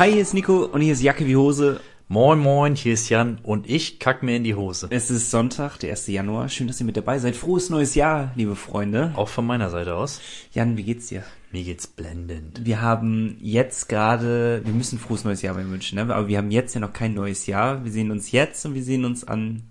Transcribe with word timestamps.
Hi, 0.00 0.10
hier 0.10 0.22
ist 0.22 0.32
Nico 0.32 0.64
und 0.64 0.80
hier 0.80 0.94
ist 0.94 1.02
Jacke 1.02 1.26
wie 1.26 1.36
Hose. 1.36 1.78
Moin 2.08 2.38
moin, 2.38 2.74
hier 2.74 2.94
ist 2.94 3.10
Jan 3.10 3.38
und 3.42 3.68
ich 3.68 3.98
kack 3.98 4.22
mir 4.22 4.34
in 4.34 4.44
die 4.44 4.54
Hose. 4.54 4.86
Es 4.88 5.10
ist 5.10 5.30
Sonntag, 5.30 5.76
der 5.76 5.90
1. 5.90 6.06
Januar. 6.06 6.48
Schön, 6.48 6.68
dass 6.68 6.80
ihr 6.80 6.86
mit 6.86 6.96
dabei 6.96 7.18
seid. 7.18 7.36
Frohes 7.36 7.68
neues 7.68 7.94
Jahr, 7.94 8.32
liebe 8.34 8.56
Freunde. 8.56 9.12
Auch 9.14 9.28
von 9.28 9.44
meiner 9.44 9.68
Seite 9.68 9.94
aus. 9.94 10.22
Jan, 10.54 10.78
wie 10.78 10.84
geht's 10.84 11.08
dir? 11.08 11.22
Mir 11.52 11.64
geht's 11.64 11.86
blendend. 11.86 12.64
Wir 12.64 12.80
haben 12.80 13.36
jetzt 13.42 13.90
gerade, 13.90 14.62
wir 14.64 14.72
müssen 14.72 14.98
frohes 14.98 15.24
neues 15.24 15.42
Jahr 15.42 15.54
bei 15.54 15.68
wünschen, 15.68 15.96
ne? 15.96 16.14
aber 16.14 16.28
wir 16.28 16.38
haben 16.38 16.50
jetzt 16.50 16.72
ja 16.72 16.80
noch 16.80 16.94
kein 16.94 17.12
neues 17.12 17.46
Jahr. 17.46 17.84
Wir 17.84 17.92
sehen 17.92 18.10
uns 18.10 18.32
jetzt 18.32 18.64
und 18.64 18.74
wir 18.74 18.82
sehen 18.82 19.04
uns 19.04 19.28
an 19.28 19.64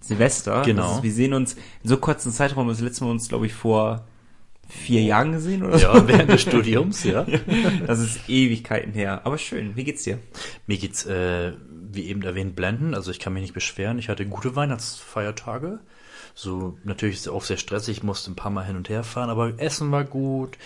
Silvester. 0.00 0.60
Genau. 0.66 0.96
Ist, 0.96 1.02
wir 1.02 1.12
sehen 1.12 1.32
uns 1.32 1.54
in 1.54 1.88
so 1.88 1.96
kurzen 1.96 2.30
Zeitraum, 2.30 2.68
das 2.68 2.80
letzte 2.80 3.04
Mal 3.04 3.12
uns, 3.12 3.26
glaube 3.26 3.46
ich, 3.46 3.54
vor 3.54 4.04
vier 4.68 5.02
Jahren 5.02 5.32
gesehen 5.32 5.62
oder 5.62 5.78
Ja, 5.78 6.06
während 6.08 6.30
des 6.30 6.42
Studiums, 6.42 7.04
ja. 7.04 7.26
Das 7.86 7.98
ist 7.98 8.28
Ewigkeiten 8.28 8.92
her. 8.92 9.22
Aber 9.24 9.38
schön, 9.38 9.76
wie 9.76 9.84
geht's 9.84 10.02
dir? 10.02 10.18
Mir 10.66 10.78
geht's, 10.78 11.04
äh, 11.06 11.52
wie 11.92 12.06
eben 12.06 12.22
erwähnt, 12.22 12.56
blenden. 12.56 12.94
Also 12.94 13.10
ich 13.10 13.18
kann 13.18 13.32
mich 13.32 13.42
nicht 13.42 13.54
beschweren. 13.54 13.98
Ich 13.98 14.08
hatte 14.08 14.26
gute 14.26 14.56
Weihnachtsfeiertage. 14.56 15.80
So, 16.34 16.78
natürlich 16.84 17.16
ist 17.16 17.22
es 17.22 17.28
auch 17.28 17.44
sehr 17.44 17.58
stressig. 17.58 17.98
Ich 17.98 18.02
musste 18.02 18.30
ein 18.30 18.36
paar 18.36 18.50
Mal 18.50 18.64
hin 18.64 18.76
und 18.76 18.88
her 18.88 19.04
fahren, 19.04 19.28
aber 19.30 19.60
Essen 19.60 19.90
war 19.92 20.04
gut. 20.04 20.56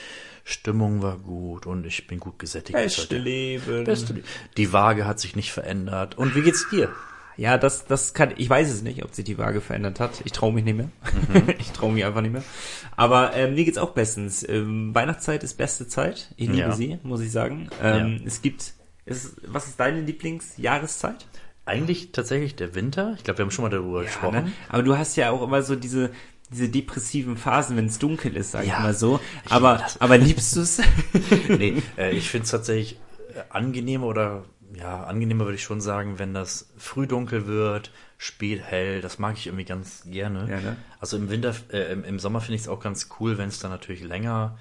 Stimmung 0.45 1.03
war 1.03 1.19
gut 1.19 1.67
und 1.67 1.85
ich 1.87 2.07
bin 2.07 2.21
gut 2.21 2.39
gesättigt. 2.39 2.79
Beste 2.79 3.19
Leben. 3.19 3.83
Beste 3.83 4.13
Leben. 4.13 4.27
Die 4.57 4.73
Waage 4.73 5.05
hat 5.05 5.19
sich 5.19 5.35
nicht 5.35 5.51
verändert. 5.51 6.17
Und 6.17 6.37
wie 6.37 6.43
geht's 6.43 6.69
dir? 6.71 6.89
Ja, 7.37 7.59
das, 7.59 7.85
das 7.87 8.15
kann, 8.15 8.33
ich 8.37 8.49
weiß 8.49 8.71
es 8.73 8.83
nicht, 8.83 9.05
ob 9.05 9.15
sich 9.15 9.25
die 9.25 9.37
Waage 9.39 9.61
verändert 9.61 10.01
hat. 10.01 10.23
Ich 10.25 10.33
traue 10.33 10.53
mich 10.53 10.65
nicht 10.65 10.77
mehr. 10.77 10.89
ich 11.59 11.71
traue 11.73 11.93
mich 11.93 12.05
einfach 12.05 12.23
nicht 12.23 12.33
mehr. 12.33 12.43
Aber 12.97 13.35
ähm, 13.35 13.55
mir 13.55 13.65
geht's 13.65 13.77
auch 13.79 13.91
bestens. 13.91 14.47
Ähm, 14.49 14.95
Weihnachtszeit 14.95 15.43
ist 15.45 15.55
beste 15.59 15.87
Zeit. 15.87 16.33
Ich 16.37 16.49
liebe 16.49 16.61
Ja. 16.61 16.73
sie, 16.73 16.99
muss 17.03 17.21
ich 17.21 17.31
sagen. 17.33 17.69
Ähm, 17.83 18.19
Ja. 18.21 18.27
Es 18.27 18.41
gibt, 18.41 18.73
es, 19.05 19.37
was 19.47 19.67
ist 19.67 19.79
deine 19.81 20.01
Lieblingsjahreszeit? 20.01 21.27
Eigentlich 21.65 22.13
tatsächlich 22.13 22.55
der 22.57 22.75
Winter. 22.75 23.15
Ich 23.17 23.25
glaube, 23.25 23.39
wir 23.39 23.45
haben 23.45 23.51
schon 23.51 23.65
mal 23.65 23.71
darüber 23.71 24.03
gesprochen. 24.05 24.45
ne? 24.47 24.53
Aber 24.69 24.83
du 24.83 24.97
hast 24.97 25.17
ja 25.17 25.31
auch 25.31 25.43
immer 25.43 25.63
so 25.63 25.75
diese, 25.77 26.11
diese 26.51 26.69
depressiven 26.69 27.37
Phasen, 27.37 27.77
wenn 27.77 27.87
es 27.87 27.99
dunkel 27.99 28.37
ist, 28.37 28.53
sag 28.53 28.63
ich 28.63 28.69
Ja, 28.71 28.81
mal 28.81 28.95
so. 28.95 29.21
Aber, 29.51 29.85
aber 29.99 30.17
liebst 30.17 30.55
du 30.57 30.61
es? 30.61 30.81
nee, 31.49 31.83
äh, 31.99 32.13
ich 32.13 32.31
finde 32.31 32.45
es 32.45 32.51
tatsächlich 32.53 32.99
äh, 33.35 33.41
angenehmer 33.51 34.07
oder 34.07 34.45
ja, 34.79 35.05
angenehmer 35.05 35.45
würde 35.45 35.57
ich 35.57 35.63
schon 35.65 35.81
sagen, 35.81 36.19
wenn 36.19 36.35
das 36.35 36.69
früh 36.77 37.07
dunkel 37.07 37.47
wird, 37.47 37.91
spät 38.19 38.61
hell, 38.63 39.01
das 39.01 39.19
mag 39.19 39.37
ich 39.37 39.47
irgendwie 39.47 39.65
ganz 39.65 40.03
gerne. 40.07 40.49
Ja, 40.51 40.61
ne? 40.61 40.77
Also 41.01 41.17
im 41.17 41.31
Winter, 41.31 41.55
äh, 41.73 41.93
im, 41.93 42.05
im 42.05 42.19
Sommer 42.19 42.41
finde 42.41 42.57
ich 42.57 42.63
es 42.63 42.69
auch 42.69 42.81
ganz 42.81 43.09
cool, 43.21 43.39
wenn 43.39 43.49
es 43.49 43.59
dann 43.59 43.71
natürlich 43.71 44.03
länger 44.03 44.59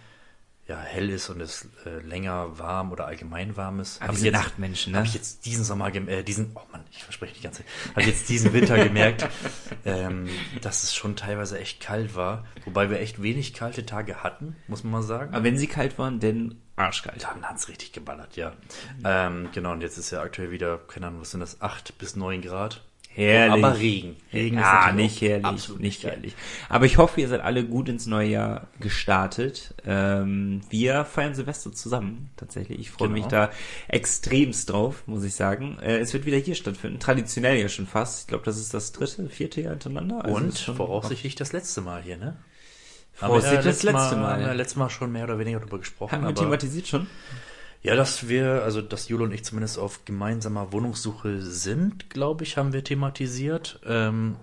ja, 0.68 0.80
hell 0.80 1.12
ist 1.12 1.30
und 1.30 1.42
es 1.42 1.68
äh, 1.86 2.00
länger 2.00 2.58
warm 2.58 2.92
oder 2.92 3.06
allgemein 3.06 3.56
warm 3.56 3.80
ist. 3.80 4.02
Ah, 4.02 4.06
Hab 4.08 4.14
wir 4.14 4.18
ich 4.18 4.24
jetzt- 4.24 4.34
Nachtmenschen, 4.34 4.94
ne? 4.94 4.98
Habe 4.98 5.08
ich 5.08 5.14
jetzt 5.14 5.46
diesen 5.46 5.64
Sommer, 5.64 5.94
äh, 5.94 6.24
diesen, 6.24 6.52
oh 6.56 6.62
Mann, 6.72 6.84
ich 6.90 7.04
verspreche 7.04 7.36
die 7.36 7.42
ganze 7.44 7.60
Zeit, 7.64 7.72
habe 7.92 8.02
ich 8.02 8.08
jetzt 8.08 8.28
diesen 8.30 8.52
Winter 8.52 8.84
gemerkt, 8.84 9.28
ähm, 9.86 10.28
dass 10.62 10.82
es 10.82 10.96
schon 10.96 11.16
teilweise 11.16 11.60
echt 11.60 11.82
kalt 11.82 12.16
war, 12.16 12.46
wobei 12.66 12.90
wir 12.90 13.00
echt 13.00 13.22
wenig 13.22 13.54
kalte 13.54 13.86
Tage 13.86 14.24
hatten, 14.24 14.56
muss 14.68 14.84
man 14.84 14.92
mal 14.94 15.04
sagen. 15.04 15.36
Aber 15.36 15.44
wenn 15.44 15.58
sie 15.60 15.68
kalt 15.68 16.00
waren, 16.00 16.20
denn 16.20 16.56
arschkalt. 16.76 17.24
Dann 17.24 17.44
hat's 17.44 17.68
richtig 17.70 17.94
geballert, 17.94 18.36
ja. 18.36 18.54
Ähm, 19.04 19.50
genau, 19.54 19.72
und 19.74 19.82
jetzt 19.82 19.98
ist 19.98 20.12
ja 20.12 20.22
aktuell 20.22 20.52
wieder, 20.52 20.78
keine 20.88 21.08
Ahnung, 21.08 21.22
was 21.22 21.32
sind 21.32 21.40
das, 21.40 21.62
8 21.62 21.98
bis 21.98 22.16
9 22.16 22.42
Grad. 22.42 22.82
Herrlich. 23.18 23.64
Aber 23.64 23.80
Regen. 23.80 24.18
Regen 24.34 24.58
ja, 24.58 24.92
natürlich 24.92 24.96
nicht 24.98 25.22
herrlich, 25.22 25.46
absolut 25.46 25.80
nicht 25.82 26.04
herrlich. 26.04 26.36
Aber 26.68 26.86
ich 26.86 26.98
hoffe, 26.98 27.22
ihr 27.22 27.30
seid 27.30 27.40
alle 27.40 27.64
gut 27.64 27.88
ins 27.88 28.08
neue 28.08 28.28
Jahr 28.28 28.68
gestartet. 28.82 29.74
Ähm, 29.86 30.60
wir 30.70 31.06
feiern 31.06 31.34
Silvester 31.34 31.72
zusammen, 31.72 32.30
tatsächlich. 32.36 32.78
Ich 32.78 32.92
freue 32.92 33.08
Genau. 33.08 33.22
mich 33.22 33.28
da 33.28 33.52
extremst 33.88 34.70
drauf, 34.70 35.04
muss 35.06 35.24
ich 35.24 35.34
sagen. 35.34 35.78
Äh, 35.82 36.00
es 36.00 36.12
wird 36.14 36.26
wieder 36.26 36.36
hier 36.40 36.56
stattfinden, 36.56 37.00
traditionell 37.00 37.58
ja 37.58 37.70
schon 37.70 37.88
fast. 37.88 38.24
Ich 38.24 38.28
glaube, 38.28 38.44
das 38.44 38.58
ist 38.58 38.74
das 38.74 38.92
dritte, 38.92 39.30
vierte 39.30 39.62
Jahr 39.62 39.72
hintereinander. 39.72 40.26
Also 40.26 40.36
Und 40.36 40.50
ist 40.50 40.62
schon- 40.62 40.76
voraussichtlich 40.76 41.36
das 41.36 41.54
letzte 41.54 41.80
Mal 41.80 42.02
hier, 42.02 42.18
ne? 42.18 42.36
Voraussichtlich 43.16 43.58
Haben 43.58 43.66
wir 43.66 43.72
das 43.72 43.84
letzte 43.84 44.16
Mal. 44.18 44.34
Haben 44.34 44.46
wir 44.46 44.54
letztes 44.54 44.76
Mal 44.78 44.90
schon 44.90 45.12
mehr 45.12 45.24
oder 45.24 45.40
weniger 45.40 45.60
darüber 45.60 45.80
gesprochen. 45.80 46.12
Haben 46.12 46.24
wir 46.24 46.30
aber 46.30 46.36
thematisiert 46.36 46.88
schon? 46.88 47.08
ja, 47.82 47.96
dass 47.96 48.28
wir, 48.28 48.64
also 48.64 48.82
dass 48.82 49.10
Jule 49.10 49.26
und 49.26 49.32
ich 49.32 49.44
zumindest 49.44 49.78
auf 49.78 50.06
gemeinsamer 50.06 50.72
Wohnungssuche 50.74 51.42
sind, 51.42 52.10
glaube 52.10 52.44
ich, 52.44 52.58
haben 52.58 52.74
wir 52.74 52.84
thematisiert. 52.84 53.80
Ähm, 53.86 54.38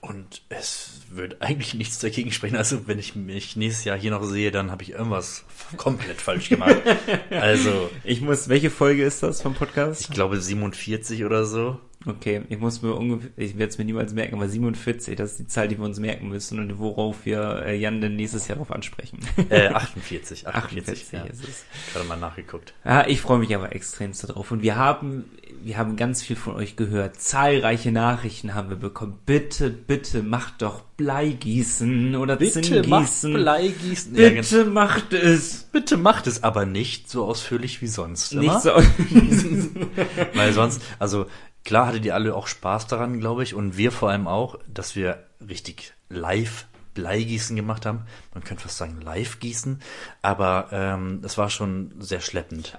und 0.00 0.42
es 0.48 1.02
wird 1.10 1.42
eigentlich 1.42 1.74
nichts 1.74 1.98
dagegen 1.98 2.32
sprechen. 2.32 2.56
Also 2.56 2.86
wenn 2.86 2.98
ich 2.98 3.14
mich 3.14 3.56
nächstes 3.56 3.84
Jahr 3.84 3.98
hier 3.98 4.10
noch 4.10 4.22
sehe, 4.24 4.50
dann 4.50 4.70
habe 4.70 4.82
ich 4.82 4.92
irgendwas 4.92 5.44
komplett 5.76 6.20
falsch 6.20 6.48
gemacht. 6.48 6.76
Also 7.30 7.90
Ich 8.04 8.20
muss, 8.20 8.48
welche 8.48 8.70
Folge 8.70 9.04
ist 9.04 9.22
das 9.22 9.42
vom 9.42 9.54
Podcast? 9.54 10.00
ich 10.02 10.10
glaube 10.10 10.40
47 10.40 11.24
oder 11.24 11.44
so. 11.44 11.78
Okay, 12.08 12.40
ich 12.48 12.58
muss 12.58 12.80
mir 12.80 12.94
ungefähr, 12.94 13.28
ich 13.36 13.58
werde 13.58 13.70
es 13.70 13.76
mir 13.76 13.84
niemals 13.84 14.14
merken, 14.14 14.36
aber 14.36 14.48
47, 14.48 15.14
das 15.14 15.32
ist 15.32 15.40
die 15.40 15.46
Zahl, 15.46 15.68
die 15.68 15.76
wir 15.76 15.84
uns 15.84 16.00
merken 16.00 16.30
müssen 16.30 16.58
und 16.58 16.78
worauf 16.78 17.26
wir 17.26 17.64
äh, 17.66 17.76
Jan 17.76 18.00
denn 18.00 18.16
nächstes 18.16 18.48
Jahr 18.48 18.56
darauf 18.56 18.72
ansprechen. 18.72 19.18
Äh, 19.50 19.68
48, 19.68 20.46
48, 20.48 20.48
48 20.48 21.12
ja. 21.12 21.24
ist 21.24 21.48
es. 21.48 21.64
Gerade 21.92 22.06
mal 22.06 22.16
nachgeguckt. 22.16 22.72
Ja, 22.84 23.06
ich 23.06 23.20
freue 23.20 23.38
mich 23.38 23.54
aber 23.54 23.74
extremst 23.74 24.28
darauf. 24.28 24.50
Und 24.50 24.62
wir 24.62 24.76
haben, 24.76 25.26
wir 25.62 25.76
haben 25.76 25.96
ganz 25.96 26.22
viel 26.22 26.36
von 26.36 26.54
euch 26.54 26.76
gehört. 26.76 27.20
Zahlreiche 27.20 27.92
Nachrichten 27.92 28.54
haben 28.54 28.70
wir 28.70 28.76
bekommen. 28.76 29.18
Bitte, 29.26 29.68
bitte 29.70 30.22
macht 30.22 30.62
doch 30.62 30.82
Bleigießen 30.96 32.16
oder 32.16 32.38
Zinngießen. 32.38 33.32
Bleigießen. 33.32 34.16
Ja, 34.16 34.30
genau. 34.30 34.40
Bitte 34.40 34.64
macht 34.64 35.12
es. 35.12 35.68
Bitte 35.70 35.96
macht 35.96 36.26
es 36.26 36.42
aber 36.42 36.66
nicht 36.66 37.08
so 37.08 37.24
ausführlich 37.24 37.80
wie 37.80 37.86
sonst. 37.86 38.34
Nicht 38.34 38.44
immer. 38.44 38.60
so. 38.60 38.70
Weil 40.34 40.52
sonst, 40.52 40.82
also 40.98 41.26
klar 41.68 41.86
hattet 41.88 42.06
ihr 42.06 42.14
alle 42.14 42.34
auch 42.34 42.46
Spaß 42.46 42.86
daran, 42.86 43.20
glaube 43.20 43.42
ich, 43.42 43.52
und 43.52 43.76
wir 43.76 43.92
vor 43.92 44.08
allem 44.08 44.26
auch, 44.26 44.58
dass 44.66 44.96
wir 44.96 45.26
richtig 45.46 45.92
live 46.08 46.64
Bleigießen 46.94 47.54
gemacht 47.56 47.84
haben. 47.84 48.06
Man 48.32 48.42
könnte 48.42 48.62
fast 48.62 48.78
sagen 48.78 49.02
Live-Gießen, 49.02 49.82
aber 50.22 50.70
ähm, 50.72 51.20
es 51.22 51.36
war 51.36 51.50
schon 51.50 51.92
sehr 51.98 52.22
schleppend. 52.22 52.76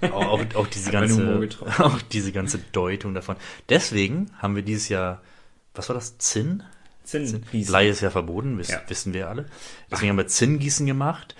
Auch, 0.00 0.28
auch, 0.28 0.54
auch 0.54 0.66
diese 0.68 0.90
ganze, 0.92 1.48
auch 1.78 2.00
diese 2.02 2.30
ganze 2.30 2.58
Deutung 2.70 3.14
davon. 3.14 3.34
Deswegen 3.68 4.30
haben 4.38 4.54
wir 4.54 4.62
dieses 4.62 4.88
Jahr, 4.88 5.20
was 5.74 5.88
war 5.88 5.94
das? 5.94 6.16
Zinn? 6.18 6.62
Zinngießen. 7.02 7.44
Blei 7.66 7.88
ist 7.88 8.00
ja 8.00 8.10
verboten, 8.10 8.58
wiss, 8.58 8.68
Ja. 8.68 8.80
wissen 8.86 9.12
wir 9.12 9.28
alle. 9.28 9.46
Deswegen 9.90 10.10
haben 10.10 10.18
wir 10.18 10.28
Zinngießen 10.28 10.86
gemacht, 10.86 11.34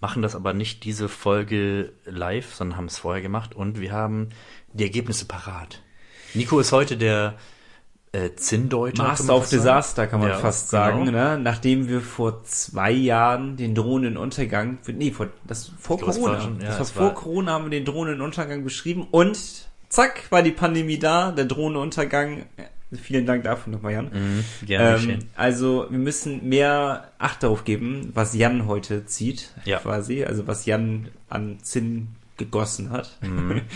machen 0.00 0.22
das 0.22 0.36
aber 0.36 0.54
nicht 0.54 0.84
diese 0.84 1.08
Folge 1.08 1.92
live, 2.04 2.54
sondern 2.54 2.78
haben 2.78 2.86
es 2.86 2.98
vorher 2.98 3.20
gemacht 3.20 3.52
und 3.56 3.80
wir 3.80 3.90
haben 3.90 4.28
die 4.72 4.84
Ergebnisse 4.84 5.24
parat. 5.24 5.82
Nico 6.34 6.60
ist 6.60 6.72
heute 6.72 6.96
der 6.96 7.34
äh, 8.12 8.30
Zinndeuter. 8.34 9.02
Master 9.04 9.36
of. 9.36 9.48
Disaster 9.48 10.06
kann 10.06 10.20
man 10.20 10.30
Ja, 10.30 10.38
fast 10.38 10.70
genau. 10.70 10.82
sagen, 10.82 11.04
ne? 11.12 11.38
Nachdem 11.40 11.88
wir 11.88 12.00
vor 12.00 12.42
zwei 12.44 12.90
Jahren 12.90 13.56
den 13.56 13.74
Drohnenuntergang, 13.74 14.78
nee, 14.88 15.10
vor, 15.12 15.28
das, 15.46 15.70
vor 15.78 15.96
es 15.98 16.16
Corona, 16.16 16.32
war 16.34 16.40
schon- 16.40 16.60
ja, 16.60 16.66
das 16.68 16.78
war 16.78 16.86
vor 16.86 17.02
war- 17.06 17.14
Corona 17.14 17.52
haben 17.52 17.64
wir 17.64 17.70
den 17.70 17.84
Drohnenuntergang 17.84 18.64
beschrieben 18.64 19.06
und 19.10 19.38
zack, 19.88 20.24
war 20.30 20.42
die 20.42 20.50
Pandemie 20.50 20.98
da, 20.98 21.30
der 21.30 21.44
Drohnenuntergang, 21.44 22.46
vielen 23.00 23.26
Dank 23.26 23.44
dafür 23.44 23.72
nochmal, 23.72 23.92
Jan. 23.92 24.06
Mhm, 24.12 24.66
gerne 24.66 24.88
Ähm, 24.90 24.94
geschehen. 24.96 25.24
also 25.36 25.86
wir 25.88 25.98
müssen 25.98 26.48
mehr 26.48 27.04
Acht 27.18 27.42
darauf 27.44 27.64
geben, 27.64 28.10
was 28.14 28.34
Jan 28.34 28.66
heute 28.66 29.06
zieht, 29.06 29.50
Ja. 29.64 29.78
quasi, 29.78 30.24
also 30.24 30.46
was 30.48 30.66
Jan 30.66 31.08
an 31.28 31.58
Zinn 31.62 32.08
gegossen 32.38 32.90
hat. 32.90 33.16
Mhm. 33.20 33.60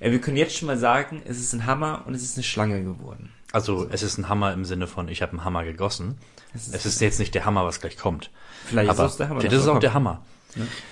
Äh, 0.00 0.10
wir 0.10 0.20
können 0.20 0.36
jetzt 0.36 0.56
schon 0.56 0.66
mal 0.66 0.78
sagen, 0.78 1.22
es 1.26 1.38
ist 1.38 1.52
ein 1.52 1.66
Hammer 1.66 2.02
und 2.06 2.14
es 2.14 2.22
ist 2.22 2.36
eine 2.36 2.44
Schlange 2.44 2.82
geworden. 2.82 3.30
Also 3.52 3.86
es 3.90 4.02
ist 4.02 4.18
ein 4.18 4.28
Hammer 4.28 4.52
im 4.52 4.64
Sinne 4.64 4.86
von, 4.86 5.08
ich 5.08 5.22
habe 5.22 5.32
einen 5.32 5.44
Hammer 5.44 5.64
gegossen. 5.64 6.16
Es 6.54 6.66
ist- 6.68 6.74
Es 6.74 6.86
ist 6.86 7.00
jetzt 7.00 7.18
nicht 7.18 7.34
der 7.34 7.44
Hammer, 7.44 7.64
was 7.64 7.80
gleich 7.80 7.96
kommt. 7.96 8.30
Vielleicht 8.66 8.90
aber 8.90 9.04
ist 9.06 9.12
es 9.12 9.16
der 9.18 9.28
Hammer. 9.28 9.40
Vielleicht 9.40 9.52
der 9.52 9.58
ist 9.58 9.64
es 9.64 9.70
auch 9.70 9.78
der 9.80 9.94
Hammer. 9.94 10.22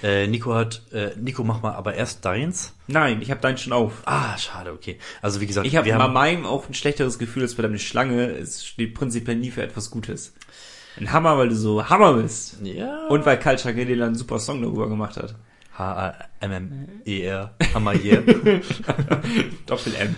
Äh, 0.03 0.27
Nico 0.27 0.55
hat, 0.55 0.83
äh, 0.93 1.11
Nico 1.17 1.45
mach 1.45 1.63
mal 1.63 1.73
aber 1.75 1.95
erst 1.95 2.25
deins. 2.25 2.73
Nein, 2.89 3.23
ich 3.23 3.31
habe 3.31 3.41
deinen 3.41 3.59
schon 3.59 3.73
auf. 3.73 4.03
Ah, 4.07 4.37
schade, 4.37 4.73
okay. 4.73 4.99
Also 5.21 5.41
wie 5.41 5.47
gesagt, 5.47 5.69
Ich 5.69 5.77
habe 5.77 5.87
wir 5.87 5.95
bei 5.97 6.03
haben, 6.03 6.13
meinem 6.13 6.47
auch 6.47 6.69
ein 6.69 6.75
schlechteres 6.75 7.17
Gefühl 7.19 7.43
als 7.45 7.55
bei 7.55 7.63
deiner 7.63 7.79
Schlange. 7.79 8.27
Es 8.33 8.65
steht 8.67 8.95
prinzipiell 8.95 9.37
nie 9.37 9.53
für 9.53 9.63
etwas 9.63 9.91
Gutes. 9.91 10.33
Ein 10.99 11.13
Hammer, 11.13 11.39
weil 11.39 11.49
du 11.49 11.55
so 11.55 11.89
Hammer 11.89 12.15
bist. 12.15 12.57
ja, 12.65 13.07
Und 13.07 13.25
weil 13.25 13.39
Guerrilla 13.39 14.07
einen 14.07 14.17
super 14.17 14.41
Song 14.41 14.61
darüber 14.63 14.89
gemacht 14.89 15.17
hat. 15.17 15.37
H-A-M-M-E-R, 15.79 17.55
Hammer 17.75 17.93
hier. 17.93 18.23
Doppel-M. 19.67 20.17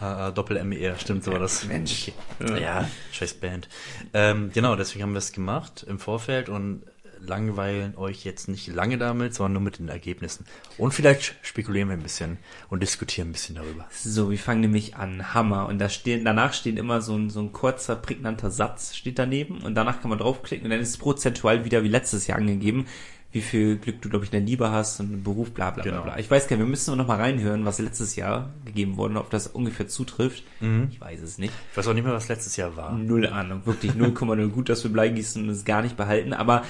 H-A-Doppel-M-E-R, 0.00 0.98
stimmt 0.98 1.24
so 1.24 1.32
war 1.32 1.38
das. 1.38 1.64
Mensch. 1.64 2.12
Okay. 2.40 2.62
Ja, 2.62 2.88
scheiß 3.12 3.34
Band. 3.34 3.68
Ähm, 4.12 4.50
genau, 4.52 4.76
deswegen 4.76 5.02
haben 5.02 5.12
wir 5.12 5.18
es 5.18 5.32
gemacht 5.32 5.84
im 5.88 5.98
Vorfeld 5.98 6.48
und 6.48 6.82
langweilen 7.20 7.96
euch 7.96 8.24
jetzt 8.24 8.48
nicht 8.48 8.66
lange 8.68 8.98
damit, 8.98 9.34
sondern 9.34 9.54
nur 9.54 9.62
mit 9.62 9.78
den 9.78 9.88
Ergebnissen. 9.88 10.46
Und 10.78 10.92
vielleicht 10.92 11.36
spekulieren 11.42 11.88
wir 11.88 11.96
ein 11.96 12.02
bisschen 12.02 12.38
und 12.68 12.82
diskutieren 12.82 13.28
ein 13.28 13.32
bisschen 13.32 13.56
darüber. 13.56 13.86
So, 13.90 14.30
wir 14.30 14.38
fangen 14.38 14.60
nämlich 14.60 14.96
an. 14.96 15.34
Hammer. 15.34 15.66
Und 15.66 15.78
da 15.78 15.88
stehen, 15.88 16.24
danach 16.24 16.52
steht 16.52 16.78
immer 16.78 17.00
so 17.00 17.16
ein, 17.16 17.30
so 17.30 17.40
ein 17.40 17.52
kurzer, 17.52 17.96
prägnanter 17.96 18.50
Satz 18.50 18.94
steht 18.94 19.18
daneben. 19.18 19.62
Und 19.62 19.74
danach 19.74 20.00
kann 20.00 20.10
man 20.10 20.18
draufklicken 20.18 20.66
und 20.66 20.70
dann 20.70 20.80
ist 20.80 20.90
es 20.90 20.98
prozentual 20.98 21.64
wieder 21.64 21.82
wie 21.82 21.88
letztes 21.88 22.26
Jahr 22.26 22.38
angegeben, 22.38 22.86
wie 23.36 23.42
viel 23.42 23.76
Glück 23.76 24.00
du, 24.00 24.08
glaube 24.08 24.24
ich, 24.24 24.32
in 24.32 24.38
der 24.40 24.46
Liebe 24.48 24.70
hast 24.70 24.98
und 25.00 25.12
im 25.12 25.22
Beruf, 25.22 25.52
bla 25.52 25.70
bla 25.70 25.84
Genau. 25.84 26.02
bla 26.02 26.12
bla. 26.14 26.18
Ich 26.18 26.30
weiß 26.30 26.48
gar 26.48 26.56
nicht, 26.56 26.64
wir 26.64 26.70
müssen 26.70 26.96
noch 26.96 27.06
mal 27.06 27.18
reinhören, 27.18 27.66
was 27.66 27.78
letztes 27.78 28.16
Jahr 28.16 28.54
gegeben 28.64 28.96
wurde, 28.96 29.16
ob 29.18 29.28
das 29.30 29.46
ungefähr 29.46 29.86
zutrifft. 29.88 30.42
Ich 30.90 31.00
weiß 31.00 31.20
es 31.20 31.36
nicht. 31.36 31.52
Ich 31.70 31.76
weiß 31.76 31.86
auch 31.88 31.92
nicht 31.94 32.04
mehr, 32.04 32.14
was 32.14 32.28
letztes 32.28 32.56
Jahr 32.56 32.76
war. 32.76 32.92
Null 32.92 33.26
Ahnung, 33.26 33.66
wirklich 33.66 33.92
0,0 33.92 34.48
gut, 34.48 34.68
dass 34.70 34.82
wir 34.84 34.90
Bleigießen 34.90 35.42
und 35.44 35.50
es 35.50 35.64
gar 35.66 35.82
nicht 35.82 35.96
behalten, 35.96 36.32
aber 36.32 36.64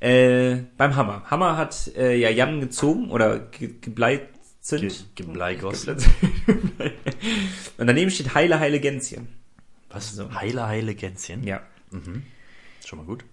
äh, 0.00 0.56
beim 0.76 0.96
Hammer. 0.96 1.22
Hammer 1.30 1.56
hat 1.56 1.90
äh, 1.96 2.14
ja 2.16 2.28
Jan 2.28 2.60
gezogen 2.60 3.10
oder 3.10 3.38
ge 3.38 3.70
gebleit 3.80 4.28
sind. 4.60 4.80
Ge 4.80 5.24
Gebleigossen. 5.26 5.96
und 7.78 7.86
daneben 7.86 8.10
steht 8.10 8.34
Heile, 8.34 8.60
Heile 8.60 8.80
Gänschen. 8.80 9.28
Was? 9.90 10.12
So. 10.14 10.32
Heile, 10.34 10.66
heile 10.66 10.94
Gänschen? 10.94 11.44
Ja. 11.44 11.60
Schon 12.84 12.98
mal 12.98 13.04
gut. 13.06 13.24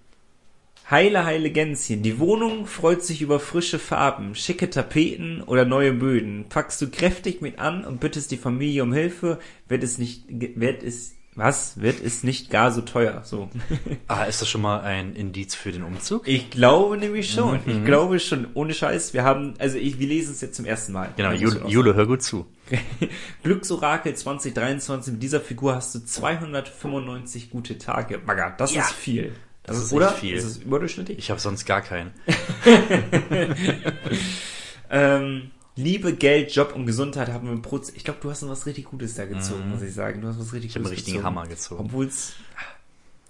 Heile, 0.89 1.24
heile 1.24 1.51
Gänschen. 1.51 2.01
Die 2.01 2.18
Wohnung 2.18 2.65
freut 2.65 3.03
sich 3.03 3.21
über 3.21 3.39
frische 3.39 3.77
Farben, 3.77 4.33
schicke 4.33 4.69
Tapeten 4.71 5.44
oder 5.44 5.63
neue 5.63 5.94
Böden. 5.94 6.45
Packst 6.50 6.81
du 6.81 6.89
kräftig 6.89 7.41
mit 7.41 7.59
an 7.59 7.86
und 7.86 8.00
bittest 8.00 8.31
die 8.31 8.38
Familie 8.38 8.81
um 8.83 8.91
Hilfe, 8.94 9.38
wird 9.68 9.83
es 9.83 10.00
nicht, 10.00 10.24
wird 10.30 10.81
es, 10.81 11.13
was? 11.36 11.80
Wird 11.80 12.03
es 12.03 12.24
nicht 12.24 12.50
gar 12.50 12.71
so 12.71 12.81
teuer? 12.81 13.21
So. 13.24 13.50
Ah, 14.07 14.24
ist 14.24 14.41
das 14.41 14.50
schon 14.50 14.62
mal 14.62 14.81
ein 14.81 15.13
Indiz 15.15 15.53
für 15.53 15.71
den 15.71 15.83
Umzug? 15.83 16.27
Ich 16.27 16.50
glaube 16.50 16.97
nämlich 16.97 17.31
schon. 17.31 17.59
Mhm. 17.65 17.71
Ich 17.71 17.86
glaube 17.86 18.19
schon. 18.19 18.47
Ohne 18.56 18.74
Scheiß. 18.74 19.13
Wir 19.13 19.24
haben, 19.24 19.53
also 19.59 19.77
ich, 19.77 20.00
wir 20.00 20.07
lesen 20.07 20.31
es 20.31 20.41
jetzt 20.41 20.56
zum 20.56 20.65
ersten 20.65 20.94
Mal. 20.94 21.13
Genau, 21.15 21.30
muss 21.31 21.39
Jule, 21.39 21.62
Jule, 21.68 21.94
hör 21.94 22.07
gut 22.07 22.24
zu. 22.24 22.47
Glücksorakel 23.44 24.15
2023. 24.15 25.13
Mit 25.13 25.21
dieser 25.24 25.39
Figur 25.39 25.75
hast 25.75 25.94
du 25.94 26.00
295 26.03 27.51
gute 27.51 27.77
Tage. 27.77 28.18
Bagger, 28.18 28.56
das 28.57 28.74
Ja. 28.74 28.81
ist 28.81 28.91
viel. 28.94 29.33
Das 29.63 29.77
ist 29.77 29.94
oder? 29.94 30.09
echt 30.09 30.19
viel. 30.19 30.35
Das 30.35 30.45
ist 30.45 30.63
überdurchschnittlich. 30.63 31.17
Ich 31.17 31.29
habe 31.29 31.39
sonst 31.39 31.65
gar 31.65 31.81
keinen. 31.81 32.11
Ähm, 34.89 35.51
Liebe, 35.75 36.13
Geld, 36.13 36.53
Job 36.53 36.75
und 36.75 36.85
Gesundheit 36.85 37.29
haben 37.29 37.47
wir 37.47 37.53
im 37.53 37.61
Proz. 37.61 37.89
Ich 37.95 38.03
glaube, 38.03 38.19
du 38.21 38.29
hast 38.29 38.41
noch 38.41 38.50
was 38.50 38.65
richtig 38.65 38.85
Gutes 38.85 39.15
da 39.15 39.25
gezogen, 39.25 39.69
muss 39.69 39.81
ich 39.81 39.94
sagen. 39.94 40.21
Du 40.21 40.27
hast 40.27 40.39
was 40.39 40.51
richtig 40.51 40.63
Mhm. 40.63 40.69
Ich 40.71 40.75
habe 40.75 40.85
einen 40.85 40.95
Gutes 40.95 41.06
richtigen. 41.07 41.23
Hammer 41.23 41.47
gezogen. 41.47 41.85
Obwohl 41.85 42.07
es, 42.07 42.33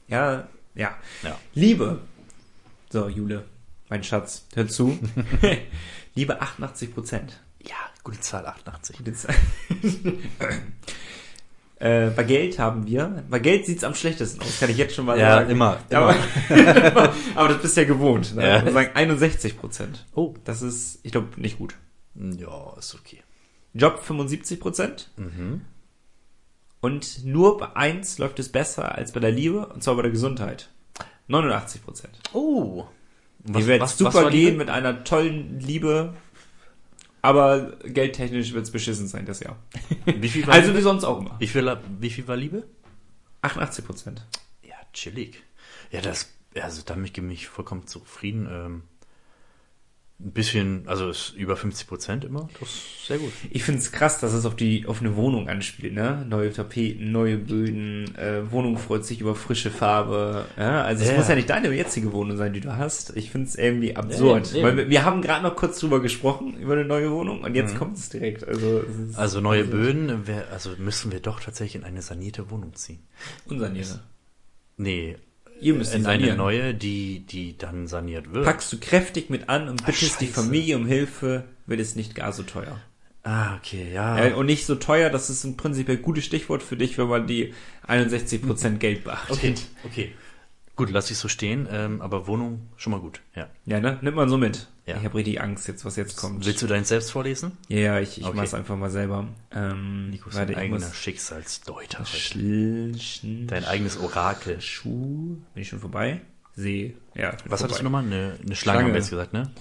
ja, 0.08 0.48
ja. 0.74 0.98
Ja. 1.22 1.38
Liebe. 1.54 2.00
So, 2.92 3.08
Jule, 3.08 3.46
mein 3.90 4.04
Schatz, 4.04 4.46
hör 4.56 4.68
zu. 4.68 4.98
Liebe 6.16 6.42
88 6.42 6.94
Prozent. 6.94 7.40
Ja, 7.62 7.76
gute 8.04 8.20
Zahl, 8.20 8.48
88. 8.48 8.98
äh, 11.80 12.10
bei 12.10 12.24
Geld 12.24 12.60
haben 12.60 12.86
wir, 12.88 13.24
bei 13.30 13.40
Geld 13.40 13.66
sieht's 13.66 13.84
am 13.84 13.96
schlechtesten 13.96 14.42
aus, 14.42 14.60
kann 14.60 14.70
ich 14.70 14.78
jetzt 14.78 14.96
schon 14.96 15.06
mal 15.06 15.18
Ja, 15.18 15.36
sagen. 15.36 15.50
immer, 15.50 15.78
Aber, 15.92 16.16
aber 17.36 17.48
das 17.50 17.62
bist 17.62 17.78
ja 17.78 17.86
gewohnt. 17.86 18.36
Ne? 18.36 18.48
Ja. 18.48 18.72
Sagen 18.72 18.92
61 18.94 19.58
Prozent. 19.58 20.06
Oh. 20.14 20.34
Das 20.44 20.62
ist, 20.62 21.00
ich 21.04 21.12
glaube, 21.12 21.28
nicht 21.38 21.58
gut. 21.58 21.76
Ja, 22.16 22.74
ist 22.78 22.96
okay. 22.96 23.24
Job 23.74 24.00
75 24.04 24.60
Prozent. 24.60 25.10
Mhm. 25.16 25.62
Und 26.82 27.26
nur 27.26 27.58
bei 27.58 27.76
eins 27.76 28.18
läuft 28.18 28.40
es 28.40 28.50
besser 28.50 28.96
als 28.96 29.12
bei 29.12 29.20
der 29.20 29.32
Liebe, 29.32 29.68
und 29.68 29.84
zwar 29.84 29.96
bei 29.96 30.02
der 30.04 30.12
Gesundheit. 30.12 30.70
89 31.28 31.84
Prozent. 31.84 32.20
Oh. 32.34 32.86
Die 33.44 33.66
wird 33.68 33.88
super 33.88 34.24
war 34.24 34.32
gehen 34.32 34.58
mit 34.58 34.70
einer 34.70 35.04
tollen 35.04 35.60
Liebe, 35.60 36.14
aber 37.22 37.78
geldtechnisch 37.84 38.54
wird's 38.54 38.72
beschissen 38.72 39.08
sein 39.08 39.26
das 39.26 39.40
Jahr. 39.40 39.58
Wie 40.06 40.30
viel 40.30 40.46
war 40.48 40.54
Also 40.56 40.68
Liebe? 40.68 40.80
wie 40.80 40.84
sonst 40.84 41.04
auch 41.04 41.20
immer. 41.20 41.36
Wie 41.40 41.48
viel, 41.48 41.78
wie 42.00 42.10
viel 42.10 42.28
war 42.28 42.36
Liebe? 42.36 42.64
88 43.42 43.86
Prozent. 43.86 44.26
Ja, 44.64 44.76
chillig. 44.94 45.42
Ja, 45.92 46.02
das, 46.02 46.34
also 46.56 46.82
damit 46.86 47.14
gebe 47.14 47.32
ich 47.32 47.48
vollkommen 47.48 47.88
zufrieden. 47.88 48.48
Ähm, 48.52 48.84
ein 50.22 50.32
bisschen, 50.34 50.84
also 50.86 51.10
ist 51.10 51.34
über 51.38 51.56
50 51.56 51.88
Prozent 51.88 52.26
immer. 52.26 52.50
Das 52.60 52.68
ist 52.70 53.06
sehr 53.08 53.18
gut. 53.20 53.32
Ich 53.52 53.64
find's 53.64 53.94
krass, 53.94 54.20
dass 54.20 54.34
es 54.34 54.46
auf 54.46 54.54
die 54.56 54.86
auf 54.86 55.00
eine 55.00 55.16
Wohnung 55.16 55.48
anspielt, 55.48 55.94
ne? 55.94 56.26
Neue 56.30 56.52
Tapeten, 56.52 57.14
neue 57.14 57.38
Böden, 57.38 58.14
äh, 58.18 58.52
Wohnung 58.52 58.78
freut 58.78 59.06
sich 59.06 59.22
über 59.22 59.34
frische 59.34 59.72
Farbe. 59.72 60.46
Ja? 60.58 60.84
Also 60.84 61.04
es 61.04 61.12
Ja. 61.12 61.16
muss 61.18 61.30
ja 61.30 61.36
nicht 61.36 61.50
deine 61.50 61.72
jetzige 61.72 62.12
Wohnung 62.12 62.36
sein, 62.36 62.52
die 62.52 62.60
du 62.60 62.76
hast. 62.76 63.16
Ich 63.16 63.32
find's 63.32 63.56
irgendwie 63.56 63.96
absurd. 63.96 64.54
Ja. 64.54 64.64
Weil 64.64 64.76
wir, 64.76 64.90
wir 64.90 65.06
haben 65.06 65.22
gerade 65.22 65.42
noch 65.42 65.56
kurz 65.56 65.80
drüber 65.80 66.02
gesprochen, 66.02 66.58
über 66.58 66.74
eine 66.74 66.84
neue 66.86 67.12
Wohnung, 67.12 67.42
und 67.44 67.56
jetzt 67.56 67.78
kommt 67.78 67.98
es 67.98 68.10
direkt. 68.10 68.46
Also, 68.46 68.80
es 68.80 68.88
Mhm. 68.90 69.14
Also 69.16 69.40
neue 69.40 69.64
Böden, 69.64 70.28
wär, 70.28 70.50
also 70.52 70.72
müssen 70.78 71.14
wir 71.14 71.22
doch 71.22 71.40
tatsächlich 71.40 71.82
in 71.82 71.86
eine 71.88 72.02
sanierte 72.02 72.52
Wohnung 72.52 72.74
ziehen. 72.76 73.00
unsaniere. 73.48 74.02
Nee, 74.76 75.16
Ihr 75.62 75.74
müsst 75.74 75.94
in 75.94 76.06
eine 76.06 76.20
sanieren. 76.20 76.38
neue, 76.38 76.74
die, 76.74 77.20
die 77.22 77.58
dann 77.58 77.88
saniert 77.88 78.34
wird. 78.34 78.46
Packst 78.46 78.72
du 78.72 78.80
kräftig 78.80 79.30
mit 79.30 79.50
an 79.50 79.68
und 79.68 79.86
bittest 79.86 80.22
die 80.22 80.28
Scheiße. 80.28 80.42
Familie 80.42 80.78
um 80.78 80.86
Hilfe, 80.86 81.46
wird 81.66 81.80
es 81.80 81.96
nicht 81.96 82.16
gar 82.16 82.32
so 82.32 82.44
teuer. 82.44 82.80
Ah, 83.24 83.58
okay, 83.58 83.92
ja. 83.94 84.26
Ja, 84.28 84.36
und 84.36 84.46
nicht 84.46 84.66
so 84.66 84.76
teuer, 84.76 85.10
das 85.10 85.30
ist 85.30 85.44
ein 85.44 85.58
prinzipiell 85.58 85.98
gutes 85.98 86.24
Stichwort 86.26 86.64
für 86.64 86.78
dich, 86.78 86.98
wenn 86.98 87.08
man 87.08 87.28
die 87.28 87.54
61% 87.88 88.78
Geld 88.78 89.04
beachtet. 89.04 89.36
okay, 89.36 89.56
okay. 89.84 90.12
Gut, 90.80 90.92
lass 90.92 91.12
ich 91.12 91.18
so 91.18 91.28
stehen, 91.28 91.68
ähm, 91.70 92.02
aber 92.02 92.26
Wohnung 92.26 92.70
schon 92.78 92.92
mal 92.92 93.02
gut, 93.02 93.20
ja. 93.36 93.50
Ja, 93.66 93.82
ne? 93.82 94.00
Nimmt 94.02 94.16
man 94.16 94.30
so 94.30 94.38
mit. 94.38 94.68
Ja. 94.86 94.96
Ich 94.96 95.04
habe 95.04 95.16
richtig 95.16 95.42
Angst 95.42 95.68
jetzt, 95.68 95.84
was 95.84 95.98
jetzt 95.98 96.16
kommt. 96.16 96.46
Willst 96.46 96.62
du 96.62 96.68
deins 96.68 96.88
selbst 96.88 97.12
vorlesen? 97.12 97.58
Ja, 97.68 97.80
ja, 97.80 98.00
ich, 98.00 98.18
ich 98.18 98.26
Okay. 98.26 98.38
mach's 98.38 98.54
einfach 98.54 98.78
mal 98.78 98.90
selber. 98.90 99.28
Ähm, 99.52 100.10
Nico 100.10 100.30
ist 100.30 100.38
dein 100.38 100.56
eigener 100.56 100.80
muss... 100.80 100.96
Schicksalsdeuter. 100.96 102.06
Schl 102.06 102.96
Sch 102.98 103.26
Dein 103.48 103.66
eigenes 103.66 103.98
Orakel. 104.00 104.62
Schuh. 104.62 105.36
Bin 105.54 105.62
ich 105.62 105.68
schon 105.68 105.82
vorbei? 105.82 106.22
See. 106.56 106.96
Ja. 107.14 107.34
Was 107.46 107.62
hattest 107.62 107.82
du 107.82 107.84
vorbei. 107.84 107.84
nochmal? 107.84 108.04
Eine, 108.06 108.16
eine 108.16 108.38
Schlange, 108.38 108.56
Schlange. 108.56 108.80
haben 108.80 108.88
wir 108.94 109.00
jetzt 109.00 109.10
gesagt, 109.10 109.34
ne? 109.34 109.52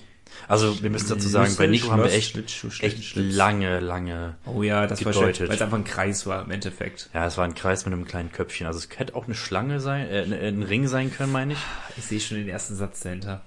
Also, 0.46 0.82
wir 0.82 0.90
müssen 0.90 1.08
dazu 1.08 1.28
sagen, 1.28 1.54
bei 1.56 1.66
Nico 1.66 1.90
haben 1.90 2.02
wir 2.04 2.12
echt, 2.12 2.36
echt 2.80 3.16
lange, 3.16 3.80
lange, 3.80 4.36
Oh 4.46 4.62
ja, 4.62 4.86
das 4.86 5.04
war 5.04 5.12
gedeutet. 5.12 5.36
schön, 5.36 5.48
weil 5.48 5.56
es 5.56 5.62
einfach 5.62 5.78
ein 5.78 5.84
Kreis 5.84 6.26
war 6.26 6.44
im 6.44 6.50
Endeffekt. 6.50 7.10
ja, 7.12 7.26
es 7.26 7.36
war 7.36 7.44
ein 7.44 7.54
Kreis 7.54 7.84
mit 7.84 7.92
einem 7.94 8.06
kleinen 8.06 8.32
Köpfchen. 8.32 8.66
Also, 8.66 8.78
es 8.78 8.88
hätte 8.98 9.14
auch 9.14 9.26
eine 9.26 9.34
Schlange 9.34 9.80
sein, 9.80 10.08
äh, 10.08 10.48
ein 10.48 10.62
Ring 10.62 10.88
sein 10.88 11.12
können, 11.12 11.32
meine 11.32 11.52
ich. 11.54 11.58
Ich 11.96 12.04
sehe 12.04 12.20
schon 12.20 12.38
den 12.38 12.48
ersten 12.48 12.76
Satz 12.76 13.00
dahinter. 13.00 13.42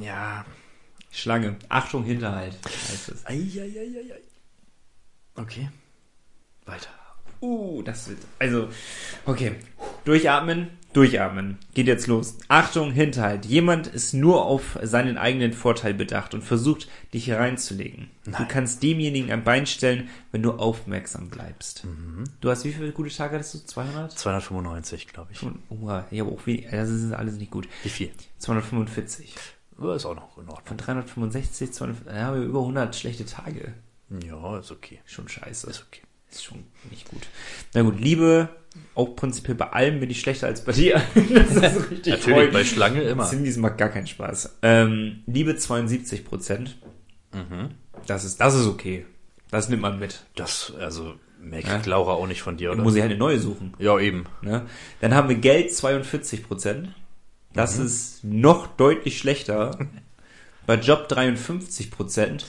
Ja. 0.00 0.44
Schlange. 1.10 1.56
Achtung, 1.68 2.04
Hinterhalt. 2.04 2.54
Heißt 2.64 3.08
es. 3.08 3.26
Eieieiei. 3.26 4.20
Okay. 5.34 5.70
Weiter. 6.66 6.90
Uh, 7.40 7.82
das 7.82 8.08
wird. 8.08 8.18
Also, 8.38 8.68
okay. 9.24 9.54
Durchatmen, 10.04 10.70
durchatmen. 10.92 11.58
Geht 11.74 11.86
jetzt 11.86 12.06
los. 12.06 12.38
Achtung, 12.48 12.92
Hinterhalt. 12.92 13.44
Jemand 13.46 13.86
ist 13.86 14.14
nur 14.14 14.44
auf 14.44 14.78
seinen 14.82 15.18
eigenen 15.18 15.52
Vorteil 15.52 15.94
bedacht 15.94 16.34
und 16.34 16.42
versucht, 16.42 16.88
dich 17.14 17.26
hereinzulegen. 17.28 18.08
Du 18.24 18.30
Nein. 18.32 18.48
kannst 18.48 18.82
demjenigen 18.82 19.30
ein 19.30 19.44
Bein 19.44 19.66
stellen, 19.66 20.08
wenn 20.32 20.42
du 20.42 20.52
aufmerksam 20.52 21.28
bleibst. 21.28 21.84
Du 22.40 22.50
hast 22.50 22.64
wie 22.64 22.72
viele 22.72 22.92
gute 22.92 23.14
Tage 23.14 23.34
hattest 23.36 23.54
du? 23.54 23.58
200? 23.58 24.18
295, 24.18 25.08
glaube 25.08 25.30
ich. 25.32 25.42
Oh, 25.68 26.00
ich 26.10 26.20
habe 26.20 26.30
auch 26.30 26.46
wenig. 26.46 26.66
Das 26.70 26.88
ist 26.88 27.12
alles 27.12 27.36
nicht 27.36 27.50
gut. 27.50 27.68
Wie 27.82 27.88
viel? 27.88 28.10
245. 28.38 29.34
Ja, 29.80 29.94
Ist 29.94 30.06
auch 30.06 30.16
noch 30.16 30.36
in 30.38 30.46
Von 30.46 30.54
Ordnung. 30.54 30.76
365, 30.78 31.72
200, 31.72 32.06
ja, 32.06 32.12
haben 32.24 32.40
wir 32.40 32.46
über 32.46 32.60
100 32.60 32.96
schlechte 32.96 33.24
Tage. 33.24 33.74
Ja, 34.26 34.58
ist 34.58 34.72
okay. 34.72 35.00
Schon 35.04 35.28
scheiße. 35.28 35.68
Ist 35.70 35.84
okay. 35.86 36.00
Ist 36.30 36.44
schon 36.44 36.64
nicht 36.90 37.08
gut. 37.08 37.22
Na 37.74 37.82
gut, 37.82 38.00
Liebe, 38.00 38.48
auch 38.94 39.16
prinzipiell 39.16 39.54
bei 39.56 39.70
allem 39.70 40.00
bin 40.00 40.10
ich 40.10 40.20
schlechter 40.20 40.46
als 40.46 40.62
bei 40.64 40.72
dir. 40.72 41.00
das 41.14 41.24
ist 41.74 41.90
richtig 41.90 42.12
Natürlich, 42.12 42.22
freundlich. 42.22 42.52
bei 42.52 42.64
Schlange 42.64 43.00
immer. 43.02 43.28
Cindy's 43.28 43.56
macht 43.56 43.78
gar 43.78 43.88
keinen 43.88 44.06
Spaß. 44.06 44.58
Ähm, 44.62 45.22
Liebe 45.26 45.56
72 45.56 46.24
Prozent. 46.24 46.78
Mhm. 47.32 47.70
Das 48.06 48.24
ist, 48.24 48.40
das 48.40 48.54
ist 48.54 48.66
okay. 48.66 49.06
Das 49.50 49.68
nimmt 49.68 49.82
man 49.82 49.98
mit. 49.98 50.24
Das, 50.36 50.72
also, 50.78 51.14
mehr 51.40 51.60
Ja. 51.60 51.80
Laura 51.86 52.12
auch 52.12 52.26
nicht 52.26 52.42
von 52.42 52.56
dir, 52.58 52.68
Dann 52.68 52.78
oder? 52.78 52.84
muss 52.84 52.94
ich 52.94 53.00
halt 53.00 53.10
eine 53.10 53.18
neue 53.18 53.38
suchen. 53.38 53.72
Ja, 53.78 53.98
eben. 53.98 54.24
Ne? 54.42 54.66
Dann 55.00 55.14
haben 55.14 55.28
wir 55.28 55.36
Geld 55.36 55.72
42 55.74 56.46
Prozent. 56.46 56.90
Das 57.54 57.78
Mhm. 57.78 57.86
ist 57.86 58.24
noch 58.24 58.66
deutlich 58.66 59.18
schlechter. 59.18 59.78
Bei 60.66 60.74
Job 60.74 61.08
53 61.08 61.90
Prozent. 61.90 62.44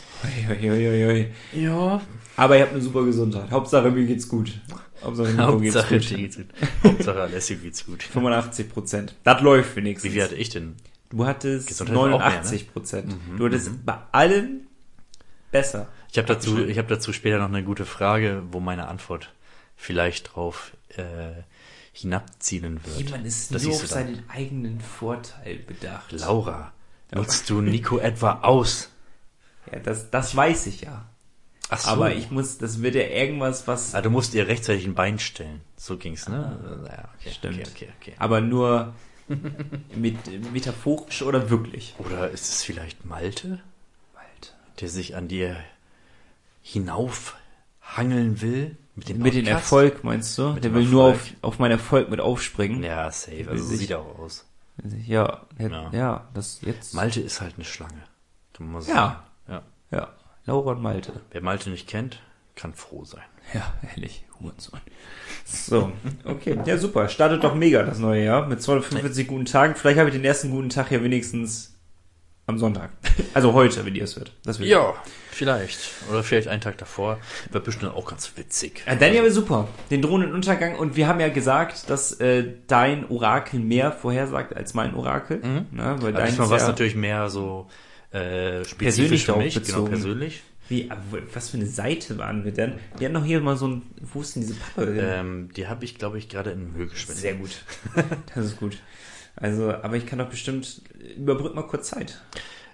Ja. 1.53 2.01
Aber 2.39 2.55
ihr 2.57 2.63
habt 2.63 2.73
eine 2.73 2.81
super 2.81 3.03
Gesundheit. 3.03 3.51
Hauptsache 3.51 3.91
mir 3.91 4.05
geht's 4.05 4.27
gut. 4.27 4.59
Hauptsache 5.03 5.29
Nico 5.29 5.59
geht's 5.59 5.75
Hauptsache, 5.75 5.99
gut. 5.99 6.07
geht's 6.17 6.37
gut. 6.37 6.45
Hauptsache, 6.83 7.21
Alessio 7.21 7.57
geht's 7.57 7.85
gut. 7.85 8.03
85 8.03 8.69
Prozent. 8.69 9.15
Das 9.23 9.41
läuft 9.41 9.75
wenigstens. 9.75 10.09
Wie 10.09 10.13
viel 10.13 10.23
hatte 10.23 10.35
ich 10.35 10.49
denn? 10.49 10.75
Du 11.09 11.25
hattest 11.25 11.67
Gesundheit 11.67 11.95
war 11.95 12.03
auch 12.03 12.07
mehr, 12.07 12.17
ne? 12.17 12.25
89 12.35 12.73
Prozent. 12.73 13.15
Du 13.37 13.45
hattest 13.45 13.85
bei 13.85 13.97
allen 14.11 14.67
besser. 15.51 15.87
Ich 16.11 16.17
habe 16.17 16.27
dazu, 16.27 16.65
ich 16.65 16.77
habe 16.77 16.87
dazu 16.87 17.13
später 17.13 17.37
noch 17.39 17.47
eine 17.49 17.63
gute 17.63 17.85
Frage, 17.85 18.43
wo 18.51 18.59
meine 18.59 18.87
Antwort 18.87 19.33
vielleicht 19.75 20.35
drauf 20.35 20.71
äh, 20.97 21.43
hinabzielen 21.93 22.79
wird. 22.85 22.97
Jemand 22.97 23.25
ist 23.25 23.53
Das 23.53 23.63
nur 23.63 23.73
auf 23.73 23.87
seinen 23.87 24.23
eigenen 24.29 24.79
Vorteil 24.81 25.57
bedacht. 25.59 26.11
Laura, 26.11 26.73
nutzt 27.13 27.49
du 27.49 27.61
Nico 27.61 27.97
etwa 27.97 28.39
aus? 28.41 28.89
Ja, 29.71 29.79
das, 29.79 30.09
das 30.09 30.35
weiß 30.35 30.67
ich 30.67 30.81
ja. 30.81 31.05
Ach 31.69 31.79
so. 31.79 31.89
Aber 31.89 32.13
ich 32.13 32.31
muss, 32.31 32.57
das 32.57 32.81
wird 32.81 32.95
ja 32.95 33.03
irgendwas, 33.03 33.67
was, 33.67 33.93
Ah, 33.95 34.01
du 34.01 34.09
musst 34.09 34.33
ihr 34.33 34.47
rechtzeitig 34.47 34.85
ein 34.85 34.95
Bein 34.95 35.19
stellen. 35.19 35.61
So 35.77 35.97
ging's, 35.97 36.27
ne? 36.27 36.57
ja, 36.87 37.09
okay, 37.19 37.31
stimmt. 37.31 37.59
Okay, 37.59 37.67
okay, 37.75 37.89
okay. 38.01 38.13
aber 38.17 38.41
nur 38.41 38.93
Mit 39.95 40.51
metaphorisch 40.53 41.21
oder 41.21 41.49
wirklich? 41.51 41.93
Oder 41.99 42.29
ist 42.31 42.49
es 42.49 42.63
vielleicht 42.63 43.05
Malte, 43.05 43.59
Alter. 44.15 44.53
der 44.81 44.89
sich 44.89 45.15
an 45.15 45.27
dir 45.27 45.55
hinaufhangeln 46.63 48.41
will? 48.41 48.77
Mit 48.95 49.07
dem 49.09 49.19
Mit 49.19 49.33
Podcast? 49.33 49.49
Erfolg, 49.49 50.03
meinst 50.03 50.37
du? 50.37 50.53
Mit 50.53 50.63
Der 50.63 50.71
dem 50.71 50.75
will 50.75 50.85
nur 50.85 51.03
auf, 51.05 51.13
Erfolg. 51.13 51.37
auf 51.41 51.59
meinen 51.59 51.71
Erfolg 51.71 52.09
mit 52.09 52.19
aufspringen. 52.19 52.83
Ja, 52.83 53.09
safe. 53.11 53.45
Also 53.49 53.63
sich- 53.63 53.79
sieht 53.79 53.93
auch 53.93 54.19
aus. 54.19 54.45
Ja, 55.05 55.41
ja, 55.57 55.67
Ja. 55.67 55.89
ja 55.93 56.27
das 56.33 56.59
jetzt. 56.61 56.93
Malte 56.93 57.21
ist 57.21 57.39
halt 57.41 57.55
eine 57.55 57.65
Schlange. 57.65 58.03
Kann 58.53 58.71
man 58.71 58.81
Ja. 58.81 58.87
sagen. 58.87 59.15
Ja. 59.47 59.61
Ja, 59.91 60.07
Laura 60.49 60.71
und 60.71 60.81
Malte. 60.81 61.13
Wer 61.29 61.41
Malte 61.41 61.69
nicht 61.69 61.87
kennt, 61.87 62.23
kann 62.55 62.73
froh 62.73 63.05
sein. 63.05 63.21
Ja, 63.53 63.71
ehrlich, 63.93 64.25
Hurensohn. 64.39 64.79
So, 65.45 65.91
okay. 66.25 66.57
Ja, 66.65 66.77
super. 66.77 67.07
Startet 67.07 67.43
doch 67.43 67.53
mega 67.53 67.83
das 67.83 67.99
neue 67.99 68.23
Jahr 68.23 68.47
mit 68.47 68.59
245 68.59 69.27
guten 69.27 69.45
Tagen. 69.45 69.75
Vielleicht 69.75 69.99
habe 69.99 70.09
ich 70.09 70.15
den 70.15 70.25
ersten 70.25 70.49
guten 70.49 70.69
Tag 70.69 70.89
ja 70.89 71.03
wenigstens 71.03 71.75
am 72.47 72.57
Sonntag. 72.57 72.89
Also 73.35 73.53
heute, 73.53 73.85
wenn 73.85 73.93
ihr 73.93 74.03
es 74.03 74.15
hört. 74.15 74.33
Das 74.43 74.57
wird 74.57 74.69
Ja, 74.69 74.95
vielleicht. 75.29 75.79
Oder 76.09 76.23
vielleicht 76.23 76.47
einen 76.47 76.61
Tag 76.61 76.79
davor. 76.79 77.19
Wird 77.51 77.63
bestimmt 77.63 77.93
auch 77.93 78.07
ganz 78.09 78.31
witzig. 78.35 78.83
Ja, 78.87 78.95
dann 78.95 79.13
ja 79.13 79.21
aber 79.21 79.29
super. 79.29 79.67
Den 79.91 80.01
drohenden 80.01 80.33
Untergang. 80.33 80.75
Und 80.75 80.95
wir 80.95 81.07
haben 81.07 81.19
ja 81.19 81.29
gesagt, 81.29 81.91
dass 81.91 82.13
äh, 82.13 82.43
dein 82.65 83.07
Orakel 83.07 83.59
mehr 83.59 83.91
vorhersagt 83.91 84.55
als 84.55 84.73
mein 84.73 84.95
Orakel. 84.95 85.41
Ne, 85.43 85.63
weil 85.77 85.85
Also 85.85 86.11
deins 86.11 86.29
diesmal 86.31 86.49
war 86.49 86.57
es 86.57 86.63
ja, 86.63 86.69
natürlich 86.69 86.95
mehr 86.95 87.29
so 87.29 87.67
äh, 88.11 88.63
spezifisch 88.65 89.25
Persönlich 89.25 89.25
für 89.25 89.35
mich, 89.37 89.67
genau 89.67 89.85
persönlich. 89.85 90.41
Wie, 90.67 90.89
was 91.33 91.49
für 91.49 91.57
eine 91.57 91.65
Seite 91.65 92.17
waren 92.19 92.45
wir 92.45 92.51
denn? 92.51 92.73
Wir 92.97 93.05
hatten 93.05 93.13
noch 93.13 93.25
hier 93.25 93.41
mal 93.41 93.57
so 93.57 93.67
ein, 93.67 93.81
wo 94.01 94.21
ist 94.21 94.35
denn 94.35 94.43
diese 94.43 94.53
Pappe? 94.53 94.95
Ähm, 94.99 95.49
die 95.55 95.67
habe 95.67 95.83
ich, 95.83 95.95
glaube 95.95 96.19
ich, 96.19 96.29
gerade 96.29 96.51
in 96.51 96.73
Müll 96.73 96.87
geschmissen. 96.87 97.21
Sehr 97.21 97.35
gut. 97.35 97.63
Das 98.35 98.45
ist 98.45 98.57
gut. 98.57 98.77
Also, 99.35 99.71
aber 99.71 99.95
ich 99.95 100.05
kann 100.05 100.19
doch 100.19 100.29
bestimmt, 100.29 100.81
überbrück 101.17 101.55
mal 101.55 101.63
kurz 101.63 101.89
Zeit. 101.89 102.21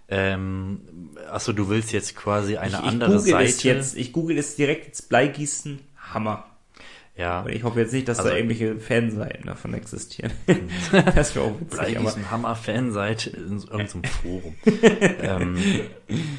Ähm, 0.08 0.82
achso, 1.30 1.54
du 1.54 1.70
willst 1.70 1.92
jetzt 1.92 2.16
quasi 2.16 2.58
eine 2.58 2.74
ich, 2.74 2.80
ich 2.80 2.86
andere 2.86 3.16
google 3.16 3.32
Seite. 3.32 3.46
es 3.46 3.64
jetzt, 3.64 3.98
ich 3.98 4.14
google 4.14 4.38
es 4.38 4.56
direkt 4.56 4.88
jetzt 4.88 5.10
Bleigießen, 5.10 5.80
Hammer. 6.14 6.46
Ja, 7.18 7.40
Aber 7.40 7.50
ich 7.52 7.64
hoffe 7.64 7.80
jetzt 7.80 7.94
nicht, 7.94 8.10
dass 8.10 8.18
Also- 8.20 8.32
da 8.32 8.36
irgendwelche 8.36 8.78
Fanseiten 8.78 9.46
davon 9.46 9.74
existieren. 9.74 10.34
das 11.16 11.34
wäre 11.34 11.46
auch 11.46 11.60
witzig, 11.62 11.80
aber 11.80 11.90
Bleigießen 11.94 12.30
Hammer 12.30 12.56
Fanseite 12.58 13.30
in 13.30 13.60
irgendeinem 13.60 14.04
Forum. 14.22 14.56
ähm, 14.66 15.58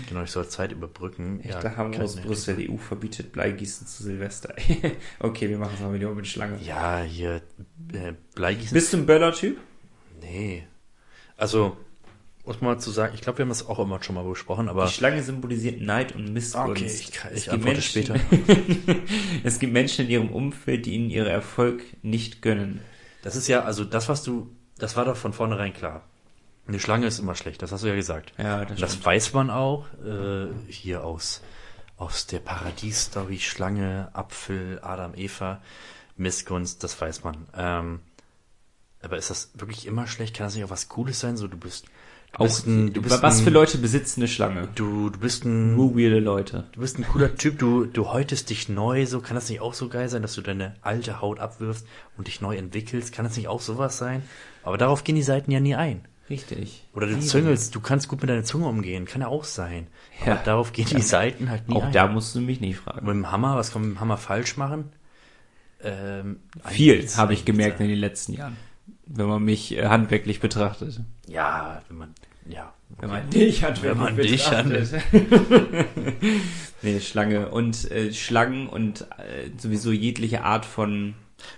genau, 0.06 0.22
ich 0.22 0.30
soll 0.30 0.46
Zeit 0.48 0.72
überbrücken. 0.72 1.40
echt, 1.40 1.54
ja, 1.64 1.70
kann 1.70 1.94
aus 2.02 2.16
Brüssel, 2.16 2.58
EU 2.70 2.76
verbietet 2.76 3.32
Bleigießen 3.32 3.86
zu 3.86 4.02
Silvester. 4.02 4.54
okay, 5.20 5.48
wir 5.48 5.56
machen 5.58 5.72
es 5.76 5.80
mal 5.80 5.94
wieder 5.94 6.10
mit 6.14 6.26
Schlange. 6.26 6.58
Ja, 6.62 7.00
hier 7.02 7.36
äh, 7.94 8.12
Bleigießen. 8.34 8.74
Bist 8.74 8.92
du 8.92 8.98
ein 8.98 9.06
Böller-Typ? 9.06 9.56
nee. 10.20 10.66
Also, 11.38 11.76
muss 12.46 12.60
man 12.60 12.74
mal 12.74 12.78
zu 12.78 12.90
sagen, 12.90 13.14
ich 13.14 13.20
glaube, 13.20 13.38
wir 13.38 13.42
haben 13.44 13.48
das 13.50 13.66
auch 13.66 13.78
immer 13.78 14.02
schon 14.02 14.14
mal 14.14 14.24
besprochen, 14.24 14.68
aber 14.68 14.86
Die 14.86 14.92
Schlange 14.92 15.22
symbolisiert 15.22 15.80
Neid 15.80 16.14
und 16.14 16.32
Missgunst. 16.32 16.82
Okay, 16.82 16.86
ich 16.86 17.12
kann- 17.12 17.34
ich 17.34 17.50
antworte 17.50 17.74
Menschen- 17.80 18.20
es 19.44 19.58
gibt 19.58 19.72
Menschen 19.72 20.04
in 20.06 20.10
ihrem 20.10 20.28
Umfeld, 20.30 20.86
die 20.86 20.94
ihnen 20.94 21.10
ihren 21.10 21.26
Erfolg 21.28 21.82
nicht 22.02 22.42
gönnen. 22.42 22.80
das 23.22 23.36
ist 23.36 23.48
ja, 23.48 23.62
also 23.64 23.84
das, 23.84 24.08
was 24.08 24.22
du, 24.22 24.50
das 24.78 24.96
war 24.96 25.04
doch 25.04 25.16
von 25.16 25.32
vornherein 25.32 25.72
klar. 25.74 26.02
Eine 26.68 26.80
Schlange 26.80 27.06
ist 27.06 27.18
immer 27.18 27.34
schlecht, 27.36 27.62
das 27.62 27.70
hast 27.72 27.84
du 27.84 27.88
ja 27.88 27.94
gesagt. 27.94 28.32
Ja, 28.38 28.64
das 28.64 28.78
das 28.80 29.04
weiß 29.04 29.32
man 29.34 29.50
auch 29.50 29.86
äh, 30.04 30.46
hier 30.68 31.04
aus, 31.04 31.40
aus 31.96 32.26
der 32.26 32.40
Paradies-Story, 32.40 33.38
Schlange, 33.38 34.08
Apfel, 34.14 34.80
Adam, 34.82 35.12
Eva, 35.14 35.60
Missgunst, 36.16 36.82
das 36.82 37.00
weiß 37.00 37.22
man. 37.24 37.46
Ähm, 37.56 38.00
aber 39.02 39.16
ist 39.16 39.30
das 39.30 39.50
wirklich 39.54 39.86
immer 39.86 40.06
schlecht? 40.08 40.34
Kann 40.36 40.46
das 40.46 40.54
nicht 40.56 40.64
auch 40.64 40.70
was 40.70 40.88
Cooles 40.88 41.20
sein? 41.20 41.36
So, 41.36 41.46
du 41.46 41.56
bist, 41.56 41.86
Auch, 42.38 42.66
ein, 42.66 42.92
du 42.92 43.00
bist 43.02 43.22
was 43.22 43.38
ein, 43.38 43.44
für 43.44 43.50
Leute 43.50 43.78
besitzen 43.78 44.20
eine 44.20 44.28
Schlange? 44.28 44.68
Du, 44.74 45.08
du 45.10 45.18
bist 45.18 45.44
ein, 45.44 45.74
Nur 45.76 45.96
weirde 45.96 46.18
Leute. 46.20 46.64
du 46.72 46.80
bist 46.80 46.98
ein 46.98 47.04
cooler 47.06 47.34
Typ, 47.34 47.58
du, 47.58 47.86
du 47.86 48.08
häutest 48.12 48.50
dich 48.50 48.68
neu, 48.68 49.06
so, 49.06 49.20
kann 49.20 49.34
das 49.36 49.48
nicht 49.48 49.60
auch 49.60 49.72
so 49.74 49.88
geil 49.88 50.08
sein, 50.08 50.22
dass 50.22 50.34
du 50.34 50.42
deine 50.42 50.74
alte 50.82 51.20
Haut 51.20 51.38
abwirfst 51.40 51.86
und 52.18 52.26
dich 52.26 52.40
neu 52.40 52.56
entwickelst? 52.56 53.12
Kann 53.12 53.24
das 53.24 53.36
nicht 53.36 53.48
auch 53.48 53.60
sowas 53.60 53.96
sein? 53.98 54.22
Aber 54.62 54.76
darauf 54.78 55.02
gehen 55.04 55.14
die 55.16 55.22
Seiten 55.22 55.50
ja 55.50 55.60
nie 55.60 55.74
ein. 55.74 56.02
Richtig. 56.28 56.84
Oder 56.92 57.06
du 57.06 57.20
züngelst, 57.20 57.74
du 57.74 57.80
kannst 57.80 58.08
gut 58.08 58.20
mit 58.20 58.28
deiner 58.28 58.42
Zunge 58.42 58.66
umgehen, 58.66 59.04
kann 59.04 59.20
ja 59.20 59.28
auch 59.28 59.44
sein. 59.44 59.86
Ja. 60.26 60.32
Aber 60.32 60.42
darauf 60.44 60.72
gehen 60.72 60.88
die 60.90 61.00
Seiten 61.00 61.48
halt 61.50 61.68
nie 61.68 61.76
Auch 61.76 61.84
ein. 61.84 61.92
da 61.92 62.08
musst 62.08 62.34
du 62.34 62.40
mich 62.40 62.60
nicht 62.60 62.78
Und 62.78 62.82
fragen. 62.84 63.06
mit 63.06 63.14
dem 63.14 63.30
Hammer, 63.30 63.56
was 63.56 63.70
kann 63.72 63.82
man 63.82 63.90
mit 63.90 63.98
dem 63.98 64.00
Hammer 64.00 64.16
falsch 64.18 64.56
machen? 64.56 64.90
Ähm, 65.82 66.40
Viel 66.64 67.06
habe 67.16 67.32
ich 67.32 67.44
gemerkt 67.44 67.80
in 67.80 67.88
den 67.88 67.98
letzten 67.98 68.32
Jahren. 68.32 68.56
Wenn 69.06 69.26
man 69.26 69.42
mich 69.44 69.76
äh, 69.76 69.86
handwerklich 69.86 70.40
betrachtet. 70.40 71.00
Ja, 71.28 71.82
wenn 71.88 71.96
man, 71.96 72.14
ja. 72.48 72.72
Wenn 72.98 73.10
man 73.10 73.30
dich 73.30 73.64
handwerklich 73.64 73.90
Wenn 73.90 74.14
man 74.14 74.16
dich 74.16 74.44
betrachtet. 74.44 75.02
nee, 76.82 77.00
Schlange. 77.00 77.48
Und 77.50 77.90
äh, 77.90 78.12
Schlangen 78.12 78.68
und 78.68 79.02
äh, 79.18 79.50
sowieso 79.58 79.92
jegliche 79.92 80.42
Art 80.42 80.64
von 80.64 81.14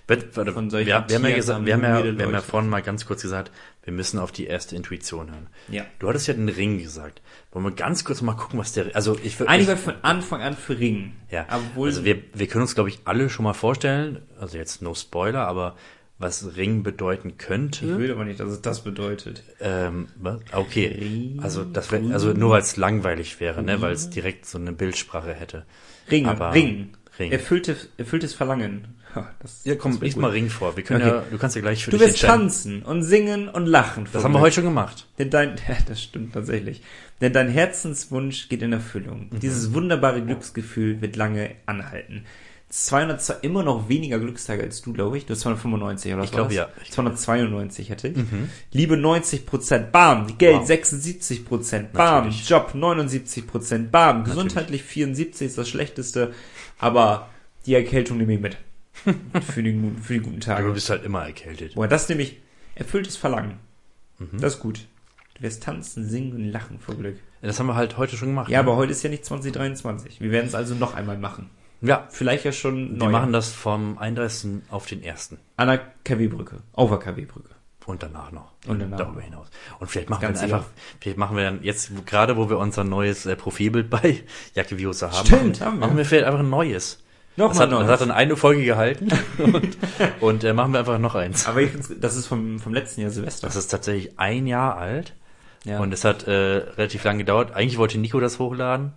Von 0.07 0.45
wir, 0.45 0.69
solchen 0.69 0.87
wir 0.87 0.95
haben 0.95 1.25
ja 1.25 1.35
gesagt, 1.35 1.65
wir 1.65 1.73
haben 1.73 1.83
ja, 1.83 2.03
wir 2.03 2.25
haben 2.25 2.33
ja 2.33 2.41
vorhin 2.41 2.69
mal 2.69 2.81
ganz 2.81 3.05
kurz 3.05 3.21
gesagt, 3.21 3.51
wir 3.83 3.93
müssen 3.93 4.19
auf 4.19 4.31
die 4.31 4.45
erste 4.45 4.75
Intuition 4.75 5.31
hören. 5.31 5.47
Ja. 5.69 5.83
Du 5.97 6.07
hattest 6.09 6.27
ja 6.27 6.33
den 6.35 6.49
Ring 6.49 6.77
gesagt. 6.77 7.21
Wollen 7.51 7.65
wir 7.65 7.71
ganz 7.71 8.03
kurz 8.03 8.21
mal 8.21 8.33
gucken, 8.33 8.59
was 8.59 8.73
der, 8.73 8.95
also 8.95 9.17
ich 9.23 9.39
würde, 9.39 9.51
Eigentlich 9.51 9.67
war 9.67 9.77
von 9.77 9.95
Anfang 10.03 10.41
an 10.41 10.55
für 10.55 10.77
Ring. 10.77 11.13
ja, 11.31 11.47
Obwohl, 11.51 11.89
also 11.89 12.05
wir, 12.05 12.21
wir 12.33 12.47
können 12.47 12.63
uns 12.63 12.75
glaube 12.75 12.89
ich 12.89 12.99
alle 13.05 13.29
schon 13.29 13.43
mal 13.43 13.53
vorstellen, 13.53 14.21
also 14.39 14.57
jetzt 14.57 14.83
no 14.83 14.93
Spoiler, 14.93 15.47
aber 15.47 15.75
was 16.19 16.55
Ring 16.57 16.83
bedeuten 16.83 17.29
ich 17.29 17.37
könnte. 17.37 17.97
will 17.97 18.11
aber 18.11 18.25
nicht, 18.25 18.39
dass 18.39 18.49
es 18.51 18.61
das 18.61 18.83
bedeutet. 18.83 19.43
Ähm, 19.59 20.07
was? 20.17 20.39
Okay, 20.51 21.37
also 21.41 21.63
das 21.63 21.91
wäre, 21.91 22.13
also 22.13 22.33
nur 22.33 22.51
weil 22.51 22.61
es 22.61 22.77
langweilig 22.77 23.39
wäre, 23.39 23.63
ne, 23.63 23.81
weil 23.81 23.93
es 23.93 24.09
direkt 24.09 24.45
so 24.45 24.57
eine 24.57 24.73
Bildsprache 24.73 25.33
hätte. 25.33 25.65
Ring, 26.11 26.25
Aber- 26.27 26.53
Ring. 26.53 26.89
Ring. 27.17 27.31
Erfülltes, 27.33 27.89
erfülltes 27.97 28.33
Verlangen. 28.33 28.87
Das, 29.41 29.61
Ja, 29.65 29.73
komm, 29.75 29.99
wär 29.99 30.05
lies 30.05 30.15
mal 30.15 30.29
Ring 30.29 30.49
vor. 30.49 30.77
Wir 30.77 30.83
können 30.83 31.01
Okay. 31.01 31.15
ja, 31.15 31.23
du 31.31 31.37
kannst 31.39 31.55
ja 31.55 31.61
gleich 31.63 31.83
für 31.83 31.89
Du 31.91 31.97
dich 31.97 32.09
wirst 32.09 32.21
tanzen 32.21 32.83
und 32.83 33.01
singen 33.01 33.49
und 33.49 33.65
lachen. 33.65 34.05
Das 34.13 34.23
haben 34.23 34.33
wir 34.33 34.39
heute 34.39 34.55
schon 34.55 34.65
gemacht. 34.65 35.07
Denn 35.17 35.31
dein, 35.31 35.49
ja, 35.67 35.75
das 35.87 36.01
stimmt 36.03 36.33
tatsächlich. 36.33 36.83
Denn 37.19 37.33
dein 37.33 37.49
Herzenswunsch 37.49 38.49
geht 38.49 38.61
in 38.61 38.71
Erfüllung. 38.71 39.29
Mhm. 39.31 39.39
Dieses 39.39 39.73
wunderbare 39.73 40.21
Glücksgefühl 40.21 41.01
wird 41.01 41.15
lange 41.15 41.55
anhalten. 41.65 42.25
200, 42.69 43.43
immer 43.43 43.63
noch 43.63 43.89
weniger 43.89 44.19
Glückstage 44.19 44.61
als 44.61 44.81
du, 44.81 44.93
glaube 44.93 45.17
ich. 45.17 45.25
Du 45.25 45.31
hast 45.33 45.39
295 45.41 46.11
oder 46.13 46.21
was 46.21 46.25
Ich 46.29 46.31
glaube, 46.31 46.53
ja. 46.53 46.69
Ich- 46.83 46.91
292 46.91 47.89
hätte 47.89 48.09
ich. 48.09 48.17
Liebe 48.71 48.95
90 48.95 49.45
Prozent, 49.47 49.91
bam. 49.91 50.37
Geld 50.37 50.59
Wow. 50.59 50.67
76 50.67 51.45
Prozent, 51.45 51.93
bam. 51.93 52.25
Natürlich. 52.25 52.47
Job 52.47 52.75
79 52.75 53.47
Prozent, 53.47 53.91
bam. 53.91 54.23
Gesundheitlich 54.23 54.83
74 54.83 55.47
ist 55.47 55.57
das 55.57 55.67
Schlechteste. 55.67 56.33
Aber 56.77 57.29
die 57.65 57.73
Erkältung 57.73 58.17
nehme 58.17 58.35
ich 58.35 58.39
mit. 58.39 58.57
für, 59.53 59.63
die, 59.63 59.71
guten- 59.73 59.97
für 60.01 60.13
die 60.13 60.19
guten 60.19 60.35
Aber 60.43 60.55
du 60.57 60.61
Tage. 60.61 60.71
bist 60.73 60.89
halt 60.91 61.03
immer 61.05 61.25
erkältet. 61.25 61.73
Boah, 61.75 61.87
das 61.87 62.07
nämlich 62.09 62.37
erfülltes 62.75 63.17
Verlangen. 63.17 63.53
Mhm. 64.19 64.39
Das 64.41 64.55
ist 64.55 64.59
gut. 64.59 64.85
Du 65.35 65.41
wirst 65.43 65.63
tanzen, 65.63 66.07
singen 66.07 66.33
und 66.33 66.43
lachen 66.51 66.79
vor 66.79 66.95
Glück. 66.95 67.17
Das 67.41 67.57
haben 67.59 67.67
wir 67.67 67.75
halt 67.75 67.97
heute 67.97 68.17
schon 68.17 68.27
gemacht. 68.29 68.49
Ja, 68.51 68.61
ne? 68.61 68.67
aber 68.67 68.75
heute 68.77 68.91
ist 68.91 69.01
ja 69.01 69.09
nicht 69.09 69.23
2023. 69.25 70.19
Wir 70.21 70.31
werden 70.31 70.47
es 70.47 70.53
also 70.55 70.75
noch 70.75 70.93
einmal 70.93 71.17
machen. 71.17 71.49
Ja, 71.81 72.07
Vielleicht 72.09 72.43
ja 72.45 72.51
schon 72.51 72.99
wir 72.99 73.05
neu. 73.05 73.11
machen 73.11 73.31
das 73.33 73.51
vom 73.53 73.97
31. 73.97 74.63
auf 74.69 74.85
den 74.85 75.03
1. 75.03 75.35
An 75.55 75.67
der 75.67 75.79
KW-Brücke. 76.03 76.57
Auf 76.73 76.89
der 76.89 76.99
KW-Brücke. 76.99 77.49
Und 77.85 78.03
danach 78.03 78.31
noch. 78.31 78.51
Und 78.67 78.79
danach 78.79 78.97
Darüber 78.99 79.21
hinaus. 79.21 79.47
Und 79.79 79.89
vielleicht 79.89 80.09
machen 80.09 80.21
wir 80.21 80.27
Ganz 80.27 80.41
dann 80.41 80.51
einfach, 80.53 80.65
vielleicht 80.99 81.17
machen 81.17 81.37
wir 81.37 81.43
dann 81.45 81.63
jetzt, 81.63 81.91
gerade 82.05 82.37
wo 82.37 82.47
wir 82.49 82.59
unser 82.59 82.83
neues 82.83 83.25
äh, 83.25 83.35
Profilbild 83.35 83.89
bei 83.89 84.21
Jacke 84.53 84.77
Hose 84.85 85.09
haben, 85.11 85.25
Stimmt, 85.25 85.59
machen, 85.59 85.65
haben 85.65 85.79
wir. 85.79 85.87
machen 85.87 85.97
wir 85.97 86.05
vielleicht 86.05 86.25
einfach 86.25 86.41
ein 86.41 86.49
neues. 86.49 87.03
Noch 87.35 87.47
Das 87.49 87.57
mal 87.57 87.63
hat, 87.63 87.71
neu. 87.71 87.79
das 87.79 87.89
hat 87.89 88.01
dann 88.01 88.11
eine 88.11 88.35
Folge 88.35 88.63
gehalten 88.63 89.07
und, 89.39 89.77
und 90.19 90.43
äh, 90.43 90.53
machen 90.53 90.73
wir 90.73 90.79
einfach 90.79 90.99
noch 90.99 91.15
eins. 91.15 91.47
Aber 91.47 91.61
ich 91.61 91.71
das 91.99 92.15
ist 92.15 92.27
vom, 92.27 92.59
vom 92.59 92.73
letzten 92.73 93.01
Jahr 93.01 93.11
Silvester. 93.11 93.47
Das 93.47 93.55
ist 93.55 93.69
tatsächlich 93.69 94.19
ein 94.19 94.45
Jahr 94.45 94.77
alt 94.77 95.13
ja. 95.63 95.79
und 95.79 95.93
es 95.93 96.03
hat 96.03 96.27
äh, 96.27 96.31
relativ 96.31 97.03
lang 97.05 97.17
gedauert. 97.17 97.53
Eigentlich 97.53 97.77
wollte 97.77 97.97
Nico 97.97 98.19
das 98.19 98.37
hochladen. 98.39 98.91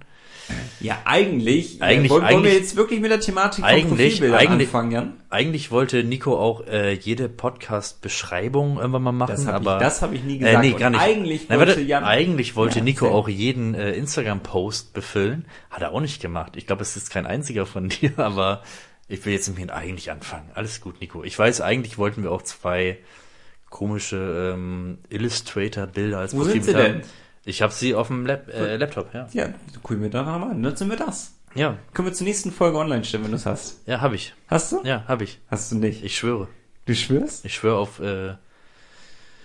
Ja, 0.80 0.98
eigentlich, 1.04 1.80
Eigentlich- 1.80 2.10
äh, 2.10 2.14
wollen, 2.14 2.22
wollen 2.22 2.30
wir 2.42 2.50
eigentlich- 2.50 2.54
jetzt 2.54 2.76
wirklich 2.76 3.00
mit 3.00 3.10
der 3.10 3.20
Thematik 3.20 3.64
Eigentlich- 3.64 4.22
eigentlich- 4.22 4.66
anfangen, 4.68 4.90
Jan? 4.90 5.12
Eigentlich 5.30 5.70
wollte 5.70 6.02
Nico 6.04 6.36
auch 6.38 6.66
äh, 6.66 6.92
jede 6.94 7.28
Podcast-Beschreibung 7.28 8.78
irgendwann 8.78 9.02
mal 9.02 9.12
machen, 9.12 9.30
Das 9.32 9.46
habe 9.46 9.56
aber 9.56 9.76
ich, 9.76 9.82
das 9.82 10.02
hab 10.02 10.12
ich 10.12 10.22
nie 10.24 10.36
Äh, 10.36 10.38
gesagt. 10.38 10.64
nee, 10.64 10.72
Und 10.72 10.78
gar 10.80 10.90
nicht. 10.90 11.00
Eigentlich 11.00 11.48
Nein, 11.48 11.58
wollte 11.58 11.80
Jan... 11.80 12.04
eigentlich 12.04 12.56
wollte 12.56 12.78
Ja, 12.78 12.84
Nico 12.84 13.08
auch 13.08 13.28
jeden 13.28 13.74
äh, 13.74 13.92
Instagram-Post 13.92 14.92
befüllen. 14.92 15.46
Hat 15.70 15.82
er 15.82 15.92
auch 15.92 16.00
nicht 16.00 16.20
gemacht. 16.20 16.52
Ich 16.56 16.66
glaube, 16.66 16.82
es 16.82 16.96
ist 16.96 17.10
kein 17.10 17.26
einziger 17.26 17.64
von 17.66 17.88
dir, 18.00 18.12
aber 18.18 18.62
ich 19.08 19.24
will 19.24 19.32
jetzt 19.32 19.56
mit 19.56 19.70
eigentlich 19.70 20.10
anfangen. 20.10 20.50
Alles 20.54 20.80
gut, 20.80 21.00
Nico. 21.00 21.22
Ich 21.24 21.38
weiß, 21.38 21.60
eigentlich 21.60 21.98
wollten 21.98 22.22
wir 22.22 22.32
auch 22.32 22.42
zwei 22.42 22.98
komische 23.70 24.52
ähm, 24.54 24.98
Illustrator-Bilder 25.08 26.18
als 26.18 26.34
Wo 26.36 26.44
sind 26.44 26.64
sie 26.64 26.74
haben. 26.74 26.82
denn? 26.82 27.02
Ich 27.44 27.60
habe 27.62 27.72
sie 27.72 27.94
auf 27.94 28.06
dem 28.08 28.24
Lap 28.26 28.48
äh, 28.54 28.76
Laptop, 28.76 29.12
ja. 29.14 29.26
Ja, 29.32 29.48
gucken 29.82 30.02
wir 30.02 30.10
da 30.10 30.22
mal. 30.22 30.54
Nutzen 30.54 30.88
wir 30.90 30.96
das. 30.96 31.34
Ja, 31.54 31.76
Können 31.92 32.08
wir 32.08 32.12
zur 32.14 32.26
nächsten 32.26 32.50
Folge 32.52 32.78
online 32.78 33.04
stellen, 33.04 33.24
wenn 33.24 33.30
du 33.32 33.36
es 33.36 33.46
hast. 33.46 33.86
ja, 33.86 34.00
habe 34.00 34.14
ich. 34.14 34.32
Hast 34.46 34.72
du? 34.72 34.80
Ja, 34.84 35.04
habe 35.08 35.24
ich. 35.24 35.38
Hast 35.48 35.70
du 35.72 35.76
nicht. 35.76 36.02
Ich 36.04 36.16
schwöre. 36.16 36.48
Du 36.86 36.94
schwörst? 36.94 37.44
Ich 37.44 37.54
schwöre 37.54 37.76
auf 37.78 38.00
äh, 38.00 38.34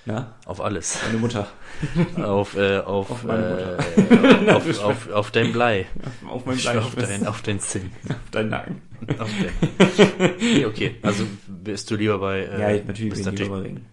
Na, 0.05 0.35
Auf 0.45 0.61
alles. 0.61 0.99
meine 1.05 1.17
Mutter. 1.17 1.47
auf, 2.23 2.55
äh, 2.55 2.77
auf, 2.79 3.11
Auf 3.11 3.23
meine 3.23 3.77
äh, 3.97 4.51
auf, 4.51 4.79
auf, 4.83 5.09
auf 5.09 5.31
dein 5.31 5.51
Blei. 5.51 5.85
Auf 6.29 6.45
meinem 6.45 6.55
auf, 6.57 6.63
Bleistift. 6.95 7.09
dein, 7.09 7.27
auf 7.27 7.41
dein 7.41 7.59
Zinn. 7.59 7.91
auf 8.09 8.15
deinen 8.31 8.49
Nacken. 8.49 8.81
Auf 9.19 9.29
dein. 9.41 10.33
Nee, 10.39 10.65
okay. 10.65 10.95
Also 11.01 11.25
bist 11.47 11.91
du 11.91 11.95
lieber 11.95 12.19
bei. 12.19 12.39
Äh, 12.45 12.61
ja, 12.61 12.71
ich 12.71 12.85
natürlich 12.85 13.09
bist 13.13 13.25
natürlich 13.25 13.49
lieber 13.49 13.63
Ring. 13.63 13.85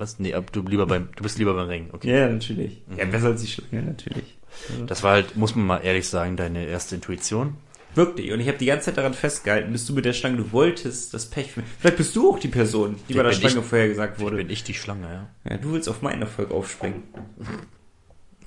Was? 0.00 0.18
Nee, 0.18 0.32
ab, 0.34 0.50
du 0.52 0.62
lieber 0.62 0.86
beim, 0.86 1.10
du 1.14 1.22
bist 1.22 1.38
lieber 1.38 1.52
beim 1.54 1.68
Ring. 1.68 1.90
Okay. 1.92 2.10
Ja, 2.10 2.28
natürlich. 2.28 2.80
Ja, 2.96 3.04
Mhm. 3.04 3.10
besser 3.10 3.26
als 3.28 3.42
die 3.42 3.48
Schlange, 3.48 3.82
natürlich. 3.84 4.38
Das 4.86 5.02
war 5.02 5.12
halt, 5.12 5.36
muss 5.36 5.54
man 5.54 5.66
mal 5.66 5.78
ehrlich 5.78 6.08
sagen, 6.08 6.36
deine 6.36 6.64
erste 6.66 6.94
Intuition. 6.94 7.56
Wirklich. 7.94 8.32
Und 8.32 8.40
ich 8.40 8.48
habe 8.48 8.56
die 8.56 8.66
ganze 8.66 8.86
Zeit 8.86 8.96
daran 8.96 9.14
festgehalten, 9.14 9.72
bist 9.72 9.88
du 9.88 9.92
mit 9.92 10.04
der 10.04 10.12
Schlange, 10.12 10.38
du 10.38 10.52
wolltest 10.52 11.12
das 11.12 11.26
Pech. 11.28 11.52
Vielleicht 11.78 11.96
bist 11.98 12.14
du 12.16 12.30
auch 12.30 12.38
die 12.38 12.48
Person, 12.48 12.96
die 13.08 13.14
bei 13.14 13.22
der 13.22 13.30
bin 13.30 13.32
ich- 13.32 13.50
Schlange 13.50 13.62
vorher 13.66 13.88
gesagt 13.88 14.20
wurde. 14.20 14.36
Bin 14.36 14.48
ich 14.48 14.64
die 14.64 14.74
Schlange, 14.74 15.06
ja? 15.44 15.50
Ja, 15.50 15.56
du 15.58 15.72
willst 15.72 15.88
auf 15.88 16.00
meinen 16.00 16.22
Erfolg 16.22 16.50
aufspringen. 16.50 17.02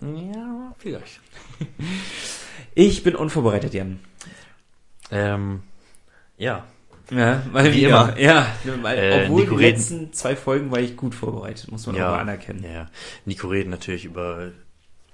Ja, 0.01 0.74
vielleicht. 0.79 1.22
Ich 2.75 3.03
bin 3.03 3.15
unvorbereitet, 3.15 3.74
Jan. 3.75 4.00
Ähm, 5.12 5.62
ja. 6.38 6.65
Ja, 7.12 7.43
mal 7.51 7.65
Wie 7.65 7.77
wieder. 7.77 7.89
immer. 8.15 8.19
Ja, 8.19 8.48
weil, 8.81 8.98
Äh, 9.13 9.24
obwohl 9.24 9.41
Nico 9.41 9.57
die 9.57 9.65
reden- 9.65 9.77
letzten 9.77 10.13
zwei 10.13 10.36
Folgen 10.36 10.72
war 10.72 10.79
ich 10.79 10.95
gut 10.95 11.13
vorbereitet, 11.15 11.72
muss 11.72 11.86
man 11.86 11.95
auch 11.95 12.00
mal 12.00 12.19
anerkennen. 12.19 12.63
Ja, 12.63 12.72
ja. 12.72 12.89
Nico 13.25 13.48
reden 13.48 13.69
natürlich 13.69 14.05
über 14.05 14.51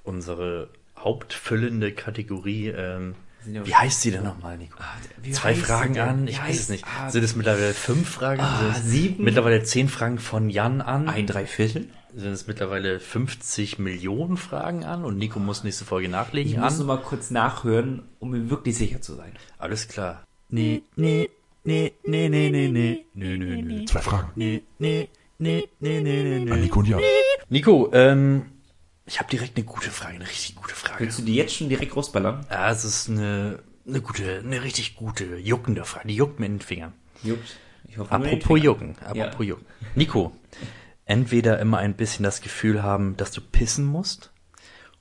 unsere 0.04 0.70
hauptfüllende 0.98 1.92
Kategorie. 1.94 2.68
Ähm, 2.68 3.16
ja- 3.52 3.66
wie 3.66 3.74
heißt 3.76 4.02
sie 4.02 4.12
denn 4.12 4.24
nochmal, 4.24 4.58
Nico? 4.58 4.78
Ah, 4.80 4.96
Zwei 5.32 5.56
Fragen 5.56 5.98
an, 6.00 6.28
ich 6.28 6.42
weiß 6.42 6.60
es 6.60 6.70
nicht. 6.70 6.86
Ah, 6.86 7.10
Sind 7.10 7.24
es 7.24 7.36
mittlerweile 7.36 7.74
fünf 7.74 8.10
Fragen? 8.10 8.42
Ah, 8.42 8.74
sieben? 8.84 9.24
Mittlerweile 9.24 9.64
zehn 9.64 9.90
Fragen 9.90 10.20
von 10.20 10.50
Jan 10.50 10.82
an? 10.82 11.10
ein 11.10 11.26
Dreiviertel? 11.28 11.88
Sind 12.16 12.32
es 12.34 12.48
mittlerweile 12.48 13.00
50 13.00 13.78
Millionen 13.78 14.36
Fragen 14.38 14.84
an? 14.84 15.06
Und 15.06 15.18
Nico 15.20 15.40
muss 15.40 15.64
nächste 15.64 15.86
Folge 15.86 16.10
nachlegen 16.10 16.52
Ich 16.52 16.58
muss 16.58 16.80
nur 16.80 16.90
an? 16.90 16.98
mal 16.98 17.04
kurz 17.04 17.30
nachhören, 17.30 18.02
um 18.20 18.32
mir 18.32 18.50
wirklich 18.50 18.78
sicher 18.78 19.00
zu 19.02 19.14
sein. 19.16 19.32
Alles 19.60 19.88
klar. 19.88 20.24
Nee, 20.50 20.82
nee, 20.96 21.30
nee, 21.64 21.94
nee, 22.04 22.30
nee, 22.30 22.50
nee, 22.50 22.68
nee, 22.68 23.06
nee, 23.14 23.38
nee, 23.38 23.62
nee. 23.62 23.86
Zwei 23.86 24.02
Fragen. 24.02 24.32
Nee, 24.36 24.64
nee, 24.78 25.10
nee, 25.38 25.70
nee, 25.80 26.02
nee, 26.02 26.24
nee. 26.24 26.40
nee. 26.40 26.56
Nico 26.58 26.80
und 26.80 26.88
Jan. 26.88 27.02
Nico, 27.50 27.90
ähm, 27.94 28.46
ich 29.06 29.20
habe 29.20 29.30
direkt 29.30 29.58
eine 29.58 29.66
gute 29.66 29.90
Frage, 29.90 30.16
eine 30.16 30.28
richtig 30.28 30.56
gute 30.56 30.76
Frage. 30.76 31.00
Willst 31.00 31.20
du 31.20 31.24
die 31.24 31.36
jetzt 31.36 31.56
schon 31.56 31.70
direkt 31.70 31.96
rausballern? 31.96 32.46
Ja, 32.50 32.70
es 32.70 32.84
ist 32.86 33.10
eine, 33.10 33.64
eine 33.88 34.02
gute, 34.02 34.40
eine 34.40 34.64
richtig 34.64 34.96
gute, 34.96 35.38
juckende 35.38 35.84
Frage. 35.86 36.08
Die 36.08 36.16
juckt 36.16 36.40
mir 36.40 36.46
in 36.46 36.56
den 36.56 36.62
Fingern. 36.62 36.94
Juckt. 37.24 37.58
Ich 37.88 37.98
hoffe, 37.98 38.12
apropos 38.12 38.62
jucken, 38.62 38.96
apropos 39.00 39.46
ja. 39.46 39.50
jucken. 39.50 39.66
Nico, 39.96 40.32
entweder 41.06 41.60
immer 41.60 41.80
ein 41.80 41.96
bisschen 41.96 42.24
das 42.24 42.42
Gefühl 42.42 42.84
haben, 42.84 43.18
dass 43.18 43.32
du 43.32 43.42
pissen 43.42 43.86
musst, 43.86 44.32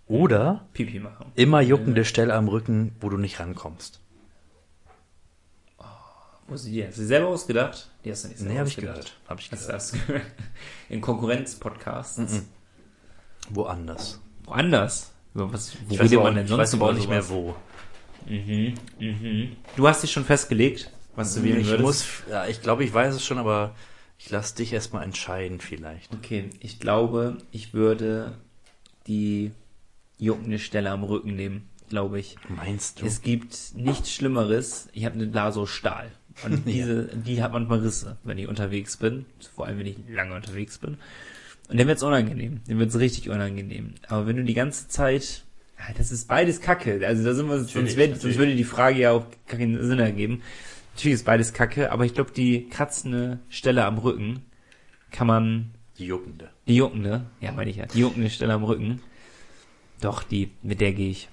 oder 0.09 0.67
Pipi 0.73 1.01
machen. 1.01 1.33
immer 1.35 1.61
juckende 1.61 2.01
ja. 2.01 2.05
Stelle 2.05 2.35
am 2.35 2.49
Rücken, 2.49 2.97
wo 3.01 3.11
du 3.11 3.19
nicht 3.19 3.41
rankommst. 3.41 4.01
Ich 6.55 6.63
die, 6.63 6.87
hast 6.87 6.99
du 6.99 7.05
selber 7.05 7.29
ausgedacht? 7.29 7.89
Die 8.05 8.11
hast 8.11 8.25
du 8.25 8.29
nicht 8.29 8.39
selber 8.39 8.53
Nee, 8.53 8.59
habe 8.59 8.69
ich 8.69 8.75
ausgedacht. 8.77 8.95
gehört. 8.97 9.21
Hab 9.29 9.41
ich 9.41 9.51
gehört. 9.51 10.23
In 10.89 11.01
Konkurrenz-Podcasts. 11.01 12.43
Woanders. 13.51 14.21
Woanders. 14.45 15.13
Über 15.35 15.53
was, 15.53 15.73
wo 15.87 15.95
Ich 15.95 15.99
weiß, 16.01 16.07
redet 16.11 16.23
man 16.23 16.35
denn 16.35 16.45
ich 16.45 16.51
sonst 16.51 16.61
weiß 16.61 16.75
aber 16.75 16.87
auch 16.87 16.93
nicht 16.95 17.09
mehr 17.09 17.29
wo. 17.29 17.55
Du 19.77 19.89
hast 19.89 20.03
dich 20.03 20.13
schon 20.13 20.25
festgelegt, 20.25 20.91
was 21.17 21.35
du 21.35 21.43
wählen 21.43 21.61
Ich 21.61 21.67
würdest? 21.69 21.83
muss, 21.83 22.07
ja, 22.31 22.47
ich 22.47 22.61
glaube, 22.63 22.85
ich 22.85 22.93
weiß 22.93 23.15
es 23.15 23.25
schon, 23.25 23.39
aber 23.39 23.75
ich 24.19 24.31
lasse 24.31 24.57
dich 24.57 24.73
erstmal 24.73 25.05
entscheiden 25.05 25.61
vielleicht. 25.61 26.13
Okay, 26.15 26.51
ich 26.61 26.81
glaube, 26.81 27.39
ich 27.53 27.73
würde 27.75 28.35
die 29.07 29.53
juckende 30.19 30.59
Stelle 30.59 30.91
am 30.91 31.05
Rücken 31.05 31.37
nehmen, 31.37 31.69
glaube 31.89 32.19
ich. 32.19 32.37
Meinst 32.49 33.01
du? 33.01 33.07
Es 33.07 33.23
gibt 33.23 33.57
nichts 33.75 34.13
Schlimmeres. 34.13 34.89
Ich 34.93 35.05
habe 35.05 35.15
eine 35.15 35.27
Blase 35.27 35.61
aus 35.61 35.71
Stahl. 35.71 36.11
Und 36.45 36.65
diese, 36.67 37.05
die 37.07 37.43
hat 37.43 37.53
manchmal 37.53 37.81
Risse, 37.81 38.17
wenn 38.25 38.39
ich 38.39 38.49
unterwegs 38.49 38.97
bin. 38.97 39.27
Vor 39.55 39.67
allem, 39.67 39.79
wenn 39.79 39.87
ich 39.87 39.97
lange 40.09 40.35
unterwegs 40.35 40.79
bin. 40.79 40.99
Und 41.69 41.79
dann 41.79 41.87
wird's 41.87 42.03
unangenehm. 42.03 42.61
Dann 42.67 42.79
wird's 42.79 42.99
richtig 42.99 43.29
unangenehm. 43.29 43.95
Aber 44.09 44.27
wenn 44.27 44.37
du 44.37 44.45
die 44.45 44.55
ganze 44.55 44.89
Zeit, 44.89 45.45
ja, 45.79 45.95
das 45.97 46.11
ist 46.11 46.29
beides 46.29 46.61
Kacke. 46.61 47.07
Also 47.07 47.25
da 47.25 47.35
sind 47.35 47.49
wir, 47.49 47.61
sonst, 47.61 47.97
wär, 47.97 48.15
sonst 48.17 48.39
würde 48.39 48.57
die 48.57 48.65
Frage 48.65 48.99
ja 48.99 49.13
auch 49.13 49.27
keinen 49.47 49.83
Sinn 49.87 49.99
ergeben. 49.99 50.43
Natürlich 50.95 51.15
ist 51.15 51.27
beides 51.27 51.53
Kacke, 51.53 51.93
aber 51.93 52.05
ich 52.05 52.15
glaube, 52.15 52.33
die 52.33 52.69
kratzende 52.69 53.39
Stelle 53.49 53.85
am 53.85 53.99
Rücken 53.99 54.43
kann 55.13 55.27
man, 55.27 55.71
die 55.99 56.07
juckende. 56.07 56.51
die 56.67 56.77
juckende, 56.77 57.27
ja 57.41 57.53
meine 57.53 57.71
ich 57.71 57.77
ja, 57.77 57.87
die 57.87 58.01
juckende 58.01 58.31
Stelle 58.31 58.53
am 58.53 58.65
Rücken, 58.65 59.01
doch, 60.01 60.23
die, 60.23 60.51
mit 60.63 60.81
der 60.81 60.93
gehe 60.93 61.11
ich. 61.11 61.29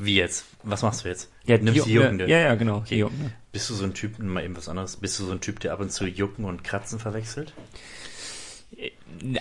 Wie 0.00 0.16
jetzt? 0.16 0.44
Was 0.62 0.82
machst 0.82 1.04
du 1.04 1.08
jetzt? 1.08 1.30
Ja, 1.44 1.58
Nimmst 1.58 1.86
die 1.86 1.92
juckende. 1.92 2.28
Ja, 2.28 2.38
ja, 2.38 2.54
genau, 2.54 2.78
Okay. 2.78 3.06
Bist 3.50 3.68
du 3.68 3.74
so 3.74 3.84
ein 3.84 3.92
Typ, 3.94 4.18
mal 4.18 4.44
eben 4.44 4.56
was 4.56 4.68
anderes, 4.68 4.96
bist 4.96 5.18
du 5.18 5.24
so 5.24 5.32
ein 5.32 5.40
Typ, 5.40 5.60
der 5.60 5.72
ab 5.74 5.80
und 5.80 5.92
zu 5.92 6.06
Jucken 6.06 6.44
und 6.44 6.64
Kratzen 6.64 6.98
verwechselt? 6.98 7.52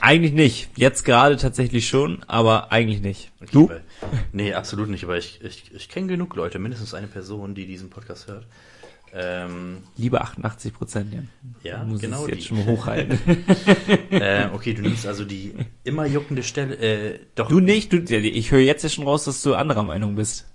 Eigentlich 0.02 0.34
nicht. 0.34 0.70
Jetzt 0.76 1.06
gerade 1.06 1.38
tatsächlich 1.38 1.88
schon, 1.88 2.24
aber 2.28 2.72
eigentlich 2.72 3.02
nicht. 3.02 3.32
Okay, 3.42 3.50
Du? 3.52 3.70
Weil, 3.70 3.84
nee, 4.34 4.54
absolut 4.54 4.90
nicht, 4.90 5.06
aber 5.06 5.18
ich, 5.18 5.40
ich, 5.42 5.74
ich 5.74 5.88
kenne 5.88 6.08
genug 6.08 6.36
Leute, 6.36 6.60
mindestens 6.60 6.94
eine 6.94 7.08
Person, 7.08 7.56
die 7.56 7.66
diesen 7.66 7.90
Podcast 7.90 8.28
hört. 8.28 8.46
Ähm, 9.14 9.84
Lieber 9.98 10.22
88 10.22 10.74
Prozent, 10.74 11.14
ja. 11.14 11.20
ja, 11.70 11.84
Muss 11.84 12.00
genau 12.00 12.22
ich 12.26 12.32
die. 12.32 12.38
jetzt 12.40 12.48
schon 12.48 12.58
mal 12.60 12.66
hochhalten. 12.66 13.20
äh, 14.12 14.48
okay, 14.54 14.74
du 14.74 14.82
nimmst 14.84 15.06
also 15.06 15.26
die 15.26 15.54
immer 15.84 16.06
juckende 16.06 16.44
Stelle, 16.44 16.76
äh, 16.78 17.20
doch. 17.36 17.50
du 17.50 17.60
nicht, 17.60 17.92
du, 17.92 17.98
ich 17.98 18.52
höre 18.52 18.60
jetzt 18.62 18.84
ja 18.84 18.90
schon 18.90 19.04
raus, 19.04 19.26
dass 19.26 19.42
du 19.42 19.54
anderer 19.54 19.84
Meinung 19.84 20.16
bist. 20.16 20.48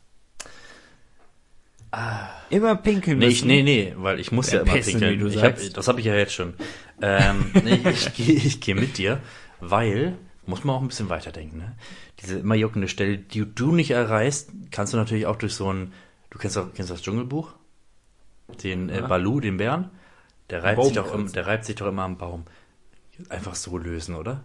Ah. 1.91 2.29
Immer 2.51 2.77
pinkeln 2.77 3.19
Nee, 3.19 3.27
ich, 3.27 3.45
müssen. 3.45 3.49
nee, 3.49 3.63
nee, 3.63 3.93
weil 3.97 4.21
ich 4.21 4.31
muss 4.33 4.51
ja, 4.51 4.59
Ja, 4.59 4.63
immer 4.63 4.73
pissen, 4.75 5.01
pinkeln. 5.01 5.27
ich 5.29 5.43
hab, 5.43 5.57
das 5.75 5.89
habe 5.89 6.01
ich 6.01 6.07
ja 6.07 6.15
jetzt 6.15 6.33
schon. 6.35 6.55
Ähm, 7.03 7.51
nee, 7.65 7.81
ich 7.91 8.15
gehe 8.15 8.35
ich 8.37 8.61
geh 8.61 8.75
mit 8.75 8.99
dir, 8.99 9.21
weil, 9.61 10.17
muss 10.47 10.65
man 10.65 10.77
auch 10.77 10.81
ein 10.83 10.89
bisschen 10.89 11.09
weiterdenken, 11.09 11.59
ne? 11.59 11.77
Diese 12.23 12.39
immer 12.39 12.55
juckende 12.55 12.89
Stelle, 12.89 13.19
die 13.19 13.45
du 13.53 13.73
nicht 13.73 13.91
erreichst, 13.91 14.51
kannst 14.71 14.93
du 14.93 14.97
natürlich 14.97 15.27
auch 15.27 15.37
durch 15.37 15.55
so 15.55 15.73
ein, 15.73 15.93
du 16.31 16.39
kennst, 16.39 16.57
auch, 16.57 16.73
kennst 16.75 16.91
das 16.91 17.03
Dschungelbuch? 17.03 17.53
Den 18.63 18.89
äh. 18.89 19.03
Balu, 19.03 19.41
den 19.41 19.57
Bären? 19.57 19.91
Der 20.51 20.63
reibt, 20.63 20.83
sich 20.85 20.93
doch, 20.93 21.13
im, 21.13 21.33
der 21.33 21.47
reibt 21.47 21.65
sich 21.65 21.75
doch 21.75 21.89
immer 21.89 22.03
am 22.03 22.19
Baum. 22.19 22.45
Einfach 23.29 23.55
so 23.55 23.79
lösen, 23.79 24.15
oder? 24.15 24.45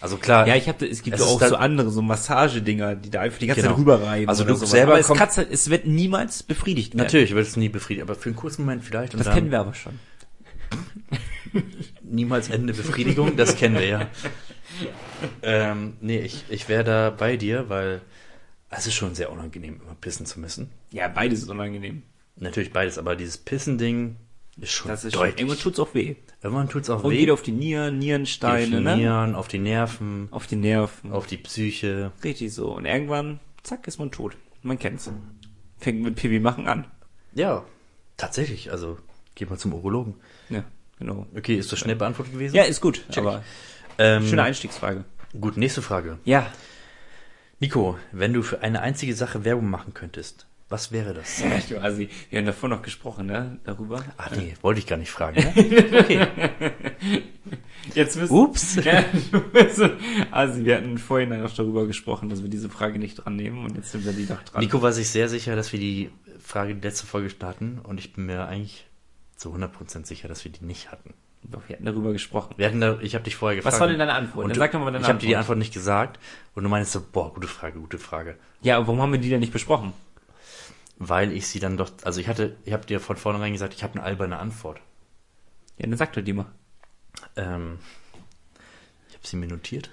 Also 0.00 0.16
klar, 0.16 0.46
Ja, 0.46 0.56
ich 0.56 0.68
habe, 0.68 0.86
es 0.86 1.02
gibt 1.02 1.16
Es 1.16 1.22
ja 1.22 1.28
auch 1.28 1.40
so 1.40 1.56
andere, 1.56 1.90
so 1.90 2.02
Massagedinger, 2.02 2.96
die 2.96 3.10
da 3.10 3.20
einfach 3.20 3.38
die 3.38 3.46
ganze 3.46 3.62
Genau. 3.62 3.74
Zeit 3.74 3.80
rüberreiben. 3.80 4.28
Also 4.28 4.44
du 4.44 4.54
selber 4.56 4.92
aber 4.92 5.00
es, 5.00 5.08
halt, 5.08 5.50
es 5.50 5.70
wird 5.70 5.86
niemals 5.86 6.42
befriedigt 6.42 6.94
werden. 6.94 7.04
natürlich 7.04 7.34
wird 7.34 7.46
es 7.46 7.56
nie 7.56 7.68
befriedigt, 7.68 8.02
aber 8.02 8.14
für 8.14 8.28
einen 8.28 8.36
kurzen 8.36 8.62
Moment 8.62 8.84
vielleicht. 8.84 9.14
Das 9.14 9.30
kennen 9.30 9.50
wir 9.50 9.60
aber 9.60 9.74
schon. 9.74 9.98
Niemals 12.02 12.50
Ende 12.50 12.74
Befriedigung, 12.74 13.36
das 13.36 13.56
kennen 13.56 13.76
wir 13.76 13.86
ja. 13.86 14.08
ähm, 15.42 15.96
nee, 16.00 16.18
ich, 16.18 16.44
ich 16.48 16.68
wäre 16.68 16.82
da 16.84 17.10
bei 17.10 17.36
dir, 17.36 17.68
weil 17.68 18.00
es 18.70 18.86
ist 18.86 18.94
schon 18.94 19.14
sehr 19.14 19.30
unangenehm, 19.30 19.80
immer 19.82 19.94
pissen 20.00 20.26
zu 20.26 20.40
müssen. 20.40 20.70
Ja, 20.90 21.06
beides 21.06 21.42
ist 21.42 21.48
unangenehm. 21.48 22.02
Natürlich 22.36 22.72
beides, 22.72 22.98
aber 22.98 23.16
dieses 23.16 23.38
Pissen-Ding 23.38 24.16
ist 24.60 24.72
schon 24.72 24.88
Das 24.88 25.04
ist 25.04 25.12
schon, 25.14 25.22
deutlich. 25.22 25.40
irgendwann 25.40 25.58
tut's 25.58 25.78
auch 25.78 25.94
weh. 25.94 26.16
Irgendwann 26.42 26.68
tut's 26.68 26.90
auch 26.90 27.04
Und 27.04 27.12
weh. 27.12 27.18
geht 27.18 27.30
auf 27.30 27.42
die 27.42 27.52
Nieren, 27.52 27.98
Nierensteine, 27.98 28.80
ne? 28.80 28.96
Nieren, 28.96 29.34
auf 29.34 29.48
die 29.48 29.58
Nerven, 29.58 30.28
Auf 30.30 30.46
die 30.46 30.56
Nerven. 30.56 31.12
auf 31.12 31.26
die 31.26 31.36
Psyche. 31.38 32.12
Richtig 32.22 32.52
so. 32.52 32.72
Und 32.74 32.84
irgendwann, 32.86 33.40
zack, 33.62 33.86
ist 33.86 33.98
man 33.98 34.10
tot. 34.10 34.36
Man 34.62 34.78
kennt's. 34.78 35.10
Fängt 35.78 36.02
mit 36.02 36.16
Pipi 36.16 36.40
machen 36.40 36.66
an. 36.68 36.86
Ja, 37.34 37.64
tatsächlich. 38.16 38.70
Also, 38.70 38.98
geh 39.34 39.44
mal 39.46 39.58
zum 39.58 39.72
Urologen. 39.74 40.14
Ja, 40.50 40.64
genau. 40.98 41.26
Okay, 41.36 41.56
ist 41.56 41.70
das 41.72 41.78
schnell 41.78 41.96
beantwortet 41.96 42.32
gewesen? 42.32 42.54
Ja, 42.56 42.62
ist 42.64 42.80
gut. 42.80 43.04
Check. 43.10 43.18
Aber 43.24 43.42
Ähm, 43.98 44.26
schöne 44.26 44.42
Einstiegsfrage. 44.42 45.04
gut, 45.40 45.56
nächste 45.56 45.82
Frage. 45.82 46.18
Ja. 46.24 46.46
Nico, 47.60 47.96
wenn 48.12 48.32
du 48.32 48.42
für 48.42 48.60
eine 48.60 48.80
einzige 48.82 49.14
Sache 49.14 49.44
Werbung 49.44 49.70
machen 49.70 49.94
könntest, 49.94 50.46
was 50.74 50.90
wäre 50.90 51.14
das? 51.14 51.40
Du, 51.68 51.80
also, 51.80 51.98
wir 52.00 52.08
haben 52.38 52.46
davor 52.46 52.68
noch 52.68 52.82
gesprochen, 52.82 53.26
ne? 53.26 53.58
Darüber. 53.62 54.02
Ach 54.16 54.30
nee, 54.34 54.54
wollte 54.60 54.80
ich 54.80 54.86
gar 54.88 54.96
nicht 54.96 55.10
fragen. 55.12 55.36
Ne? 55.40 56.28
Jetzt 57.94 58.16
müssen. 58.16 58.34
Ups. 58.34 58.76
Ja, 58.84 59.04
so- 59.72 59.88
also, 60.32 60.64
wir 60.64 60.76
hatten 60.76 60.98
vorhin 60.98 61.28
noch 61.40 61.54
darüber 61.54 61.86
gesprochen, 61.86 62.28
dass 62.28 62.42
wir 62.42 62.50
diese 62.50 62.68
Frage 62.68 62.98
nicht 62.98 63.16
dran 63.16 63.36
nehmen 63.36 63.64
und 63.64 63.76
jetzt 63.76 63.92
sind 63.92 64.04
wir 64.04 64.12
die 64.12 64.26
doch 64.26 64.42
dran. 64.42 64.60
Nico 64.62 64.82
war 64.82 64.92
sich 64.92 65.08
sehr 65.10 65.28
sicher, 65.28 65.54
dass 65.54 65.72
wir 65.72 65.78
die 65.78 66.10
Frage 66.42 66.74
die 66.74 66.80
letzte 66.80 67.06
Folge 67.06 67.30
starten 67.30 67.78
und 67.82 67.98
ich 68.00 68.12
bin 68.14 68.26
mir 68.26 68.46
eigentlich 68.46 68.86
zu 69.36 69.54
100% 69.54 70.06
sicher, 70.06 70.26
dass 70.28 70.44
wir 70.44 70.50
die 70.50 70.64
nicht 70.64 70.90
hatten. 70.90 71.14
Doch, 71.44 71.60
wir 71.68 71.76
hatten 71.76 71.84
darüber 71.84 72.12
gesprochen. 72.12 72.54
Wir 72.56 72.66
hatten 72.66 72.80
da, 72.80 72.98
ich 73.02 73.14
habe 73.14 73.22
dich 73.24 73.36
vorher 73.36 73.56
gefragt. 73.56 73.74
Was 73.74 73.80
war 73.80 73.86
denn 73.86 73.98
deine 73.98 74.14
Antwort? 74.14 74.44
Und 74.44 74.50
Dann 74.50 74.58
sag 74.58 74.72
doch 74.72 74.80
mal 74.80 74.86
deine 74.90 75.02
ich 75.04 75.08
habe 75.08 75.18
dir 75.18 75.26
die 75.26 75.36
Antwort. 75.36 75.56
Antwort 75.56 75.58
nicht 75.58 75.74
gesagt 75.74 76.18
und 76.54 76.64
du 76.64 76.68
meinst 76.70 76.92
so, 76.92 77.02
boah, 77.12 77.32
gute 77.34 77.46
Frage, 77.48 77.78
gute 77.78 77.98
Frage. 77.98 78.36
Ja, 78.62 78.78
aber 78.78 78.86
warum 78.86 79.02
haben 79.02 79.12
wir 79.12 79.20
die 79.20 79.28
denn 79.28 79.40
nicht 79.40 79.52
besprochen? 79.52 79.92
Weil 80.96 81.32
ich 81.32 81.48
sie 81.48 81.58
dann 81.58 81.76
doch, 81.76 81.90
also 82.02 82.20
ich 82.20 82.28
hatte, 82.28 82.56
ich 82.64 82.72
habe 82.72 82.86
dir 82.86 83.00
von 83.00 83.16
vornherein 83.16 83.52
gesagt, 83.52 83.74
ich 83.74 83.82
habe 83.82 83.94
eine 83.94 84.04
alberne 84.04 84.38
Antwort. 84.38 84.80
Ja, 85.78 85.86
dann 85.86 85.96
sag 85.96 86.12
doch 86.12 86.22
die 86.22 86.32
mal. 86.32 86.52
Ähm, 87.36 87.78
habe 89.24 89.30
sie 89.30 89.36
mir 89.36 89.46
notiert. 89.46 89.88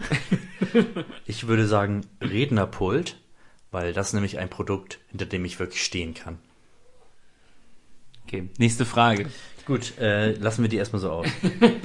ich 1.25 1.47
würde 1.47 1.65
sagen 1.65 2.05
Rednerpult, 2.19 3.17
weil 3.71 3.93
das 3.93 4.07
ist 4.07 4.13
nämlich 4.13 4.39
ein 4.39 4.49
Produkt, 4.49 4.99
hinter 5.07 5.25
dem 5.25 5.45
ich 5.45 5.57
wirklich 5.57 5.83
stehen 5.83 6.13
kann. 6.13 6.37
Okay, 8.25 8.49
nächste 8.57 8.85
Frage. 8.85 9.29
Gut, 9.65 9.97
äh, 9.99 10.31
lassen 10.33 10.63
wir 10.63 10.69
die 10.69 10.77
erstmal 10.77 11.01
so 11.01 11.11
aus. 11.11 11.27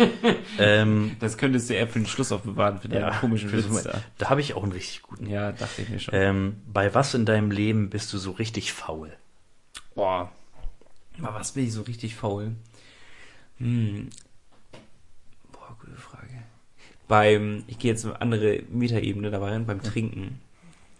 ähm, 0.58 1.16
Das 1.20 1.36
könntest 1.36 1.68
du 1.68 1.74
eher 1.74 1.86
für 1.88 1.98
den 1.98 2.06
Schluss 2.06 2.32
aufbewahren, 2.32 2.80
für 2.80 2.88
deinen 2.88 3.02
ja, 3.02 3.18
komischen 3.18 3.52
Witz 3.52 3.82
da. 3.82 4.02
da 4.18 4.30
habe 4.30 4.40
ich 4.40 4.54
auch 4.54 4.62
einen 4.62 4.72
richtig 4.72 5.02
guten. 5.02 5.28
Ja, 5.28 5.52
dachte 5.52 5.82
ich 5.82 5.88
mir 5.88 5.98
schon. 5.98 6.14
Ähm, 6.14 6.56
bei 6.66 6.94
was 6.94 7.14
in 7.14 7.26
deinem 7.26 7.50
Leben 7.50 7.90
bist 7.90 8.12
du 8.12 8.18
so 8.18 8.32
richtig 8.32 8.72
faul? 8.72 9.12
Boah. 9.94 10.32
Aber 11.18 11.34
was 11.34 11.52
bin 11.52 11.64
ich 11.64 11.72
so 11.72 11.82
richtig 11.82 12.14
faul? 12.14 12.52
Hm. 13.58 14.10
Boah, 15.52 15.76
gute 15.80 15.96
Frage. 15.96 16.42
Beim, 17.08 17.64
ich 17.66 17.78
gehe 17.78 17.92
jetzt 17.92 18.04
eine 18.04 18.20
andere 18.20 18.62
Metaebene 18.70 19.30
dabei 19.30 19.50
rein, 19.50 19.66
beim 19.66 19.82
Trinken. 19.82 20.40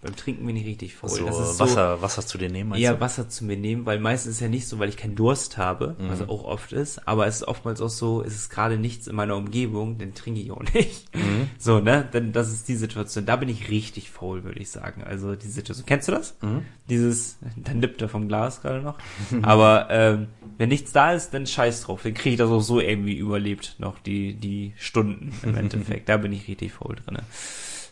Beim 0.02 0.14
Trinken 0.14 0.46
bin 0.46 0.54
ich 0.56 0.66
richtig 0.66 0.94
faul. 0.94 1.09
So, 1.11 1.24
das 1.26 1.38
ist 1.52 1.59
Wasser, 1.59 2.00
Wasser 2.02 2.24
zu 2.24 2.37
dir 2.38 2.50
nehmen? 2.50 2.74
eher 2.74 2.94
du? 2.94 3.00
Wasser 3.00 3.28
zu 3.28 3.44
mir 3.44 3.56
nehmen, 3.56 3.87
weil 3.87 3.98
meistens 3.98 4.30
ist 4.32 4.37
es 4.37 4.40
ja 4.42 4.48
nicht 4.48 4.68
so, 4.68 4.78
weil 4.78 4.88
ich 4.90 4.96
keinen 4.96 5.16
Durst 5.16 5.56
habe, 5.56 5.96
was 5.98 6.20
Mhm. 6.20 6.28
auch 6.30 6.44
oft 6.44 6.72
ist, 6.72 7.09
aber 7.09 7.26
es 7.26 7.37
ist 7.37 7.48
oftmals 7.48 7.80
auch 7.80 7.88
so, 7.88 8.22
es 8.22 8.35
ist 8.35 8.50
gerade 8.50 8.78
nichts 8.78 9.06
in 9.06 9.16
meiner 9.16 9.35
Umgebung, 9.37 9.96
dann 9.98 10.14
trinke 10.14 10.40
ich 10.40 10.50
auch 10.52 10.62
nicht. 10.74 11.12
Mhm. 11.16 11.48
So, 11.59 11.80
ne? 11.80 12.06
Dann, 12.12 12.32
das 12.32 12.52
ist 12.52 12.68
die 12.68 12.76
Situation. 12.76 13.24
Da 13.26 13.37
bin 13.37 13.48
ich 13.48 13.70
richtig 13.70 14.11
faul, 14.11 14.44
würde 14.44 14.61
ich 14.61 14.70
sagen. 14.70 15.02
Also 15.02 15.35
die 15.35 15.48
Situation. 15.48 15.87
Kennst 15.87 16.09
du 16.09 16.12
das? 16.12 16.37
Mhm. 16.42 16.62
Dieses, 16.90 17.38
dann 17.56 17.80
nippt 17.80 18.00
er 18.02 18.09
vom 18.09 18.28
Glas 18.28 18.61
gerade 18.62 18.82
noch. 18.82 18.98
Aber 19.42 19.88
ähm, 19.90 20.26
wenn 20.59 20.68
nichts 20.68 20.92
da 20.92 21.14
ist, 21.14 21.32
dann 21.35 21.46
scheiß 21.46 21.82
drauf. 21.82 22.02
Dann 22.04 22.14
kriege 22.14 22.30
ich 22.35 22.37
das 22.38 22.50
auch 22.50 22.61
so 22.61 22.80
irgendwie 22.80 23.16
überlebt, 23.16 23.74
noch 23.78 23.98
die, 23.98 24.35
die 24.35 24.72
Stunden 24.76 25.32
im 25.42 25.54
Endeffekt. 25.56 26.09
da 26.09 26.16
bin 26.18 26.32
ich 26.32 26.46
richtig 26.48 26.72
faul 26.74 26.96
drinne. 26.96 27.22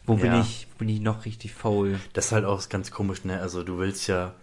Wo 0.07 0.17
bin 0.17 0.33
Ja. 0.33 0.41
ich, 0.41 0.67
bin 0.79 0.89
ich 0.89 1.01
noch 1.01 1.25
richtig 1.25 1.55
faul? 1.55 1.99
Das 2.13 2.27
ist 2.27 2.33
halt 2.33 2.45
auch 2.45 2.69
ganz 2.69 2.91
komisch, 2.91 3.25
ne? 3.25 3.41
Also 3.41 3.63
du 3.63 3.79
willst 3.79 4.07
ja, 4.07 4.35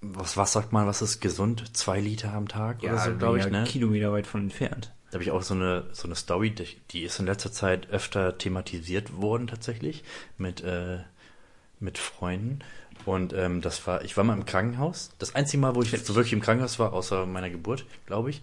was, 0.00 0.36
was 0.36 0.52
sagt 0.52 0.72
man, 0.72 0.86
was 0.86 1.02
ist 1.02 1.20
gesund? 1.20 1.76
Zwei 1.76 2.00
Liter 2.00 2.32
am 2.32 2.48
Tag 2.48 2.82
oder 2.82 2.98
so, 2.98 3.14
glaube 3.14 3.38
ich, 3.38 3.44
ja 3.44 3.50
ne? 3.50 3.64
Kilometer 3.64 4.12
weit 4.12 4.26
von 4.26 4.42
entfernt. 4.42 4.92
Da 5.10 5.14
habe 5.14 5.24
ich 5.24 5.30
auch 5.30 5.42
so 5.42 5.54
eine, 5.54 5.86
so 5.92 6.06
eine 6.06 6.14
Story, 6.14 6.50
die, 6.50 6.66
die 6.90 7.02
ist 7.04 7.18
in 7.18 7.26
letzter 7.26 7.50
Zeit 7.50 7.88
öfter 7.90 8.36
thematisiert 8.36 9.16
worden 9.16 9.46
tatsächlich 9.46 10.04
mit, 10.36 10.62
äh, 10.62 10.98
mit 11.80 11.96
Freunden. 11.96 12.60
Und 13.06 13.32
ähm, 13.32 13.62
das 13.62 13.86
war, 13.86 14.04
ich 14.04 14.16
war 14.16 14.24
mal 14.24 14.34
im 14.34 14.44
Krankenhaus. 14.44 15.10
Das 15.18 15.34
einzige 15.34 15.60
Mal, 15.60 15.74
wo 15.74 15.82
ich 15.82 15.90
so 15.90 16.14
wirklich 16.14 16.32
im 16.32 16.42
Krankenhaus 16.42 16.78
war, 16.78 16.92
außer 16.92 17.24
meiner 17.24 17.48
Geburt, 17.48 17.86
glaube 18.06 18.30
ich. 18.30 18.42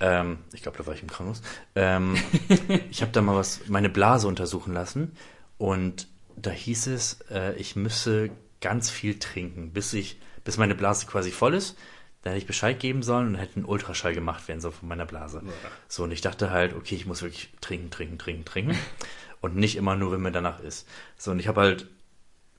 Ähm, 0.00 0.38
ich 0.52 0.62
glaube, 0.62 0.78
da 0.78 0.86
war 0.86 0.94
ich 0.94 1.02
im 1.02 1.08
Krankenhaus. 1.08 1.42
Ähm, 1.74 2.16
ich 2.90 3.02
habe 3.02 3.12
da 3.12 3.20
mal 3.20 3.36
was, 3.36 3.68
meine 3.68 3.90
Blase 3.90 4.28
untersuchen 4.28 4.72
lassen. 4.72 5.12
Und 5.58 6.08
da 6.36 6.50
hieß 6.50 6.86
es, 6.88 7.20
äh, 7.30 7.54
ich 7.56 7.76
müsse 7.76 8.30
ganz 8.60 8.90
viel 8.90 9.18
trinken, 9.18 9.72
bis 9.72 9.92
ich, 9.92 10.18
bis 10.44 10.56
meine 10.56 10.74
Blase 10.74 11.06
quasi 11.06 11.30
voll 11.30 11.54
ist. 11.54 11.76
Da 12.22 12.30
hätte 12.30 12.38
ich 12.38 12.46
Bescheid 12.46 12.78
geben 12.80 13.02
sollen 13.02 13.28
und 13.28 13.34
hätte 13.36 13.60
ein 13.60 13.64
Ultraschall 13.64 14.12
gemacht 14.14 14.48
werden 14.48 14.60
sollen 14.60 14.74
von 14.74 14.88
meiner 14.88 15.06
Blase. 15.06 15.42
So, 15.86 16.04
und 16.04 16.10
ich 16.10 16.20
dachte 16.20 16.50
halt, 16.50 16.74
okay, 16.74 16.94
ich 16.96 17.06
muss 17.06 17.22
wirklich 17.22 17.50
trinken, 17.60 17.90
trinken, 17.90 18.18
trinken, 18.18 18.44
trinken. 18.44 18.78
und 19.40 19.56
nicht 19.56 19.76
immer 19.76 19.94
nur, 19.94 20.12
wenn 20.12 20.22
mir 20.22 20.32
danach 20.32 20.60
ist. 20.60 20.86
So, 21.16 21.30
und 21.30 21.38
ich 21.38 21.46
habe 21.46 21.60
halt 21.60 21.86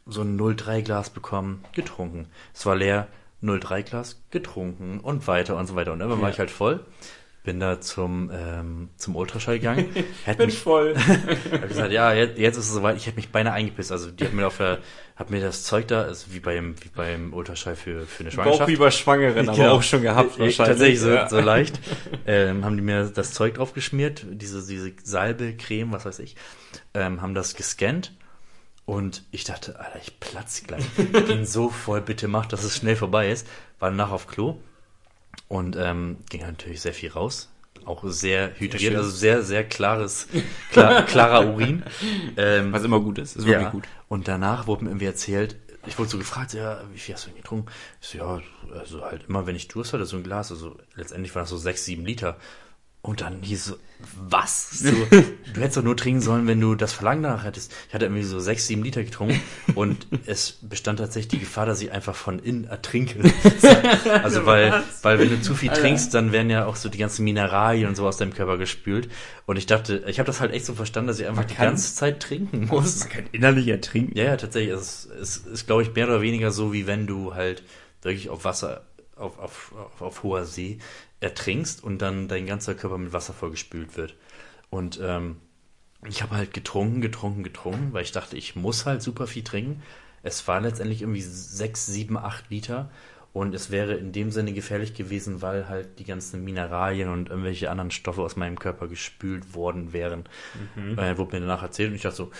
so 0.05 0.21
ein 0.21 0.39
0,3 0.39 0.81
Glas 0.81 1.09
bekommen, 1.09 1.63
getrunken. 1.73 2.27
Es 2.53 2.65
war 2.65 2.75
leer, 2.75 3.07
0,3 3.43 3.83
Glas, 3.83 4.21
getrunken 4.31 4.99
und 5.01 5.27
weiter 5.27 5.57
und 5.57 5.67
so 5.67 5.75
weiter. 5.75 5.91
Und 5.93 5.99
irgendwann 5.99 6.21
war 6.21 6.29
Ja. 6.29 6.33
ich 6.33 6.39
halt 6.39 6.51
voll. 6.51 6.85
Bin 7.43 7.59
da 7.61 7.79
zum, 7.79 8.29
ähm, 8.33 8.89
zum 8.97 9.15
Ultraschall 9.15 9.59
gegangen. 9.59 9.87
Hätte 10.25 10.45
mich 10.45 10.59
voll. 10.59 10.95
hab 11.51 11.67
gesagt, 11.69 11.91
ja, 11.93 12.11
jetzt, 12.13 12.37
jetzt 12.37 12.57
ist 12.57 12.65
es 12.67 12.73
soweit. 12.73 12.97
Ich 12.97 13.07
hätte 13.07 13.15
mich 13.15 13.29
beinahe 13.31 13.53
eingepisst. 13.53 13.91
Also 13.93 14.11
die 14.11 14.25
hat 14.25 14.33
mir 14.33 14.45
auf 14.45 14.57
der, 14.57 14.79
hat 15.15 15.29
mir 15.29 15.39
das 15.39 15.63
Zeug 15.63 15.87
da, 15.87 16.03
ist 16.03 16.33
wie 16.33 16.41
beim, 16.41 16.75
wie 16.83 16.89
beim 16.89 17.33
Ultraschall 17.33 17.77
für, 17.77 18.05
für 18.05 18.21
eine 18.23 18.31
Schwangerschaft. 18.31 18.59
Bauchfieber 18.59 18.91
Schwangeren, 18.91 19.47
aber 19.47 19.57
Genau. 19.57 19.71
auch 19.71 19.83
schon 19.83 20.01
gehabt 20.01 20.31
wahrscheinlich. 20.31 20.57
Tatsächlich 20.57 20.99
so, 20.99 21.11
Ja. 21.11 21.29
so 21.29 21.39
leicht. 21.39 21.79
Ähm, 22.27 22.65
haben 22.65 22.75
die 22.75 22.83
mir 22.83 23.05
das 23.05 23.31
Zeug 23.31 23.53
drauf 23.53 23.73
geschmiert, 23.73 24.25
diese, 24.29 24.65
diese 24.67 24.91
Salbe, 25.03 25.55
Creme, 25.55 25.93
was 25.93 26.03
weiß 26.05 26.19
ich. 26.19 26.35
Ähm, 26.93 27.21
haben 27.21 27.35
das 27.35 27.55
gescannt. 27.55 28.13
Und 28.85 29.23
ich 29.31 29.43
dachte, 29.45 29.79
Alter, 29.79 29.99
ich 30.01 30.19
platz 30.19 30.63
gleich. 30.67 30.83
Ich 30.97 31.11
bin 31.27 31.45
so 31.45 31.69
voll, 31.69 32.01
bitte 32.01 32.27
mach, 32.27 32.47
dass 32.47 32.63
es 32.63 32.75
schnell 32.75 32.97
vorbei 32.97 33.31
ist. 33.31 33.47
War 33.79 33.91
danach 33.91 34.11
auf 34.11 34.27
Klo. 34.27 34.57
Und 35.49 35.75
ähm, 35.75 36.17
ging 36.29 36.41
natürlich 36.41 36.79
sehr 36.79 36.93
viel 36.93 37.11
raus. 37.11 37.49
Auch 37.85 38.03
sehr 38.05 38.59
hydriert, 38.59 38.95
also 38.95 39.09
sehr, 39.09 39.41
sehr 39.41 39.63
klares, 39.63 40.27
klar, 40.71 41.03
klarer 41.03 41.47
Urin. 41.47 41.83
Ähm, 42.37 42.71
Was 42.71 42.83
immer 42.83 42.99
gut 42.99 43.17
ist, 43.17 43.35
ist 43.35 43.45
ja. 43.45 43.51
wirklich 43.51 43.71
gut. 43.71 43.83
Und 44.07 44.27
danach 44.27 44.67
wurde 44.67 44.83
mir 44.83 44.91
irgendwie 44.91 45.07
erzählt, 45.07 45.57
ich 45.87 45.97
wurde 45.97 46.09
so 46.09 46.17
gefragt, 46.17 46.53
ja, 46.53 46.81
wie 46.93 46.99
viel 46.99 47.15
hast 47.15 47.25
du 47.25 47.29
denn 47.31 47.37
getrunken? 47.37 47.71
Ich 48.01 48.09
so, 48.09 48.17
ja, 48.17 48.41
also 48.77 49.01
halt 49.01 49.25
immer, 49.27 49.47
wenn 49.47 49.55
ich 49.55 49.67
Durst 49.67 49.93
hatte, 49.93 50.05
so 50.05 50.17
ein 50.17 50.23
Glas, 50.23 50.51
also 50.51 50.77
letztendlich 50.95 51.33
waren 51.35 51.43
das 51.43 51.49
so 51.49 51.57
sechs, 51.57 51.85
sieben 51.85 52.05
Liter. 52.05 52.37
Und 53.01 53.21
dann 53.21 53.41
hieß 53.41 53.63
so, 53.65 53.75
was? 54.29 54.71
So, 54.71 54.91
du 55.53 55.61
hättest 55.61 55.77
doch 55.77 55.83
nur 55.83 55.95
trinken 55.95 56.19
sollen, 56.21 56.47
wenn 56.47 56.59
du 56.59 56.75
das 56.75 56.91
Verlangen 56.91 57.23
danach 57.23 57.45
hättest. 57.45 57.71
Ich 57.87 57.93
hatte 57.93 58.05
irgendwie 58.05 58.23
so 58.23 58.39
sechs, 58.39 58.67
sieben 58.67 58.83
Liter 58.83 59.03
getrunken 59.03 59.41
und 59.75 60.05
es 60.25 60.57
bestand 60.61 60.99
tatsächlich 60.99 61.29
die 61.29 61.39
Gefahr, 61.39 61.65
dass 61.65 61.81
ich 61.81 61.91
einfach 61.93 62.13
von 62.15 62.39
innen 62.39 62.65
ertrinke. 62.65 63.19
Also 64.23 64.45
weil, 64.45 64.83
weil 65.01 65.19
wenn 65.19 65.29
du 65.29 65.41
zu 65.41 65.55
viel 65.55 65.69
trinkst, 65.71 66.13
dann 66.13 66.31
werden 66.31 66.49
ja 66.49 66.65
auch 66.65 66.75
so 66.75 66.89
die 66.89 66.97
ganzen 66.97 67.23
Mineralien 67.23 67.87
und 67.87 67.95
so 67.95 68.05
aus 68.07 68.17
deinem 68.17 68.33
Körper 68.33 68.57
gespült. 68.57 69.09
Und 69.45 69.57
ich 69.57 69.65
dachte, 69.65 70.03
ich 70.07 70.19
habe 70.19 70.27
das 70.27 70.39
halt 70.41 70.51
echt 70.51 70.65
so 70.65 70.73
verstanden, 70.73 71.07
dass 71.07 71.19
ich 71.19 71.27
einfach 71.27 71.45
die 71.45 71.55
kann- 71.55 71.67
ganze 71.67 71.95
Zeit 71.95 72.19
trinken 72.21 72.65
muss. 72.67 73.07
kann 73.07 73.25
innerlich 73.31 73.67
ertrinken. 73.67 74.17
Ja, 74.17 74.25
ja, 74.25 74.37
tatsächlich. 74.37 74.73
Es 74.73 75.05
ist, 75.05 75.11
es 75.21 75.37
ist 75.45 75.65
glaube 75.67 75.83
ich, 75.83 75.93
mehr 75.93 76.07
oder 76.07 76.21
weniger 76.21 76.51
so, 76.51 76.73
wie 76.73 76.85
wenn 76.87 77.07
du 77.07 77.33
halt 77.33 77.63
wirklich 78.01 78.29
auf 78.29 78.43
Wasser, 78.45 78.85
auf, 79.15 79.39
auf, 79.39 79.73
auf, 79.75 80.01
auf 80.01 80.23
hoher 80.23 80.45
See 80.45 80.79
ertrinkst 81.19 81.83
und 81.83 82.01
dann 82.01 82.27
dein 82.27 82.45
ganzer 82.45 82.75
Körper 82.75 82.97
mit 82.97 83.13
Wasser 83.13 83.33
vollgespült 83.33 83.97
wird. 83.97 84.15
Und 84.69 84.99
ähm, 85.01 85.37
ich 86.07 86.21
habe 86.21 86.35
halt 86.35 86.53
getrunken, 86.53 87.01
getrunken, 87.01 87.43
getrunken, 87.43 87.93
weil 87.93 88.03
ich 88.03 88.11
dachte, 88.11 88.37
ich 88.37 88.55
muss 88.55 88.85
halt 88.85 89.01
super 89.01 89.27
viel 89.27 89.43
trinken. 89.43 89.81
Es 90.23 90.47
war 90.47 90.61
letztendlich 90.61 91.01
irgendwie 91.01 91.21
sechs, 91.21 91.85
sieben, 91.85 92.17
acht 92.17 92.49
Liter. 92.49 92.89
Und 93.31 93.53
es 93.53 93.69
wäre 93.69 93.93
in 93.93 94.11
dem 94.11 94.31
Sinne 94.31 94.53
gefährlich 94.53 94.95
gewesen, 94.95 95.41
weil 95.41 95.69
halt 95.69 95.99
die 95.99 96.03
ganzen 96.03 96.43
Mineralien 96.43 97.09
und 97.09 97.29
irgendwelche 97.29 97.69
anderen 97.69 97.91
Stoffe 97.91 98.21
aus 98.21 98.35
meinem 98.35 98.57
Körper 98.57 98.87
gespült 98.87 99.53
worden 99.53 99.93
wären. 99.93 100.23
Äh, 100.97 101.17
wurde 101.17 101.35
mir 101.35 101.41
danach 101.41 101.61
erzählt 101.61 101.89
und 101.89 101.95
ich 101.95 102.01
dachte 102.01 102.15
so, 102.15 102.31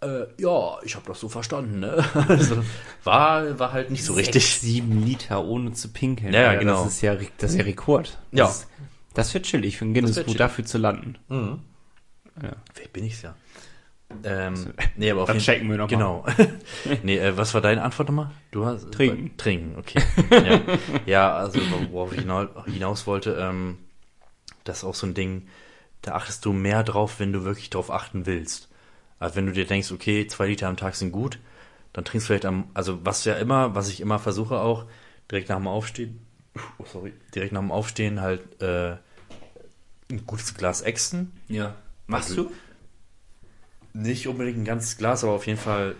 äh, 0.00 0.26
ja, 0.38 0.78
ich 0.84 0.94
habe 0.94 1.06
das 1.06 1.20
so 1.20 1.28
verstanden, 1.28 1.80
ne? 1.80 2.04
Also, 2.28 2.62
war, 3.04 3.58
war 3.58 3.72
halt 3.72 3.90
nicht 3.90 4.04
so 4.04 4.12
richtig. 4.14 4.44
Sechs, 4.44 4.60
sieben 4.60 5.04
Liter 5.04 5.44
ohne 5.44 5.72
zu 5.72 5.88
pinkeln. 5.88 6.32
Ja, 6.32 6.52
ja, 6.52 6.54
genau. 6.58 6.84
Das 6.84 6.94
ist 6.94 7.00
ja, 7.00 7.16
das 7.38 7.50
ist 7.50 7.56
ja 7.56 7.64
Rekord. 7.64 8.18
Ja. 8.30 8.44
Das, 8.44 8.68
das 9.14 9.34
wird 9.34 9.46
chillig 9.46 9.76
für 9.76 9.84
ein 9.84 9.94
wär 9.94 10.02
Guinness-Buch 10.02 10.26
chill. 10.26 10.36
dafür 10.36 10.64
zu 10.64 10.78
landen. 10.78 11.18
Mhm. 11.28 11.60
Ja. 12.42 12.52
Vielleicht 12.72 12.92
bin 12.92 13.04
ich's 13.04 13.22
ja. 13.22 13.34
Ähm, 14.24 14.72
nee, 14.96 15.10
aber 15.10 15.22
auf 15.22 15.26
Dann 15.26 15.36
jeden 15.36 15.44
checken 15.44 15.70
wir 15.70 15.76
noch 15.76 15.88
Genau. 15.88 16.24
nee, 17.02 17.18
äh, 17.18 17.36
was 17.36 17.52
war 17.54 17.60
deine 17.60 17.82
Antwort 17.82 18.08
nochmal? 18.08 18.30
Du 18.52 18.64
hast 18.64 18.90
Trinken. 18.92 19.36
Trinken, 19.36 19.76
okay. 19.78 20.00
ja. 20.30 20.60
ja, 21.06 21.36
also 21.36 21.60
worauf 21.90 22.12
ich 22.12 22.20
hinaus, 22.20 22.48
hinaus 22.66 23.06
wollte, 23.06 23.36
ähm, 23.38 23.78
das 24.64 24.78
ist 24.78 24.84
auch 24.84 24.94
so 24.94 25.06
ein 25.06 25.14
Ding, 25.14 25.48
da 26.02 26.12
achtest 26.12 26.44
du 26.44 26.52
mehr 26.52 26.84
drauf, 26.84 27.18
wenn 27.18 27.32
du 27.32 27.44
wirklich 27.44 27.70
drauf 27.70 27.90
achten 27.90 28.24
willst. 28.26 28.68
Also 29.18 29.36
wenn 29.36 29.46
du 29.46 29.52
dir 29.52 29.66
denkst, 29.66 29.90
okay, 29.92 30.26
zwei 30.26 30.46
Liter 30.46 30.68
am 30.68 30.76
Tag 30.76 30.94
sind 30.94 31.12
gut, 31.12 31.38
dann 31.92 32.04
trinkst 32.04 32.26
du 32.26 32.28
vielleicht 32.28 32.44
am, 32.46 32.68
also 32.74 33.04
was 33.04 33.24
ja 33.24 33.34
immer, 33.34 33.74
was 33.74 33.88
ich 33.88 34.00
immer 34.00 34.18
versuche 34.18 34.60
auch, 34.60 34.84
direkt 35.30 35.48
nach 35.48 35.56
dem 35.56 35.66
Aufstehen, 35.66 36.20
oh, 36.78 36.84
sorry, 36.84 37.12
direkt 37.34 37.52
nach 37.52 37.60
dem 37.60 37.72
Aufstehen 37.72 38.20
halt 38.20 38.62
äh, 38.62 38.96
ein 40.10 40.24
gutes 40.26 40.54
Glas 40.54 40.80
Exen. 40.82 41.32
Ja. 41.48 41.74
Machst 42.06 42.30
Also- 42.30 42.44
du? 42.44 42.52
Nicht 43.94 44.28
unbedingt 44.28 44.58
ein 44.58 44.64
ganzes 44.64 44.96
Glas, 44.96 45.24
aber 45.24 45.32
auf 45.32 45.46
jeden 45.46 45.58
Fall 45.58 45.96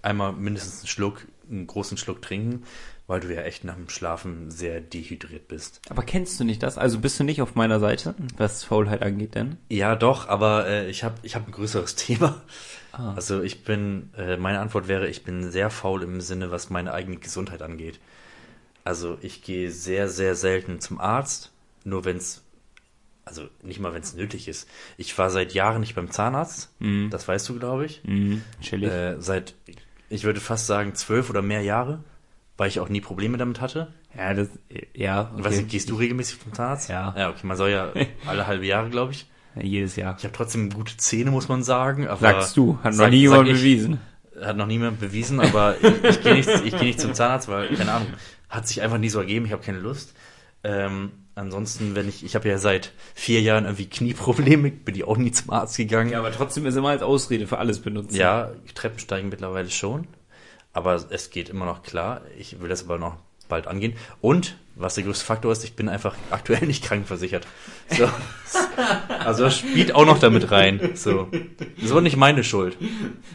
einmal 0.00 0.32
mindestens 0.32 0.80
einen 0.80 0.86
Schluck, 0.88 1.26
einen 1.50 1.66
großen 1.66 1.96
Schluck 1.98 2.22
trinken, 2.22 2.62
weil 3.12 3.20
du 3.20 3.32
ja 3.34 3.42
echt 3.42 3.62
nach 3.64 3.74
dem 3.74 3.90
Schlafen 3.90 4.50
sehr 4.50 4.80
dehydriert 4.80 5.46
bist. 5.46 5.82
Aber 5.90 6.02
kennst 6.02 6.40
du 6.40 6.44
nicht 6.44 6.62
das? 6.62 6.78
Also 6.78 6.98
bist 6.98 7.20
du 7.20 7.24
nicht 7.24 7.42
auf 7.42 7.54
meiner 7.54 7.78
Seite, 7.78 8.14
was 8.38 8.64
Faulheit 8.64 9.02
angeht 9.02 9.34
denn? 9.34 9.58
Ja, 9.68 9.96
doch, 9.96 10.28
aber 10.28 10.66
äh, 10.66 10.88
ich 10.88 11.04
habe 11.04 11.16
ich 11.22 11.34
hab 11.34 11.46
ein 11.46 11.52
größeres 11.52 11.94
Thema. 11.96 12.40
Ah. 12.92 13.12
Also 13.14 13.42
ich 13.42 13.64
bin, 13.64 14.10
äh, 14.16 14.38
meine 14.38 14.60
Antwort 14.60 14.88
wäre, 14.88 15.08
ich 15.08 15.24
bin 15.24 15.50
sehr 15.50 15.68
faul 15.68 16.02
im 16.02 16.22
Sinne, 16.22 16.50
was 16.50 16.70
meine 16.70 16.94
eigene 16.94 17.18
Gesundheit 17.18 17.60
angeht. 17.60 18.00
Also 18.82 19.18
ich 19.20 19.42
gehe 19.42 19.70
sehr, 19.70 20.08
sehr 20.08 20.34
selten 20.34 20.80
zum 20.80 20.98
Arzt, 20.98 21.52
nur 21.84 22.06
wenn 22.06 22.16
es, 22.16 22.42
also 23.26 23.42
nicht 23.62 23.78
mal 23.78 23.92
wenn 23.92 24.02
es 24.02 24.14
nötig 24.14 24.48
ist. 24.48 24.66
Ich 24.96 25.16
war 25.18 25.28
seit 25.28 25.52
Jahren 25.52 25.80
nicht 25.80 25.94
beim 25.94 26.10
Zahnarzt, 26.10 26.70
Mhm. 26.78 27.10
das 27.10 27.28
weißt 27.28 27.46
du, 27.50 27.58
glaube 27.58 27.84
ich. 27.84 28.02
Mhm. 28.04 28.42
Chillig. 28.62 28.90
Äh, 28.90 29.16
seit, 29.20 29.54
ich 30.08 30.24
würde 30.24 30.40
fast 30.40 30.66
sagen, 30.66 30.94
zwölf 30.94 31.28
oder 31.28 31.42
mehr 31.42 31.60
Jahre, 31.62 32.02
weil 32.62 32.68
ich 32.68 32.78
auch 32.78 32.88
nie 32.88 33.00
Probleme 33.00 33.38
damit 33.38 33.60
hatte. 33.60 33.92
ja, 34.16 34.34
das, 34.34 34.48
ja. 34.94 35.32
Weiß 35.34 35.56
nicht, 35.56 35.68
gehst 35.68 35.90
du 35.90 35.96
regelmäßig 35.96 36.40
zum 36.40 36.52
Zahnarzt? 36.52 36.88
Ja. 36.88 37.12
Ja, 37.18 37.30
okay, 37.30 37.44
man 37.44 37.56
soll 37.56 37.70
ja 37.70 37.88
alle 38.26 38.46
halbe 38.46 38.64
Jahre, 38.64 38.88
glaube 38.88 39.10
ich. 39.10 39.26
Ja, 39.56 39.62
jedes 39.64 39.96
Jahr. 39.96 40.14
Ich 40.16 40.22
habe 40.22 40.32
trotzdem 40.32 40.70
gute 40.70 40.96
Zähne, 40.96 41.32
muss 41.32 41.48
man 41.48 41.64
sagen. 41.64 42.06
Aber 42.06 42.20
Sagst 42.20 42.56
du, 42.56 42.78
hat 42.84 42.92
noch 42.92 42.98
sag- 42.98 43.10
nie 43.10 43.16
jemand 43.16 43.48
bewiesen. 43.48 43.98
Hat 44.40 44.56
noch 44.56 44.68
niemand 44.68 45.00
bewiesen, 45.00 45.40
aber 45.40 45.74
ich, 45.82 46.04
ich 46.04 46.22
gehe 46.22 46.34
nicht, 46.34 46.48
ich 46.48 46.76
geh 46.78 46.84
nicht 46.84 47.00
zum 47.00 47.14
Zahnarzt, 47.14 47.48
weil, 47.48 47.74
keine 47.74 47.90
Ahnung, 47.92 48.08
hat 48.48 48.68
sich 48.68 48.80
einfach 48.80 48.98
nie 48.98 49.08
so 49.08 49.18
ergeben, 49.18 49.44
ich 49.44 49.50
habe 49.52 49.62
keine 49.64 49.80
Lust. 49.80 50.14
Ähm, 50.62 51.10
ansonsten, 51.34 51.96
wenn 51.96 52.08
ich, 52.08 52.24
ich 52.24 52.36
habe 52.36 52.48
ja 52.48 52.58
seit 52.58 52.92
vier 53.14 53.40
Jahren 53.40 53.64
irgendwie 53.64 53.86
Knieprobleme, 53.86 54.70
bin 54.70 54.94
ich 54.94 55.02
auch 55.04 55.16
nie 55.16 55.32
zum 55.32 55.50
Arzt 55.50 55.76
gegangen. 55.76 56.10
Ja, 56.10 56.20
aber 56.20 56.30
trotzdem 56.30 56.64
ist 56.66 56.76
immer 56.76 56.90
als 56.90 57.02
Ausrede 57.02 57.48
für 57.48 57.58
alles 57.58 57.80
benutzt. 57.80 58.14
Ja, 58.14 58.52
Treppensteigen 58.76 59.28
mittlerweile 59.30 59.68
schon. 59.68 60.06
Aber 60.72 60.94
es 61.10 61.30
geht 61.30 61.48
immer 61.48 61.66
noch 61.66 61.82
klar. 61.82 62.22
Ich 62.38 62.60
will 62.60 62.68
das 62.68 62.84
aber 62.84 62.98
noch 62.98 63.16
bald 63.48 63.66
angehen. 63.66 63.94
Und, 64.20 64.56
was 64.74 64.94
der 64.94 65.04
größte 65.04 65.24
Faktor 65.24 65.52
ist, 65.52 65.64
ich 65.64 65.76
bin 65.76 65.88
einfach 65.88 66.16
aktuell 66.30 66.66
nicht 66.66 66.84
krankenversichert. 66.84 67.46
So. 67.90 68.08
Also 69.08 69.44
das 69.44 69.58
spielt 69.58 69.94
auch 69.94 70.06
noch 70.06 70.18
damit 70.18 70.50
rein. 70.50 70.92
So. 70.94 71.28
Das 71.80 71.94
war 71.94 72.00
nicht 72.00 72.16
meine 72.16 72.42
Schuld. 72.42 72.76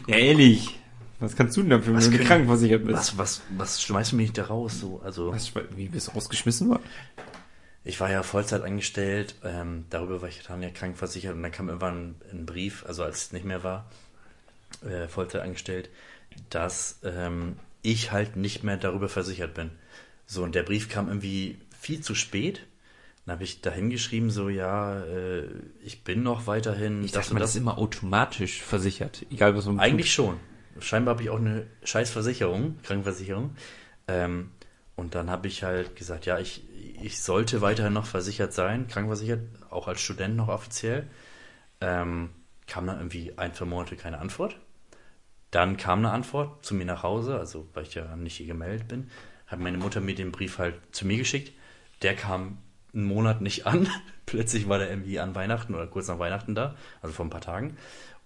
Ja, 0.06 0.16
ehrlich. 0.16 0.78
Was 1.20 1.34
kannst 1.34 1.56
du 1.56 1.62
denn 1.62 1.70
dafür, 1.70 1.88
wenn 1.88 1.96
Was 1.96 2.04
du 2.06 2.10
nicht 2.10 2.26
krankenversichert 2.26 2.84
bist? 2.84 3.16
Was, 3.16 3.18
was, 3.18 3.42
was 3.56 3.82
schmeißt 3.82 4.12
du 4.12 4.16
mich 4.16 4.32
da 4.32 4.44
raus? 4.44 4.80
So, 4.80 5.00
also. 5.04 5.32
Was, 5.32 5.52
wie 5.76 5.88
bist 5.88 6.08
du 6.08 6.12
rausgeschmissen 6.12 6.68
worden? 6.68 6.82
Ich 7.84 8.00
war 8.00 8.10
ja 8.10 8.22
Vollzeit 8.22 8.62
angestellt, 8.62 9.36
ähm, 9.44 9.86
darüber 9.88 10.20
war 10.20 10.28
ich 10.28 10.42
dann 10.42 10.62
ja 10.62 10.70
krankenversichert 10.70 11.34
und 11.34 11.42
dann 11.42 11.52
kam 11.52 11.68
irgendwann 11.68 12.16
ein 12.32 12.44
Brief, 12.44 12.84
also 12.86 13.02
als 13.02 13.26
es 13.26 13.32
nicht 13.32 13.46
mehr 13.46 13.64
war, 13.64 13.86
äh, 14.84 15.08
Vollzeit 15.08 15.40
angestellt, 15.42 15.88
dass 16.50 17.00
ähm, 17.04 17.56
ich 17.82 18.12
halt 18.12 18.36
nicht 18.36 18.64
mehr 18.64 18.76
darüber 18.76 19.08
versichert 19.08 19.54
bin. 19.54 19.70
So, 20.26 20.42
und 20.42 20.54
der 20.54 20.62
Brief 20.62 20.88
kam 20.88 21.08
irgendwie 21.08 21.58
viel 21.78 22.00
zu 22.00 22.14
spät. 22.14 22.66
Dann 23.24 23.34
habe 23.34 23.44
ich 23.44 23.60
da 23.60 23.70
hingeschrieben, 23.70 24.30
so, 24.30 24.48
ja, 24.48 25.00
äh, 25.04 25.48
ich 25.82 26.02
bin 26.04 26.22
noch 26.22 26.46
weiterhin 26.46 27.04
Ich 27.04 27.12
dachte, 27.12 27.34
man 27.34 27.42
ist 27.42 27.56
immer 27.56 27.78
automatisch 27.78 28.62
versichert. 28.62 29.24
Egal, 29.30 29.56
was 29.56 29.66
man 29.66 29.80
eigentlich 29.80 30.12
schon. 30.12 30.38
Scheinbar 30.80 31.14
habe 31.14 31.24
ich 31.24 31.30
auch 31.30 31.38
eine 31.38 31.66
scheiß 31.84 32.10
Versicherung, 32.10 32.78
Krankenversicherung. 32.82 33.56
Ähm, 34.06 34.50
und 34.96 35.14
dann 35.14 35.30
habe 35.30 35.46
ich 35.46 35.62
halt 35.62 35.94
gesagt, 35.96 36.26
ja, 36.26 36.38
ich, 36.38 36.64
ich 37.02 37.20
sollte 37.20 37.60
weiterhin 37.60 37.92
noch 37.92 38.06
versichert 38.06 38.52
sein, 38.52 38.88
krankenversichert, 38.88 39.40
auch 39.70 39.88
als 39.88 40.00
Student 40.00 40.36
noch 40.36 40.48
offiziell. 40.48 41.06
Ähm, 41.80 42.30
kam 42.66 42.86
dann 42.86 42.98
irgendwie 42.98 43.32
ein, 43.36 43.54
zwei 43.54 43.64
Monate 43.64 43.96
keine 43.96 44.18
Antwort. 44.18 44.58
Dann 45.50 45.76
kam 45.76 46.00
eine 46.00 46.10
Antwort 46.10 46.64
zu 46.64 46.74
mir 46.74 46.84
nach 46.84 47.02
Hause, 47.02 47.38
also 47.38 47.68
weil 47.74 47.84
ich 47.84 47.94
ja 47.94 48.14
nicht 48.16 48.36
hier 48.36 48.46
gemeldet 48.46 48.88
bin, 48.88 49.10
hat 49.46 49.60
meine 49.60 49.78
Mutter 49.78 50.00
mir 50.00 50.14
den 50.14 50.30
Brief 50.30 50.58
halt 50.58 50.74
zu 50.92 51.06
mir 51.06 51.16
geschickt. 51.16 51.52
Der 52.02 52.14
kam 52.14 52.58
einen 52.94 53.04
Monat 53.04 53.40
nicht 53.40 53.66
an. 53.66 53.88
Plötzlich 54.26 54.68
war 54.68 54.78
der 54.78 54.90
irgendwie 54.90 55.20
an 55.20 55.34
Weihnachten 55.34 55.74
oder 55.74 55.86
kurz 55.86 56.08
nach 56.08 56.18
Weihnachten 56.18 56.54
da, 56.54 56.74
also 57.00 57.14
vor 57.14 57.24
ein 57.24 57.30
paar 57.30 57.40
Tagen. 57.40 57.76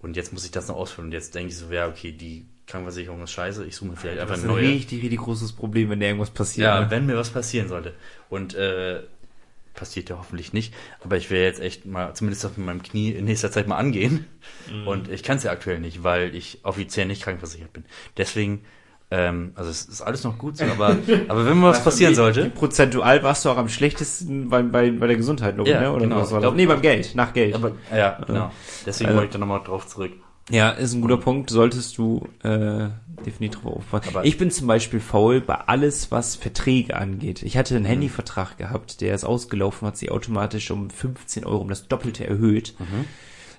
Und 0.00 0.16
jetzt 0.16 0.32
muss 0.32 0.44
ich 0.44 0.50
das 0.50 0.66
noch 0.66 0.74
ausfüllen. 0.74 1.08
Und 1.08 1.12
jetzt 1.12 1.35
denke 1.37 1.52
ich 1.52 1.58
so, 1.58 1.72
ja, 1.72 1.87
okay, 1.87 2.11
die 2.11 2.46
Krankenversicherung 2.66 3.22
ist 3.22 3.30
scheiße, 3.30 3.64
ich 3.64 3.76
suche 3.76 3.90
mir 3.90 3.96
vielleicht 3.96 4.18
einfach 4.18 4.35
Das 4.35 4.42
eine 4.44 4.52
ist 4.52 4.58
ein 4.58 4.64
neue. 4.64 4.74
richtig, 4.74 5.02
richtig 5.02 5.20
großes 5.20 5.52
Problem, 5.52 5.90
wenn 5.90 6.00
da 6.00 6.06
irgendwas 6.06 6.30
passiert. 6.30 6.64
Ja, 6.64 6.80
ne? 6.80 6.90
wenn 6.90 7.06
mir 7.06 7.16
was 7.16 7.30
passieren 7.30 7.68
sollte. 7.68 7.94
Und 8.28 8.54
äh, 8.54 9.02
passiert 9.74 10.11
ja 10.11 10.18
hoffentlich 10.18 10.52
nicht. 10.52 10.74
Aber 11.02 11.16
ich 11.16 11.30
werde 11.30 11.44
jetzt 11.46 11.61
echt 11.61 11.87
mal, 11.87 12.14
zumindest 12.14 12.44
mit 12.44 12.66
meinem 12.66 12.82
Knie 12.82 13.11
in 13.11 13.24
nächster 13.24 13.50
Zeit 13.50 13.66
mal 13.68 13.76
angehen. 13.76 14.26
Mhm. 14.72 14.87
Und 14.87 15.08
ich 15.11 15.22
kann 15.22 15.37
es 15.38 15.42
ja 15.44 15.50
aktuell 15.50 15.80
nicht, 15.80 16.02
weil 16.04 16.35
ich 16.35 16.61
offiziell 16.62 17.06
nicht 17.06 17.22
krankenversichert 17.22 17.72
bin. 17.72 17.85
Deswegen, 18.16 18.62
ähm, 19.11 19.52
also 19.54 19.70
es 19.70 19.85
ist 19.85 20.00
alles 20.02 20.24
noch 20.24 20.38
gut 20.38 20.56
so, 20.56 20.64
aber, 20.64 20.96
aber 21.28 21.46
wenn 21.46 21.58
mir 21.61 21.68
was 21.68 21.82
passieren 21.85 22.12
wie, 22.12 22.16
sollte. 22.16 22.44
Wie 22.46 22.48
prozentual 22.50 23.22
warst 23.22 23.44
du 23.44 23.50
auch 23.50 23.56
am 23.58 23.68
schlechtesten 23.68 24.48
bei, 24.48 24.62
bei, 24.62 24.90
bei 24.90 25.06
der 25.06 25.16
Gesundheit, 25.16 25.56
ich, 25.58 25.66
Ja, 25.68 25.80
ne? 25.80 25.92
Oder 25.92 26.02
genau. 26.04 26.16
was 26.16 26.32
war 26.32 26.40
glaub- 26.40 26.54
Nee, 26.54 26.66
beim 26.66 26.80
Geld, 26.82 27.14
nach 27.14 27.32
Geld. 27.32 27.54
Aber, 27.54 27.72
ja, 27.94 28.18
genau. 28.26 28.50
Deswegen 28.87 29.08
Also- 29.08 29.18
wollte 29.18 29.28
ich 29.28 29.32
da 29.32 29.38
nochmal 29.38 29.62
drauf 29.64 29.87
zurück. 29.87 30.12
Ja, 30.50 30.70
ist 30.70 30.92
ein 30.92 31.00
guter 31.00 31.16
Punkt, 31.18 31.50
solltest 31.50 31.96
du 31.98 32.28
äh, 32.42 32.88
definitiv 33.24 33.61
drauf 33.61 33.76
aufpassen. 33.76 34.09
Aber- 34.11 34.24
Ich 34.24 34.38
bin 34.38 34.50
zum 34.50 34.66
Beispiel 34.66 35.00
faul 35.00 35.40
bei 35.40 35.55
alles, 35.55 36.11
was 36.11 36.35
Verträge 36.37 36.96
angeht. 36.96 37.42
Ich 37.42 37.57
hatte 37.57 37.76
einen 37.76 37.85
Handyvertrag 37.85 38.59
gehabt, 38.59 39.00
der 39.00 39.14
ist 39.14 39.24
ausgelaufen, 39.24 39.87
hat 39.87 39.96
sich 39.96 40.11
automatisch 40.11 40.70
um 40.70 40.90
15 40.90 41.44
Euro 41.44 41.59
um 41.59 41.68
das 41.68 41.87
Doppelte 41.88 42.26
erhöht. 42.26 42.74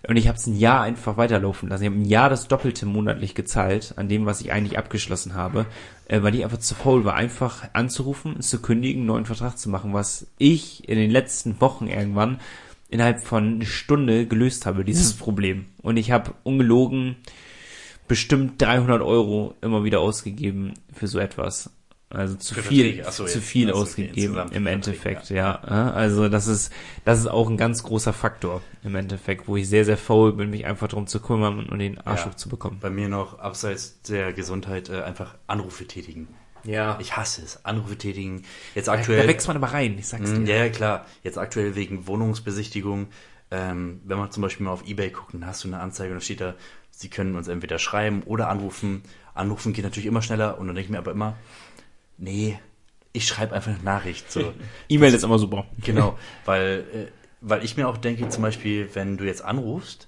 Und 0.06 0.18
ich 0.18 0.28
habe 0.28 0.38
es 0.38 0.46
ein 0.48 0.58
Jahr 0.58 0.82
einfach 0.82 1.16
weiterlaufen 1.16 1.70
lassen. 1.70 1.84
Ich 1.84 1.90
habe 1.90 2.02
ein 2.02 2.06
Jahr 2.06 2.30
das 2.30 2.50
Doppelte 2.50 2.86
monatlich 2.86 3.36
gezahlt 3.36 3.94
an 3.96 4.10
dem, 4.10 4.26
was 4.26 4.42
ich 4.42 4.52
eigentlich 4.52 4.78
abgeschlossen 4.78 5.34
habe, 5.36 5.66
äh, 6.10 6.22
weil 6.22 6.36
ich 6.36 6.44
einfach 6.44 6.58
zu 6.60 6.76
faul 6.76 7.06
war, 7.06 7.14
einfach 7.16 7.64
anzurufen, 7.72 8.42
zu 8.42 8.62
kündigen, 8.62 9.00
einen 9.04 9.08
neuen 9.08 9.26
Vertrag 9.26 9.58
zu 9.58 9.70
machen, 9.70 9.94
was 9.94 10.28
ich 10.38 10.90
in 10.90 10.98
den 10.98 11.10
letzten 11.10 11.62
Wochen 11.62 11.88
irgendwann 11.88 12.42
innerhalb 12.90 13.20
von 13.22 13.56
einer 13.56 13.66
Stunde 13.66 14.28
gelöst 14.28 14.66
habe, 14.66 14.84
dieses 14.86 15.14
Problem. 15.14 15.66
Und 15.82 15.98
ich 15.98 16.12
habe 16.12 16.34
ungelogen 16.44 17.16
bestimmt 18.08 18.62
300 18.62 19.02
Euro 19.02 19.56
immer 19.62 19.84
wieder 19.84 20.00
ausgegeben 20.00 20.74
für 20.94 21.08
so 21.08 21.20
etwas. 21.20 21.70
Also 22.10 22.36
zu 22.36 22.54
viel, 22.54 23.04
so, 23.10 23.26
zu 23.26 23.42
viel 23.42 23.72
Ach 23.72 23.74
so, 23.76 23.82
okay, 23.82 23.82
ausgegeben 23.82 24.38
im 24.52 24.68
Endeffekt, 24.68 25.32
ja. 25.32 25.60
ja. 25.68 25.92
Also 25.92 26.30
das 26.30 26.46
ist, 26.46 26.72
das 27.06 27.18
ist 27.18 27.26
auch 27.26 27.50
ein 27.50 27.58
ganz 27.58 27.82
großer 27.82 28.14
Faktor 28.14 28.62
im 28.84 28.94
Endeffekt, 28.94 29.48
wo 29.48 29.58
ich 29.58 29.68
sehr, 29.68 29.84
sehr 29.84 29.98
faul 29.98 30.34
bin, 30.34 30.52
mich 30.52 30.68
einfach 30.68 30.88
darum 30.90 31.08
zu 31.08 31.20
kümmern 31.20 31.66
und 31.68 31.80
den 31.80 32.00
Arsch 32.02 32.22
Ja. 32.22 32.28
hochzubekommen. 32.28 32.80
Bei 32.80 32.92
mir 32.92 33.10
noch 33.10 33.40
abseits 33.40 34.00
der 34.04 34.32
Gesundheit 34.32 34.90
äh, 34.90 35.02
einfach 35.02 35.34
Anrufe 35.48 35.88
tätigen. 35.88 36.28
Ja. 36.64 36.98
Ich 37.02 37.16
hasse 37.18 37.42
es. 37.44 37.66
Anrufe 37.66 37.98
tätigen. 37.98 38.44
Jetzt 38.76 38.88
Da 38.88 38.94
aktuell. 38.94 39.28
wächst 39.28 39.48
man 39.48 39.58
aber 39.58 39.68
rein, 39.74 39.98
ich 39.98 40.08
sag's 40.08 40.30
Mm, 40.32 40.46
dir. 40.46 40.56
Ja, 40.56 40.64
ja, 40.66 40.70
klar. 40.70 41.06
Jetzt 41.24 41.38
aktuell 41.38 41.76
wegen 41.76 42.08
Wohnungsbesichtigung. 42.08 43.08
Ähm, 43.52 44.02
wenn 44.06 44.18
man 44.18 44.32
zum 44.32 44.42
Beispiel 44.42 44.66
mal 44.66 44.72
auf 44.72 44.88
Ebay 44.88 45.10
guckt, 45.10 45.34
dann 45.34 45.46
hast 45.46 45.64
du 45.64 45.68
eine 45.68 45.80
Anzeige 45.80 46.12
und 46.14 46.20
da 46.20 46.24
steht 46.24 46.42
da, 46.42 46.56
sie 46.90 47.10
können 47.10 47.36
uns 47.36 47.48
entweder 47.48 47.78
schreiben 47.80 48.24
oder 48.24 48.50
anrufen. 48.50 49.04
Anrufen 49.36 49.74
geht 49.74 49.84
natürlich 49.84 50.08
immer 50.08 50.22
schneller 50.22 50.58
und 50.58 50.68
dann 50.68 50.76
denke 50.76 50.86
ich 50.88 50.92
mir 50.92 50.98
aber 50.98 51.12
immer, 51.12 51.36
nee, 52.18 52.58
ich 53.12 53.28
schreibe 53.28 53.54
einfach 53.54 53.72
eine 53.72 53.84
Nachricht. 53.84 54.32
So. 54.32 54.54
E-Mail 54.90 55.14
ist 55.14 55.24
immer 55.24 55.38
super. 55.38 55.66
Genau, 55.84 56.18
weil, 56.46 56.86
äh, 56.94 57.12
weil 57.42 57.64
ich 57.64 57.78
mir 57.78 57.88
auch 57.88 57.98
denke, 57.98 58.28
zum 58.30 58.42
Beispiel, 58.42 58.90
wenn 58.94 59.18
du 59.18 59.26
jetzt 59.26 59.44
anrufst, 59.44 60.08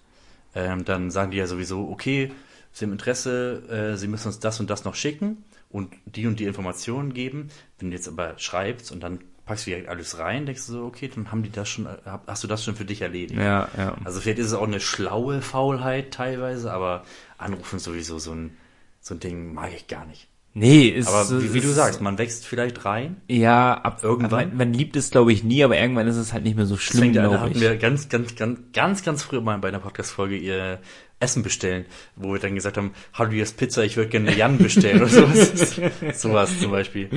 ähm, 0.55 0.85
dann 0.85 1.11
sagen 1.11 1.31
die 1.31 1.37
ja 1.37 1.47
sowieso, 1.47 1.89
okay, 1.89 2.31
Sie 2.71 2.83
haben 2.85 2.91
Interesse, 2.93 3.93
äh, 3.93 3.97
Sie 3.97 4.07
müssen 4.07 4.27
uns 4.27 4.39
das 4.39 4.59
und 4.59 4.69
das 4.69 4.83
noch 4.85 4.95
schicken 4.95 5.43
und 5.69 5.93
die 6.05 6.27
und 6.27 6.39
die 6.39 6.45
Informationen 6.45 7.13
geben. 7.13 7.49
Wenn 7.79 7.89
du 7.91 7.95
jetzt 7.95 8.07
aber 8.07 8.33
schreibst 8.37 8.91
und 8.91 9.01
dann 9.03 9.19
packst 9.45 9.67
du 9.67 9.71
direkt 9.71 9.89
alles 9.89 10.17
rein, 10.17 10.45
denkst 10.45 10.65
du 10.67 10.71
so, 10.73 10.85
okay, 10.85 11.09
dann 11.13 11.31
haben 11.31 11.43
die 11.43 11.51
das 11.51 11.69
schon, 11.69 11.85
äh, 11.85 11.89
hast 12.27 12.43
du 12.43 12.47
das 12.47 12.63
schon 12.63 12.75
für 12.75 12.85
dich 12.85 13.01
erledigt. 13.01 13.39
Ja, 13.39 13.67
ja. 13.77 13.95
Also 14.03 14.19
vielleicht 14.19 14.39
ist 14.39 14.47
es 14.47 14.53
auch 14.53 14.63
eine 14.67 14.79
schlaue 14.79 15.41
Faulheit 15.41 16.11
teilweise, 16.11 16.71
aber 16.73 17.03
anrufen 17.37 17.77
sowieso 17.79 18.17
so 18.17 18.31
ein, 18.31 18.57
so 19.01 19.13
ein 19.13 19.19
Ding 19.19 19.53
mag 19.53 19.71
ich 19.75 19.87
gar 19.87 20.05
nicht. 20.05 20.27
Nee, 20.57 20.87
ist, 20.87 21.09
Aber 21.09 21.29
wie, 21.43 21.53
wie 21.53 21.59
du 21.59 21.67
ist- 21.67 21.75
sagst, 21.75 21.99
man 21.99 22.17
wächst 22.17 22.47
vielleicht 22.47 22.85
rein. 22.85 23.17
Ja, 23.27 23.73
ab 23.73 23.99
Irgendwann? 24.03 24.47
Man, 24.49 24.57
man 24.57 24.73
liebt 24.73 24.95
es, 24.95 25.09
glaube 25.11 25.33
ich, 25.33 25.43
nie, 25.43 25.61
aber 25.65 25.77
irgendwann 25.77 26.07
ist 26.07 26.15
es 26.15 26.31
halt 26.31 26.45
nicht 26.45 26.55
mehr 26.55 26.65
so 26.65 26.77
schlimm, 26.77 27.11
glaube 27.11 27.41
hatten 27.41 27.51
ich. 27.51 27.59
wir 27.59 27.75
ganz, 27.75 28.07
ganz, 28.07 28.35
ganz, 28.35 28.59
ganz, 28.71 29.03
ganz 29.03 29.21
früher 29.21 29.41
mal 29.41 29.57
bei 29.57 29.67
einer 29.67 29.79
Podcast-Folge 29.79 30.37
ihr 30.37 30.79
Essen 31.25 31.43
bestellen, 31.43 31.85
wo 32.15 32.31
wir 32.33 32.39
dann 32.39 32.55
gesagt 32.55 32.77
haben, 32.77 32.93
ist 33.41 33.57
Pizza, 33.57 33.83
ich 33.83 33.97
würde 33.97 34.09
gerne 34.09 34.33
Jan 34.35 34.57
bestellen 34.59 35.01
oder 35.01 35.09
sowas. 35.09 35.79
sowas 36.21 36.59
zum 36.59 36.71
Beispiel. 36.71 37.09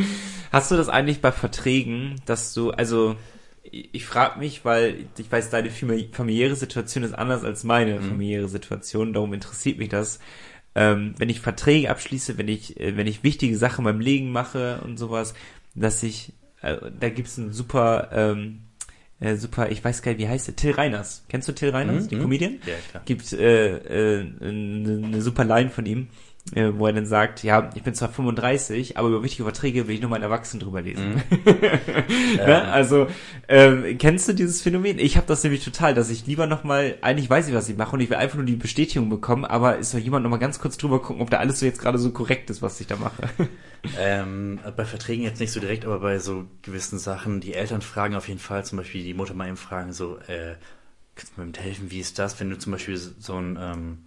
Hast 0.51 0.71
du 0.71 0.77
das 0.77 0.89
eigentlich 0.89 1.21
bei 1.21 1.31
Verträgen, 1.31 2.17
dass 2.27 2.55
du, 2.55 2.71
also 2.71 3.17
ich, 3.71 4.07
frage 4.07 4.39
mich, 4.39 4.65
weil 4.65 5.05
ich 5.19 5.31
weiß, 5.31 5.51
deine 5.51 5.69
fami- 5.69 6.09
familiäre 6.15 6.57
Situation 6.57 7.05
ist 7.05 7.13
anders 7.13 7.45
als 7.45 7.65
meine 7.65 8.01
Mhm. 8.01 8.09
familiäre 8.09 8.49
Situation, 8.49 9.13
darum 9.13 9.35
interessiert 9.35 9.79
mich 9.79 9.91
das. 9.91 10.19
Ähm, 10.75 11.15
wenn 11.19 11.29
ich 11.29 11.41
Verträge 11.41 11.91
abschließe, 11.91 12.39
wenn 12.39 12.49
ich, 12.49 12.79
äh, 12.81 12.97
wenn 12.97 13.07
ich 13.07 13.23
wichtige 13.25 13.57
Sachen 13.59 13.85
beim 13.85 14.01
Legen 14.01 14.31
mache 14.33 14.81
und 14.85 14.97
sowas, 14.97 15.35
dass 15.75 16.03
ich, 16.03 16.33
äh, 16.63 16.77
da 16.99 17.09
gibt's 17.11 17.39
einen 17.39 17.53
super, 17.53 18.09
ähm, 18.13 18.61
äh, 19.21 19.37
super, 19.37 19.71
ich 19.71 19.83
weiß 19.85 20.03
gar 20.03 20.13
nicht, 20.13 20.21
wie 20.21 20.29
heißt 20.29 20.49
der, 20.49 20.57
Till 20.57 20.73
Reiners. 20.73 21.25
Kennst 21.29 21.49
du 21.49 21.53
Till 21.53 21.71
Reiners, 21.71 22.05
Mhm, 22.05 22.09
den 22.09 22.19
mhm. 22.19 22.23
Comedian? 22.23 22.53
Ja, 22.67 22.75
klar. 22.91 23.03
gibt 23.05 23.33
äh, 23.33 24.19
äh, 24.19 24.27
eine, 24.41 25.03
eine 25.07 25.23
super 25.23 25.45
Line 25.45 25.71
von 25.71 25.87
ihm, 25.87 26.09
äh, 26.55 26.73
wo 26.75 26.87
er 26.87 26.93
dann 26.93 27.07
sagt, 27.07 27.43
ja, 27.43 27.71
ich 27.75 27.83
bin 27.83 27.95
zwar 27.95 28.09
35, 28.09 28.97
aber 28.97 29.09
über 29.09 29.23
wichtige 29.23 29.45
Verträge 29.45 29.87
will 29.87 29.95
ich 29.95 30.01
nur 30.01 30.11
meinen 30.11 30.23
Erwachsenen 30.23 30.63
drüber 30.63 30.83
lesen. 30.83 31.23
ne? 32.37 32.63
Also, 32.71 33.07
ähm, 33.49 33.99
kennst 33.99 34.29
du 34.29 34.33
dieses 34.33 34.63
Phänomen? 34.63 34.99
Ich 34.99 35.17
habe 35.17 35.27
das 35.27 35.43
nämlich 35.43 35.65
total, 35.65 35.95
dass 35.95 36.11
ich 36.11 36.27
lieber 36.27 36.47
nochmal, 36.47 36.97
eigentlich 37.03 37.29
weiß 37.29 37.49
ich, 37.49 37.55
was 37.55 37.69
ich 37.69 37.77
mache 37.77 37.93
und 37.95 38.01
ich 38.01 38.11
will 38.11 38.17
einfach 38.17 38.37
nur 38.37 38.47
die 38.47 38.57
Bestätigung 38.57 39.09
bekommen, 39.09 39.45
aber 39.45 39.79
es 39.79 39.91
soll 39.91 40.01
jemand 40.01 40.23
nochmal 40.23 40.39
ganz 40.39 40.59
kurz 40.59 40.77
drüber 40.77 41.01
gucken, 41.01 41.23
ob 41.23 41.31
da 41.31 41.39
alles 41.39 41.61
so 41.61 41.67
jetzt 41.67 41.81
gerade 41.81 41.99
so 41.99 42.11
korrekt 42.11 42.51
ist, 42.51 42.63
was 42.63 42.81
ich 42.81 42.87
da 42.87 42.97
mache. 42.97 43.29
Ähm, 43.97 44.59
bei 44.77 44.85
Verträgen 44.85 45.23
jetzt 45.23 45.39
nicht 45.39 45.53
so 45.53 45.61
direkt, 45.61 45.85
aber 45.85 46.01
bei 46.01 46.19
so 46.19 46.47
gewissen 46.63 46.99
Sachen, 46.99 47.41
die 47.41 47.55
Eltern 47.55 47.81
fragen 47.81 48.17
auf 48.17 48.27
jeden 48.27 48.41
Fall, 48.41 48.65
zum 48.65 48.77
Beispiel 48.77 49.05
die 49.05 49.15
Mutter 49.15 49.35
mal 49.35 49.47
eben 49.47 49.57
fragen, 49.57 49.93
so, 49.93 50.19
äh, 50.27 50.57
kannst 51.15 51.37
du 51.37 51.41
mir 51.41 51.47
mit 51.47 51.61
helfen, 51.61 51.93
wie 51.93 52.01
ist 52.01 52.19
das, 52.19 52.41
wenn 52.41 52.51
du 52.51 52.59
zum 52.59 52.73
Beispiel 52.73 52.97
so 52.97 53.35
ein 53.35 53.57
ähm, 53.61 53.99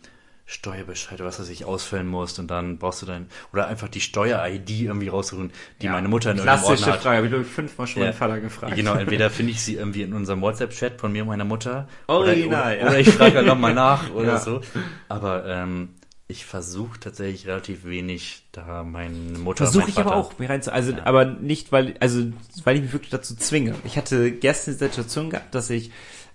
Steuerbescheid, 0.51 1.19
was 1.23 1.39
weiß 1.39 1.47
ich, 1.47 1.63
ausfüllen 1.63 2.07
musst 2.07 2.37
und 2.37 2.51
dann 2.51 2.77
brauchst 2.77 3.01
du 3.01 3.05
dann, 3.05 3.27
oder 3.53 3.67
einfach 3.67 3.87
die 3.87 4.01
Steuer-ID 4.01 4.69
irgendwie 4.81 5.07
raussuchen, 5.07 5.51
die 5.81 5.85
Ja, 5.85 5.93
meine 5.93 6.09
Mutter 6.09 6.31
in 6.31 6.37
irgendeinem 6.37 6.65
Ordner 6.65 6.87
hat. 6.87 7.01
Frage, 7.01 7.25
habe 7.25 7.41
ich 7.41 7.47
fünfmal 7.47 7.87
schon 7.87 8.01
Ja. 8.01 8.07
meinen 8.09 8.17
Vater 8.17 8.39
gefragt. 8.41 8.75
Genau, 8.75 8.95
entweder 8.95 9.29
finde 9.31 9.53
ich 9.53 9.61
sie 9.61 9.75
irgendwie 9.75 10.01
in 10.01 10.11
unserem 10.11 10.41
WhatsApp-Chat 10.41 10.99
von 10.99 11.13
mir 11.13 11.21
und 11.21 11.29
meiner 11.29 11.45
Mutter. 11.45 11.87
Original, 12.07 12.73
oder, 12.73 12.77
ja. 12.81 12.87
oder 12.87 12.99
ich 12.99 13.09
frage 13.09 13.37
halt 13.37 13.47
nochmal 13.47 13.73
nach 13.73 14.09
oder 14.13 14.27
Ja. 14.33 14.39
so. 14.39 14.59
Aber 15.07 15.45
ähm, 15.45 15.89
ich 16.27 16.45
versuche 16.45 16.99
tatsächlich 16.99 17.47
relativ 17.47 17.85
wenig, 17.85 18.43
da 18.51 18.83
meine 18.83 19.37
Mutter 19.39 19.65
Versuche 19.65 19.89
ich 19.89 19.97
aber 19.99 20.15
auch, 20.17 20.37
mir 20.37 20.49
rein 20.49 20.61
zu, 20.61 20.73
also, 20.73 20.93
aber 21.05 21.23
nicht, 21.25 21.71
weil, 21.71 21.95
also, 22.01 22.25
weil 22.65 22.75
ich 22.75 22.81
mich 22.83 22.93
wirklich 22.93 23.11
dazu 23.11 23.35
zwinge. 23.35 23.75
Ich 23.85 23.95
hatte 23.97 24.31
gestern 24.33 24.73
die 24.73 24.79
Situation 24.79 25.29
gehabt, 25.29 25.55
dass 25.55 25.69
ich 25.69 25.91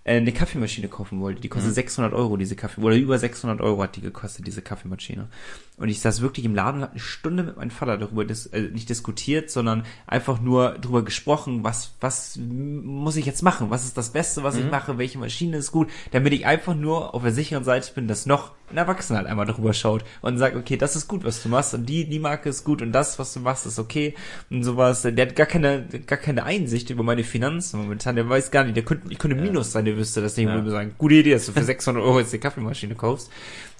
äh, 0.07 0.17
eine 0.17 0.33
Kaffeemaschine 0.33 0.89
kaufen 0.89 1.21
wollte. 1.21 1.41
Die 1.41 1.49
Mhm. 1.49 1.53
kostet 1.53 1.75
600 1.75 2.13
Euro, 2.15 2.37
diese 2.37 2.57
Kaffee, 2.57 2.81
oder 2.81 2.97
über 2.97 3.19
600 3.19 3.61
Euro 3.61 3.83
hat 3.83 3.97
die 3.97 4.01
gekostet, 4.01 4.47
diese 4.47 4.63
Kaffeemaschine. 4.63 5.29
Und 5.79 5.91
ich 5.91 6.01
saß 6.01 6.23
wirklich 6.23 6.47
im 6.47 6.55
Laden 6.55 6.77
und 6.79 6.83
habe 6.85 6.93
eine 6.93 7.01
Stunde 7.01 7.43
mit 7.43 7.57
meinem 7.59 7.71
Vater 7.71 7.99
darüber, 7.99 8.25
dis 8.25 8.47
äh, 8.47 8.63
nicht 8.63 8.89
diskutiert, 8.89 9.51
sondern 9.51 9.85
einfach 10.07 10.41
nur 10.41 10.79
darüber 10.81 11.05
gesprochen, 11.05 11.65
was, 11.65 11.93
was 12.01 12.39
muss 12.39 13.17
ich 13.17 13.27
jetzt 13.27 13.43
machen? 13.43 13.69
Was 13.69 13.85
ist 13.85 13.99
das 13.99 14.11
Beste, 14.11 14.43
was 14.43 14.55
Mhm. 14.55 14.61
ich 14.67 14.71
mache? 14.71 14.97
Welche 14.97 15.19
Maschine 15.19 15.59
ist 15.59 15.73
gut? 15.73 15.89
Damit 16.13 16.33
ich 16.33 16.47
einfach 16.47 16.75
nur 16.75 17.15
auf 17.15 17.23
der 17.23 17.33
sicheren 17.33 17.65
Seite 17.65 17.93
bin, 17.95 18.09
dass 18.09 18.25
noch 18.25 18.53
ein 18.71 18.79
Erwachsener 18.79 19.19
halt 19.19 19.29
einmal 19.29 19.47
drüber 19.47 19.73
schaut 19.75 20.03
und 20.23 20.39
sagt, 20.39 20.57
okay, 20.57 20.77
das 20.77 20.97
ist 20.97 21.07
gut, 21.07 21.23
was 21.25 21.41
du 21.43 21.49
machst 21.49 21.73
und 21.75 21.87
die, 21.87 22.09
die 22.09 22.19
Marke 22.19 22.49
ist 22.49 22.65
gut 22.65 22.83
und 22.83 22.91
das, 22.91 23.17
was 23.19 23.33
du 23.33 23.39
machst, 23.41 23.65
ist 23.67 23.79
okay 23.79 24.15
und 24.51 24.65
sowas. 24.65 25.03
Der 25.03 25.27
hat 25.27 25.37
gar 25.37 25.47
keine, 25.47 25.87
gar 26.07 26.19
keine 26.19 26.43
Einsicht 26.45 26.91
über 26.91 27.05
meine 27.05 27.23
Finanzen 27.23 27.79
momentan. 27.81 28.17
Der 28.17 28.29
weiß 28.29 28.51
gar 28.51 28.65
nicht, 28.65 28.77
der 28.77 28.83
könnte, 28.85 29.09
ich 29.13 29.19
könnte 29.19 29.37
Minus 29.37 29.71
sein, 29.73 29.85
der 29.85 29.97
wüsste 29.97 30.21
das 30.23 30.37
nicht. 30.37 30.49
Ja. 30.49 30.55
Würde 30.55 30.71
sagen, 30.71 30.95
gute 30.99 31.15
Idee, 31.17 31.33
dass 31.35 31.47
du 31.47 31.53
für 31.53 31.63
600 31.65 32.03
Euro 32.03 32.19
jetzt 32.19 32.33
die 32.33 32.39
Kaffeemaschine 32.39 32.95
kaufst. 32.97 33.31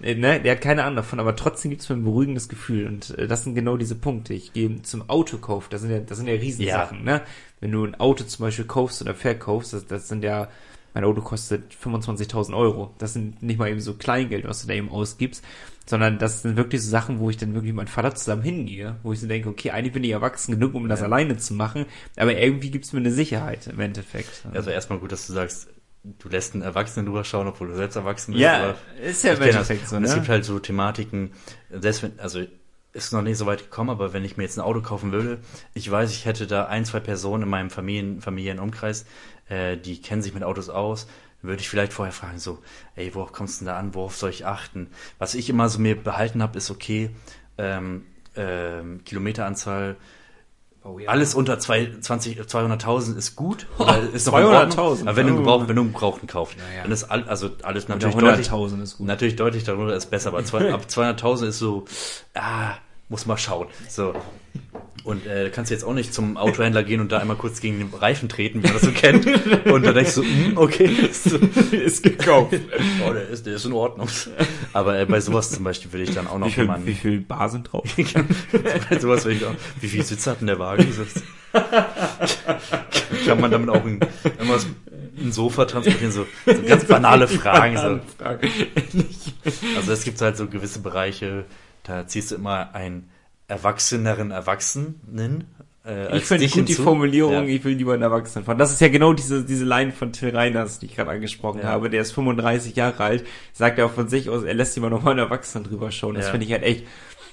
Äh, 0.03 0.15
ne? 0.15 0.41
Der 0.41 0.53
hat 0.53 0.61
keine 0.61 0.85
Ahnung 0.85 0.97
davon, 0.97 1.19
aber 1.19 1.35
trotzdem 1.35 1.71
gibt 1.71 1.83
es 1.87 1.91
mir 1.91 1.97
ein 1.97 2.05
beruhigendes 2.05 2.49
Gefühl 2.49 2.87
und 2.87 3.11
äh, 3.19 3.27
das 3.27 3.45
sind 3.45 3.55
genau 3.55 3.77
diese 3.77 3.95
Punkte. 3.95 4.35
Ich 4.35 4.53
gehe 4.53 4.83
zum 4.83 5.09
Autokauf, 5.09 5.69
das 5.69 5.81
sind 5.83 5.91
ja, 5.91 6.01
das 6.01 6.19
sind 6.19 6.27
ja 6.27 6.35
Riesensachen, 6.35 7.05
ne? 7.05 7.23
Wenn 7.61 7.73
du 7.73 7.85
ein 7.85 7.95
Auto 7.95 8.25
zum 8.25 8.45
Beispiel 8.45 8.67
kaufst 8.67 9.01
oder 9.01 9.15
verkaufst, 9.15 9.73
das, 9.73 9.87
das 9.87 10.09
sind 10.09 10.23
ja 10.23 10.49
mein 10.97 11.05
Auto 11.05 11.21
kostet 11.21 11.75
25.000 11.75 12.57
Euro. 12.57 12.95
Das 12.97 13.13
sind 13.13 13.43
nicht 13.43 13.59
mal 13.59 13.69
eben 13.69 13.81
so 13.81 13.93
Kleingeld, 13.93 14.49
was 14.49 14.63
du 14.63 14.69
da 14.69 14.73
eben 14.73 14.89
ausgibst, 14.89 15.45
sondern 15.85 16.19
das 16.19 16.41
sind 16.41 16.57
wirklich 16.57 16.83
so 16.83 16.89
Sachen, 16.89 17.19
wo 17.19 17.29
ich 17.29 17.37
dann 17.37 17.53
wirklich 17.53 17.73
mit 17.73 17.77
meinem 17.77 17.87
Vater 17.87 18.15
zusammen 18.15 18.43
hingehe, 18.43 18.97
wo 19.03 19.13
ich 19.13 19.21
so 19.21 19.27
denke, 19.27 19.51
okay, 19.51 19.73
eigentlich 19.73 19.93
bin 19.93 20.05
ich 20.05 20.13
erwachsen 20.13 20.53
genug, 20.53 20.75
um 20.75 20.89
das 20.89 21.03
alleine 21.03 21.37
zu 21.37 21.53
machen, 21.53 21.85
aber 22.17 22.39
irgendwie 22.39 22.71
gibt's 22.71 22.95
mir 22.95 23.01
eine 23.01 23.13
Sicherheit 23.13 23.67
im 23.67 23.79
Endeffekt. 23.79 24.47
Also 24.55 24.71
erstmal 24.71 24.99
gut, 24.99 25.13
dass 25.13 25.27
du 25.27 25.35
sagst, 25.35 25.69
du 26.19 26.29
lässt 26.29 26.55
einen 26.55 26.63
Erwachsenen 26.63 27.07
drüber 27.07 27.25
schauen, 27.25 27.47
obwohl 27.47 27.69
du 27.69 27.77
selbst 27.77 27.97
erwachsen 27.97 28.33
bist. 28.33 28.43
ja, 28.43 28.75
ist 29.03 29.25
ja 29.25 29.35
im. 29.35 29.43
Endeffekt 29.43 29.89
so, 29.89 29.97
Und 29.97 30.05
Es 30.05 30.11
ne? 30.11 30.17
gibt 30.17 30.29
halt 30.29 30.45
so 30.45 30.59
Thematiken, 30.59 31.33
selbst 31.71 32.03
wenn, 32.03 32.19
also 32.21 32.41
ist 32.93 33.13
noch 33.13 33.23
nicht 33.23 33.37
so 33.37 33.47
weit 33.47 33.59
gekommen, 33.65 33.91
aber 33.91 34.13
wenn 34.13 34.25
ich 34.25 34.37
mir 34.37 34.45
jetzt 34.45 34.59
ein 34.59 34.63
Auto 34.63 34.81
kaufen 34.81 35.13
würde, 35.13 35.39
ich 35.75 35.91
weiß, 35.91 36.11
ich 36.13 36.25
hätte 36.25 36.47
da 36.47 36.67
ein, 36.67 36.85
zwei 36.85 37.01
Personen 37.01 37.43
in 37.43 37.49
meinem 37.49 37.71
Familien, 37.71 38.23
Familienumkreis, 38.23 39.05
äh, 39.49 39.77
die 39.77 40.01
kennen 40.01 40.23
sich 40.23 40.33
mit 40.33 40.43
Autos 40.43 40.71
aus, 40.71 41.07
würde 41.43 41.61
ich 41.61 41.69
vielleicht 41.69 41.93
vorher 41.93 42.13
fragen, 42.13 42.39
so, 42.39 42.63
ey, 42.95 43.15
worauf 43.15 43.33
kommst 43.33 43.61
du 43.61 43.65
denn 43.65 43.75
da 43.75 43.79
an, 43.79 43.95
worauf 43.95 44.17
soll 44.17 44.31
ich 44.31 44.47
achten? 44.47 44.89
Was 45.19 45.35
ich 45.35 45.51
immer 45.51 45.69
so 45.69 45.79
mir 45.79 45.95
behalten 45.97 46.43
habe, 46.43 46.57
ist 46.57 46.71
okay, 46.71 47.11
ähm, 47.59 48.07
ähm, 48.35 49.05
Kilometeranzahl, 49.05 49.97
Oh, 50.87 50.99
ja. 50.99 51.09
alles 51.09 51.35
unter 51.35 51.59
zwei- 51.59 51.91
20 52.01 52.39
200.000 52.41 53.17
ist 53.17 53.35
gut. 53.37 53.67
In 53.79 53.87
200.000, 53.87 54.79
Ordnung. 54.79 55.09
Aber 55.09 55.17
wenn 55.17 55.27
du, 55.27 55.35
oh. 55.35 55.37
gebraucht, 55.39 55.69
wenn 55.69 55.77
du 55.77 55.83
einen 55.83 55.93
Gebrauchten 55.93 56.27
kaufst, 56.27 56.57
Ja, 56.57 56.77
ja. 56.77 56.83
dann 56.85 56.93
ist 56.93 57.05
all, 57.05 57.25
also 57.29 57.51
alles 57.63 57.89
natürlich 57.89 58.15
deutlich, 58.17 58.49
100.000 58.51 58.83
ist 58.83 58.99
gut. 58.99 59.07
natürlich 59.07 59.37
deutlich 59.37 59.65
darunter 59.65 59.95
ist 59.97 60.07
besser. 60.11 60.29
Aber 60.29 60.45
zwei, 60.45 60.73
ab 60.75 60.83
200.000 60.89 61.47
ist 61.49 61.59
so, 61.59 61.85
ah, 62.35 62.75
muss 63.09 63.27
mal 63.27 63.37
schauen. 63.37 63.69
So. 63.89 64.15
Und 65.07 65.25
äh, 65.25 65.51
kannst 65.55 65.71
jetzt 65.71 65.85
auch 65.85 65.95
nicht 65.95 66.13
zum 66.13 66.37
Autohändler 66.37 66.83
gehen 66.83 67.01
und 67.01 67.13
da 67.13 67.19
einmal 67.19 67.37
kurz 67.37 67.61
gegen 67.61 67.79
den 67.79 67.95
Reifen 67.95 68.29
treten, 68.29 68.61
wie 68.61 68.67
man 68.67 68.75
das 68.75 68.83
so 68.83 68.91
kennt. 68.91 69.25
Und 69.67 69.87
dann 69.87 69.95
denkst 69.95 70.17
du, 70.17 70.23
hm, 70.23 70.57
okay, 70.57 70.91
so, 71.13 71.37
ist 71.71 72.03
gekauft. 72.03 72.55
oh, 73.07 73.13
der 73.13 73.29
ist, 73.29 73.47
der 73.47 73.55
ist 73.55 73.65
in 73.67 73.73
Ordnung. 73.73 74.09
Aber 74.73 74.99
äh, 74.99 75.07
bei 75.07 75.21
sowas 75.21 75.53
zum 75.53 75.63
Beispiel 75.63 75.93
würde 75.93 76.03
ich 76.03 76.13
dann 76.13 76.27
auch 76.27 76.41
noch 76.41 76.49
Wie 76.49 76.51
viel, 76.51 76.65
jemanden. 76.65 76.87
wie 76.89 76.95
viel 76.95 77.21
Bar 77.21 77.49
sind 77.51 77.73
drauf? 77.73 77.85
Bei 78.91 78.99
sowas 78.99 79.25
würde 79.25 79.37
ich 79.37 79.45
auch. 79.45 79.55
Wie 79.81 79.87
viel 79.87 80.03
Sitze 80.03 80.29
hat 80.29 80.41
denn 80.41 80.49
der 80.49 80.59
Wagen? 80.59 80.85
Kann 83.27 83.41
man 83.41 83.53
damit 83.53 83.69
auch 83.71 83.85
ein, 83.85 84.01
irgendwas, 84.25 84.67
ein 85.19 85.31
Sofa 85.31 85.67
transportieren? 85.67 86.11
So, 86.11 86.27
so 86.47 86.63
ganz 86.67 86.85
banale 86.85 87.29
Fragen. 87.29 87.77
So. 87.77 88.01
Also 89.77 89.93
es 89.93 90.03
gibt 90.03 90.21
halt 90.21 90.37
so 90.37 90.49
gewisse 90.49 90.81
Bereiche, 90.81 91.45
da 91.85 92.09
ziehst 92.09 92.33
du 92.33 92.35
immer 92.35 92.75
einen 92.75 93.09
erwachseneren 93.49 94.31
Erwachsenen. 94.31 95.45
Äh, 95.85 96.17
Ich 96.19 96.25
finde 96.25 96.49
gut 96.49 96.69
die. 96.69 96.75
Formulierung, 96.75 97.33
Ja. 97.33 97.43
ich 97.45 97.65
will 97.65 97.77
lieber 97.77 97.93
einen 97.95 98.03
Erwachsenen 98.03 98.45
fahren. 98.45 98.59
Das 98.59 98.73
ist 98.73 98.81
ja 98.81 98.89
genau 98.89 99.13
diese, 99.13 99.45
diese 99.45 99.65
Line 99.65 99.93
von 99.93 100.13
Till 100.13 100.35
Reiners, 100.37 100.81
die 100.81 100.87
ich 100.87 100.97
gerade 100.97 101.11
angesprochen 101.11 101.61
Ja. 101.63 101.69
habe. 101.69 101.91
Der 101.91 102.03
ist 102.03 102.13
35 102.13 102.75
Jahre 102.75 103.03
alt, 103.05 103.27
sagt 103.53 103.79
er 103.79 103.87
auch 103.87 103.93
von 103.93 104.09
sich 104.09 104.29
aus, 104.29 104.43
er 104.43 104.55
lässt 104.55 104.77
immer 104.77 104.91
noch 104.91 105.03
mal 105.05 105.13
einen 105.13 105.21
Erwachsenen 105.21 105.65
drüber 105.65 105.93
schauen. 105.93 106.15
Das 106.17 106.27
Ja. 106.27 106.31
finde 106.33 106.47
ich 106.47 106.53
halt 106.53 106.65
echt 106.65 106.85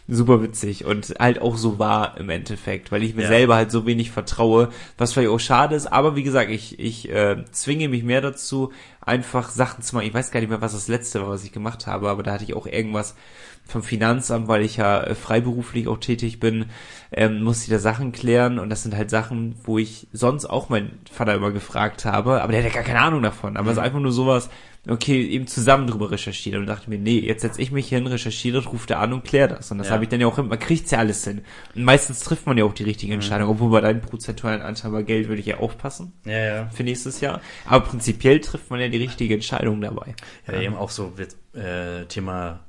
super 0.08 0.44
witzig 0.44 0.84
und 0.84 1.16
halt 1.18 1.42
auch 1.42 1.56
so 1.56 1.80
wahr 1.80 2.16
im 2.20 2.30
Endeffekt, 2.30 2.92
weil 2.92 3.04
ich 3.04 3.16
mir 3.16 3.22
Ja. 3.24 3.28
selber 3.30 3.56
halt 3.56 3.72
so 3.72 3.86
wenig 3.86 4.12
vertraue, 4.12 4.68
was 4.98 5.14
vielleicht 5.14 5.30
auch 5.30 5.40
schade 5.40 5.76
ist, 5.78 5.88
aber 5.88 6.18
wie 6.18 6.24
gesagt, 6.24 6.52
ich, 6.52 6.78
ich 6.78 7.10
äh, 7.10 7.38
zwinge 7.52 7.88
mich 7.88 8.04
mehr 8.04 8.20
dazu, 8.20 8.74
einfach 9.00 9.50
Sachen 9.50 9.82
zu 9.82 9.96
machen. 9.96 10.06
Ich 10.06 10.14
weiß 10.14 10.30
gar 10.32 10.42
nicht 10.42 10.50
mehr, 10.50 10.60
was 10.62 10.74
das 10.74 10.90
letzte 10.90 11.22
war, 11.22 11.30
was 11.30 11.46
ich 11.46 11.54
gemacht 11.54 11.88
habe, 11.88 12.10
aber 12.10 12.22
da 12.22 12.34
hatte 12.34 12.44
ich 12.44 12.54
auch 12.54 12.68
irgendwas 12.68 13.16
vom 13.66 13.82
Finanzamt, 13.82 14.48
weil 14.48 14.62
ich 14.64 14.78
ja 14.78 15.02
äh, 15.04 15.16
freiberuflich 15.16 15.88
auch 15.88 15.98
tätig 15.98 16.40
bin, 16.40 16.66
ähm, 17.12 17.42
musste 17.44 17.66
ich 17.66 17.70
da 17.70 17.80
Sachen 17.80 18.12
klären 18.12 18.60
und 18.60 18.70
das 18.70 18.84
sind 18.84 18.96
halt 18.96 19.10
Sachen, 19.10 19.56
wo 19.64 19.78
ich 19.78 20.08
sonst 20.12 20.46
auch 20.46 20.70
meinen 20.70 21.00
Vater 21.12 21.34
immer 21.36 21.52
gefragt 21.52 22.06
habe, 22.06 22.42
aber 22.42 22.52
der 22.52 22.62
hat 22.64 22.70
ja 22.70 22.76
gar 22.76 22.84
keine 22.84 23.00
Ahnung 23.02 23.22
davon. 23.24 23.56
Aber 23.58 23.72
es 23.72 23.78
ist 23.78 23.84
einfach 23.84 24.00
nur 24.00 24.12
sowas, 24.12 24.50
okay, 24.88 25.26
eben 25.26 25.48
zusammen 25.48 25.88
drüber 25.88 26.12
recherchiert 26.12 26.56
und 26.58 26.66
dachte 26.66 26.90
mir, 26.90 27.00
nee, 27.00 27.20
jetzt 27.20 27.42
setze 27.42 27.62
ich 27.62 27.72
mich 27.72 27.88
hin, 27.88 28.06
recherchiere 28.06 28.58
das, 28.62 28.72
ruft 28.72 28.92
er 28.92 29.00
an 29.00 29.14
und 29.14 29.24
klär 29.24 29.48
das. 29.48 29.72
Und 29.72 29.78
das 29.78 29.88
Ja. 29.88 29.94
habe 29.94 30.04
ich 30.04 30.10
dann 30.10 30.20
ja 30.20 30.28
auch 30.28 30.36
hin, 30.36 30.48
man 30.50 30.60
kriegt's 30.60 30.92
ja 30.92 31.00
alles 31.00 31.24
hin. 31.24 31.42
Und 31.74 31.84
meistens 31.86 32.20
trifft 32.20 32.46
man 32.46 32.58
ja 32.58 32.66
auch 32.66 32.74
die 32.74 32.84
richtige 32.84 33.14
Entscheidung, 33.14 33.48
obwohl 33.50 33.72
bei 33.72 33.80
deinem 33.82 34.02
prozentualen 34.02 34.62
Anteil 34.62 34.92
bei 34.92 35.04
Geld 35.04 35.30
würde 35.30 35.40
ich 35.40 35.46
ja 35.48 35.58
aufpassen 35.58 36.12
Ja, 36.26 36.38
ja. 36.38 36.70
für 36.74 36.84
nächstes 36.84 37.22
Jahr. 37.22 37.40
Aber 37.66 37.86
prinzipiell 37.86 38.42
trifft 38.42 38.70
man 38.70 38.82
ja 38.82 38.90
die 38.90 38.98
richtige 38.98 39.34
Entscheidung 39.36 39.80
dabei. 39.80 40.16
Ja, 40.48 40.60
eben 40.60 40.76
auch 40.76 40.90
so 40.90 41.18
wird, 41.18 41.38
äh, 41.56 42.06
Thema 42.08 42.60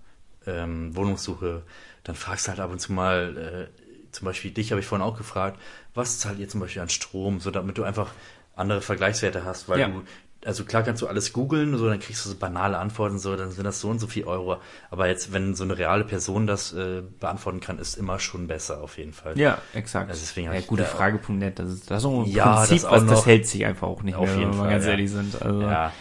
ähm, 0.46 0.94
Wohnungssuche, 0.96 1.62
dann 2.04 2.14
fragst 2.16 2.46
du 2.46 2.50
halt 2.50 2.60
ab 2.60 2.70
und 2.70 2.80
zu 2.80 2.92
mal, 2.92 3.68
äh, 3.70 3.84
zum 4.12 4.26
Beispiel 4.26 4.50
dich 4.52 4.70
habe 4.70 4.80
ich 4.80 4.86
vorhin 4.86 5.06
auch 5.06 5.16
gefragt, 5.18 5.58
was 5.94 6.18
zahlt 6.18 6.38
ihr 6.38 6.48
zum 6.48 6.60
Beispiel 6.60 6.82
an 6.82 6.88
Strom, 6.88 7.40
so 7.40 7.50
damit 7.50 7.78
du 7.78 7.84
einfach 7.84 8.10
andere 8.56 8.80
Vergleichswerte 8.80 9.44
hast, 9.44 9.68
weil 9.68 9.80
Ja. 9.80 9.88
du, 9.88 10.02
also 10.44 10.64
klar 10.64 10.82
kannst 10.82 11.00
du 11.02 11.06
alles 11.08 11.32
googeln, 11.32 11.76
so 11.78 11.88
dann 11.88 11.98
kriegst 11.98 12.24
du 12.24 12.28
so 12.28 12.36
banale 12.36 12.78
Antworten, 12.78 13.18
so 13.18 13.34
dann 13.34 13.50
sind 13.50 13.64
das 13.64 13.80
so 13.80 13.88
und 13.88 13.98
so 13.98 14.06
viel 14.06 14.24
Euro, 14.24 14.58
aber 14.90 15.08
jetzt 15.08 15.32
wenn 15.32 15.54
so 15.54 15.64
eine 15.64 15.76
reale 15.78 16.04
Person 16.04 16.46
das 16.46 16.72
äh, 16.74 17.02
beantworten 17.18 17.60
kann, 17.60 17.78
ist 17.78 17.96
immer 17.96 18.18
schon 18.20 18.46
besser 18.46 18.82
auf 18.82 18.98
jeden 18.98 19.14
Fall. 19.14 19.38
Ja, 19.38 19.58
exakt. 19.72 20.10
Also 20.10 20.20
deswegen 20.20 20.52
ja, 20.52 20.60
gute 20.60 20.82
da- 20.82 20.88
Frage.net, 20.88 21.58
das 21.58 21.70
ist 21.70 21.90
das 21.90 22.02
ist 22.02 22.06
auch 22.06 22.22
ein 22.22 22.30
Ja, 22.30 22.54
Prinzip, 22.56 22.82
das 22.82 22.90
was 22.90 23.06
das 23.06 23.20
noch. 23.20 23.26
hält 23.26 23.46
sich 23.48 23.64
einfach 23.64 23.88
auch 23.88 24.02
nicht 24.02 24.16
Auf 24.16 24.28
mehr, 24.28 24.38
jeden 24.38 24.50
wenn 24.50 24.56
wir 24.58 24.62
Fall, 24.64 24.70
ganz 24.72 24.84
ja. 24.84 24.90
ehrlich 24.90 25.10
sind. 25.10 25.42
Also, 25.42 25.60
Ja, 25.62 25.92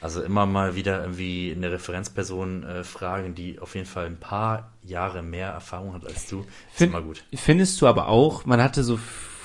also 0.00 0.22
immer 0.22 0.46
mal 0.46 0.74
wieder 0.76 1.00
irgendwie 1.02 1.52
eine 1.54 1.70
Referenzperson 1.72 2.62
äh, 2.64 2.84
fragen, 2.84 3.34
die 3.34 3.58
auf 3.58 3.74
jeden 3.74 3.86
Fall 3.86 4.06
ein 4.06 4.18
paar 4.18 4.72
Jahre 4.82 5.22
mehr 5.22 5.48
Erfahrung 5.50 5.92
hat 5.94 6.06
als 6.06 6.26
du, 6.28 6.40
ist 6.40 6.48
Find- 6.72 6.92
immer 6.94 7.02
gut. 7.02 7.22
Findest 7.34 7.80
du 7.80 7.86
aber 7.86 8.08
auch, 8.08 8.46
man 8.46 8.62
hatte 8.62 8.82
so 8.84 8.98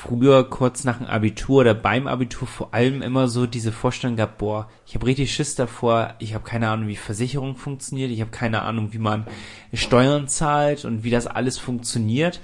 früher 0.08 0.44
kurz 0.50 0.84
nach 0.84 0.98
dem 0.98 1.08
Abitur 1.08 1.62
oder 1.62 1.74
beim 1.74 2.08
Abitur 2.08 2.48
vor 2.48 2.74
allem 2.74 3.02
immer 3.02 3.28
so 3.28 3.46
diese 3.46 3.72
Vorstellung 3.72 4.16
gehabt, 4.16 4.38
boah, 4.38 4.70
ich 4.86 4.96
habe 4.96 5.06
richtig 5.06 5.34
Schiss 5.34 5.56
davor, 5.56 6.14
ich 6.20 6.34
habe 6.34 6.44
keine 6.44 6.70
Ahnung, 6.70 6.88
wie 6.88 6.96
Versicherung 6.96 7.56
funktioniert, 7.56 8.12
ich 8.12 8.22
habe 8.22 8.32
keine 8.32 8.62
Ahnung, 8.62 8.90
wie 8.94 9.00
man 9.00 9.26
Steuern 9.74 10.28
zahlt 10.28 10.86
und 10.86 11.04
wie 11.04 11.10
das 11.10 11.28
alles 11.28 11.58
funktioniert. 11.58 12.40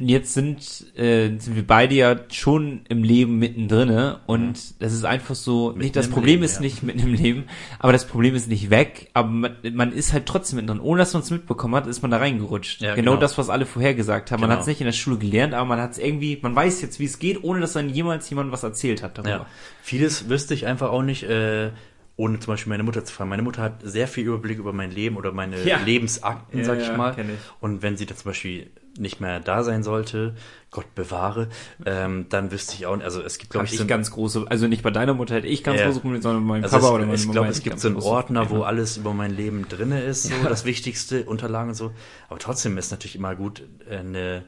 Und 0.00 0.08
jetzt 0.08 0.34
sind, 0.34 0.58
äh, 0.96 1.36
sind 1.38 1.54
wir 1.54 1.66
beide 1.66 1.94
ja 1.94 2.16
schon 2.30 2.80
im 2.88 3.02
Leben 3.04 3.38
mittendrin 3.38 4.16
und 4.26 4.82
das 4.82 4.92
ist 4.92 5.04
einfach 5.04 5.34
so, 5.34 5.72
nicht 5.72 5.94
das 5.96 6.08
Problem 6.08 6.40
Leben, 6.40 6.44
ist 6.44 6.56
ja. 6.56 6.62
nicht 6.62 6.82
mitten 6.82 7.00
im 7.00 7.14
Leben, 7.14 7.44
aber 7.78 7.92
das 7.92 8.06
Problem 8.06 8.34
ist 8.34 8.48
nicht 8.48 8.70
weg, 8.70 9.10
aber 9.14 9.28
man, 9.28 9.56
man 9.72 9.92
ist 9.92 10.12
halt 10.12 10.26
trotzdem 10.26 10.56
mittendrin. 10.56 10.80
Ohne 10.80 10.98
dass 10.98 11.12
man 11.12 11.22
es 11.22 11.30
mitbekommen 11.30 11.74
hat, 11.76 11.86
ist 11.86 12.02
man 12.02 12.10
da 12.10 12.16
reingerutscht. 12.16 12.80
Ja, 12.80 12.94
genau, 12.94 13.12
genau. 13.12 13.20
das, 13.20 13.38
was 13.38 13.50
alle 13.50 13.66
vorhergesagt 13.66 14.30
haben. 14.30 14.40
Man 14.40 14.50
Genau. 14.50 14.56
hat 14.58 14.62
es 14.62 14.66
nicht 14.66 14.80
in 14.80 14.86
der 14.86 14.92
Schule 14.92 15.18
gelernt, 15.18 15.54
aber 15.54 15.64
man 15.64 15.80
hat 15.80 15.92
es 15.92 15.98
irgendwie, 15.98 16.38
man 16.42 16.54
weiß 16.54 16.82
jetzt, 16.82 16.98
wie 16.98 17.03
es 17.04 17.18
geht, 17.18 17.42
ohne 17.44 17.60
dass 17.60 17.72
dann 17.72 17.88
jemals 17.90 18.28
jemand 18.30 18.52
was 18.52 18.62
erzählt 18.62 19.02
hat 19.02 19.18
darüber. 19.18 19.30
Ja. 19.30 19.46
Vieles 19.82 20.28
wüsste 20.28 20.54
ich 20.54 20.66
einfach 20.66 20.90
auch 20.90 21.02
nicht, 21.02 21.22
äh, 21.24 21.70
ohne 22.16 22.38
zum 22.38 22.52
Beispiel 22.52 22.70
meine 22.70 22.84
Mutter 22.84 23.04
zu 23.04 23.12
fragen. 23.12 23.30
Meine 23.30 23.42
Mutter 23.42 23.62
hat 23.62 23.80
sehr 23.82 24.06
viel 24.06 24.24
Überblick 24.26 24.58
über 24.58 24.72
mein 24.72 24.90
Leben 24.92 25.16
oder 25.16 25.32
meine 25.32 25.62
Ja. 25.64 25.80
Lebensakten, 25.84 26.60
Ja, 26.60 26.64
sag 26.64 26.80
ich 26.80 26.86
ja, 26.88 26.96
mal. 26.96 27.10
ich. 27.18 27.38
Und 27.60 27.82
wenn 27.82 27.96
sie 27.96 28.06
da 28.06 28.14
zum 28.14 28.30
Beispiel 28.30 28.70
nicht 28.96 29.20
mehr 29.20 29.40
da 29.40 29.64
sein 29.64 29.82
sollte, 29.82 30.36
Gott 30.70 30.94
bewahre, 30.94 31.48
ähm, 31.84 32.26
dann 32.28 32.52
wüsste 32.52 32.76
ich 32.76 32.86
auch, 32.86 33.00
also 33.00 33.20
es 33.20 33.38
gibt, 33.38 33.50
glaube 33.50 33.66
ich, 33.66 33.72
ich 33.72 33.78
so 33.78 33.86
ganz 33.86 34.12
große, 34.12 34.44
also 34.48 34.68
nicht 34.68 34.84
bei 34.84 34.92
deiner 34.92 35.14
Mutter 35.14 35.34
hätte 35.34 35.48
ich 35.48 35.64
ganz 35.64 35.80
Ja. 35.80 35.86
große 35.86 35.98
Probleme, 36.00 36.22
sondern 36.22 36.44
bei 36.44 36.48
meinem 36.54 36.62
also 36.64 36.76
Papa 36.76 36.86
es, 36.86 36.92
oder 36.92 37.06
meiner 37.06 37.14
ich 37.18 37.30
glaube, 37.32 37.48
es 37.48 37.62
gibt 37.64 37.80
so 37.80 37.88
einen 37.88 37.96
Ordner, 37.96 38.50
wo 38.50 38.62
alles 38.62 38.96
über 38.96 39.12
mein 39.12 39.34
Leben 39.34 39.66
drinne 39.68 40.00
ist, 40.04 40.22
so 40.24 40.48
das 40.48 40.64
Wichtigste, 40.64 41.24
Unterlagen 41.24 41.70
und 41.70 41.74
so. 41.74 41.90
Aber 42.28 42.38
trotzdem 42.38 42.78
ist 42.78 42.92
natürlich 42.92 43.16
immer 43.16 43.34
gut, 43.34 43.62
äh, 43.90 43.96
eine 43.96 44.44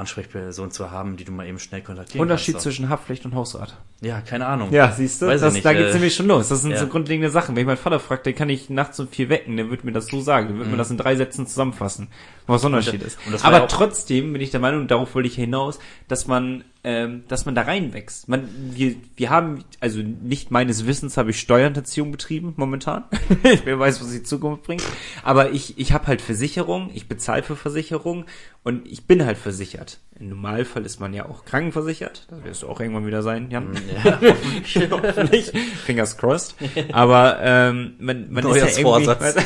Ansprechperson 0.00 0.70
zu 0.70 0.90
haben, 0.90 1.16
die 1.16 1.24
du 1.24 1.32
mal 1.32 1.46
eben 1.46 1.58
schnell 1.58 1.82
kontaktieren 1.82 2.20
Unterschied 2.22 2.54
kannst. 2.54 2.64
so. 2.64 2.70
zwischen 2.70 2.88
Haftpflicht 2.88 3.24
und 3.24 3.34
Hausrat. 3.34 3.76
Ja, 4.00 4.20
keine 4.20 4.46
Ahnung. 4.46 4.72
Ja, 4.72 4.90
siehst 4.90 5.22
du, 5.22 5.26
Weiß 5.26 5.40
das, 5.40 5.52
nicht, 5.54 5.64
da 5.64 5.72
geht's 5.72 5.90
äh, 5.90 5.94
nämlich 5.94 6.14
schon 6.14 6.26
los. 6.26 6.48
Das 6.48 6.62
sind 6.62 6.72
ja. 6.72 6.78
so 6.78 6.86
grundlegende 6.86 7.30
Sachen. 7.30 7.54
Wenn 7.54 7.62
ich 7.62 7.66
meinen 7.66 7.76
Vater 7.76 8.00
frage, 8.00 8.22
den 8.22 8.34
kann 8.34 8.48
ich 8.48 8.70
nachts 8.70 8.98
um 8.98 9.08
vier 9.08 9.28
wecken, 9.28 9.56
der 9.56 9.70
wird 9.70 9.84
mir 9.84 9.92
das 9.92 10.06
so 10.06 10.20
sagen. 10.20 10.48
Der 10.48 10.58
wird 10.58 10.70
mir 10.70 10.76
das 10.76 10.90
in 10.90 10.96
drei 10.96 11.14
Sätzen 11.16 11.46
zusammenfassen, 11.46 12.08
was 12.50 12.64
Unterschied 12.64 13.02
ist. 13.02 13.18
Aber 13.42 13.58
ja 13.58 13.66
trotzdem 13.66 14.32
bin 14.32 14.42
ich 14.42 14.50
der 14.50 14.60
Meinung, 14.60 14.88
darauf 14.88 15.14
wollte 15.14 15.28
ich 15.28 15.34
hinaus, 15.34 15.78
dass 16.08 16.26
man, 16.26 16.64
ähm, 16.84 17.24
dass 17.28 17.46
man 17.46 17.54
da 17.54 17.62
reinwächst. 17.62 18.28
Man, 18.28 18.48
wir, 18.72 18.96
wir 19.16 19.30
haben, 19.30 19.64
also 19.80 20.00
nicht 20.00 20.50
meines 20.50 20.86
Wissens 20.86 21.16
habe 21.16 21.30
ich 21.30 21.40
Steuerhinterziehung 21.40 22.10
betrieben 22.10 22.54
momentan. 22.56 23.04
Wer 23.64 23.78
weiß, 23.78 24.00
was 24.00 24.10
die 24.10 24.22
Zukunft 24.22 24.64
bringt. 24.64 24.82
Aber 25.22 25.52
ich, 25.52 25.78
ich 25.78 25.92
habe 25.92 26.06
halt 26.06 26.20
Versicherung, 26.20 26.90
ich 26.94 27.08
bezahle 27.08 27.42
für 27.42 27.56
Versicherung 27.56 28.26
und 28.62 28.86
ich 28.86 29.06
bin 29.06 29.24
halt 29.24 29.38
versichert. 29.38 29.98
Im 30.18 30.28
Normalfall 30.28 30.84
ist 30.84 31.00
man 31.00 31.14
ja 31.14 31.26
auch 31.26 31.46
krankenversichert. 31.46 32.26
Das 32.28 32.44
wirst 32.44 32.62
du 32.62 32.68
auch 32.68 32.78
irgendwann 32.78 33.06
wieder 33.06 33.22
sein, 33.22 33.50
Jan. 33.50 33.72
Ja, 34.04 34.20
Hoffentlich. 34.90 35.50
Fingers 35.86 36.18
crossed. 36.18 36.54
Aber 36.92 37.38
ähm, 37.42 37.94
man, 37.98 38.30
man 38.30 38.46
ist 38.46 38.56
ja 38.56 38.82
irgendwie... 38.82 39.10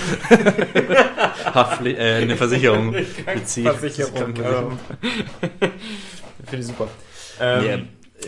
Haftpflicht, 1.54 1.98
äh, 1.98 2.14
eine 2.22 2.36
Versicherung 2.36 2.92
beziehen. 3.34 3.72
Versicherung. 3.72 4.34
Ähm, 4.36 4.78
Finde 6.46 6.58
ich 6.60 6.66
super. 6.66 6.88
Ähm, 7.40 7.64
Ja. 7.66 7.78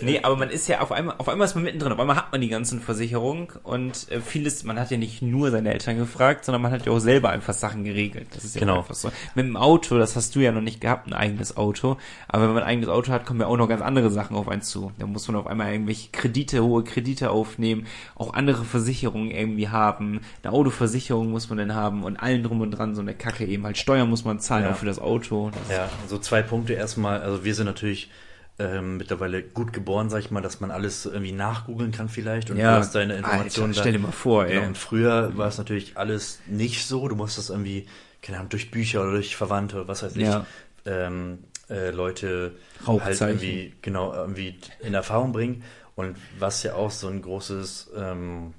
Nee, 0.03 0.21
aber 0.23 0.37
man 0.37 0.51
ist 0.51 0.67
ja 0.69 0.81
auf 0.81 0.91
einmal, 0.93 1.15
auf 1.19 1.29
einmal 1.29 1.47
ist 1.47 1.55
man 1.55 1.63
mittendrin, 1.65 1.93
auf 1.93 1.99
einmal 2.01 2.17
hat 2.17 2.33
man 2.33 2.41
die 2.41 2.49
ganzen 2.49 2.81
Versicherungen 2.81 3.49
und 3.63 4.11
äh, 4.11 4.21
vieles, 4.21 4.65
man 4.65 4.79
hat 4.81 4.91
ja 4.91 4.97
nicht 4.99 5.23
nur 5.23 5.51
seine 5.53 5.73
Eltern 5.73 5.97
gefragt, 5.97 6.45
sondern 6.45 6.61
man 6.61 6.73
hat 6.73 6.85
ja 6.85 6.93
auch 6.93 6.99
selber 6.99 7.31
einfach 7.31 7.55
Sachen 7.55 7.85
geregelt. 7.85 8.27
Das 8.35 8.45
ist 8.45 8.57
ja 8.57 8.61
Genau. 8.61 8.79
einfach 8.79 8.97
so. 8.97 9.11
Mit 9.37 9.47
dem 9.47 9.57
Auto, 9.57 9.97
das 9.97 10.17
hast 10.17 10.35
du 10.35 10.41
ja 10.41 10.51
noch 10.53 10.61
nicht 10.61 10.81
gehabt, 10.81 11.07
ein 11.07 11.13
eigenes 11.13 11.57
Auto, 11.57 11.97
aber 12.29 12.43
wenn 12.49 12.55
man 12.55 12.65
ein 12.65 12.69
eigenes 12.69 12.89
Auto 12.91 13.13
hat, 13.13 13.25
kommen 13.27 13.41
ja 13.41 13.47
auch 13.47 13.57
noch 13.57 13.69
ganz 13.69 13.81
andere 13.81 14.11
Sachen 14.11 14.37
auf 14.37 14.49
einen 14.49 14.61
zu. 14.63 14.91
Da 14.99 15.07
muss 15.07 15.29
man 15.29 15.37
auf 15.37 15.47
einmal 15.47 15.73
irgendwelche 15.73 16.11
Kredite, 16.11 16.63
hohe 16.65 16.83
Kredite 16.85 17.31
aufnehmen, 17.31 17.87
auch 18.17 18.35
andere 18.35 18.65
Versicherungen 18.65 19.31
irgendwie 19.31 19.69
haben, 19.69 20.21
eine 20.43 20.53
Autoversicherung 20.53 21.31
muss 21.31 21.49
man 21.49 21.59
dann 21.59 21.75
haben 21.75 22.03
und 22.03 22.17
allen 22.17 22.43
drum 22.43 22.61
und 22.61 22.73
dran 22.73 22.95
so 22.97 23.01
eine 23.01 23.15
Kacke 23.15 23.47
eben 23.47 23.65
halt 23.65 23.79
Steuern 23.79 24.11
muss 24.11 24.25
man 24.25 24.41
zahlen, 24.41 24.65
Ja. 24.65 24.73
auch 24.73 24.77
für 24.77 24.87
das 24.87 24.99
Auto. 24.99 25.51
Das 25.69 25.77
Ja, 25.77 25.89
so 26.09 26.19
zwei 26.19 26.43
Punkte 26.43 26.73
erstmal. 26.75 27.21
Also 27.23 27.45
wir 27.45 27.55
sind 27.55 27.67
natürlich 27.67 28.11
ähm, 28.59 28.97
mittlerweile 28.97 29.43
gut 29.43 29.73
geboren, 29.73 30.09
sag 30.09 30.21
ich 30.21 30.31
mal, 30.31 30.41
dass 30.41 30.61
man 30.61 30.71
alles 30.71 31.05
irgendwie 31.07 31.33
nachgoogeln 31.33 31.93
kann 31.93 32.09
vielleicht 32.09 32.51
und 32.51 32.57
Ja. 32.57 32.73
du 32.73 32.79
hast 32.79 32.95
deine 32.95 33.17
Informationen 33.17 33.71
Alter, 33.71 33.81
stell 33.81 33.93
dir 33.93 33.99
mal 33.99 34.13
vor, 34.13 34.47
ey. 34.47 34.55
Genau, 34.55 34.67
und 34.67 34.79
früher 34.79 35.37
war 35.37 35.49
es 35.49 35.59
natürlich 35.59 35.97
alles 35.97 36.41
nicht 36.47 36.87
so. 36.87 37.07
Du 37.09 37.17
musstest 37.17 37.51
irgendwie, 37.51 37.87
keine 38.23 38.39
Ahnung, 38.39 38.49
durch 38.51 38.71
Bücher 38.71 39.03
oder 39.03 39.13
durch 39.13 39.37
Verwandte 39.37 39.77
oder 39.77 39.89
was 39.89 40.03
weiß 40.03 40.17
ich, 40.17 40.23
Ja. 40.23 40.47
ähm, 40.87 41.45
äh, 41.69 41.91
Leute 41.91 42.57
halt 42.87 43.21
irgendwie, 43.21 43.75
genau, 43.83 44.15
irgendwie 44.15 44.59
in 44.81 44.95
Erfahrung 44.95 45.33
bringen. 45.33 45.63
Und 45.95 46.17
was 46.39 46.63
ja 46.63 46.75
auch 46.75 46.91
so 46.91 47.09
ein 47.09 47.23
großes 47.23 47.91
ähm, 47.97 48.55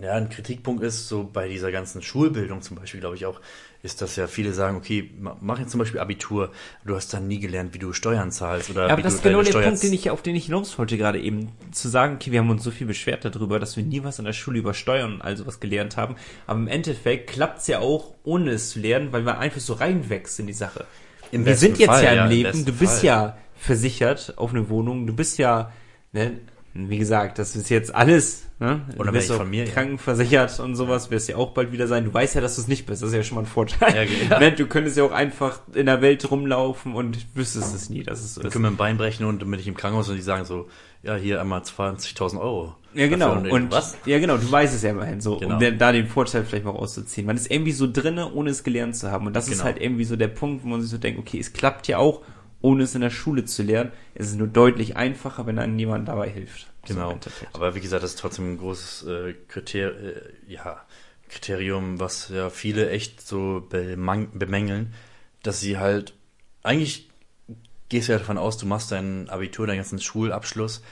ja, 0.00 0.12
ein 0.12 0.30
Kritikpunkt 0.30 0.82
ist, 0.84 1.08
so 1.08 1.24
bei 1.24 1.48
dieser 1.48 1.72
ganzen 1.72 2.02
Schulbildung 2.02 2.62
zum 2.62 2.76
Beispiel, 2.76 3.00
glaube 3.00 3.16
ich 3.16 3.26
auch, 3.26 3.40
ist, 3.84 4.00
dass 4.00 4.16
ja 4.16 4.26
viele 4.26 4.52
sagen, 4.54 4.76
okay, 4.76 5.10
ma- 5.20 5.36
mach 5.40 5.58
jetzt 5.58 5.70
zum 5.70 5.78
Beispiel 5.78 6.00
Abitur, 6.00 6.50
du 6.86 6.96
hast 6.96 7.12
dann 7.12 7.28
nie 7.28 7.38
gelernt, 7.38 7.74
wie 7.74 7.78
du 7.78 7.92
Steuern 7.92 8.32
zahlst 8.32 8.70
oder 8.70 8.86
Ja, 8.86 8.94
aber 8.94 9.02
das 9.02 9.14
ist 9.16 9.22
genau 9.22 9.42
der 9.42 9.52
Punkt, 9.52 9.82
den 9.82 9.92
ich, 9.92 10.10
auf 10.10 10.22
den 10.22 10.34
ich 10.34 10.46
hinaus 10.46 10.78
wollte 10.78 10.96
gerade 10.96 11.20
eben. 11.20 11.52
Zu 11.70 11.88
sagen, 11.88 12.14
okay, 12.14 12.32
wir 12.32 12.40
haben 12.40 12.48
uns 12.48 12.64
so 12.64 12.70
viel 12.70 12.86
beschwert 12.86 13.24
darüber, 13.26 13.60
dass 13.60 13.76
wir 13.76 13.84
nie 13.84 14.02
was 14.02 14.18
in 14.18 14.24
der 14.24 14.32
Schule 14.32 14.58
über 14.58 14.72
Steuern 14.72 15.14
und 15.16 15.22
all 15.22 15.36
sowas 15.36 15.60
gelernt 15.60 15.96
haben. 15.98 16.16
Aber 16.46 16.58
im 16.58 16.66
Endeffekt 16.68 17.30
klappt's 17.30 17.66
ja 17.66 17.80
auch, 17.80 18.14
ohne 18.24 18.52
es 18.52 18.70
zu 18.70 18.80
lernen, 18.80 19.12
weil 19.12 19.22
man 19.22 19.36
einfach 19.36 19.60
so 19.60 19.74
reinwächst 19.74 20.40
in 20.40 20.46
die 20.46 20.54
Sache. 20.54 20.86
Im 21.30 21.44
wir 21.44 21.54
sind 21.56 21.78
jetzt 21.78 21.90
Fall, 21.90 22.04
ja 22.04 22.10
im 22.12 22.16
ja, 22.16 22.24
im 22.24 22.30
Leben, 22.30 22.42
besten 22.44 22.64
du 22.64 22.72
bist 22.72 22.98
Fall. 23.00 23.04
ja 23.04 23.38
versichert 23.56 24.34
auf 24.36 24.50
eine 24.50 24.68
Wohnung, 24.70 25.06
du 25.06 25.14
bist 25.14 25.36
ja, 25.38 25.72
ne, 26.12 26.38
wie 26.74 26.98
gesagt, 26.98 27.38
das 27.38 27.54
ist 27.54 27.70
jetzt 27.70 27.94
alles, 27.94 28.46
ne? 28.58 28.80
Du 28.90 29.00
Unabhängig 29.00 29.12
bist 29.12 29.30
auch 29.32 29.36
von 29.36 29.48
mir, 29.50 29.64
ja. 29.64 29.70
krankenversichert 29.72 30.58
und 30.58 30.74
sowas, 30.74 31.10
wirst 31.10 31.28
ja 31.28 31.36
auch 31.36 31.50
bald 31.52 31.70
wieder 31.70 31.86
sein. 31.86 32.04
Du 32.04 32.12
weißt 32.12 32.34
ja, 32.34 32.40
dass 32.40 32.56
du 32.56 32.62
es 32.62 32.68
nicht 32.68 32.84
bist, 32.86 33.00
das 33.02 33.10
ist 33.10 33.14
ja 33.14 33.22
schon 33.22 33.36
mal 33.36 33.42
ein 33.42 33.46
Vorteil. 33.46 34.08
Ja, 34.28 34.38
ja. 34.40 34.50
Du 34.50 34.66
könntest 34.66 34.96
ja 34.96 35.04
auch 35.04 35.12
einfach 35.12 35.60
in 35.72 35.86
der 35.86 36.02
Welt 36.02 36.28
rumlaufen 36.30 36.94
und 36.94 37.18
wüsstest 37.36 37.74
es 37.74 37.90
nie, 37.90 38.02
dass 38.02 38.20
es 38.24 38.34
so 38.34 38.40
ist. 38.40 38.52
können 38.52 38.64
wir 38.64 38.70
ein 38.70 38.76
Bein 38.76 38.96
brechen 38.98 39.24
und 39.24 39.40
dann 39.40 39.50
bin 39.50 39.60
ich 39.60 39.68
im 39.68 39.76
Krankenhaus 39.76 40.08
und 40.08 40.16
die 40.16 40.22
sagen 40.22 40.44
so, 40.44 40.66
ja, 41.04 41.14
hier 41.14 41.40
einmal 41.40 41.60
20.000 41.60 42.40
Euro. 42.40 42.74
Ja, 42.94 43.08
genau. 43.08 43.34
Dafür. 43.34 43.52
Und 43.52 43.70
was? 43.72 43.96
ja, 44.06 44.18
genau. 44.18 44.36
Du 44.36 44.50
weißt 44.50 44.74
es 44.74 44.82
ja 44.82 44.90
immerhin 44.90 45.20
so, 45.20 45.36
Genau. 45.38 45.56
um 45.58 45.78
da 45.78 45.92
den 45.92 46.06
Vorteil 46.08 46.44
vielleicht 46.44 46.64
mal 46.64 46.70
rauszuziehen. 46.70 47.26
Man 47.26 47.36
ist 47.36 47.50
irgendwie 47.50 47.72
so 47.72 47.86
drinne, 47.90 48.32
ohne 48.32 48.50
es 48.50 48.62
gelernt 48.64 48.96
zu 48.96 49.10
haben. 49.10 49.26
Und 49.26 49.34
das 49.34 49.46
ist 49.46 49.52
Genau. 49.54 49.64
halt 49.64 49.80
irgendwie 49.80 50.04
so 50.04 50.16
der 50.16 50.28
Punkt, 50.28 50.64
wo 50.64 50.68
man 50.68 50.80
sich 50.80 50.90
so 50.90 50.96
denkt, 50.98 51.18
okay, 51.18 51.38
es 51.38 51.52
klappt 51.52 51.88
ja 51.88 51.98
auch, 51.98 52.22
ohne 52.64 52.84
es 52.84 52.94
in 52.94 53.02
der 53.02 53.10
Schule 53.10 53.44
zu 53.44 53.62
lernen. 53.62 53.92
Es 54.14 54.28
ist 54.28 54.36
nur 54.36 54.46
deutlich 54.46 54.96
einfacher, 54.96 55.46
wenn 55.46 55.58
einem 55.58 55.78
jemand 55.78 56.08
dabei 56.08 56.30
hilft. 56.30 56.72
Genau. 56.86 57.18
Aber 57.52 57.74
wie 57.74 57.80
gesagt, 57.80 58.02
das 58.02 58.12
ist 58.12 58.18
trotzdem 58.18 58.54
ein 58.54 58.58
großes 58.58 59.06
äh, 59.06 59.34
Kriter 59.48 59.92
äh, 60.00 60.32
ja, 60.48 60.82
Kriterium, 61.28 62.00
was 62.00 62.30
ja 62.30 62.48
viele 62.48 62.88
echt 62.88 63.20
so 63.20 63.68
bemängeln, 63.68 64.94
dass 65.42 65.60
sie 65.60 65.76
halt 65.76 66.14
eigentlich 66.62 67.10
gehst 67.90 68.08
du 68.08 68.12
ja 68.12 68.18
davon 68.18 68.38
aus, 68.38 68.56
du 68.56 68.64
machst 68.64 68.90
dein 68.92 69.28
Abitur, 69.28 69.66
deinen 69.66 69.76
ganzen 69.76 70.00
Schulabschluss, 70.00 70.82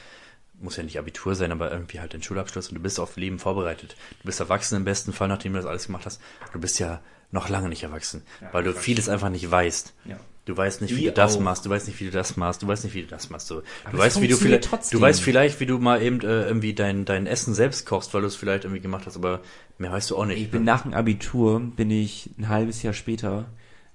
muss 0.61 0.77
ja 0.77 0.83
nicht 0.83 0.99
Abitur 0.99 1.35
sein, 1.35 1.53
aber 1.53 1.73
irgendwie 1.73 2.01
halt 2.01 2.13
dein 2.13 2.23
Schulabschluss 2.23 2.69
und 2.69 2.75
du 2.75 2.83
bist 2.83 3.01
auf 3.01 3.17
Leben 3.17 3.39
vorbereitet. 3.39 3.97
Du 4.21 4.27
bist 4.27 4.41
erwachsen 4.41 4.77
im 4.77 4.85
besten 4.85 5.15
Fall, 5.15 5.29
nachdem 5.29 5.55
du 5.55 5.59
das 5.59 5.67
alles 5.67 5.87
gemacht 5.87 6.05
hast. 6.05 6.21
Du 6.53 6.61
bist 6.61 6.79
ja 6.79 7.01
noch 7.31 7.49
lange 7.49 7.71
nicht 7.71 7.83
erwachsen, 7.83 8.23
Ja, 8.43 8.53
weil 8.53 8.63
du 8.63 8.75
vieles 8.75 9.09
einfach 9.09 9.31
nicht 9.31 9.51
weißt. 9.51 9.95
Ja. 10.05 10.19
Du 10.45 10.57
weißt 10.57 10.83
nicht, 10.83 10.97
wie 10.97 11.05
du 11.05 11.13
das 11.13 11.39
machst, 11.39 11.65
du 11.67 11.71
weißt 11.71 11.87
nicht, 11.87 12.01
wie 12.01 12.07
du 12.07 12.11
das 12.11 12.37
machst, 12.37 12.63
du 12.63 12.67
weißt 12.67 12.83
nicht, 12.83 12.95
wie 12.95 13.03
du 13.03 13.07
das 13.09 13.31
machst. 13.31 13.49
Du, 13.49 13.63
du 13.93 13.99
weißt, 13.99 14.21
wie 14.21 14.27
du 14.27 14.37
vielleicht, 14.37 14.65
trotzdem. 14.65 14.99
du 14.99 15.03
weißt 15.05 15.21
vielleicht, 15.21 15.61
wie 15.61 15.67
du 15.67 15.79
mal 15.79 16.03
eben 16.03 16.21
äh, 16.21 16.43
irgendwie 16.47 16.75
dein, 16.75 17.05
dein 17.05 17.27
Essen 17.29 17.55
selbst 17.55 17.87
kochst, 17.87 18.13
weil 18.13 18.23
du 18.23 18.27
es 18.27 18.35
vielleicht 18.35 18.65
irgendwie 18.65 18.81
gemacht 18.81 19.07
hast, 19.07 19.17
aber 19.17 19.41
mehr 19.79 19.93
weißt 19.93 20.11
du 20.11 20.17
auch 20.17 20.27
nicht. 20.27 20.41
Ich 20.43 20.51
bin 20.51 20.65
ne? 20.65 20.73
nach 20.73 20.83
dem 20.83 20.95
Abitur, 20.95 21.61
bin 21.61 21.93
ich 21.93 22.31
ein 22.39 22.49
halbes 22.49 22.83
Jahr 22.83 22.93
später, 22.93 23.45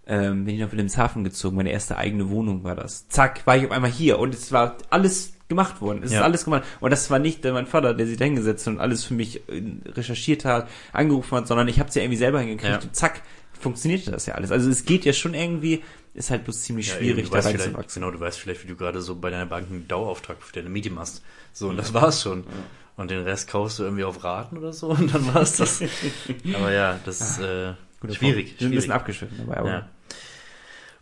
ähm, 0.07 0.45
bin 0.45 0.55
ich 0.55 0.61
nach 0.61 0.71
Wilhelmshaven 0.71 1.25
gezogen. 1.25 1.57
Meine 1.57 1.71
erste 1.71 1.97
eigene 1.97 2.29
Wohnung 2.29 2.63
war 2.63 2.75
das. 2.75 3.09
Zack, 3.09 3.45
war 3.45 3.57
ich 3.57 3.65
auf 3.65 3.71
einmal 3.71 3.91
hier 3.91 4.17
und 4.17 4.33
es 4.33 4.53
war 4.53 4.77
alles 4.89 5.33
gemacht 5.49 5.81
worden. 5.81 6.01
Es 6.03 6.13
Ja. 6.13 6.19
ist 6.19 6.23
alles 6.23 6.45
gemacht. 6.45 6.63
Und 6.79 6.91
das 6.91 7.09
war 7.11 7.19
nicht 7.19 7.43
äh, 7.43 7.51
mein 7.51 7.67
Vater, 7.67 7.93
der 7.93 8.07
sich 8.07 8.15
da 8.15 8.23
hingesetzt 8.23 8.65
hat 8.67 8.75
und 8.75 8.79
alles 8.79 9.03
für 9.03 9.15
mich 9.15 9.41
äh, 9.49 9.61
recherchiert 9.91 10.45
hat, 10.45 10.69
angerufen 10.93 11.35
hat, 11.35 11.47
sondern 11.47 11.67
ich 11.67 11.79
habe 11.79 11.89
es 11.89 11.95
ja 11.95 12.03
irgendwie 12.03 12.17
selber 12.17 12.39
hingekriegt 12.39 12.71
Ja. 12.71 12.79
und 12.79 12.95
zack, 12.95 13.21
funktionierte 13.59 14.11
das 14.11 14.25
ja 14.27 14.35
alles. 14.35 14.51
Also 14.51 14.69
es 14.69 14.85
geht 14.85 15.03
ja 15.03 15.13
schon 15.13 15.33
irgendwie, 15.33 15.81
ist 16.17 16.31
halt 16.31 16.43
bloß 16.43 16.63
ziemlich 16.63 16.87
Ja, 16.87 16.95
schwierig, 16.95 17.29
da 17.29 17.39
reinzuwachsen. 17.39 18.01
Genau, 18.01 18.11
du 18.11 18.19
weißt 18.19 18.39
vielleicht, 18.39 18.63
wie 18.63 18.67
du 18.67 18.75
gerade 18.75 19.01
so 19.01 19.15
bei 19.15 19.29
deiner 19.29 19.45
Bank 19.45 19.69
einen 19.69 19.87
Dauerauftrag 19.87 20.41
für 20.41 20.53
deine 20.53 20.69
Miete 20.69 20.89
machst. 20.89 21.23
So, 21.53 21.69
und 21.69 21.77
das 21.77 21.93
war's 21.93 22.23
schon. 22.23 22.43
Und 22.95 23.11
den 23.11 23.21
Rest 23.21 23.47
kaufst 23.47 23.77
du 23.77 23.83
irgendwie 23.83 24.03
auf 24.03 24.23
Raten 24.23 24.57
oder 24.57 24.73
so 24.73 24.87
und 24.89 25.13
dann 25.13 25.33
war's 25.33 25.57
das. 25.57 25.81
aber 26.53 26.71
ja, 26.71 26.99
das 27.05 27.21
ist 27.21 27.39
äh, 27.39 27.73
Guter 28.01 28.15
schwierig. 28.15 28.53
Wir 28.53 28.59
sind 28.59 28.71
ein 28.71 28.75
bisschen 28.75 28.91
abgeschnitten 28.91 29.37
dabei, 29.37 29.57
aber 29.57 29.69
Ja. 29.69 29.89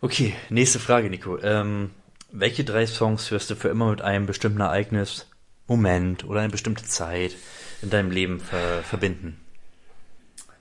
Okay, 0.02 0.34
nächste 0.50 0.78
Frage, 0.78 1.08
Nico. 1.08 1.38
Ähm, 1.42 1.90
welche 2.30 2.64
drei 2.64 2.86
Songs 2.86 3.30
hörst 3.30 3.48
du 3.48 3.56
für 3.56 3.68
immer 3.68 3.90
mit 3.90 4.02
einem 4.02 4.26
bestimmten 4.26 4.60
Ereignis, 4.60 5.26
Moment 5.66 6.24
oder 6.24 6.40
eine 6.40 6.50
bestimmte 6.50 6.84
Zeit 6.84 7.34
in 7.80 7.88
deinem 7.88 8.10
Leben 8.10 8.40
ver 8.40 8.82
verbinden? 8.82 9.40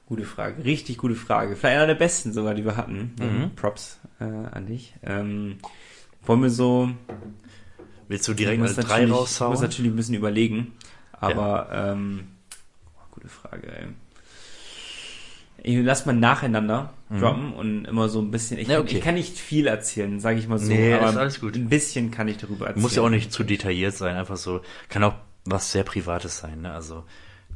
Gute 0.07 0.23
Frage, 0.25 0.63
richtig 0.63 0.97
gute 0.99 1.15
Frage. 1.15 1.55
Vielleicht 1.55 1.77
einer 1.77 1.87
der 1.87 1.95
besten 1.95 2.31
sogar, 2.31 2.53
die 2.53 2.63
wir 2.63 2.77
hatten. 2.77 3.15
Mhm. 3.19 3.55
Props 3.55 3.99
äh, 4.19 4.23
an 4.25 4.67
dich. 4.67 4.93
Ähm, 5.03 5.57
wollen 6.25 6.43
wir 6.43 6.49
so 6.51 6.89
Willst 8.07 8.27
du 8.27 8.33
direkt 8.35 8.61
alle 8.61 8.73
drei 8.73 9.09
raushauen? 9.09 9.51
muss 9.51 9.61
natürlich 9.61 9.91
ein 9.91 9.95
bisschen 9.95 10.13
überlegen. 10.15 10.73
Aber 11.13 11.69
ähm, 11.71 12.27
gute 13.11 13.29
Frage, 13.29 13.67
ey. 13.67 13.87
Ich 15.63 15.83
lass 15.83 16.05
mal 16.05 16.13
nacheinander 16.13 16.93
droppen 17.09 17.53
und 17.53 17.85
immer 17.85 18.07
so 18.09 18.21
ein 18.21 18.29
bisschen. 18.29 18.59
Ich, 18.59 18.67
Mhm. 18.67 18.71
Ja, 18.71 18.77
kann, 18.77 18.85
okay. 18.85 18.97
ich 18.97 19.03
kann 19.03 19.15
nicht 19.15 19.37
viel 19.39 19.65
erzählen, 19.65 20.19
sage 20.19 20.37
ich 20.37 20.47
mal 20.47 20.59
so. 20.59 20.71
Nee, 20.71 20.93
aber 20.93 21.09
ist 21.09 21.17
alles 21.17 21.39
gut. 21.41 21.55
ein 21.55 21.69
bisschen 21.69 22.11
kann 22.11 22.27
ich 22.27 22.37
darüber 22.37 22.67
erzählen. 22.67 22.83
Muss 22.83 22.95
ja 22.95 23.01
auch 23.01 23.09
nicht 23.09 23.31
zu 23.31 23.43
detailliert 23.43 23.95
sein, 23.95 24.15
einfach 24.15 24.37
so, 24.37 24.61
kann 24.89 25.03
auch 25.03 25.15
was 25.45 25.71
sehr 25.71 25.83
Privates 25.83 26.37
sein, 26.39 26.61
ne? 26.61 26.73
Also, 26.73 27.03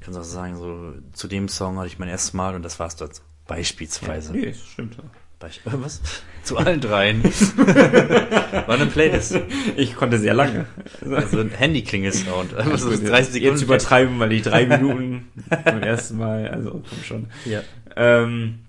kannst 0.02 0.20
auch 0.20 0.24
sagen, 0.24 0.56
so, 0.58 0.94
zu 1.14 1.28
dem 1.28 1.48
Song 1.48 1.78
hatte 1.78 1.88
ich 1.88 2.00
mein 2.00 2.10
erstes 2.10 2.34
Mal 2.34 2.56
und 2.56 2.64
das 2.64 2.80
war's 2.80 2.96
dort. 2.96 3.22
Beispielsweise. 3.48 4.34
Nee, 4.34 4.48
das 4.48 4.66
stimmt. 4.66 4.96
so. 4.96 5.04
Beisp 5.40 5.62
was? 5.66 6.02
Zu 6.44 6.58
allen 6.58 6.82
dreien. 6.82 7.24
War 7.56 8.70
eine 8.70 8.88
Playlist. 8.88 9.40
Ich 9.78 9.96
konnte 9.96 10.20
sehr 10.20 10.34
lange. 10.34 10.66
Also 11.10 11.40
ein 11.40 11.52
Handy-Klingelsound. 11.52 12.56
Einfach 12.56 12.78
so 12.78 12.90
Gut, 12.90 13.08
30 13.08 13.34
Sekunden. 13.34 13.54
Jetzt 13.56 13.64
übertreiben, 13.64 14.20
weil 14.20 14.30
die 14.30 14.42
drei 14.42 14.66
Minuten 14.66 15.30
beim 15.64 15.82
ersten 15.82 16.18
Mal, 16.18 16.50
also 16.50 16.84
komm 16.88 17.04
schon. 17.04 17.28
Ja. 17.46 17.62
Ähm, 17.96 18.60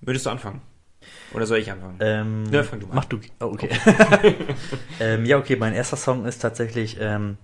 würdest 0.00 0.26
du 0.26 0.30
anfangen? 0.30 0.62
Oder 1.34 1.46
soll 1.46 1.58
ich 1.58 1.70
anfangen? 1.72 1.96
Ähm, 2.00 2.44
Ja, 2.52 2.62
fang 2.62 2.78
du 2.80 2.86
mal 2.86 2.96
Mach 2.96 3.04
du. 3.06 3.18
Oh, 3.40 3.46
okay. 3.46 3.70
ähm, 5.00 5.24
ja, 5.24 5.38
okay, 5.38 5.56
mein 5.56 5.74
erster 5.74 5.96
Song 5.96 6.24
ist 6.26 6.38
tatsächlich 6.38 6.98
ähm, 7.00 7.36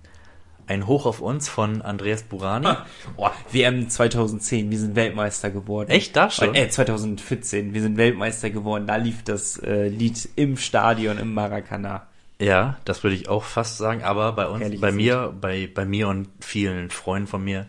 ein 0.69 0.85
Hoch 0.85 1.07
auf 1.07 1.19
uns 1.19 1.49
von 1.49 1.81
Andreas 1.81 2.23
Burani. 2.23 2.69
Boah, 3.17 3.33
WM 3.51 3.89
2010, 3.89 4.69
wir 4.69 4.77
sind 4.77 4.95
Weltmeister 4.95 5.49
geworden. 5.49 5.89
Echt, 5.89 6.15
da 6.15 6.29
schon? 6.29 6.53
Äh, 6.53 6.69
2014, 6.69 7.73
wir 7.73 7.81
sind 7.81 7.97
Weltmeister 7.97 8.51
geworden. 8.51 8.85
Da 8.85 8.97
lief 8.97 9.23
das 9.23 9.57
äh, 9.57 9.87
Lied 9.87 10.29
im 10.35 10.57
Stadion 10.57 11.17
im 11.17 11.33
Maracana. 11.33 12.07
Ja, 12.39 12.77
das 12.85 13.03
würde 13.03 13.15
ich 13.15 13.27
auch 13.27 13.43
fast 13.43 13.79
sagen, 13.79 14.03
aber 14.03 14.31
bei 14.33 14.47
uns, 14.47 14.61
Herrliches 14.61 14.81
bei 14.81 14.91
mir, 14.91 15.35
bei, 15.41 15.69
bei 15.73 15.85
mir 15.85 16.07
und 16.07 16.29
vielen 16.39 16.91
Freunden 16.91 17.27
von 17.27 17.43
mir 17.43 17.65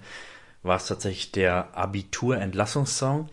war 0.63 0.77
es 0.77 0.87
tatsächlich 0.87 1.33
der 1.33 1.77
Abiturentlassungssong. 1.77 3.31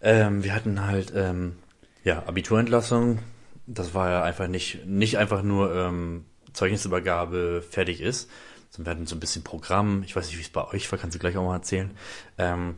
Ähm, 0.00 0.42
wir 0.44 0.54
hatten 0.54 0.84
halt, 0.84 1.12
ähm, 1.14 1.56
ja, 2.04 2.22
Abiturentlassung. 2.26 3.18
Das 3.66 3.92
war 3.92 4.10
ja 4.10 4.22
einfach 4.22 4.48
nicht, 4.48 4.86
nicht 4.86 5.18
einfach 5.18 5.42
nur 5.42 5.74
ähm, 5.76 6.24
Zeugnisübergabe 6.54 7.62
fertig 7.62 8.00
ist, 8.00 8.30
wir 8.78 8.90
hatten 8.90 9.06
so 9.06 9.16
ein 9.16 9.20
bisschen 9.20 9.44
Programm. 9.44 10.02
Ich 10.04 10.16
weiß 10.16 10.26
nicht, 10.28 10.38
wie 10.38 10.42
es 10.42 10.48
bei 10.48 10.66
euch 10.68 10.90
war, 10.90 10.98
kannst 10.98 11.14
du 11.14 11.18
gleich 11.18 11.36
auch 11.36 11.44
mal 11.44 11.56
erzählen. 11.56 11.90
Ähm, 12.38 12.76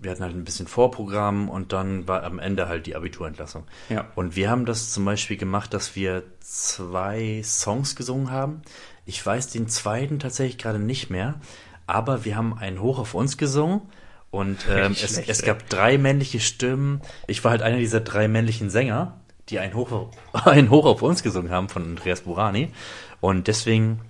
wir 0.00 0.10
hatten 0.12 0.22
halt 0.22 0.34
ein 0.34 0.44
bisschen 0.44 0.68
Vorprogramm 0.68 1.48
und 1.48 1.72
dann 1.72 2.06
war 2.06 2.22
am 2.22 2.38
Ende 2.38 2.68
halt 2.68 2.86
die 2.86 2.94
Abiturentlassung. 2.94 3.64
Ja. 3.88 4.06
Und 4.14 4.36
wir 4.36 4.50
haben 4.50 4.64
das 4.64 4.92
zum 4.92 5.04
Beispiel 5.04 5.36
gemacht, 5.36 5.74
dass 5.74 5.96
wir 5.96 6.22
zwei 6.40 7.40
Songs 7.44 7.96
gesungen 7.96 8.30
haben. 8.30 8.62
Ich 9.06 9.24
weiß 9.24 9.48
den 9.48 9.68
zweiten 9.68 10.18
tatsächlich 10.18 10.58
gerade 10.58 10.78
nicht 10.78 11.10
mehr, 11.10 11.34
aber 11.86 12.24
wir 12.24 12.36
haben 12.36 12.56
einen 12.56 12.80
Hoch 12.80 12.98
auf 12.98 13.14
uns 13.14 13.38
gesungen 13.38 13.82
und 14.30 14.58
ähm, 14.70 14.92
es, 14.92 14.98
schlecht, 15.14 15.28
es 15.28 15.42
gab 15.42 15.68
drei 15.68 15.98
männliche 15.98 16.38
Stimmen. 16.38 17.00
Ich 17.26 17.42
war 17.42 17.50
halt 17.52 17.62
einer 17.62 17.78
dieser 17.78 18.00
drei 18.00 18.28
männlichen 18.28 18.70
Sänger, 18.70 19.18
die 19.48 19.58
einen 19.58 19.74
Hoch, 19.74 19.90
auf- 19.90 20.10
einen 20.46 20.70
Hoch 20.70 20.84
auf 20.84 21.02
uns 21.02 21.22
gesungen 21.24 21.50
haben 21.50 21.68
von 21.68 21.82
Andreas 21.82 22.20
Burani. 22.20 22.70
Und 23.20 23.48
deswegen 23.48 24.00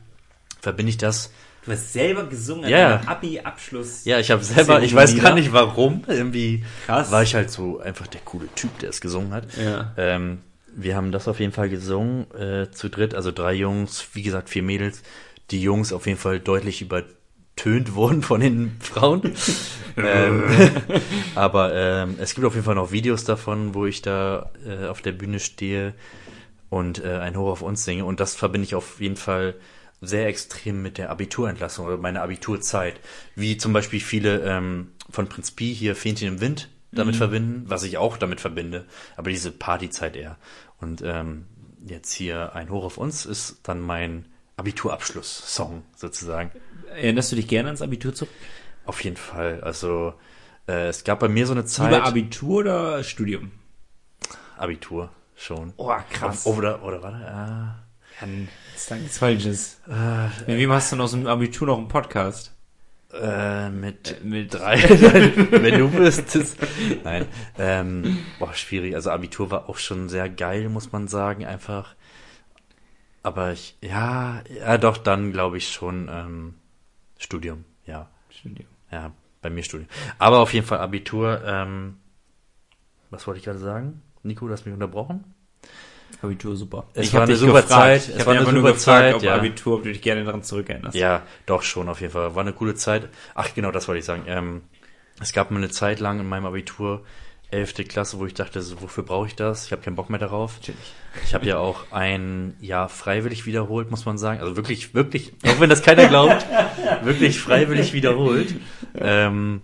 verbinde 0.61 0.91
ich 0.91 0.99
das 0.99 1.31
Du 1.65 1.73
hast 1.73 1.93
selber 1.93 2.25
gesungen 2.25 2.71
Ja. 2.71 3.03
Abi-Abschluss. 3.05 4.05
ja, 4.07 4.19
ich 4.19 4.31
habe 4.31 4.43
selber, 4.43 4.81
ich 4.83 4.95
weiß 4.95 5.11
gar 5.13 5.21
Zeremonie, 5.21 5.41
nicht 5.43 5.53
warum, 5.53 6.03
irgendwie 6.07 6.65
Krass. 6.87 7.11
war 7.11 7.23
ich 7.23 7.35
halt 7.35 7.51
so 7.51 7.79
einfach 7.81 8.07
der 8.07 8.23
coole 8.23 8.49
Typ, 8.55 8.79
der 8.79 8.89
es 8.89 9.03
gesungen 9.03 9.35
hat. 9.35 9.45
Ja. 9.63 9.93
Ähm, 9.99 10.39
wir 10.75 10.97
haben 10.97 11.13
das 11.13 11.29
auf 11.29 11.41
jeden 11.41 11.53
Fall 11.53 11.69
gesungen, 11.69 12.31
äh, 12.33 12.71
zu 12.71 12.89
dritt, 12.89 13.15
also 13.15 13.33
drei 13.33 13.53
Jungs, 13.53 14.07
wie 14.15 14.23
gesagt, 14.23 14.49
vier 14.49 14.63
Mädels. 14.63 15.03
Die 15.51 15.61
Jungs 15.61 15.93
auf 15.93 16.07
jeden 16.07 16.19
Fall 16.19 16.41
deutlich 16.41 16.81
übertönt 16.81 17.95
wurden 17.95 18.23
von 18.23 18.41
den 18.41 18.77
Frauen. 18.81 19.35
ähm, 19.99 20.45
aber 21.35 21.75
ähm, 21.75 22.15
es 22.19 22.35
gibt 22.35 22.47
auf 22.47 22.55
jeden 22.55 22.65
Fall 22.65 22.77
noch 22.77 22.93
Videos 22.93 23.25
davon, 23.25 23.75
wo 23.75 23.85
ich 23.85 24.01
da 24.01 24.53
äh, 24.67 24.87
auf 24.87 25.03
der 25.03 25.13
Bühne 25.13 25.39
stehe 25.41 25.93
und 26.71 27.05
äh, 27.05 27.19
ein 27.19 27.37
Hoch 27.37 27.49
auf 27.51 27.63
uns 27.63 27.85
singe. 27.85 28.07
Und 28.07 28.21
das 28.21 28.35
verbinde 28.35 28.65
ich 28.65 28.75
auf 28.75 29.01
jeden 29.01 29.17
Fall 29.17 29.55
sehr 30.01 30.27
extrem 30.27 30.83
mit 30.83 30.99
der 30.99 31.11
Abiturentlassung 31.11 31.87
oder 31.87 31.97
meiner 31.97 32.23
Abiturzeit. 32.23 33.01
Wie 33.35 33.57
zum 33.57 33.73
Beispiel 33.73 34.01
viele 34.01 34.41
ähm, 34.43 34.93
von 35.11 35.29
Prinz 35.29 35.51
Pi 35.51 35.75
hier 35.75 35.97
Fähnchen 35.97 36.29
im 36.29 36.41
Wind 36.41 36.69
damit 36.91 37.17
verbinden, 37.17 37.65
was 37.67 37.83
ich 37.83 37.99
auch 37.99 38.17
damit 38.17 38.41
verbinde. 38.41 38.87
Aber 39.17 39.31
diese 39.31 39.51
Partyzeit 39.51 40.17
eher. 40.17 40.37
Und 40.81 41.03
ähm, 41.03 41.47
jetzt 41.85 42.13
hier 42.13 42.55
ein 42.55 42.71
Hoch 42.71 42.85
auf 42.85 42.99
uns 42.99 43.27
ist 43.27 43.61
dann 43.63 43.81
mein 43.81 44.27
Abiturabschluss-Song 44.57 45.83
sozusagen. 45.95 46.51
Erinnerst 46.91 47.33
du 47.33 47.37
dich 47.37 47.49
gerne 47.49 47.69
ans 47.69 47.83
Abitur 47.83 48.15
zurück? 48.15 48.33
Auf 48.87 49.05
jeden 49.05 49.17
Fall. 49.17 49.61
Also 49.63 50.15
äh, 50.67 50.89
es 50.89 51.05
gab 51.05 51.21
bei 51.21 51.29
mir 51.29 51.47
so 51.47 51.53
eine 51.53 51.65
Zeit. 51.65 51.93
Lieber 51.93 52.05
Abitur 52.05 52.59
oder 52.61 53.05
Studium? 53.05 53.53
Abitur 54.57 55.11
schon. 55.37 55.73
Oh, 55.77 55.95
krass. 56.11 56.47
Oder, 56.47 56.83
oder 56.83 57.03
warte, 57.03 57.17
ah, 57.29 57.88
Jetzt 58.21 58.89
sag 58.89 59.01
nichts 59.01 59.19
Falsches. 59.19 59.81
Mit 59.87 60.57
wem 60.59 60.73
hast 60.73 60.93
du 60.93 60.97
noch 60.97 61.05
aus 61.05 61.13
dem 61.13 61.27
Abitur 61.27 61.67
noch 61.67 61.79
einen 61.79 61.89
Podcast? 61.89 62.55
Äh, 63.13 63.71
mit, 63.71 64.23
mit 64.23 64.53
drei, 64.53 64.77
wenn 65.51 65.79
du 65.79 65.93
wüsstest. 65.95 66.59
Nein, 67.05 67.27
ähm, 67.59 68.19
boah, 68.39 68.53
schwierig. 68.53 68.95
Also 68.95 69.11
Abitur 69.11 69.51
war 69.51 69.69
auch 69.69 69.79
schon 69.79 70.11
sehr 70.11 70.29
geil, 70.29 70.69
muss 70.69 70.93
man 70.93 71.09
sagen, 71.09 71.47
einfach. 71.47 71.95
Aber 73.23 73.53
ich, 73.53 73.77
ja, 73.81 74.43
ja, 74.55 74.77
doch, 74.77 74.99
dann 74.99 75.33
glaube 75.33 75.57
ich 75.57 75.69
schon 75.69 76.09
ähm, 76.13 76.55
Studium, 77.19 77.65
ja, 77.87 78.11
Studium. 78.29 78.69
ja, 78.93 79.13
bei 79.41 79.49
mir 79.49 79.63
Studium. 79.63 79.89
Aber 80.19 80.41
auf 80.41 80.53
jeden 80.53 80.67
Fall 80.67 80.79
Abitur. 80.79 81.43
Ähm, 81.47 81.97
was 83.11 83.27
wollte 83.27 83.39
ich 83.39 83.45
gerade 83.45 83.59
sagen? 83.59 84.03
Nico, 84.23 84.47
du 84.47 84.53
hast 84.53 84.67
mich 84.67 84.75
unterbrochen. 84.75 85.25
Abitur 86.23 86.57
super. 86.57 86.85
Es 86.95 87.07
Ich 87.09 87.15
war 87.15 87.23
eine 87.23 87.33
dich 87.33 87.41
super 87.41 87.63
gefragt. 87.63 87.69
Zeit. 87.69 88.03
Ich 88.03 88.09
Es 88.09 88.15
habe 88.15 88.27
war 88.27 88.35
eine 88.35 88.45
super 88.47 88.73
gefragt, 88.73 88.81
Zeit, 88.81 89.15
ob 89.15 89.23
ja. 89.23 89.35
Abitur, 89.35 89.77
ob 89.77 89.83
du 89.85 89.93
dich 89.93 90.03
gerne 90.03 90.25
daran 90.25 90.43
zurückerinnerst. 90.43 90.97
Ja, 90.97 91.23
doch 91.47 91.63
schon, 91.63 91.89
auf 91.89 92.01
jeden 92.01 92.13
Fall. 92.13 92.35
War 92.35 92.43
eine 92.43 92.53
coole 92.53 92.75
Zeit. 92.75 93.09
Ach, 93.35 93.49
genau, 93.55 93.71
das 93.71 93.87
wollte 93.89 94.01
ich 94.01 94.05
sagen. 94.05 94.23
Ähm, 94.27 94.63
es 95.21 95.33
gab 95.33 95.51
mal 95.51 95.59
eine 95.59 95.69
Zeit 95.71 96.01
lang 96.01 96.19
in 96.21 96.29
meinem 96.29 96.47
Abitur, 96.47 97.03
11. 97.51 97.75
Klasse, 97.89 98.19
wo 98.19 98.27
ich 98.27 98.35
dachte, 98.35 98.61
so, 98.61 98.83
wofür 98.83 99.05
brauche 99.05 99.27
ich 99.27 99.35
das? 99.35 99.67
Ich 99.67 99.73
habe 99.73 99.81
keinen 99.81 99.97
Bock 99.97 100.11
mehr 100.11 100.19
darauf. 100.19 100.57
Natürlich. 100.59 100.93
Ich 101.25 101.35
habe 101.35 101.47
ja 101.47 101.59
auch 101.59 101.91
ein 101.93 102.57
Jahr 102.61 102.89
freiwillig 102.89 103.47
wiederholt, 103.47 103.91
muss 103.91 104.05
man 104.05 104.19
sagen. 104.19 104.41
Also 104.41 104.57
wirklich, 104.57 104.95
wirklich, 104.95 105.33
auch 105.47 105.61
wenn 105.61 105.71
das 105.71 105.83
keiner 105.83 106.09
glaubt, 106.09 106.45
wirklich 107.03 107.41
freiwillig 107.41 107.93
wiederholt. 107.93 108.55
Ähm, 108.95 109.63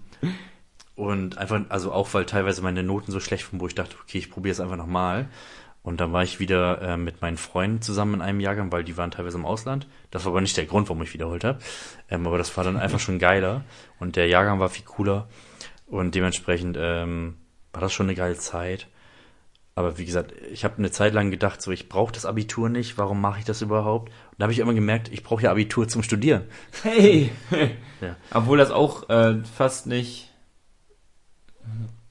und 0.94 1.38
einfach, 1.38 1.60
also 1.68 1.92
auch, 1.92 2.14
weil 2.14 2.24
teilweise 2.24 2.62
meine 2.62 2.82
Noten 2.82 3.10
so 3.12 3.18
schlecht 3.20 3.52
waren, 3.52 3.60
wo 3.60 3.66
ich 3.66 3.74
dachte, 3.74 3.96
okay, 4.02 4.18
ich 4.18 4.30
probiere 4.30 4.52
es 4.52 4.60
einfach 4.60 4.76
nochmal. 4.76 5.28
Und 5.84 6.00
dann 6.00 6.14
war 6.14 6.22
ich 6.22 6.40
wieder 6.40 6.80
äh, 6.80 6.96
mit 6.96 7.20
meinen 7.20 7.36
Freunden 7.36 7.82
zusammen 7.82 8.14
in 8.14 8.22
einem 8.22 8.40
Jahrgang, 8.40 8.72
weil 8.72 8.84
die 8.84 8.96
waren 8.96 9.10
teilweise 9.10 9.36
im 9.36 9.44
Ausland. 9.44 9.86
Das 10.10 10.24
war 10.24 10.32
aber 10.32 10.40
nicht 10.40 10.56
der 10.56 10.64
Grund, 10.64 10.88
warum 10.88 11.02
ich 11.02 11.12
wiederholt 11.12 11.44
habe. 11.44 11.58
Ähm, 12.10 12.26
aber 12.26 12.38
das 12.38 12.56
war 12.56 12.64
dann 12.64 12.78
einfach 12.78 12.98
schon 12.98 13.18
geiler. 13.18 13.64
Und 14.00 14.16
der 14.16 14.26
Jahrgang 14.26 14.58
war 14.58 14.70
viel 14.70 14.86
cooler. 14.86 15.28
Und 15.86 16.14
dementsprechend 16.14 16.78
ähm, 16.80 17.36
war 17.74 17.82
das 17.82 17.92
schon 17.92 18.06
eine 18.06 18.14
geile 18.14 18.36
Zeit. 18.36 18.88
Aber 19.74 19.98
wie 19.98 20.06
gesagt, 20.06 20.32
ich 20.50 20.64
habe 20.64 20.78
eine 20.78 20.90
Zeit 20.90 21.12
lang 21.12 21.30
gedacht, 21.30 21.60
so 21.60 21.70
ich 21.70 21.90
brauche 21.90 22.12
das 22.12 22.24
Abitur 22.24 22.70
nicht, 22.70 22.96
warum 22.96 23.20
mache 23.20 23.40
ich 23.40 23.44
das 23.44 23.60
überhaupt? 23.60 24.08
Und 24.08 24.38
da 24.38 24.44
habe 24.44 24.52
ich 24.54 24.60
immer 24.60 24.72
gemerkt, 24.72 25.12
ich 25.12 25.22
brauche 25.22 25.42
ja 25.42 25.50
Abitur 25.50 25.86
zum 25.86 26.02
Studieren. 26.02 26.44
Hey! 26.82 27.30
Ja. 28.00 28.16
Obwohl 28.34 28.58
das 28.58 28.70
auch 28.70 29.08
äh, 29.08 29.42
fast 29.44 29.86
nicht. 29.86 30.30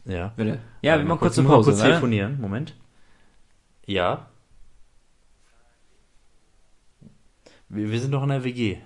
Ja. 0.05 0.33
Bitte. 0.35 0.57
Ja, 0.81 0.97
wir 0.97 1.05
machen 1.05 1.19
kurz 1.19 1.37
eine 1.37 1.47
mal 1.47 1.55
Pause. 1.55 1.69
kurz 1.71 1.83
ne? 1.83 1.89
telefonieren. 1.89 2.41
Moment. 2.41 2.73
Ja. 3.85 4.27
Wir, 7.69 7.91
wir 7.91 7.99
sind 7.99 8.11
doch 8.11 8.23
in 8.23 8.29
der 8.29 8.43
WG. 8.43 8.77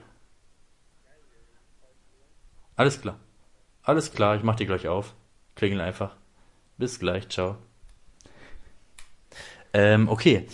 Alles 2.75 3.01
klar. 3.01 3.17
Alles 3.83 4.11
klar, 4.13 4.35
ich 4.35 4.43
mach 4.43 4.55
dir 4.55 4.65
gleich 4.67 4.87
auf. 4.87 5.13
Klingel 5.55 5.81
einfach. 5.81 6.15
Bis 6.77 6.99
gleich, 6.99 7.27
ciao. 7.29 7.57
Ähm, 9.73 10.07
okay. 10.09 10.47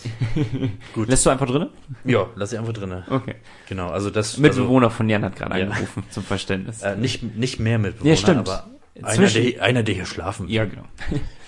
Gut. 0.93 1.07
Lässt 1.09 1.25
du 1.25 1.29
einfach 1.29 1.47
drin? 1.47 1.69
Ja, 2.03 2.29
lass 2.35 2.49
sie 2.51 2.57
einfach 2.57 2.73
drinne. 2.73 3.05
Okay. 3.09 3.35
Genau, 3.67 3.89
also 3.89 4.09
das. 4.09 4.37
Mitbewohner 4.37 4.89
von 4.89 5.09
Jan 5.09 5.23
hat 5.23 5.35
gerade 5.35 5.59
Ja. 5.59 5.65
angerufen, 5.67 6.03
zum 6.09 6.23
Verständnis. 6.23 6.81
Also, 6.83 6.97
äh, 6.97 7.01
nicht, 7.01 7.23
nicht 7.23 7.59
mehr 7.59 7.77
Mitbewohner, 7.79 8.09
Ja, 8.11 8.17
stimmt. 8.17 8.49
aber 8.49 8.67
einer 9.01 9.27
der, 9.27 9.61
einer, 9.61 9.83
der 9.83 9.95
hier 9.95 10.05
schlafen 10.05 10.47
will. 10.47 10.53
ja, 10.55 10.65
genau. 10.65 10.83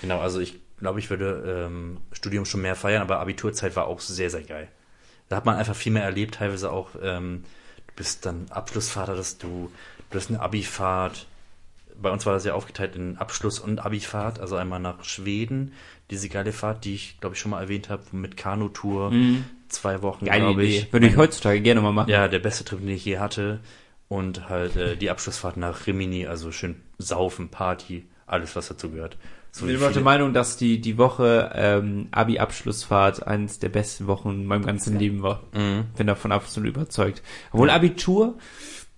Genau, 0.02 0.20
also 0.20 0.40
ich 0.40 0.60
glaube, 0.80 1.00
ich 1.00 1.10
würde 1.10 1.66
ähm, 1.68 1.98
Studium 2.12 2.46
schon 2.46 2.62
mehr 2.62 2.76
feiern, 2.76 3.02
aber 3.02 3.20
Abiturzeit 3.20 3.76
war 3.76 3.88
auch 3.88 4.00
sehr, 4.00 4.30
sehr 4.30 4.44
geil. 4.44 4.68
Da 5.30 5.38
hat 5.38 5.46
man 5.46 5.56
einfach 5.56 5.76
viel 5.76 5.92
mehr 5.92 6.04
erlebt, 6.04 6.36
teilweise 6.36 6.72
auch, 6.72 6.90
ähm, 7.02 7.44
du 7.88 7.94
bist 7.96 8.26
dann 8.26 8.46
Abschlussvater, 8.50 9.16
dass 9.16 9.38
du, 9.38 9.72
du 10.12 10.18
hast 10.18 10.30
eine 10.30 10.40
Abifahrt. 10.40 11.26
Bei 12.00 12.12
uns 12.12 12.26
war 12.26 12.34
das 12.34 12.44
ja 12.46 12.54
aufgeteilt 12.54 12.96
in 12.96 13.18
Abschluss- 13.18 13.60
und 13.60 13.80
Abifahrt, 13.80 14.40
also 14.40 14.56
einmal 14.58 14.80
nach 14.80 15.04
Schweden, 15.06 15.72
diese 16.12 16.28
geile 16.30 16.52
Fahrt, 16.52 16.84
die 16.86 16.94
ich, 16.94 17.20
glaube 17.22 17.36
ich, 17.36 17.42
schon 17.42 17.52
mal 17.52 17.62
erwähnt 17.62 17.90
habe, 17.90 18.04
mit 18.12 18.36
Kanutour, 18.38 19.12
zwei 19.70 20.02
Wochen, 20.02 20.26
Mhm. 20.26 20.30
Glaube 20.30 20.64
ich. 20.66 20.92
Würde 20.94 21.08
ich 21.08 21.18
heutzutage 21.18 21.62
gerne 21.62 21.82
mal 21.82 21.94
machen. 21.94 22.10
ja, 22.10 22.28
der 22.28 22.40
beste 22.40 22.64
Trip, 22.66 22.80
den 22.80 22.90
ich 22.90 23.06
je 23.06 23.18
hatte. 23.18 23.60
Und 24.08 24.50
halt 24.50 24.76
äh, 24.76 24.96
die 24.98 25.10
Abschlussfahrt 25.10 25.58
nach 25.58 25.88
Rimini, 25.88 26.28
also 26.28 26.52
schön 26.52 26.76
saufen, 27.00 27.50
Party, 27.50 28.06
alles, 28.28 28.56
was 28.56 28.68
dazu 28.68 28.92
gehört. 28.92 29.18
So 29.58 29.66
Ich 29.68 29.80
bin 29.80 29.88
auch 29.88 29.94
der 29.94 30.02
Meinung, 30.02 30.34
dass 30.34 30.58
die, 30.58 30.82
die 30.82 30.98
Woche 30.98 31.50
ähm, 31.56 32.10
Abi-Abschlussfahrt 32.12 33.26
eines 33.26 33.58
der 33.60 33.70
besten 33.70 34.06
Wochen 34.08 34.30
in 34.32 34.46
meinem 34.48 34.66
ganzen 34.66 35.00
Leben 35.00 35.22
war. 35.24 35.44
Mhm. 35.54 35.86
Bin 35.96 36.08
davon 36.08 36.34
absolut 36.34 36.68
überzeugt. 36.76 37.22
Obwohl 37.54 37.70
Abitur 37.70 38.34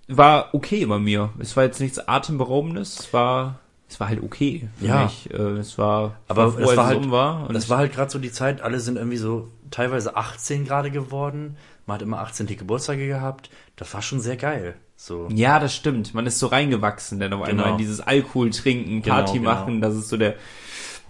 war 0.07 0.55
okay 0.55 0.83
bei 0.87 0.97
mir. 0.97 1.29
Es 1.37 1.55
war 1.55 1.63
jetzt 1.63 1.79
nichts 1.79 1.99
Atemberaubendes. 1.99 2.99
Es 3.01 3.13
war, 3.13 3.59
es 3.87 3.99
war 3.99 4.07
halt 4.07 4.23
okay 4.23 4.67
für 4.79 4.85
Ja. 4.85 5.03
mich. 5.03 5.29
Äh, 5.31 5.35
es 5.59 5.77
war, 5.77 6.15
Aber 6.27 6.51
froh, 6.51 6.59
das 6.61 6.69
als 6.69 6.77
war 6.77 6.85
es 6.85 6.89
halt- 6.95 7.05
um 7.05 7.11
war. 7.11 7.47
Und 7.47 7.53
Das 7.53 7.69
war 7.69 7.77
halt 7.77 7.93
gerade 7.93 8.09
so 8.11 8.17
die 8.17 8.31
Zeit, 8.31 8.61
alle 8.61 8.79
sind 8.79 8.97
irgendwie 8.97 9.17
so 9.17 9.49
teilweise 9.69 10.15
18 10.15 10.65
gerade 10.65 10.89
geworden. 10.89 11.55
Man 11.85 11.95
hat 11.95 12.01
immer 12.01 12.19
18. 12.19 12.47
Geburtstage 12.57 13.05
gehabt. 13.07 13.51
Das 13.75 13.93
war 13.93 14.01
schon 14.01 14.21
sehr 14.21 14.37
geil. 14.37 14.73
So. 14.99 15.27
Ja, 15.31 15.59
das 15.59 15.75
stimmt. 15.75 16.13
Man 16.15 16.25
ist 16.25 16.39
so 16.39 16.47
reingewachsen, 16.47 17.19
denn 17.19 17.31
auf 17.33 17.43
einmal 17.43 17.65
Genau. 17.65 17.75
in 17.75 17.77
dieses 17.77 18.01
Alkohol 18.01 18.49
trinken, 18.49 19.01
Genau, 19.03 19.15
Party 19.15 19.37
genau. 19.37 19.51
machen, 19.53 19.79
das 19.79 19.95
ist 19.95 20.09
so 20.09 20.17
der, 20.17 20.33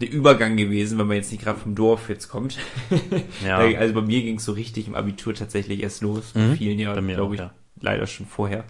der 0.02 0.12
Übergang 0.12 0.58
gewesen, 0.58 1.00
wenn 1.00 1.08
man 1.08 1.16
jetzt 1.18 1.32
nicht 1.32 1.44
gerade 1.44 1.58
vom 1.58 1.74
Dorf 1.74 2.10
jetzt 2.10 2.28
kommt. 2.28 2.58
Ja. 3.46 3.58
also 3.60 3.94
bei 3.94 4.02
mir 4.02 4.22
ging 4.22 4.36
es 4.38 4.46
so 4.46 4.52
richtig 4.52 4.88
im 4.88 4.96
Abitur 4.96 5.34
tatsächlich 5.34 5.82
erst 5.82 6.02
los, 6.02 6.36
Mhm. 6.36 6.56
vielen 6.58 6.80
Jahren, 6.80 7.08
glaube 7.08 7.36
ich. 7.36 7.40
ja. 7.42 7.52
Leider 7.80 8.08
schon 8.08 8.26
vorher. 8.26 8.64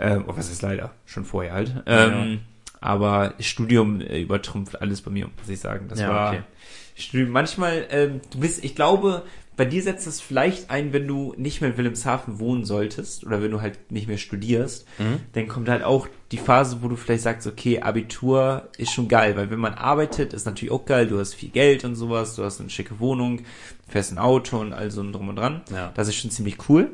Ähm, 0.00 0.24
oh, 0.26 0.32
was 0.34 0.50
ist 0.50 0.62
leider? 0.62 0.92
Schon 1.06 1.24
vorher 1.26 1.52
halt. 1.52 1.82
Ähm, 1.86 2.40
Aber 2.80 3.34
Studium 3.38 4.00
äh, 4.00 4.22
übertrumpft 4.22 4.80
alles 4.80 5.02
bei 5.02 5.10
mir, 5.10 5.26
muss 5.38 5.48
ich 5.50 5.60
sagen. 5.60 5.86
Das 5.88 6.00
Ja, 6.00 6.08
war 6.08 6.30
okay. 6.32 7.24
Manchmal, 7.26 7.86
ähm, 7.90 8.20
du 8.30 8.40
bist, 8.40 8.64
ich 8.64 8.74
glaube, 8.74 9.22
bei 9.60 9.66
dir 9.66 9.82
setzt 9.82 10.06
es 10.06 10.22
vielleicht 10.22 10.70
ein, 10.70 10.94
wenn 10.94 11.06
du 11.06 11.34
nicht 11.36 11.60
mehr 11.60 11.68
in 11.68 11.76
Wilhelmshaven 11.76 12.38
wohnen 12.38 12.64
solltest 12.64 13.26
oder 13.26 13.42
wenn 13.42 13.50
du 13.50 13.60
halt 13.60 13.92
nicht 13.92 14.08
mehr 14.08 14.16
studierst, 14.16 14.86
Mhm. 14.98 15.18
dann 15.34 15.48
kommt 15.48 15.68
halt 15.68 15.84
auch 15.84 16.08
die 16.32 16.38
Phase, 16.38 16.78
wo 16.80 16.88
du 16.88 16.96
vielleicht 16.96 17.24
sagst, 17.24 17.46
okay, 17.46 17.80
Abitur 17.82 18.70
ist 18.78 18.90
schon 18.90 19.06
geil, 19.08 19.36
weil 19.36 19.50
wenn 19.50 19.58
man 19.58 19.74
arbeitet, 19.74 20.32
ist 20.32 20.46
natürlich 20.46 20.72
auch 20.72 20.86
geil, 20.86 21.08
du 21.08 21.18
hast 21.18 21.34
viel 21.34 21.50
Geld 21.50 21.84
und 21.84 21.94
sowas, 21.94 22.36
du 22.36 22.42
hast 22.42 22.58
eine 22.58 22.70
schicke 22.70 23.00
Wohnung, 23.00 23.42
fährst 23.86 24.12
ein 24.12 24.18
Auto 24.18 24.58
und 24.58 24.72
all 24.72 24.90
so 24.90 25.02
ein 25.02 25.12
drum 25.12 25.28
und 25.28 25.36
dran. 25.36 25.60
Ja. 25.70 25.92
Das 25.94 26.08
ist 26.08 26.14
schon 26.16 26.30
ziemlich 26.30 26.56
cool. 26.70 26.92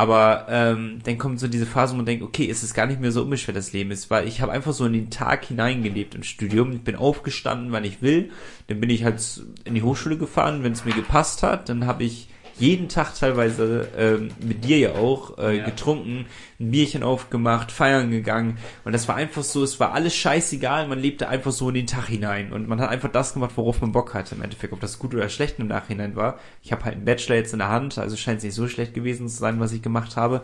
Aber 0.00 0.46
ähm, 0.48 1.00
dann 1.04 1.18
kommt 1.18 1.40
so 1.40 1.46
diese 1.46 1.66
Phase, 1.66 1.92
wo 1.92 1.98
man 1.98 2.06
denkt, 2.06 2.24
okay, 2.24 2.48
es 2.48 2.62
ist 2.62 2.72
gar 2.72 2.86
nicht 2.86 3.02
mehr 3.02 3.12
so 3.12 3.20
unbeschwert 3.20 3.54
das 3.54 3.74
Leben 3.74 3.90
ist, 3.90 4.10
weil 4.10 4.26
ich 4.26 4.40
habe 4.40 4.50
einfach 4.50 4.72
so 4.72 4.86
in 4.86 4.94
den 4.94 5.10
Tag 5.10 5.44
hineingelebt 5.44 6.14
im 6.14 6.22
Studium. 6.22 6.72
Ich 6.72 6.80
bin 6.80 6.96
aufgestanden, 6.96 7.70
wann 7.70 7.84
ich 7.84 8.00
will. 8.00 8.30
Dann 8.68 8.80
bin 8.80 8.88
ich 8.88 9.04
halt 9.04 9.20
in 9.64 9.74
die 9.74 9.82
Hochschule 9.82 10.16
gefahren, 10.16 10.62
wenn 10.62 10.72
es 10.72 10.86
mir 10.86 10.94
gepasst 10.94 11.42
hat. 11.42 11.68
Dann 11.68 11.84
habe 11.84 12.04
ich 12.04 12.29
jeden 12.60 12.88
Tag 12.88 13.14
teilweise 13.14 13.88
ähm, 13.96 14.30
mit 14.40 14.64
dir 14.64 14.78
ja 14.78 14.92
auch 14.92 15.38
äh, 15.38 15.58
Ja. 15.58 15.64
getrunken, 15.64 16.26
ein 16.60 16.70
Bierchen 16.70 17.02
aufgemacht, 17.02 17.72
feiern 17.72 18.10
gegangen. 18.10 18.58
Und 18.84 18.92
das 18.92 19.08
war 19.08 19.16
einfach 19.16 19.42
so, 19.42 19.62
es 19.64 19.80
war 19.80 19.92
alles 19.94 20.14
scheißegal, 20.14 20.86
man 20.86 20.98
lebte 20.98 21.28
einfach 21.28 21.52
so 21.52 21.68
in 21.70 21.74
den 21.74 21.86
Tag 21.86 22.06
hinein. 22.08 22.52
Und 22.52 22.68
man 22.68 22.80
hat 22.80 22.90
einfach 22.90 23.10
das 23.10 23.32
gemacht, 23.32 23.52
worauf 23.56 23.80
man 23.80 23.92
Bock 23.92 24.14
hatte 24.14 24.34
im 24.34 24.42
Endeffekt, 24.42 24.72
ob 24.72 24.80
das 24.80 24.98
gut 24.98 25.14
oder 25.14 25.28
schlecht 25.28 25.58
im 25.58 25.66
Nachhinein 25.68 26.16
war. 26.16 26.38
Ich 26.62 26.70
habe 26.72 26.84
halt 26.84 26.96
einen 26.96 27.04
Bachelor 27.04 27.36
jetzt 27.36 27.52
in 27.52 27.58
der 27.60 27.68
Hand, 27.70 27.98
also 27.98 28.16
scheint 28.16 28.38
es 28.38 28.44
nicht 28.44 28.54
so 28.54 28.68
schlecht 28.68 28.94
gewesen 28.94 29.28
zu 29.28 29.38
sein, 29.38 29.58
was 29.58 29.72
ich 29.72 29.82
gemacht 29.82 30.16
habe, 30.16 30.42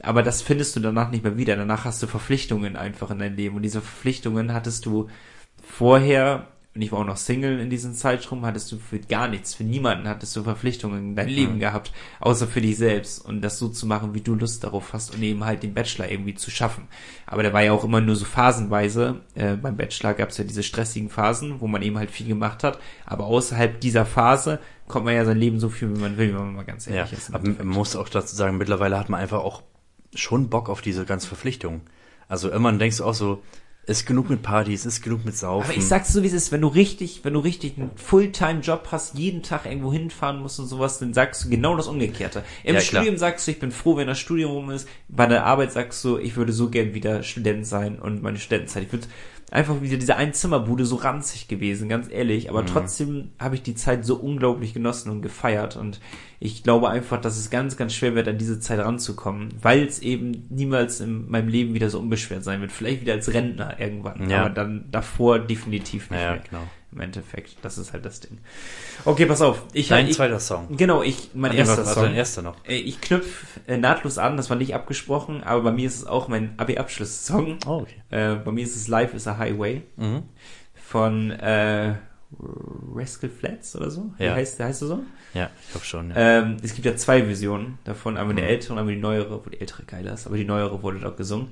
aber 0.00 0.22
das 0.22 0.42
findest 0.42 0.76
du 0.76 0.80
danach 0.80 1.10
nicht 1.10 1.24
mehr 1.24 1.36
wieder. 1.36 1.56
Danach 1.56 1.84
hast 1.84 2.02
du 2.02 2.06
Verpflichtungen 2.06 2.76
einfach 2.76 3.10
in 3.10 3.18
dein 3.18 3.36
Leben. 3.36 3.56
Und 3.56 3.62
diese 3.62 3.80
Verpflichtungen 3.80 4.52
hattest 4.54 4.86
du 4.86 5.08
vorher 5.62 6.46
und 6.76 6.82
ich 6.82 6.92
war 6.92 7.00
auch 7.00 7.04
noch 7.06 7.16
Single 7.16 7.58
in 7.58 7.70
diesem 7.70 7.94
Zeitraum, 7.94 8.44
hattest 8.46 8.70
du 8.70 8.76
für 8.78 8.98
gar 9.00 9.26
nichts, 9.28 9.54
für 9.54 9.64
niemanden 9.64 10.06
hattest 10.08 10.36
du 10.36 10.44
Verpflichtungen 10.44 10.98
in 10.98 11.16
dein 11.16 11.28
Leben 11.28 11.54
Mhm. 11.54 11.60
gehabt, 11.60 11.90
außer 12.20 12.46
für 12.46 12.60
dich 12.60 12.76
selbst 12.76 13.18
und 13.24 13.40
das 13.42 13.58
so 13.58 13.68
zu 13.68 13.86
machen, 13.86 14.14
wie 14.14 14.20
du 14.20 14.34
Lust 14.34 14.62
darauf 14.62 14.92
hast 14.92 15.14
und 15.14 15.22
eben 15.22 15.42
halt 15.44 15.62
den 15.62 15.74
Bachelor 15.74 16.08
irgendwie 16.10 16.34
zu 16.34 16.50
schaffen. 16.50 16.84
Aber 17.26 17.42
der 17.42 17.52
war 17.52 17.62
ja 17.62 17.72
auch 17.72 17.82
immer 17.82 18.00
nur 18.00 18.14
so 18.14 18.24
phasenweise. 18.26 19.22
Äh, 19.34 19.56
beim 19.56 19.76
Bachelor 19.76 20.14
gab 20.14 20.28
es 20.28 20.38
ja 20.38 20.44
diese 20.44 20.62
stressigen 20.62 21.08
Phasen, 21.10 21.60
wo 21.60 21.66
man 21.66 21.82
eben 21.82 21.98
halt 21.98 22.10
viel 22.10 22.26
gemacht 22.28 22.62
hat, 22.62 22.78
aber 23.06 23.24
außerhalb 23.24 23.80
dieser 23.80 24.06
Phase 24.06 24.58
kommt 24.86 25.04
man 25.06 25.14
ja 25.14 25.24
sein 25.24 25.38
Leben 25.38 25.58
so 25.58 25.68
führen, 25.68 25.96
wie 25.96 26.00
man 26.00 26.16
will, 26.16 26.28
wenn 26.28 26.36
man 26.44 26.54
mal 26.54 26.64
ganz 26.64 26.86
Ja, 26.86 26.96
ehrlich 26.96 27.14
ist. 27.14 27.30
im 27.30 27.34
aber 27.34 27.48
man 27.48 27.66
muss 27.66 27.96
auch 27.96 28.08
dazu 28.08 28.36
sagen, 28.36 28.56
mittlerweile 28.58 28.98
hat 28.98 29.08
man 29.08 29.20
einfach 29.20 29.40
auch 29.40 29.62
schon 30.14 30.48
Bock 30.50 30.68
auf 30.68 30.80
diese 30.82 31.04
ganzen 31.04 31.26
Verpflichtungen. 31.28 31.80
Also 32.28 32.48
irgendwann 32.50 32.78
denkst 32.78 32.98
du 32.98 33.04
auch 33.04 33.14
so, 33.14 33.42
ist 33.86 34.04
genug 34.04 34.28
mit 34.28 34.42
Partys, 34.42 34.84
ist 34.84 35.02
genug 35.02 35.24
mit 35.24 35.36
Saufen. 35.36 35.70
Aber 35.70 35.78
ich 35.78 35.86
sag's 35.86 36.12
so, 36.12 36.22
wie 36.22 36.26
es 36.26 36.32
ist, 36.32 36.50
wenn 36.50 36.60
du 36.60 36.66
richtig, 36.68 37.20
wenn 37.22 37.34
du 37.34 37.38
richtig 37.40 37.78
einen 37.78 37.92
Fulltime-Job 37.94 38.88
hast, 38.90 39.14
jeden 39.16 39.42
Tag 39.44 39.64
irgendwo 39.64 39.92
hinfahren 39.92 40.40
musst 40.40 40.58
und 40.58 40.66
sowas, 40.66 40.98
dann 40.98 41.14
sagst 41.14 41.44
du 41.44 41.50
genau 41.50 41.76
das 41.76 41.86
Umgekehrte. 41.86 42.42
Im 42.64 42.74
Ja, 42.74 42.80
klar. 42.80 43.02
Studium 43.02 43.16
sagst 43.16 43.46
du, 43.46 43.52
ich 43.52 43.60
bin 43.60 43.70
froh, 43.70 43.96
wenn 43.96 44.08
das 44.08 44.18
Studium 44.18 44.50
rum 44.50 44.70
ist. 44.70 44.88
Bei 45.08 45.26
der 45.26 45.46
Arbeit 45.46 45.70
sagst 45.70 46.04
du, 46.04 46.18
ich 46.18 46.36
würde 46.36 46.52
so 46.52 46.68
gern 46.68 46.94
wieder 46.94 47.22
Student 47.22 47.64
sein 47.64 48.00
und 48.00 48.22
meine 48.22 48.38
Studentenzeit. 48.38 48.82
Ich 48.82 48.92
würde 48.92 49.06
einfach 49.52 49.80
wieder 49.80 49.96
diese 49.96 50.16
Einzimmerbude 50.16 50.84
so 50.84 50.96
ranzig 50.96 51.46
gewesen, 51.46 51.88
ganz 51.88 52.10
ehrlich. 52.10 52.50
Aber 52.50 52.62
Mhm. 52.62 52.66
trotzdem 52.66 53.30
habe 53.38 53.54
ich 53.54 53.62
die 53.62 53.74
Zeit 53.76 54.04
so 54.04 54.16
unglaublich 54.16 54.74
genossen 54.74 55.10
und 55.10 55.22
gefeiert. 55.22 55.76
Und 55.76 56.00
ich 56.40 56.62
glaube 56.64 56.88
einfach, 56.90 57.20
dass 57.20 57.38
es 57.38 57.48
ganz, 57.48 57.76
ganz 57.76 57.94
schwer 57.94 58.14
wird, 58.16 58.26
an 58.28 58.38
diese 58.38 58.58
Zeit 58.58 58.80
ranzukommen, 58.80 59.50
weil 59.62 59.84
es 59.84 60.00
eben 60.00 60.46
niemals 60.50 61.00
in 61.00 61.30
meinem 61.30 61.48
Leben 61.48 61.74
wieder 61.74 61.90
so 61.90 62.00
unbeschwert 62.00 62.42
sein 62.42 62.60
wird. 62.60 62.72
Vielleicht 62.72 63.02
wieder 63.02 63.12
als 63.14 63.32
Rentner 63.32 63.78
irgendwann, 63.78 64.28
Ja. 64.28 64.40
aber 64.40 64.50
dann 64.50 64.86
davor 64.90 65.38
definitiv 65.38 66.10
nicht 66.10 66.20
ja, 66.20 66.32
mehr. 66.32 66.42
genau. 66.50 66.62
Im 66.96 67.02
Endeffekt, 67.02 67.56
das 67.60 67.76
ist 67.76 67.92
halt 67.92 68.06
das 68.06 68.20
Ding. 68.20 68.38
Okay, 69.04 69.26
pass 69.26 69.42
auf. 69.42 69.62
Ich, 69.74 69.88
Dein 69.88 70.08
ich, 70.08 70.16
zweiter 70.16 70.40
Song. 70.40 70.74
Genau, 70.78 71.02
ich, 71.02 71.30
mein 71.34 71.52
Nee, 71.52 71.58
erster 71.58 71.84
was- 71.84 71.92
Song. 71.92 72.04
dein 72.04 72.14
erster 72.14 72.40
noch? 72.40 72.56
Äh, 72.66 72.76
Ich 72.76 73.02
knüpfe 73.02 73.46
äh, 73.66 73.76
nahtlos 73.76 74.16
an, 74.16 74.38
das 74.38 74.48
war 74.48 74.56
nicht 74.56 74.74
abgesprochen, 74.74 75.42
aber 75.44 75.60
bei 75.60 75.72
mir 75.72 75.86
ist 75.86 75.96
es 75.96 76.06
auch 76.06 76.28
mein 76.28 76.54
Abi-Abschluss-Song. 76.58 77.58
Oh, 77.66 77.82
okay. 77.82 78.02
Äh, 78.08 78.36
bei 78.36 78.50
mir 78.50 78.64
ist 78.64 78.74
es 78.76 78.88
Life 78.88 79.14
is 79.14 79.26
a 79.28 79.36
Highway 79.36 79.82
Mhm. 79.96 80.22
von 80.74 81.32
äh, 81.32 81.96
Rascal 82.94 83.30
Flats 83.30 83.76
oder 83.76 83.90
so. 83.90 84.10
Wie 84.18 84.24
Ja. 84.24 84.34
heißt, 84.34 84.58
der 84.58 84.66
heißt 84.66 84.80
der 84.80 84.88
so? 84.88 85.02
Ja, 85.34 85.50
ich 85.66 85.70
glaube 85.72 85.84
schon. 85.86 86.10
Ja. 86.10 86.16
Ähm, 86.16 86.56
es 86.62 86.74
gibt 86.74 86.86
ja 86.86 86.96
zwei 86.96 87.22
Versionen 87.24 87.78
davon, 87.84 88.16
einmal 88.16 88.34
die 88.34 88.42
Mhm. 88.42 88.48
ältere 88.48 88.72
und 88.72 88.78
einmal 88.78 88.94
die 88.94 89.00
neuere, 89.00 89.44
wo 89.44 89.50
die 89.50 89.60
ältere 89.60 89.84
geiler 89.84 90.14
ist, 90.14 90.26
aber 90.26 90.36
die 90.36 90.44
neuere 90.44 90.82
wurde 90.82 90.98
dort 91.00 91.16
gesungen. 91.18 91.48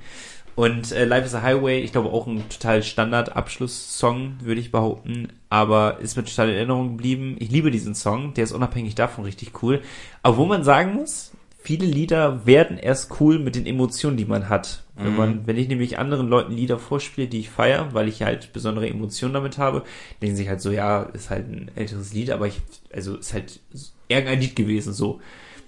Und 0.56 0.92
äh, 0.92 1.04
Life 1.04 1.26
is 1.26 1.34
a 1.34 1.42
Highway, 1.42 1.80
ich 1.80 1.90
glaube 1.92 2.10
auch 2.10 2.26
ein 2.28 2.48
total 2.48 2.82
Standard-Abschlusssong, 2.82 4.34
würde 4.40 4.60
ich 4.60 4.70
behaupten, 4.70 5.28
aber 5.50 5.98
ist 6.00 6.16
mir 6.16 6.24
total 6.24 6.50
in 6.50 6.56
Erinnerung 6.56 6.88
geblieben. 6.96 7.36
Ich 7.40 7.50
liebe 7.50 7.70
diesen 7.70 7.94
Song, 7.94 8.34
der 8.34 8.44
ist 8.44 8.52
unabhängig 8.52 8.94
davon 8.94 9.24
richtig 9.24 9.62
cool. 9.62 9.80
Aber 10.22 10.36
wo 10.36 10.44
man 10.44 10.62
sagen 10.62 10.94
muss, 10.94 11.32
viele 11.58 11.86
Lieder 11.86 12.46
werden 12.46 12.78
erst 12.78 13.20
cool 13.20 13.38
mit 13.38 13.56
den 13.56 13.66
Emotionen, 13.66 14.16
die 14.16 14.26
man 14.26 14.48
hat. 14.48 14.84
Wenn 14.96 15.12
Mhm. 15.12 15.16
man, 15.16 15.46
wenn 15.46 15.56
ich 15.56 15.66
nämlich 15.66 15.98
anderen 15.98 16.28
Leuten 16.28 16.52
Lieder 16.52 16.78
vorspiele, 16.78 17.26
die 17.26 17.40
ich 17.40 17.50
feiere, 17.50 17.92
weil 17.92 18.06
ich 18.06 18.22
halt 18.22 18.52
besondere 18.52 18.88
Emotionen 18.88 19.34
damit 19.34 19.58
habe, 19.58 19.82
denken 20.22 20.36
sich 20.36 20.48
halt 20.48 20.60
so, 20.60 20.70
ja, 20.70 21.02
ist 21.02 21.30
halt 21.30 21.48
ein 21.48 21.70
älteres 21.74 22.12
Lied, 22.12 22.30
aber 22.30 22.46
ich, 22.46 22.60
also 22.92 23.16
ist 23.16 23.32
halt 23.32 23.58
irgendein 24.06 24.40
Lied 24.40 24.54
gewesen, 24.54 24.92
so. 24.92 25.20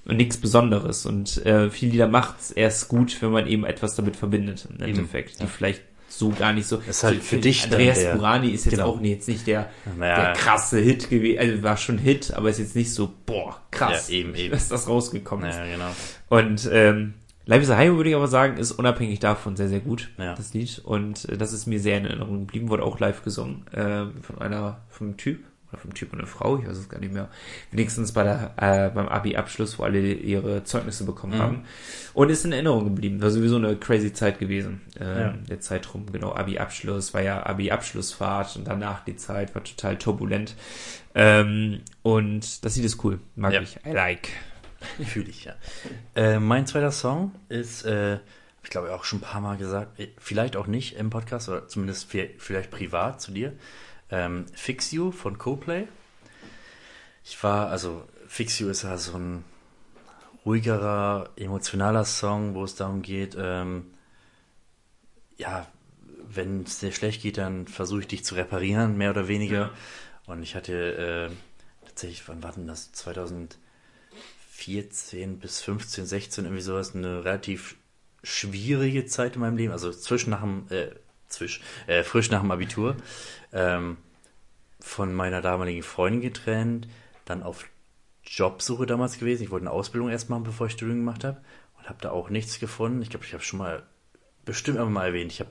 Und 0.09 0.17
nichts 0.19 0.37
Besonderes. 0.37 1.05
Und 1.05 1.45
äh, 1.45 1.69
viele 1.71 1.93
Lieder 1.93 2.07
macht 2.09 2.41
es 2.41 2.51
erst 2.53 2.89
gut, 2.89 3.21
wenn 3.23 3.33
man 3.33 3.47
eben 3.47 3.65
etwas 3.65 3.97
damit 3.97 4.17
verbindet, 4.17 4.67
im 4.71 4.77
Eben, 4.77 4.85
Endeffekt. 4.99 5.39
Die 5.41 5.43
ja. 5.45 5.49
vielleicht 5.49 5.83
so 6.09 6.31
gar 6.31 6.53
nicht 6.53 6.67
so. 6.69 6.79
Ist 6.89 7.03
halt 7.03 7.17
so, 7.23 7.23
für 7.29 7.39
dich 7.39 7.65
Andreas 7.65 7.99
der- 7.99 8.15
Burani 8.15 8.51
ist 8.51 8.65
jetzt 8.67 8.75
genau. 8.77 8.87
auch 8.91 9.01
nicht, 9.01 9.11
jetzt 9.11 9.29
nicht 9.29 9.47
der, 9.47 9.69
Naja. 9.99 10.17
der 10.27 10.33
krasse 10.35 10.79
Hit 10.79 11.11
gewesen. 11.11 11.39
Also 11.41 11.63
war 11.63 11.77
schon 11.77 11.99
Hit, 11.99 12.33
aber 12.35 12.49
ist 12.51 12.59
jetzt 12.59 12.77
nicht 12.77 12.95
so, 12.95 13.13
boah, 13.27 13.61
krass. 13.73 14.09
Ja, 14.09 14.15
eben, 14.17 14.35
eben. 14.37 14.53
Dass 14.53 14.69
das 14.69 14.89
rausgekommen 14.89 15.51
ist. 15.51 15.57
Ja, 15.57 15.67
genau. 15.67 15.91
Und 16.29 16.69
ähm, 16.73 17.15
Life 17.45 17.63
is 17.65 17.71
a 17.71 17.77
Highway 17.77 17.97
würde 17.97 18.11
ich 18.11 18.17
aber 18.17 18.29
sagen, 18.29 18.57
ist 18.59 18.73
unabhängig 18.73 19.19
davon 19.21 19.57
sehr, 19.57 19.69
sehr 19.69 19.81
gut, 19.81 20.11
Ja. 20.19 20.35
das 20.35 20.55
Lied. 20.55 20.81
Und 20.85 21.29
äh, 21.29 21.37
das 21.37 21.53
ist 21.53 21.67
mir 21.67 21.81
sehr 21.81 21.99
in 21.99 22.07
Erinnerung 22.07 22.41
geblieben, 22.41 22.69
wurde 22.71 22.83
auch 22.85 22.99
live 23.01 23.23
gesungen 23.23 23.67
äh, 23.73 24.07
von 24.23 24.39
einer, 24.41 24.79
vom 24.89 25.17
Typ 25.17 25.45
oder 25.77 25.83
vom 25.83 25.95
Typ 25.95 26.13
und 26.13 26.19
einer 26.19 26.27
Frau, 26.27 26.59
ich 26.59 26.67
weiß 26.67 26.77
es 26.77 26.89
gar 26.89 26.99
nicht 26.99 27.13
mehr. 27.13 27.29
Wenigstens 27.71 28.13
bei 28.13 28.23
der, 28.25 28.53
äh, 28.57 28.91
beim 28.91 29.09
Abi-Abschluss, 29.09 29.79
wo 29.79 29.85
alle 29.85 30.01
ihre 30.01 30.65
Zeugnisse 30.65 31.05
bekommen 31.05 31.35
Mhm. 31.37 31.43
haben. 31.43 31.65
Und 32.15 32.31
ist 32.31 32.45
in 32.45 32.53
Erinnerung 32.53 32.85
geblieben. 32.85 33.21
War 33.23 33.31
sowieso 33.31 33.57
eine 33.57 33.77
crazy 33.77 34.13
Zeit 34.13 34.39
gewesen. 34.39 34.81
Äh, 34.99 35.21
Ja. 35.21 35.35
Der 35.49 35.61
Zeitraum, 35.61 36.11
genau, 36.11 36.35
Abi-Abschluss, 36.35 37.15
war 37.15 37.23
ja 37.23 37.45
Abi-Abschlussfahrt 37.47 38.57
und 38.57 38.67
danach 38.67 39.05
die 39.05 39.17
Zeit 39.17 39.55
war 39.55 39.63
total 39.63 39.97
turbulent. 39.99 40.55
Ähm, 41.15 41.81
und 42.03 42.65
das 42.65 42.77
Lied 42.77 42.85
ist 42.85 43.03
cool. 43.05 43.21
Mag 43.35 43.53
Ja. 43.53 43.61
ich. 43.63 43.79
I 43.87 43.91
like. 43.93 44.29
Fühle 45.07 45.29
ich, 45.31 45.45
ja. 45.45 45.55
Äh, 46.15 46.39
mein 46.39 46.67
zweiter 46.67 46.91
Song 46.93 47.33
ist, 47.49 47.85
äh, 47.85 48.19
ich 48.63 48.71
glaube 48.71 48.93
auch 48.95 49.05
schon 49.05 49.21
ein 49.21 49.23
paar 49.23 49.41
Mal 49.41 49.57
gesagt, 49.57 49.99
vielleicht 50.19 50.57
auch 50.57 50.67
nicht 50.67 50.97
im 50.97 51.09
Podcast 51.11 51.49
oder 51.49 51.69
zumindest 51.69 52.11
vi- 52.13 52.31
vielleicht 52.39 52.71
privat 52.71 53.21
zu 53.21 53.33
dir. 53.33 53.53
Ähm, 54.11 54.47
Fix 54.55 54.93
You 54.93 55.11
von 55.11 55.39
Coplay. 55.39 55.89
Ich 57.25 57.43
war, 57.43 57.69
also 57.69 58.07
Fix 58.29 58.59
You 58.59 58.69
ist 58.69 58.83
ja 58.83 58.99
so 58.99 59.19
ein 59.19 59.45
ruhigerer, 60.45 61.31
emotionaler 61.37 62.05
Song, 62.05 62.55
wo 62.55 62.65
es 62.65 62.75
darum 62.77 63.03
geht, 63.03 63.37
ähm, 63.39 63.87
ja, 65.37 65.67
wenn 66.29 66.63
es 66.63 66.79
dir 66.79 66.93
schlecht 66.93 67.23
geht, 67.23 67.39
dann 67.39 67.67
versuche 67.67 68.01
ich 68.01 68.09
dich 68.09 68.25
zu 68.25 68.37
reparieren, 68.37 68.97
mehr 68.97 69.11
oder 69.11 69.29
weniger. 69.29 69.71
Und 70.27 70.43
ich 70.43 70.55
hatte 70.55 70.73
äh, 70.73 71.31
tatsächlich, 71.87 72.27
wann 72.29 72.43
war 72.43 72.53
denn 72.53 72.67
das? 72.67 72.93
2014 72.93 75.39
bis 75.39 75.63
15, 75.63 76.05
16, 76.07 76.45
irgendwie 76.45 76.63
sowas, 76.63 76.95
eine 76.95 77.25
relativ 77.25 77.77
schwierige 78.23 79.07
Zeit 79.07 79.37
in 79.37 79.43
meinem 79.43 79.57
Leben, 79.57 79.73
also 79.73 79.91
zwischen 79.93 80.31
nach 80.31 80.41
dem, 80.41 80.67
äh, 80.71 80.91
zwisch, 81.29 81.61
äh, 81.87 82.03
frisch 82.03 82.31
nach 82.31 82.41
dem 82.41 82.51
Abitur, 82.51 82.97
ähm, 83.53 83.99
von 84.81 85.15
meiner 85.15 85.43
damaligen 85.43 85.83
Freundin 85.83 86.21
getrennt, 86.21 86.87
dann 87.25 87.43
auf 87.43 87.65
Jobsuche 88.25 88.87
damals 88.87 89.19
gewesen. 89.19 89.43
Ich 89.43 89.51
wollte 89.51 89.67
eine 89.67 89.73
Ausbildung 89.73 90.11
erst 90.11 90.31
machen, 90.31 90.45
bevor 90.45 90.67
ich 90.67 90.75
Studium 90.75 90.99
gemacht 90.99 91.25
habe 91.25 91.41
und 91.79 91.89
habe 91.89 91.99
da 92.01 92.11
auch 92.11 92.31
nichts 92.31 92.59
gefunden. 92.59 93.03
Ich 93.03 93.11
glaube, 93.11 93.25
ich 93.25 93.33
habe 93.33 93.43
schon 93.43 93.59
mal 93.59 93.83
bestimmt 94.45 94.79
einmal 94.79 94.93
mal 94.93 95.07
erwähnt. 95.07 95.33
Ich 95.33 95.41
habe 95.41 95.51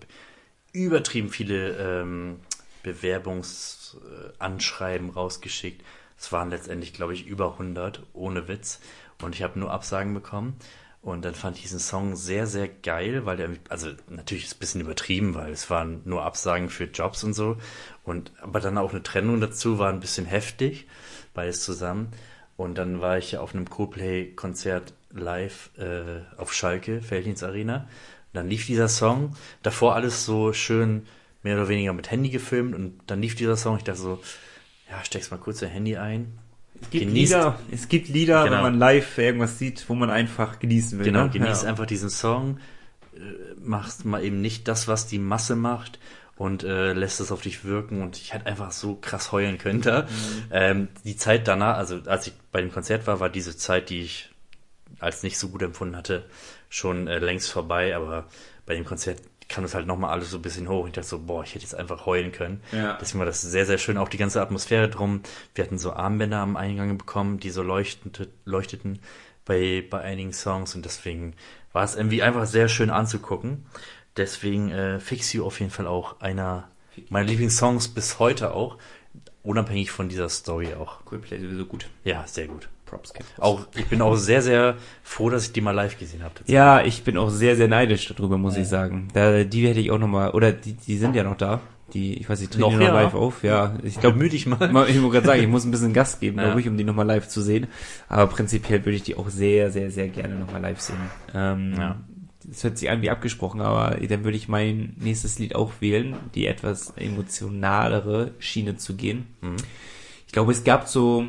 übertrieben 0.71 1.29
viele 1.29 1.75
ähm, 1.77 2.39
Bewerbungsanschreiben 2.83 5.09
rausgeschickt. 5.09 5.83
Es 6.17 6.31
waren 6.31 6.49
letztendlich, 6.49 6.93
glaube 6.93 7.13
ich, 7.13 7.27
über 7.27 7.51
100, 7.53 8.03
ohne 8.13 8.47
Witz. 8.47 8.79
Und 9.21 9.35
ich 9.35 9.43
habe 9.43 9.59
nur 9.59 9.71
Absagen 9.71 10.13
bekommen. 10.13 10.57
Und 11.05 11.23
dann 11.23 11.35
fand 11.35 11.55
ich 11.57 11.61
diesen 11.61 11.77
Song 11.77 12.15
sehr, 12.15 12.47
sehr 12.47 12.67
geil, 12.67 13.27
weil 13.27 13.37
der, 13.37 13.51
also 13.69 13.89
natürlich 14.09 14.45
ist 14.45 14.55
ein 14.55 14.59
bisschen 14.59 14.81
übertrieben, 14.81 15.35
weil 15.35 15.51
es 15.51 15.69
waren 15.69 16.01
nur 16.03 16.23
Absagen 16.23 16.71
für 16.71 16.85
Jobs 16.85 17.23
und 17.23 17.35
so. 17.35 17.57
Und, 18.03 18.31
aber 18.41 18.59
dann 18.59 18.79
auch 18.79 18.89
eine 18.89 19.03
Trennung 19.03 19.39
dazu 19.39 19.77
war 19.77 19.89
ein 19.89 19.99
bisschen 19.99 20.25
heftig, 20.25 20.87
beides 21.35 21.63
zusammen. 21.63 22.07
Und 22.57 22.79
dann 22.79 23.01
war 23.01 23.19
ich 23.19 23.37
auf 23.37 23.53
einem 23.53 23.69
Coldplay-Konzert 23.69 24.93
live 25.11 25.69
äh, 25.77 26.21
auf 26.37 26.51
Schalke, 26.55 27.03
Feldins 27.03 27.43
Arena. 27.43 27.81
Und 27.81 28.33
dann 28.33 28.49
lief 28.49 28.65
dieser 28.65 28.87
Song, 28.87 29.35
davor 29.61 29.93
alles 29.93 30.25
so 30.25 30.53
schön 30.53 31.05
mehr 31.43 31.55
oder 31.55 31.69
weniger 31.69 31.93
mit 31.93 32.09
Handy 32.09 32.29
gefilmt 32.29 32.73
und 32.73 32.99
dann 33.05 33.21
lief 33.21 33.35
dieser 33.35 33.57
Song, 33.57 33.77
ich 33.77 33.83
dachte 33.83 34.01
so, 34.01 34.19
ja, 34.89 35.05
steck's 35.05 35.29
mal 35.29 35.37
kurz 35.37 35.59
dein 35.59 35.69
Handy 35.69 35.97
ein, 35.97 36.39
Es 36.85 36.89
gibt 36.91 37.05
Genießt- 37.05 37.13
Lieder, 37.13 37.59
es 37.71 37.87
gibt 37.87 38.07
Lieder, 38.09 38.43
Genau. 38.43 38.55
wenn 38.57 38.63
man 38.63 38.79
live 38.79 39.17
irgendwas 39.17 39.57
sieht, 39.59 39.85
wo 39.89 39.95
man 39.95 40.09
einfach 40.09 40.59
genießen 40.59 40.99
will. 40.99 41.05
Genau, 41.05 41.23
ne? 41.25 41.29
genieß 41.31 41.63
ja. 41.63 41.69
einfach 41.69 41.85
diesen 41.85 42.09
Song, 42.09 42.59
äh, 43.15 43.19
machst 43.59 44.05
mal 44.05 44.23
eben 44.23 44.39
nicht 44.41 44.67
das, 44.67 44.87
was 44.87 45.07
die 45.07 45.19
Masse 45.19 45.55
macht 45.55 45.99
und 46.37 46.63
äh, 46.63 46.93
lässt 46.93 47.19
es 47.19 47.31
auf 47.31 47.41
dich 47.41 47.65
wirken 47.65 48.01
und 48.01 48.17
ich 48.17 48.33
hätte 48.33 48.45
einfach 48.45 48.71
so 48.71 48.95
krass 48.95 49.31
heulen 49.31 49.57
können 49.57 49.81
da. 49.81 50.07
Ähm, 50.51 50.89
die 51.03 51.15
Zeit 51.17 51.47
danach, 51.47 51.77
also 51.77 52.01
als 52.05 52.27
ich 52.27 52.33
bei 52.51 52.61
dem 52.61 52.71
Konzert 52.71 53.07
war, 53.07 53.19
war 53.19 53.29
diese 53.29 53.57
Zeit, 53.57 53.89
die 53.89 54.01
ich 54.01 54.29
als 54.99 55.23
nicht 55.23 55.37
so 55.39 55.49
gut 55.49 55.63
empfunden 55.63 55.95
hatte, 55.95 56.25
schon 56.69 57.07
äh, 57.07 57.19
längst 57.19 57.49
vorbei, 57.51 57.95
aber 57.95 58.25
bei 58.65 58.75
dem 58.75 58.85
Konzert 58.85 59.21
kam 59.47 59.63
das 59.63 59.75
halt 59.75 59.87
nochmal 59.87 60.11
alles 60.11 60.31
so 60.31 60.37
ein 60.37 60.41
bisschen 60.41 60.67
hoch. 60.67 60.87
Ich 60.87 60.93
dachte 60.93 61.07
so, 61.07 61.19
boah, 61.19 61.43
ich 61.43 61.53
hätte 61.53 61.63
jetzt 61.63 61.75
einfach 61.75 62.05
heulen 62.05 62.31
können. 62.31 62.61
Ja. 62.71 62.97
Deswegen 62.99 63.19
war 63.19 63.25
das 63.25 63.41
sehr, 63.41 63.65
sehr 63.65 63.77
schön. 63.77 63.97
Auch 63.97 64.09
die 64.09 64.17
ganze 64.17 64.41
Atmosphäre 64.41 64.89
drum. 64.89 65.21
Wir 65.53 65.63
hatten 65.63 65.77
so 65.77 65.93
Armbänder 65.93 66.39
am 66.39 66.55
Eingang 66.55 66.97
bekommen, 66.97 67.39
die 67.39 67.51
so 67.51 67.61
leuchtete, 67.61 68.29
leuchteten 68.45 68.99
bei, 69.45 69.85
bei 69.89 70.01
einigen 70.01 70.33
Songs 70.33 70.75
und 70.75 70.85
deswegen 70.85 71.35
war 71.71 71.83
es 71.83 71.95
irgendwie 71.95 72.23
einfach 72.23 72.45
sehr 72.45 72.67
schön 72.67 72.89
anzugucken. 72.89 73.65
Deswegen 74.17 74.71
äh, 74.71 74.99
Fix 74.99 75.33
You 75.33 75.45
auf 75.45 75.59
jeden 75.59 75.71
Fall 75.71 75.87
auch 75.87 76.21
einer 76.21 76.69
meiner 77.09 77.27
Lieblingssongs 77.27 77.89
bis 77.89 78.19
heute 78.19 78.53
auch. 78.53 78.77
Unabhängig 79.43 79.91
von 79.91 80.09
dieser 80.09 80.29
Story 80.29 80.73
auch. 80.73 81.05
Coldplay 81.05 81.39
sowieso 81.39 81.65
gut. 81.65 81.87
Ja, 82.03 82.25
sehr 82.25 82.47
gut. 82.47 82.69
Props. 82.85 83.13
Campus. 83.13 83.33
Auch, 83.39 83.67
ich 83.75 83.85
bin 83.87 84.01
auch 84.01 84.15
sehr, 84.15 84.41
sehr 84.41 84.75
froh, 85.03 85.29
dass 85.29 85.45
ich 85.47 85.53
die 85.53 85.61
mal 85.61 85.71
live 85.71 85.97
gesehen 85.97 86.23
habe. 86.23 86.35
Ja, 86.45 86.81
ich 86.81 87.03
bin 87.03 87.17
auch 87.17 87.29
sehr, 87.29 87.55
sehr 87.55 87.67
neidisch 87.67 88.07
darüber, 88.07 88.37
muss 88.37 88.57
ich 88.57 88.67
sagen. 88.67 89.07
Da, 89.13 89.43
die 89.43 89.67
hätte 89.67 89.79
ich 89.79 89.91
auch 89.91 89.97
nochmal, 89.99 90.31
oder 90.31 90.51
die, 90.51 90.73
die 90.73 90.97
sind 90.97 91.15
ja 91.15 91.23
noch 91.23 91.37
da. 91.37 91.61
Die, 91.93 92.15
ich 92.17 92.27
weiß 92.27 92.39
nicht, 92.39 92.51
treten 92.51 92.61
Noch, 92.61 92.69
die 92.71 92.77
noch 92.77 92.85
ja. 92.85 92.93
live 93.03 93.13
auf? 93.13 93.43
Ja, 93.43 93.75
ich 93.83 93.99
glaube, 93.99 94.15
Bemühe 94.15 94.29
dich 94.29 94.47
mal. 94.47 94.57
Ich 94.89 94.99
muss 94.99 95.11
gerade 95.11 95.27
sagen, 95.27 95.41
ich 95.41 95.47
muss 95.47 95.65
ein 95.65 95.71
bisschen 95.71 95.93
Gas 95.93 96.19
geben, 96.19 96.37
Ja. 96.37 96.45
glaube 96.45 96.59
ich, 96.61 96.67
um 96.67 96.77
die 96.77 96.83
nochmal 96.83 97.05
live 97.05 97.27
zu 97.27 97.41
sehen. 97.41 97.67
Aber 98.09 98.25
prinzipiell 98.27 98.83
würde 98.83 98.95
ich 98.97 99.03
die 99.03 99.15
auch 99.15 99.29
sehr, 99.29 99.69
sehr, 99.71 99.91
sehr 99.91 100.07
gerne 100.09 100.35
nochmal 100.35 100.61
live 100.61 100.81
sehen. 100.81 100.97
Ähm, 101.33 101.73
Ja. 101.77 101.97
Das 102.47 102.63
hört 102.63 102.77
sich 102.77 102.91
an 102.91 103.01
wie 103.01 103.09
abgesprochen, 103.09 103.59
aber 103.61 103.97
dann 104.07 104.23
würde 104.23 104.37
ich 104.37 104.47
mein 104.47 104.95
nächstes 104.99 105.39
Lied 105.39 105.55
auch 105.55 105.71
wählen, 105.79 106.15
die 106.35 106.45
etwas 106.45 106.93
emotionalere 106.95 108.31
Schiene 108.39 108.77
zu 108.77 108.95
gehen. 108.95 109.25
Mhm. 109.41 109.55
Ich 110.27 110.33
glaube, 110.33 110.51
es 110.51 110.63
gab 110.63 110.87
so, 110.87 111.25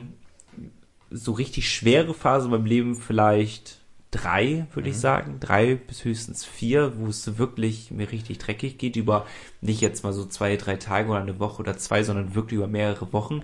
so 1.11 1.33
richtig 1.33 1.71
schwere 1.71 2.15
Phasen 2.15 2.51
beim 2.51 2.65
Leben, 2.65 2.97
vielleicht 2.97 3.79
drei, 4.11 4.67
würde 4.73 4.89
ich 4.89 4.99
sagen. 4.99 5.39
Drei 5.41 5.75
bis 5.75 6.05
höchstens 6.05 6.45
vier, 6.45 6.99
wo 6.99 7.09
es 7.09 7.39
wirklich 7.39 7.91
mir 7.91 8.11
richtig 8.11 8.39
dreckig 8.39 8.79
geht, 8.79 8.97
über 8.97 9.27
nicht 9.61 9.81
jetzt 9.81 10.05
mal 10.05 10.13
so 10.13 10.25
zwei, 10.25 10.57
drei 10.57 10.77
Tage 10.77 11.11
oder 11.11 11.21
eine 11.21 11.39
Woche 11.39 11.61
oder 11.61 11.77
zwei, 11.77 12.03
sondern 12.03 12.35
wirklich 12.35 12.59
über 12.59 12.69
mehrere 12.69 13.13
Wochen, 13.13 13.43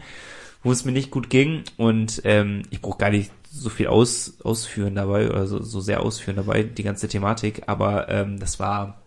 wo 0.63 0.73
es 0.73 0.85
mir 0.85 0.93
nicht 0.93 1.11
gut 1.11 1.31
ging. 1.31 1.65
Und 1.77 2.23
ähm, 2.25 2.63
ich 2.71 2.81
brauche 2.81 2.99
gar 2.99 3.11
nicht 3.11 3.33
so 3.51 3.69
viel 3.69 3.89
aus, 3.89 4.41
ausführen 4.43 4.95
dabei 4.95 5.29
oder 5.29 5.47
so, 5.47 5.63
so 5.63 5.81
sehr 5.81 6.03
ausführen 6.03 6.37
dabei, 6.37 6.63
die 6.63 6.83
ganze 6.83 7.09
Thematik. 7.09 7.63
Aber 7.67 8.09
ähm, 8.09 8.39
das 8.39 8.59
war, 8.59 9.03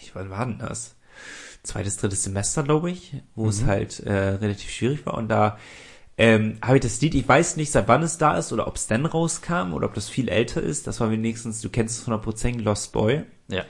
ich, 0.00 0.14
wann 0.14 0.30
war 0.30 0.46
denn 0.46 0.58
das? 0.58 0.96
Zweites, 1.64 1.96
drittes 1.96 2.22
Semester, 2.22 2.62
glaube 2.62 2.90
ich, 2.90 3.16
wo 3.34 3.48
es 3.48 3.64
halt 3.64 4.00
äh, 4.00 4.12
relativ 4.12 4.70
schwierig 4.70 5.04
war. 5.04 5.14
Und 5.14 5.28
da 5.28 5.58
ähm, 6.18 6.58
habe 6.62 6.76
ich 6.76 6.82
das 6.82 7.00
Lied, 7.00 7.14
ich 7.14 7.26
weiß 7.28 7.56
nicht, 7.56 7.70
seit 7.70 7.86
wann 7.86 8.02
es 8.02 8.18
da 8.18 8.36
ist 8.36 8.52
oder 8.52 8.66
ob 8.66 8.74
es 8.76 8.88
dann 8.88 9.06
rauskam 9.06 9.72
oder 9.72 9.86
ob 9.86 9.94
das 9.94 10.08
viel 10.08 10.28
älter 10.28 10.60
ist. 10.60 10.86
Das 10.88 11.00
war 11.00 11.10
wenigstens, 11.12 11.60
du 11.60 11.70
kennst 11.70 12.00
es 12.00 12.08
100% 12.08 12.60
Lost 12.60 12.92
Boy 12.92 13.22
Ja. 13.48 13.62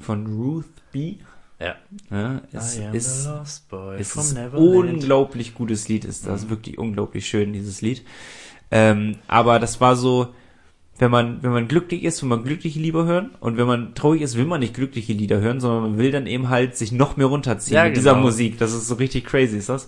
von 0.00 0.26
Ruth 0.26 0.66
B. 0.90 1.14
Ja. 1.60 1.76
Ja, 2.10 2.42
es 2.52 2.76
I 2.76 2.84
am 2.86 2.94
ist, 2.94 3.22
the 3.22 3.28
lost 3.28 3.68
boy 3.68 3.96
es 4.00 4.10
from 4.10 4.22
ist 4.24 4.36
unglaublich 4.54 5.54
gutes 5.54 5.86
Lied, 5.88 6.04
ist 6.04 6.26
das 6.26 6.48
wirklich 6.48 6.76
unglaublich 6.76 7.28
schön, 7.28 7.52
dieses 7.52 7.82
Lied. 7.82 8.02
Ähm, 8.72 9.18
aber 9.28 9.60
das 9.60 9.80
war 9.80 9.94
so, 9.94 10.34
wenn 10.98 11.12
man, 11.12 11.40
wenn 11.44 11.52
man 11.52 11.68
glücklich 11.68 12.02
ist, 12.02 12.20
will 12.22 12.28
man 12.30 12.42
glückliche 12.42 12.80
Lieder 12.80 13.04
hören 13.04 13.30
und 13.38 13.58
wenn 13.58 13.68
man 13.68 13.94
traurig 13.94 14.22
ist, 14.22 14.36
will 14.36 14.44
man 14.44 14.58
nicht 14.58 14.74
glückliche 14.74 15.12
Lieder 15.12 15.40
hören, 15.40 15.60
sondern 15.60 15.82
man 15.82 15.98
will 15.98 16.10
dann 16.10 16.26
eben 16.26 16.48
halt 16.48 16.76
sich 16.76 16.90
noch 16.90 17.16
mehr 17.16 17.26
runterziehen 17.26 17.76
Ja, 17.76 17.84
mit 17.84 17.96
dieser 17.96 18.14
genau. 18.14 18.24
Musik. 18.24 18.58
Das 18.58 18.72
ist 18.72 18.88
so 18.88 18.96
richtig 18.96 19.24
crazy, 19.24 19.58
ist 19.58 19.68
das. 19.68 19.86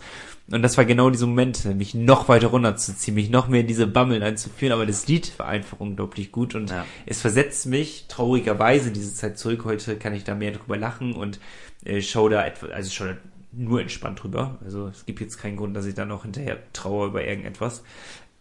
Und 0.51 0.61
das 0.63 0.77
war 0.77 0.85
genau 0.85 1.09
diese 1.09 1.27
Momente, 1.27 1.75
mich 1.75 1.95
noch 1.95 2.29
weiter 2.29 2.49
runterzuziehen, 2.49 3.15
mich 3.15 3.31
noch 3.31 3.49
mehr 3.49 3.61
in 3.63 3.67
diese 3.67 3.87
Bummeln 3.87 4.23
einzuführen, 4.23 4.73
aber 4.75 4.85
das 4.85 5.07
Lied 5.09 5.39
war 5.39 5.47
einfach 5.49 5.81
unglaublich 5.81 6.33
gut 6.33 6.55
und 6.55 6.69
Ja. 6.71 6.85
es 7.07 7.23
versetzt 7.23 7.65
mich 7.67 8.07
traurigerweise 8.09 8.91
diese 8.91 9.15
Zeit 9.15 9.39
zurück. 9.39 9.65
Heute 9.65 9.97
kann 9.97 10.13
ich 10.15 10.25
da 10.25 10.35
mehr 10.35 10.53
drüber 10.53 10.77
lachen 10.77 11.15
und 11.15 11.41
äh, 11.85 12.03
schau 12.03 12.29
da 12.29 12.45
etwa, 12.47 12.67
also 12.67 12.91
schau 12.91 13.07
da 13.07 13.17
nur 13.53 13.81
entspannt 13.81 14.23
drüber. 14.23 14.59
Also 14.65 14.89
es 14.89 15.07
gibt 15.07 15.21
jetzt 15.21 15.39
keinen 15.39 15.57
Grund, 15.57 15.75
dass 15.77 15.87
ich 15.87 15.95
da 15.95 16.05
noch 16.05 16.25
hinterher 16.25 16.59
traue 16.75 17.07
über 17.09 17.25
irgendetwas. 17.25 17.83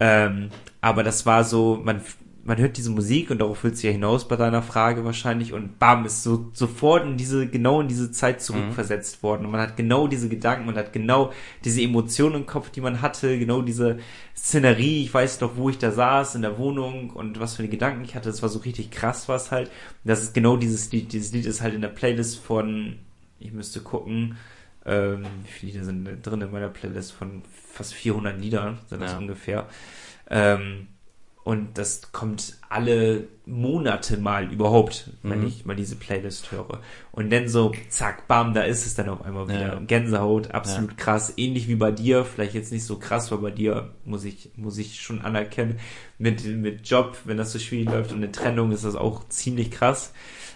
Ähm, 0.02 0.50
aber 0.82 1.04
das 1.04 1.26
war 1.26 1.44
so, 1.46 1.80
man, 1.82 2.02
man 2.46 2.58
hört 2.58 2.76
diese 2.76 2.90
Musik 2.90 3.32
und 3.32 3.40
darauf 3.40 3.64
willst 3.64 3.82
du 3.84 3.88
ja 3.88 3.94
hinaus 3.94 4.28
bei 4.28 4.36
deiner 4.36 4.62
Frage 4.62 5.06
wahrscheinlich 5.06 5.54
und 5.54 5.80
bam, 5.80 6.06
ist 6.06 6.24
so 6.24 6.50
sofort 6.54 7.06
in 7.06 7.16
diese, 7.16 7.48
genau 7.48 7.80
in 7.80 7.88
diese 7.88 8.12
Zeit 8.12 8.42
zurückversetzt 8.42 9.24
worden 9.24 9.46
und 9.46 9.52
man 9.52 9.62
hat 9.62 9.78
genau 9.78 10.08
diese 10.08 10.28
Gedanken, 10.28 10.66
man 10.66 10.76
hat 10.76 10.92
genau 10.92 11.32
diese 11.64 11.82
Emotionen 11.82 12.36
im 12.36 12.46
Kopf, 12.46 12.70
die 12.70 12.82
man 12.82 13.02
hatte, 13.02 13.40
genau 13.40 13.62
diese 13.62 13.98
Szenerie, 14.36 15.04
ich 15.04 15.14
weiß 15.14 15.40
noch, 15.42 15.56
wo 15.56 15.70
ich 15.70 15.78
da 15.78 15.92
saß 15.92 16.36
in 16.36 16.42
der 16.42 16.58
Wohnung 16.58 17.12
und 17.12 17.40
was 17.40 17.56
für 17.56 17.60
eine 17.64 17.70
Gedanken 17.70 18.04
ich 18.04 18.14
hatte, 18.16 18.30
das 18.30 18.42
war 18.42 18.50
so 18.50 18.60
richtig 18.60 18.92
krass 18.92 19.30
was 19.30 19.52
halt. 19.52 19.72
Das 20.04 20.22
ist 20.22 20.34
genau 20.34 20.58
dieses 20.58 20.92
Lied, 20.92 21.14
dieses 21.14 21.32
Lied 21.32 21.46
ist 21.46 21.62
halt 21.62 21.74
in 21.74 21.82
der 21.82 21.88
Playlist 21.90 22.40
von, 22.40 22.98
ich 23.40 23.54
müsste 23.54 23.80
gucken, 23.80 24.36
ähm, 24.86 25.24
wie 25.46 25.52
viele 25.52 25.72
Lieder 25.72 25.86
sind 25.86 26.26
drin 26.26 26.42
in 26.42 26.52
meiner 26.52 26.68
Playlist 26.68 27.14
von 27.14 27.42
fast 27.72 27.94
400 27.94 28.38
Liedern 28.38 28.80
sind 28.90 29.02
das 29.02 29.14
Ja. 29.14 29.18
ungefähr. 29.18 29.68
Ähm, 30.30 30.88
und 31.44 31.78
das 31.78 32.12
kommt 32.12 32.58
alle 32.74 33.28
Monate 33.46 34.18
mal 34.18 34.52
überhaupt, 34.52 35.10
wenn 35.22 35.42
Mhm. 35.42 35.48
ich 35.48 35.66
mal 35.66 35.76
diese 35.76 35.96
Playlist 35.98 36.52
höre. 36.52 36.80
Und 37.12 37.30
dann 37.32 37.48
so, 37.50 37.74
zack, 37.90 38.28
bam, 38.28 38.54
da 38.54 38.62
ist 38.64 38.86
es 38.86 38.96
dann 38.96 39.10
auf 39.10 39.22
einmal 39.24 39.48
wieder. 39.50 39.74
Ja. 39.74 39.80
Gänsehaut, 39.86 40.52
absolut 40.52 40.98
krass. 40.98 41.34
Ähnlich 41.38 41.68
wie 41.68 41.76
bei 41.76 41.92
dir, 41.92 42.24
vielleicht 42.26 42.54
jetzt 42.54 42.72
nicht 42.72 42.86
so 42.86 42.98
krass, 42.98 43.32
weil 43.32 43.40
bei 43.40 43.52
dir 43.52 43.92
muss 44.06 44.24
ich, 44.24 44.52
muss 44.56 44.78
ich 44.78 45.02
schon 45.02 45.22
anerkennen, 45.22 45.78
mit, 46.18 46.46
mit 46.46 46.88
Job, 46.88 47.18
wenn 47.26 47.38
das 47.38 47.52
so 47.52 47.60
schwierig 47.60 47.90
läuft 47.90 48.12
und 48.12 48.18
eine 48.18 48.32
Trennung 48.32 48.72
ist 48.72 48.86
das 48.86 48.96
auch 48.96 49.28
ziemlich 49.28 49.72
krass. 49.72 50.14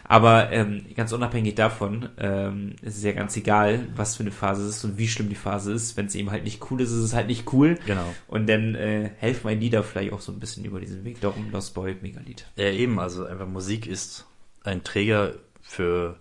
Aber 0.09 0.53
ähm, 0.53 0.85
ganz 0.95 1.11
unabhängig 1.11 1.55
davon 1.55 2.07
ähm, 2.17 2.77
ist 2.81 2.95
es 2.95 3.03
ja 3.03 3.11
ganz 3.11 3.35
egal, 3.35 3.89
was 3.93 4.15
für 4.15 4.23
eine 4.23 4.31
Phase 4.31 4.63
es 4.65 4.77
ist 4.77 4.85
und 4.85 4.97
wie 4.97 5.09
schlimm 5.09 5.27
die 5.27 5.35
Phase 5.35 5.73
ist. 5.73 5.97
Wenn 5.97 6.05
es 6.05 6.15
eben 6.15 6.31
halt 6.31 6.45
nicht 6.45 6.71
cool 6.71 6.79
ist, 6.79 6.91
ist 6.91 6.99
es 7.03 7.13
halt 7.13 7.27
nicht 7.27 7.51
cool. 7.51 7.77
Genau. 7.85 8.05
Und 8.29 8.47
dann 8.47 8.73
äh, 8.75 9.09
helfen 9.17 9.41
meine 9.43 9.59
Lieder 9.59 9.83
vielleicht 9.83 10.13
auch 10.13 10.21
so 10.21 10.31
ein 10.31 10.39
bisschen 10.39 10.63
über 10.63 10.79
diesen 10.79 11.03
Weg. 11.03 11.19
Darum 11.19 11.51
Lost 11.51 11.73
Boy, 11.73 11.97
Megalied. 12.07 12.45
Ja, 12.55 12.65
eben, 12.65 12.99
also 12.99 13.25
einfach 13.25 13.47
Musik 13.47 13.87
ist 13.87 14.25
ein 14.63 14.83
Träger 14.83 15.33
für 15.61 16.17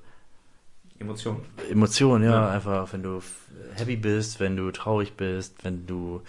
Emotionen. 0.99 1.43
Emotionen, 1.70 2.24
ja, 2.24 2.30
Ja. 2.32 2.51
einfach, 2.51 2.93
wenn 2.93 3.03
du 3.03 3.20
happy 3.74 3.97
bist, 3.97 4.41
wenn 4.41 4.57
du 4.57 4.70
traurig 4.70 5.14
bist, 5.14 5.64
wenn 5.64 5.87
du, 5.87 6.22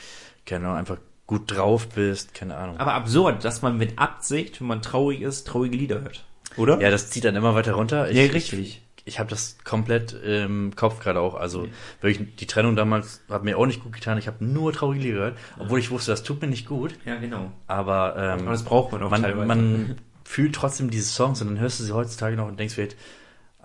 keine 0.45 0.65
Ahnung, 0.65 0.77
einfach 0.79 0.97
gut 1.25 1.51
drauf 1.55 1.87
bist, 1.89 2.33
keine 2.33 2.55
Ahnung. 2.55 2.77
Aber 2.77 2.93
absurd, 2.93 3.43
dass 3.45 3.61
man 3.61 3.77
mit 3.77 3.97
Absicht, 3.99 4.59
wenn 4.59 4.67
man 4.67 4.81
traurig 4.81 5.21
ist, 5.21 5.47
traurige 5.47 5.77
Lieder 5.77 6.01
hört. 6.01 6.25
Oder? 6.57 6.79
ja, 6.81 6.89
das 6.89 7.09
zieht 7.09 7.23
dann 7.25 7.35
immer 7.35 7.53
weiter 7.55 7.73
runter. 7.73 8.09
Ich, 8.09 8.17
Ja, 8.17 8.23
Ich, 8.23 8.33
richtig. 8.33 8.59
ich 8.59 8.81
habe 9.19 9.29
das 9.29 9.57
komplett 9.63 10.11
im 10.13 10.75
Kopf 10.75 10.99
gerade 10.99 11.19
auch. 11.19 11.35
Also 11.35 11.65
Ja. 11.65 11.71
wirklich, 12.01 12.35
die 12.35 12.45
Trennung 12.45 12.75
damals 12.75 13.21
hat 13.29 13.43
mir 13.43 13.57
auch 13.57 13.65
nicht 13.65 13.81
gut 13.83 13.93
getan. 13.93 14.17
Ich 14.17 14.27
habe 14.27 14.43
nur 14.43 14.73
traurige 14.73 15.01
Lieder 15.03 15.15
gehört, 15.15 15.37
obwohl 15.59 15.79
ich 15.79 15.89
wusste, 15.91 16.11
das 16.11 16.23
tut 16.23 16.41
mir 16.41 16.47
nicht 16.47 16.67
gut. 16.67 16.93
Ja, 17.05 17.15
genau. 17.15 17.51
Aber, 17.67 18.15
ähm, 18.17 18.41
Aber 18.41 18.51
das 18.51 18.63
braucht 18.63 18.91
man 18.91 19.03
auch 19.03 19.09
man, 19.09 19.21
teilweise. 19.21 19.47
man 19.47 19.95
fühlt 20.23 20.53
trotzdem 20.55 20.89
diese 20.89 21.09
Songs 21.09 21.41
und 21.41 21.47
dann 21.47 21.59
hörst 21.59 21.79
du 21.79 21.83
sie 21.85 21.93
heutzutage 21.93 22.35
noch 22.35 22.47
und 22.47 22.59
denkst 22.59 22.75
vielleicht, 22.75 22.97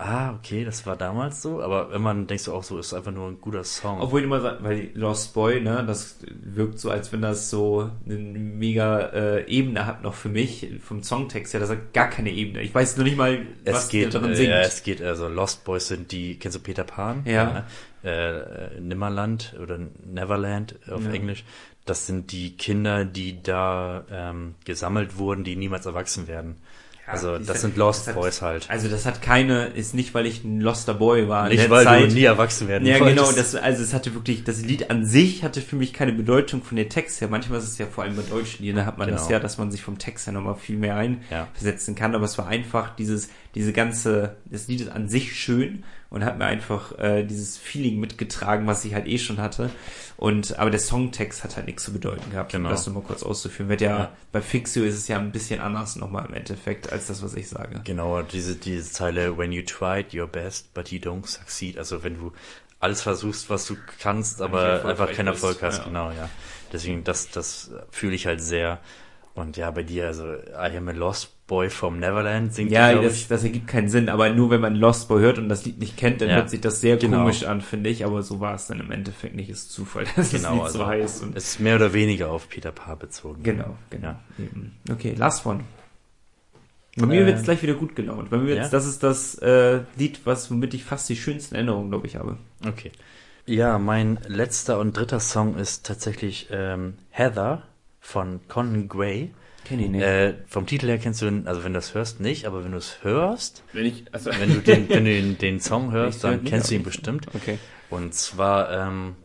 ah, 0.02 0.34
okay, 0.34 0.64
das 0.64 0.84
war 0.86 0.96
damals 0.96 1.42
so, 1.42 1.62
aber 1.62 1.90
wenn 1.92 2.02
man 2.02 2.26
denkst 2.26 2.44
du 2.44 2.52
auch 2.52 2.62
so, 2.64 2.78
ist 2.78 2.92
einfach 2.94 3.12
nur 3.12 3.28
ein 3.28 3.40
guter 3.40 3.64
Song. 3.64 4.00
Obwohl 4.00 4.20
ich 4.20 4.26
immer 4.26 4.40
sage, 4.40 4.58
weil 4.62 4.90
Lost 4.94 5.34
Boy, 5.34 5.60
ne, 5.60 5.84
das 5.86 6.16
wirkt 6.42 6.78
so, 6.78 6.90
als 6.90 7.12
wenn 7.12 7.22
das 7.22 7.50
so 7.50 7.90
eine 8.06 8.16
mega 8.16 8.98
äh, 9.00 9.46
Ebene 9.50 9.86
hat 9.86 10.02
noch 10.02 10.14
für 10.14 10.28
mich, 10.28 10.68
vom 10.80 11.02
Songtext 11.02 11.52
her, 11.54 11.60
das 11.60 11.70
hat 11.70 11.92
gar 11.94 12.08
keine 12.10 12.30
Ebene. 12.30 12.62
Ich 12.62 12.74
weiß 12.74 12.96
nur 12.96 13.04
nicht 13.04 13.16
mal, 13.16 13.46
was 13.64 13.84
es 13.84 13.88
geht, 13.90 14.12
der 14.12 14.20
darin 14.20 14.32
äh, 14.32 14.36
singt. 14.36 14.48
ja, 14.50 14.60
es 14.60 14.82
geht, 14.82 15.00
also 15.02 15.28
Lost 15.28 15.64
Boys 15.64 15.88
sind 15.88 16.12
die, 16.12 16.38
kennst 16.38 16.56
du 16.58 16.60
Peter 16.62 16.84
Pan? 16.84 17.22
Ja. 17.24 17.64
Ja. 18.02 18.10
Äh, 18.10 18.80
Nimmerland 18.80 19.54
oder 19.62 19.78
Neverland 20.04 20.74
auf 20.90 21.04
Ja. 21.04 21.12
Englisch. 21.12 21.44
Das 21.84 22.06
sind 22.06 22.30
die 22.32 22.56
Kinder, 22.56 23.04
die 23.04 23.42
da 23.42 24.04
ähm, 24.10 24.54
gesammelt 24.64 25.18
wurden, 25.18 25.42
die 25.44 25.56
niemals 25.56 25.86
erwachsen 25.86 26.28
werden. 26.28 26.56
Also 27.12 27.38
das 27.38 27.60
sind 27.60 27.76
Lost 27.76 28.00
das 28.00 28.08
hat- 28.08 28.14
Boys 28.14 28.42
halt. 28.42 28.68
Also 28.70 28.88
das 28.88 29.06
hat 29.06 29.22
keine, 29.22 29.66
ist 29.66 29.94
nicht, 29.94 30.14
weil 30.14 30.26
ich 30.26 30.42
ein 30.44 30.60
loster 30.60 30.94
Boy 30.94 31.28
war. 31.28 31.48
Nicht, 31.48 31.62
der 31.62 31.70
weil 31.70 31.84
Zeit. 31.84 32.10
du 32.10 32.14
nie 32.14 32.24
erwachsen 32.24 32.68
werden 32.68 32.86
Ja, 32.86 32.98
wolltest. 33.00 33.16
genau, 33.18 33.32
das, 33.32 33.54
also 33.54 33.82
es 33.82 33.94
hatte 33.94 34.14
wirklich, 34.14 34.44
das 34.44 34.62
Lied 34.62 34.90
an 34.90 35.04
sich 35.06 35.44
hatte 35.44 35.60
für 35.60 35.76
mich 35.76 35.92
keine 35.92 36.12
Bedeutung 36.12 36.62
von 36.62 36.76
den 36.76 36.88
Text 36.88 37.20
her. 37.20 37.28
Manchmal 37.28 37.58
ist 37.60 37.66
es 37.68 37.78
ja 37.78 37.86
vor 37.86 38.04
allem 38.04 38.16
bei 38.16 38.22
deutschen 38.22 38.64
Liedern, 38.64 38.78
da 38.78 38.86
hat 38.86 38.98
man 38.98 39.08
das 39.10 39.22
Genau. 39.22 39.32
ja, 39.32 39.38
dass 39.40 39.58
man 39.58 39.70
sich 39.70 39.82
vom 39.82 39.98
Text 39.98 40.26
her 40.26 40.32
nochmal 40.32 40.54
viel 40.56 40.76
mehr 40.76 40.90
Ja. 40.90 40.96
reinversetzen 40.96 41.94
kann, 41.94 42.14
aber 42.14 42.24
es 42.24 42.36
war 42.38 42.46
einfach 42.48 42.94
dieses, 42.96 43.28
diese 43.54 43.72
ganze, 43.72 44.36
das 44.46 44.68
Lied 44.68 44.80
ist 44.80 44.90
an 44.90 45.08
sich 45.08 45.34
schön 45.38 45.84
und 46.12 46.24
hat 46.26 46.36
mir 46.38 46.44
einfach 46.44 46.98
äh, 46.98 47.24
dieses 47.24 47.56
Feeling 47.56 47.98
mitgetragen, 47.98 48.66
was 48.66 48.84
ich 48.84 48.92
halt 48.92 49.06
eh 49.08 49.18
schon 49.18 49.38
hatte. 49.38 49.70
Und, 50.18 50.58
aber 50.58 50.70
der 50.70 50.78
Songtext 50.78 51.42
hat 51.42 51.56
halt 51.56 51.66
nichts 51.66 51.84
zu 51.84 51.92
bedeuten 51.92 52.30
gehabt, 52.30 52.52
Genau. 52.52 52.68
um 52.68 52.70
das 52.74 52.86
nochmal 52.86 53.02
kurz 53.02 53.22
auszuführen. 53.22 53.70
Wird 53.70 53.80
ja, 53.80 53.98
Ja. 53.98 54.12
bei 54.30 54.42
Fixio 54.42 54.84
ist 54.84 54.94
es 54.94 55.08
ja 55.08 55.18
ein 55.18 55.32
bisschen 55.32 55.60
anders 55.60 55.96
nochmal 55.96 56.26
im 56.26 56.34
Endeffekt, 56.34 56.92
als 56.92 57.06
das, 57.06 57.22
was 57.22 57.34
ich 57.34 57.48
sage. 57.48 57.80
Genau, 57.84 58.20
diese, 58.20 58.54
diese 58.56 58.92
Zeile, 58.92 59.38
when 59.38 59.52
you 59.52 59.62
tried 59.62 60.14
your 60.14 60.26
best, 60.26 60.74
but 60.74 60.90
you 60.90 60.98
don't 61.00 61.26
succeed. 61.26 61.78
Also 61.78 62.04
wenn 62.04 62.18
du 62.18 62.32
alles 62.78 63.00
versuchst, 63.00 63.48
was 63.48 63.66
du 63.66 63.76
kannst, 64.00 64.42
aber 64.42 64.84
einfach 64.84 65.10
keinen 65.12 65.30
bist, 65.32 65.42
Erfolg 65.42 65.62
hast, 65.62 65.78
ja. 65.78 65.84
genau, 65.84 66.10
ja. 66.10 66.28
Deswegen, 66.72 67.04
das, 67.04 67.30
das 67.30 67.70
fühle 67.90 68.14
ich 68.14 68.26
halt 68.26 68.42
sehr. 68.42 68.80
Und 69.34 69.56
ja, 69.56 69.70
bei 69.70 69.82
dir, 69.82 70.08
also 70.08 70.24
I 70.34 70.76
am 70.76 70.88
a 70.88 70.92
lost 70.92 71.31
boy 71.46 71.68
from 71.70 71.98
Neverland 71.98 72.54
singt 72.54 72.70
Ja, 72.70 72.94
die, 72.94 73.02
das, 73.04 73.28
das 73.28 73.42
ergibt 73.44 73.66
keinen 73.66 73.88
Sinn, 73.88 74.08
aber 74.08 74.30
nur 74.30 74.50
wenn 74.50 74.60
man 74.60 74.74
Lost 74.74 75.08
Boy 75.08 75.20
hört 75.20 75.38
und 75.38 75.48
das 75.48 75.64
Lied 75.66 75.78
nicht 75.78 75.96
kennt, 75.96 76.20
dann 76.20 76.28
Ja. 76.30 76.36
hört 76.36 76.50
sich 76.50 76.60
das 76.60 76.80
sehr 76.80 76.96
Genau. 76.96 77.18
komisch 77.18 77.44
an, 77.44 77.60
finde 77.60 77.90
ich, 77.90 78.04
aber 78.06 78.22
so 78.22 78.40
war 78.40 78.54
es 78.54 78.68
dann 78.68 78.80
im 78.80 78.90
Endeffekt 78.90 79.34
nicht, 79.34 79.50
ist 79.50 79.70
Zufall, 79.72 80.04
dass 80.16 80.30
das 80.30 80.40
Genau, 80.42 80.54
Lied 80.54 80.62
also 80.62 80.78
so 80.78 80.86
heißt. 80.86 81.22
Und 81.24 81.36
es 81.36 81.44
ist 81.50 81.60
mehr 81.60 81.76
oder 81.76 81.92
weniger 81.92 82.30
auf 82.30 82.48
Peter 82.48 82.72
Paar 82.72 82.96
bezogen. 82.96 83.42
genau, 83.42 83.76
genau. 83.90 84.14
Ja. 84.38 84.94
Okay, 84.94 85.14
last 85.16 85.44
one. 85.44 85.60
Bei 86.96 87.06
mir 87.06 87.22
Äh, 87.22 87.26
wird's 87.26 87.42
gleich 87.42 87.62
wieder 87.62 87.74
gut 87.74 87.96
gelaunt. 87.96 88.30
Bei 88.30 88.36
mir 88.38 88.54
ja? 88.54 88.68
das 88.68 88.86
ist 88.86 89.02
das 89.02 89.34
äh, 89.36 89.80
Lied, 89.96 90.20
was 90.24 90.50
womit 90.50 90.74
ich 90.74 90.84
fast 90.84 91.08
die 91.08 91.16
schönsten 91.16 91.54
Erinnerungen, 91.54 91.90
glaube 91.90 92.06
ich, 92.06 92.16
habe. 92.16 92.36
Okay. 92.66 92.92
Ja, 93.46 93.78
mein 93.78 94.18
letzter 94.28 94.78
und 94.78 94.96
dritter 94.96 95.18
Song 95.18 95.56
ist 95.56 95.84
tatsächlich 95.86 96.48
ähm, 96.50 96.94
Heather 97.10 97.62
von 97.98 98.40
Conan 98.48 98.88
Gray. 98.88 99.32
Kenn 99.64 99.80
ich 99.80 99.88
nicht. 99.88 100.02
Äh, 100.02 100.34
vom 100.46 100.66
Titel 100.66 100.86
her 100.88 100.98
kennst 100.98 101.22
du, 101.22 101.26
ihn, 101.26 101.46
also 101.46 101.64
wenn 101.64 101.72
du 101.72 101.78
das 101.78 101.94
hörst, 101.94 102.20
nicht, 102.20 102.46
aber 102.46 102.64
wenn 102.64 102.72
du 102.72 102.78
es 102.78 103.02
hörst, 103.02 103.62
wenn 103.72 103.86
ich, 103.86 104.04
also, 104.12 104.30
wenn 104.38 104.52
du 104.52 104.60
den, 104.60 104.88
wenn 104.88 105.04
du 105.04 105.10
den, 105.10 105.38
den 105.38 105.60
Song 105.60 105.92
hörst, 105.92 106.24
dann 106.24 106.44
kennst 106.44 106.70
du 106.70 106.74
ihn 106.74 106.82
bestimmt. 106.82 107.26
Okay. 107.34 107.58
Und 107.90 108.14
zwar 108.14 108.70
ähm, 108.72 109.16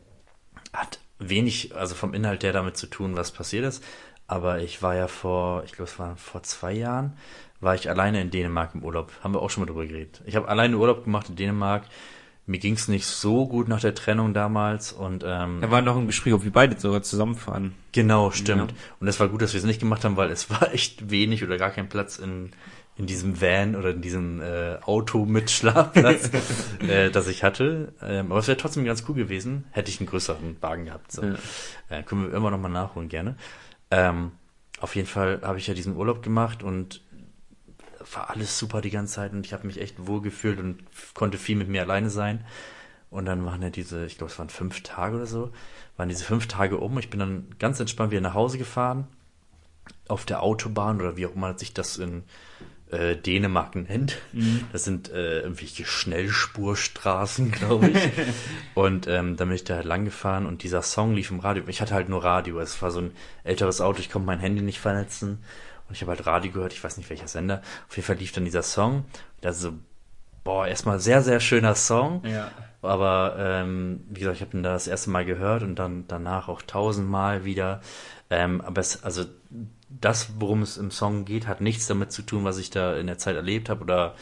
hat 0.73 0.99
wenig, 1.19 1.75
also 1.75 1.95
vom 1.95 2.13
Inhalt 2.13 2.43
her 2.43 2.53
damit 2.53 2.77
zu 2.77 2.87
tun, 2.87 3.15
was 3.15 3.31
passiert 3.31 3.65
ist. 3.65 3.83
Aber 4.27 4.59
ich 4.59 4.83
war 4.83 4.95
ja 4.95 5.07
vor, 5.07 5.63
ich 5.63 5.71
glaube, 5.71 5.89
es 5.89 5.97
war 5.97 6.17
vor 6.17 6.43
zwei 6.43 6.73
Jahren, 6.73 7.13
war 7.61 7.75
ich 7.75 7.89
alleine 7.89 8.21
in 8.21 8.29
Dänemark 8.29 8.75
im 8.75 8.83
Urlaub. 8.83 9.11
Haben 9.23 9.33
wir 9.33 9.41
auch 9.41 9.49
schon 9.49 9.63
mal 9.63 9.67
drüber 9.67 9.85
geredet. 9.85 10.21
Ich 10.25 10.35
habe 10.35 10.47
alleine 10.47 10.77
Urlaub 10.77 11.05
gemacht 11.05 11.29
in 11.29 11.35
Dänemark. 11.35 11.83
Mir 12.49 12.59
ging 12.59 12.75
es 12.75 12.87
nicht 12.87 13.05
so 13.05 13.45
gut 13.45 13.67
nach 13.67 13.81
der 13.81 13.93
Trennung 13.93 14.33
damals 14.33 14.93
und 14.93 15.25
ähm, 15.27 15.59
Da 15.59 15.69
war 15.69 15.81
noch 15.81 15.97
ein 15.97 16.07
Gespräch, 16.07 16.31
ob 16.33 16.45
wir 16.45 16.51
beide 16.51 16.79
sogar 16.79 17.03
zusammenfahren. 17.03 17.73
Genau, 17.91 18.31
stimmt. 18.31 18.71
Ja. 18.71 18.77
Und 19.01 19.07
es 19.09 19.19
war 19.19 19.27
gut, 19.27 19.41
dass 19.41 19.51
wir 19.51 19.59
es 19.59 19.65
nicht 19.65 19.81
gemacht 19.81 20.05
haben, 20.05 20.15
weil 20.15 20.31
es 20.31 20.49
war 20.49 20.73
echt 20.73 21.09
wenig 21.11 21.43
oder 21.43 21.57
gar 21.57 21.71
kein 21.71 21.89
Platz 21.89 22.17
in, 22.17 22.51
in 22.95 23.05
diesem 23.05 23.41
Van 23.41 23.75
oder 23.75 23.89
in 23.89 24.01
diesem 24.01 24.41
äh, 24.41 24.77
Auto 24.81 25.25
mit 25.25 25.51
Schlafplatz, 25.51 26.31
äh, 26.87 27.09
das 27.09 27.27
ich 27.27 27.43
hatte. 27.43 27.93
Ähm, 28.01 28.31
aber 28.31 28.39
es 28.39 28.47
wäre 28.47 28.57
trotzdem 28.57 28.85
ganz 28.85 29.03
cool 29.09 29.15
gewesen, 29.15 29.65
hätte 29.71 29.91
ich 29.91 29.99
einen 29.99 30.07
größeren 30.07 30.55
Wagen 30.61 30.85
gehabt. 30.85 31.11
So. 31.11 31.23
Ja. 31.23 31.35
Äh, 31.89 32.03
können 32.03 32.31
wir 32.31 32.33
immer 32.33 32.49
noch 32.49 32.59
mal 32.59 32.69
nachholen, 32.69 33.09
gerne. 33.09 33.35
Ähm, 33.91 34.31
auf 34.79 34.95
jeden 34.95 35.07
Fall 35.07 35.41
habe 35.43 35.57
ich 35.57 35.67
ja 35.67 35.73
diesen 35.73 35.97
Urlaub 35.97 36.23
gemacht 36.23 36.63
und 36.63 37.01
war 38.15 38.29
alles 38.29 38.57
super 38.57 38.81
die 38.81 38.89
ganze 38.89 39.15
Zeit 39.15 39.33
und 39.33 39.45
ich 39.45 39.53
habe 39.53 39.67
mich 39.67 39.79
echt 39.79 40.07
wohl 40.07 40.21
gefühlt 40.21 40.59
und 40.59 40.79
konnte 41.13 41.37
viel 41.37 41.55
mit 41.55 41.67
mir 41.67 41.81
alleine 41.81 42.09
sein. 42.09 42.45
Und 43.09 43.25
dann 43.25 43.45
waren 43.45 43.61
ja 43.61 43.69
diese, 43.69 44.05
ich 44.05 44.17
glaube, 44.17 44.31
es 44.31 44.39
waren 44.39 44.49
fünf 44.49 44.81
Tage 44.83 45.15
oder 45.15 45.27
so, 45.27 45.51
waren 45.95 46.09
diese 46.09 46.25
fünf 46.25 46.47
Tage 46.47 46.77
um. 46.77 46.97
Ich 46.99 47.09
bin 47.09 47.19
dann 47.19 47.47
ganz 47.59 47.79
entspannt 47.79 48.11
wieder 48.11 48.21
nach 48.21 48.33
Hause 48.33 48.57
gefahren, 48.57 49.07
auf 50.07 50.25
der 50.25 50.43
Autobahn 50.43 50.99
oder 50.99 51.15
wie 51.17 51.25
auch 51.25 51.35
immer 51.35 51.57
sich 51.57 51.73
das 51.73 51.97
in 51.97 52.23
äh, 52.91 53.15
Dänemark 53.15 53.75
nennt. 53.75 54.17
Das 54.71 54.83
sind 54.83 55.09
äh, 55.09 55.41
irgendwelche 55.41 55.85
Schnellspurstraßen, 55.85 57.51
glaube 57.51 57.89
ich. 57.89 57.97
und 58.75 59.07
ähm, 59.07 59.37
dann 59.37 59.47
bin 59.47 59.55
ich 59.55 59.63
da 59.63 59.75
halt 59.75 59.85
lang 59.85 60.05
gefahren 60.05 60.45
und 60.45 60.63
dieser 60.63 60.81
Song 60.81 61.13
lief 61.13 61.31
im 61.31 61.39
Radio. 61.39 61.63
Ich 61.67 61.81
hatte 61.81 61.93
halt 61.93 62.09
nur 62.09 62.23
Radio. 62.23 62.59
Es 62.59 62.81
war 62.81 62.91
so 62.91 62.99
ein 62.99 63.11
älteres 63.43 63.81
Auto, 63.81 63.99
ich 63.99 64.09
konnte 64.09 64.25
mein 64.25 64.39
Handy 64.39 64.61
nicht 64.61 64.79
vernetzen. 64.79 65.39
Und 65.87 65.95
ich 65.95 66.01
habe 66.01 66.11
halt 66.11 66.25
Radio 66.25 66.51
gehört, 66.51 66.73
ich 66.73 66.83
weiß 66.83 66.97
nicht 66.97 67.09
welcher 67.09 67.27
Sender. 67.27 67.61
Auf 67.87 67.95
jeden 67.95 68.05
Fall 68.05 68.17
lief 68.17 68.31
dann 68.31 68.45
dieser 68.45 68.63
Song. 68.63 69.05
Das 69.41 69.59
so, 69.59 69.73
boah, 70.43 70.67
erstmal 70.67 70.99
sehr, 70.99 71.21
sehr 71.21 71.39
schöner 71.39 71.75
Song. 71.75 72.23
Ja. 72.25 72.51
Aber 72.81 73.35
ähm, 73.37 74.03
wie 74.09 74.19
gesagt, 74.19 74.37
ich 74.37 74.41
habe 74.41 74.57
ihn 74.57 74.63
da 74.63 74.73
das 74.73 74.87
erste 74.87 75.09
Mal 75.09 75.25
gehört 75.25 75.63
und 75.63 75.75
dann 75.75 76.05
danach 76.07 76.47
auch 76.47 76.61
tausendmal 76.61 77.43
wieder. 77.43 77.81
Ähm, 78.29 78.61
aber 78.61 78.81
es, 78.81 79.03
also 79.03 79.25
das, 79.89 80.29
worum 80.39 80.61
es 80.61 80.77
im 80.77 80.91
Song 80.91 81.25
geht, 81.25 81.47
hat 81.47 81.61
nichts 81.61 81.87
damit 81.87 82.11
zu 82.11 82.21
tun, 82.21 82.43
was 82.43 82.57
ich 82.57 82.69
da 82.69 82.95
in 82.95 83.07
der 83.07 83.17
Zeit 83.17 83.35
erlebt 83.35 83.69
habe 83.69 83.81
oder 83.81 84.15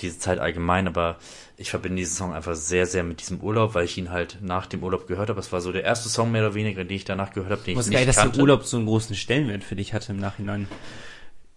diese 0.00 0.18
Zeit 0.18 0.38
allgemein. 0.38 0.86
Aber 0.86 1.16
ich 1.56 1.70
verbinde 1.70 1.98
diesen 1.98 2.16
Song 2.16 2.32
einfach 2.32 2.54
sehr, 2.54 2.86
sehr 2.86 3.02
mit 3.02 3.20
diesem 3.20 3.40
Urlaub, 3.40 3.74
weil 3.74 3.84
ich 3.84 3.96
ihn 3.98 4.10
halt 4.10 4.38
nach 4.40 4.66
dem 4.66 4.82
Urlaub 4.82 5.06
gehört 5.06 5.28
habe. 5.28 5.40
Es 5.40 5.52
war 5.52 5.60
so 5.60 5.72
der 5.72 5.84
erste 5.84 6.08
Song 6.08 6.32
mehr 6.32 6.42
oder 6.42 6.54
weniger, 6.54 6.84
den 6.84 6.96
ich 6.96 7.04
danach 7.04 7.32
gehört 7.32 7.52
habe, 7.52 7.62
den 7.62 7.78
Ich 7.78 7.86
nicht 7.86 7.90
nicht, 7.90 8.08
dass 8.08 8.30
der 8.32 8.40
Urlaub 8.40 8.64
so 8.64 8.76
einen 8.76 8.86
großen 8.86 9.14
Stellenwert 9.14 9.64
für 9.64 9.76
dich 9.76 9.92
hatte 9.92 10.12
im 10.12 10.18
Nachhinein. 10.18 10.68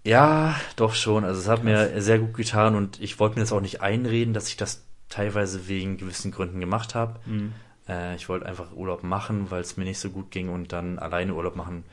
Ja, 0.03 0.59
doch 0.75 0.93
schon. 0.93 1.23
Also 1.23 1.39
es 1.39 1.47
hat 1.47 1.63
mir 1.63 2.01
sehr 2.01 2.19
gut 2.19 2.33
getan 2.33 2.75
und 2.75 3.01
ich 3.01 3.19
wollte 3.19 3.35
mir 3.35 3.41
das 3.41 3.53
auch 3.53 3.61
nicht 3.61 3.81
einreden, 3.81 4.33
dass 4.33 4.49
ich 4.49 4.57
das 4.57 4.83
teilweise 5.09 5.67
wegen 5.67 5.97
gewissen 5.97 6.31
Gründen 6.31 6.59
gemacht 6.59 6.95
habe. 6.95 7.19
Äh, 7.87 8.15
ich 8.15 8.27
wollte 8.27 8.45
einfach 8.45 8.73
Urlaub 8.73 9.03
machen, 9.03 9.51
weil 9.51 9.61
es 9.61 9.77
mir 9.77 9.85
nicht 9.85 9.99
so 9.99 10.09
gut 10.09 10.31
ging 10.31 10.49
und 10.49 10.73
dann 10.73 10.99
alleine 10.99 11.33
Urlaub 11.33 11.55
machen 11.55 11.83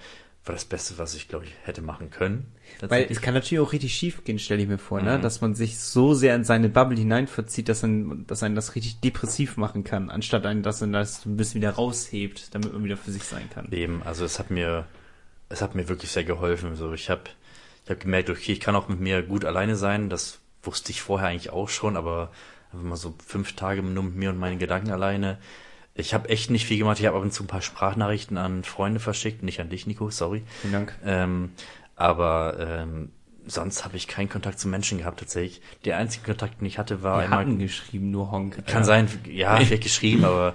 war 0.45 0.55
das 0.55 0.65
Beste, 0.65 0.97
was 0.99 1.15
ich 1.15 1.29
glaube 1.29 1.45
ich 1.45 1.53
hätte 1.65 1.83
machen 1.83 2.11
können. 2.11 2.51
Weil 2.81 3.07
es 3.11 3.21
kann 3.21 3.35
natürlich 3.35 3.61
auch 3.61 3.73
richtig 3.73 3.95
schief 3.95 4.25
gehen, 4.25 4.39
stelle 4.39 4.63
ich 4.63 4.69
mir 4.69 4.79
vor, 4.79 5.01
ne? 5.03 5.19
Mhm. 5.19 5.23
Dass 5.23 5.41
man 5.41 5.55
sich 5.55 5.79
so 5.79 6.15
sehr 6.15 6.35
in 6.35 6.45
seine 6.45 6.69
Bubble 6.69 6.99
hineinverzieht, 6.99 7.69
dass, 7.69 7.83
man, 7.83 8.27
dass 8.27 8.43
einen 8.43 8.55
das 8.55 8.75
richtig 8.75 9.01
depressiv 9.01 9.57
machen 9.57 9.85
kann, 9.85 10.11
anstatt 10.11 10.47
einen 10.47 10.63
das, 10.63 10.81
das 10.81 11.27
ein 11.27 11.37
bisschen 11.37 11.61
wieder 11.61 11.73
raushebt, 11.73 12.55
damit 12.55 12.73
man 12.73 12.85
wieder 12.85 12.97
für 12.97 13.11
sich 13.11 13.25
sein 13.25 13.49
kann. 13.53 13.71
Eben, 13.73 14.03
also 14.03 14.25
es 14.25 14.39
hat 14.39 14.51
mir, 14.51 14.87
es 15.49 15.63
hat 15.63 15.75
mir 15.75 15.89
wirklich 15.89 16.11
sehr 16.11 16.25
geholfen. 16.25 16.77
So, 16.77 16.93
ich 16.93 17.11
habe, 17.11 17.23
ich 17.85 17.91
habe 17.91 18.01
gemerkt, 18.01 18.31
okay, 18.31 18.53
ich 18.53 18.61
kann 18.61 18.77
auch 18.77 18.89
mit 18.89 19.01
mir 19.01 19.23
gut 19.23 19.45
alleine 19.45 19.77
sein. 19.77 20.09
Das 20.09 20.39
wusste 20.63 20.93
ich 20.93 21.03
vorher 21.03 21.29
eigentlich 21.29 21.51
auch 21.51 21.69
schon, 21.69 21.97
aber 21.97 22.31
einfach 22.73 22.87
mal 22.87 22.97
so 22.97 23.15
fünf 23.25 23.55
Tage 23.55 23.83
nur 23.83 24.05
mit 24.05 24.17
mir 24.17 24.31
und 24.31 24.39
meinen 24.39 24.59
Gedanken 24.59 24.91
alleine. 24.91 25.39
Ich 25.95 26.15
habe 26.15 26.29
echt 26.29 26.51
nicht 26.51 26.67
viel 26.67 26.79
gemacht. 26.79 27.01
Ich 27.01 27.07
habe 27.07 27.17
ab 27.17 27.23
und 27.23 27.33
zu 27.33 27.43
ein 27.43 27.49
paar 27.49 27.63
Sprachnachrichten 27.63 28.39
an 28.39 28.65
Freunde 28.65 29.01
verschickt, 29.01 29.43
nicht 29.43 29.61
an 29.61 29.71
dich, 29.71 29.87
Nico, 29.87 30.11
sorry. 30.11 30.43
Vielen 30.63 30.73
Dank. 30.73 30.95
Ähm, 31.05 31.51
aber 32.01 32.57
ähm, 32.59 33.13
sonst 33.47 33.85
habe 33.85 33.97
ich 33.97 34.09
keinen 34.09 34.29
Kontakt 34.29 34.59
zu 34.59 34.69
Menschen 34.69 34.99
gehabt 34.99 35.21
tatsächlich. 35.21 35.61
Der 35.85 35.99
einzige 35.99 36.25
Kontakt, 36.25 36.61
den 36.61 36.67
ich 36.67 36.79
hatte, 36.79 37.03
war 37.03 37.19
Wir 37.19 37.25
einmal 37.25 37.41
hatten 37.41 37.59
geschrieben, 37.59 38.11
nur 38.11 38.31
Honk. 38.31 38.67
kann 38.67 38.85
sein, 38.85 39.09
ja, 39.29 39.57
vielleicht 39.61 39.83
geschrieben, 39.83 40.25
aber 40.25 40.55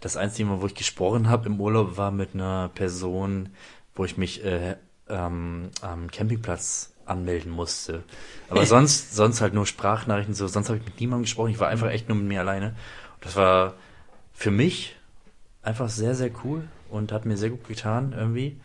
das 0.00 0.16
einzige 0.16 0.48
Mal, 0.48 0.60
wo 0.60 0.66
ich 0.66 0.74
gesprochen 0.74 1.30
habe 1.30 1.46
im 1.46 1.60
Urlaub, 1.60 1.96
war 1.96 2.10
mit 2.10 2.34
einer 2.34 2.70
Person, 2.74 3.50
wo 3.94 4.04
ich 4.04 4.18
mich 4.18 4.44
äh, 4.44 4.76
ähm, 5.08 5.70
am 5.80 6.10
Campingplatz 6.10 6.92
anmelden 7.06 7.50
musste. 7.50 8.02
Aber 8.50 8.66
sonst, 8.66 9.14
sonst 9.14 9.40
halt 9.40 9.54
nur 9.54 9.66
Sprachnachrichten, 9.66 10.34
so, 10.34 10.46
sonst 10.46 10.68
habe 10.68 10.78
ich 10.78 10.84
mit 10.84 11.00
niemandem 11.00 11.22
gesprochen. 11.22 11.52
Ich 11.52 11.60
war 11.60 11.68
einfach 11.68 11.88
echt 11.88 12.08
nur 12.08 12.18
mit 12.18 12.26
mir 12.26 12.40
alleine. 12.40 12.68
Und 13.14 13.24
das 13.24 13.36
war 13.36 13.74
für 14.34 14.50
mich 14.50 14.96
einfach 15.62 15.88
sehr, 15.88 16.14
sehr 16.14 16.30
cool 16.44 16.68
und 16.90 17.12
hat 17.12 17.24
mir 17.24 17.36
sehr 17.36 17.50
gut 17.50 17.66
getan 17.66 18.12
irgendwie. 18.16 18.60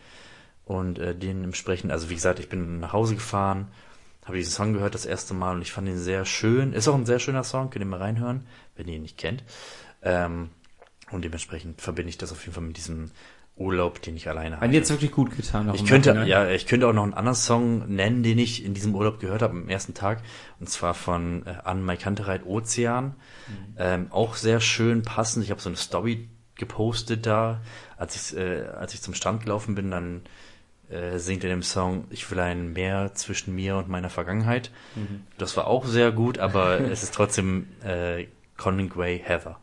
Und 0.67 0.99
äh, 0.99 1.15
dementsprechend, 1.15 1.91
also 1.91 2.09
wie 2.09 2.15
gesagt, 2.15 2.39
ich 2.39 2.49
bin 2.49 2.79
nach 2.81 2.91
Hause 2.91 3.15
gefahren, 3.15 3.67
habe 4.25 4.37
diesen 4.37 4.51
Song 4.51 4.73
gehört 4.73 4.93
das 4.93 5.05
erste 5.05 5.33
Mal 5.33 5.55
und 5.55 5.61
ich 5.61 5.71
fand 5.71 5.87
ihn 5.87 5.97
sehr 5.97 6.25
schön. 6.25 6.73
Ist 6.73 6.89
auch 6.89 6.95
ein 6.95 7.05
sehr 7.05 7.19
schöner 7.19 7.45
Song, 7.45 7.69
könnt 7.69 7.85
ihr 7.85 7.89
mal 7.89 8.01
reinhören, 8.01 8.45
wenn 8.75 8.87
ihr 8.89 8.95
ihn 8.97 9.03
nicht 9.03 9.17
kennt. 9.17 9.43
Ähm, 10.01 10.49
und 11.11 11.23
dementsprechend 11.23 11.81
verbinde 11.81 12.09
ich 12.09 12.17
das 12.17 12.33
auf 12.33 12.41
jeden 12.41 12.53
Fall 12.53 12.65
mit 12.65 12.75
diesem 12.75 13.11
Urlaub, 13.55 14.01
den 14.01 14.17
ich 14.17 14.27
alleine 14.27 14.57
Hat 14.57 14.61
hatte. 14.61 14.71
dir 14.71 14.77
jetzt 14.77 14.89
wirklich 14.89 15.11
gut 15.11 15.35
getan. 15.35 15.73
Ich 15.73 15.85
könnte, 15.85 16.09
Nachhinein. 16.09 16.27
ja, 16.27 16.49
ich 16.49 16.67
könnte 16.67 16.87
auch 16.87 16.93
noch 16.93 17.03
einen 17.03 17.13
anderen 17.13 17.35
Song 17.37 17.87
nennen, 17.87 18.21
den 18.21 18.37
ich 18.37 18.65
in 18.65 18.73
diesem 18.73 18.93
Urlaub 18.93 19.21
gehört 19.21 19.41
habe 19.41 19.53
am 19.53 19.69
ersten 19.69 19.93
Tag. 19.93 20.21
Und 20.59 20.69
zwar 20.69 20.93
von 20.93 21.45
äh, 21.45 21.55
Anne 21.63 21.81
Mai 21.81 21.95
Kantereit 21.95 22.45
Ozean. 22.45 23.15
Ähm, 23.77 24.07
auch 24.11 24.35
sehr 24.35 24.59
schön 24.59 25.03
passend. 25.03 25.45
Ich 25.45 25.51
habe 25.51 25.61
so 25.61 25.69
eine 25.69 25.77
Story 25.77 26.27
gepostet 26.55 27.25
da. 27.25 27.61
Als 27.95 28.15
ich, 28.33 28.37
äh, 28.37 28.63
als 28.63 28.93
ich 28.93 29.01
zum 29.01 29.13
Strand 29.13 29.43
gelaufen 29.43 29.73
bin, 29.73 29.89
dann 29.89 30.23
äh, 30.89 31.17
singt 31.19 31.43
er 31.43 31.49
in 31.51 31.57
dem 31.57 31.63
Song, 31.63 32.05
ich 32.09 32.29
will 32.31 32.39
ein 32.39 32.73
Meer 32.73 33.11
zwischen 33.13 33.53
mir 33.55 33.77
und 33.77 33.89
meiner 33.89 34.09
Vergangenheit. 34.09 34.71
Das 35.37 35.57
war 35.57 35.67
auch 35.67 35.85
sehr 35.85 36.11
gut, 36.11 36.37
aber 36.39 36.79
es 36.91 37.03
ist 37.03 37.13
trotzdem 37.13 37.67
äh, 37.83 38.25
Conan 38.57 38.89
Gray 38.89 39.19
Heather. 39.19 39.59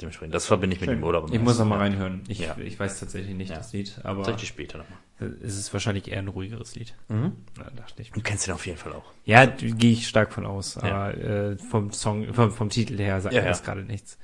dementsprechend, 0.00 0.34
das 0.34 0.46
verbinde 0.46 0.76
ich 0.76 0.80
mit 0.80 0.90
dem 0.90 1.02
Urlaub. 1.02 1.30
Ich 1.32 1.38
muss 1.40 1.46
meisten. 1.54 1.62
noch 1.62 1.68
mal 1.70 1.78
reinhören. 1.78 2.22
Ich, 2.28 2.38
Ja. 2.40 2.56
ich 2.58 2.78
weiß 2.78 3.00
tatsächlich 3.00 3.34
nicht 3.36 3.50
Ja. 3.50 3.56
das 3.56 3.72
Lied, 3.72 3.98
aber 4.04 4.22
dir 4.32 4.38
später 4.46 4.78
nochmal. 4.78 4.98
es 5.42 5.58
ist 5.58 5.72
wahrscheinlich 5.72 6.06
eher 6.08 6.18
ein 6.18 6.28
ruhigeres 6.28 6.74
Lied. 6.76 6.94
Mhm. 7.08 7.32
Na, 7.56 7.70
dachte 7.74 8.02
ich. 8.02 8.12
Du 8.12 8.20
kennst 8.20 8.46
ihn 8.46 8.52
auf 8.54 8.64
jeden 8.66 8.78
Fall 8.78 8.92
auch. 8.92 9.10
Ja, 9.24 9.46
gehe 9.46 9.92
ich 9.92 10.06
stark 10.06 10.32
von 10.32 10.46
aus, 10.46 10.76
Ja. 10.76 10.82
aber 10.82 11.14
äh, 11.16 11.58
vom 11.58 11.90
Song, 11.92 12.32
vom, 12.34 12.52
vom 12.52 12.68
Titel 12.70 12.96
her 12.98 13.20
sagt 13.20 13.34
Ja, 13.34 13.42
mir 13.42 13.48
das 13.48 13.64
gerade 13.64 13.82
nichts. 13.82 14.18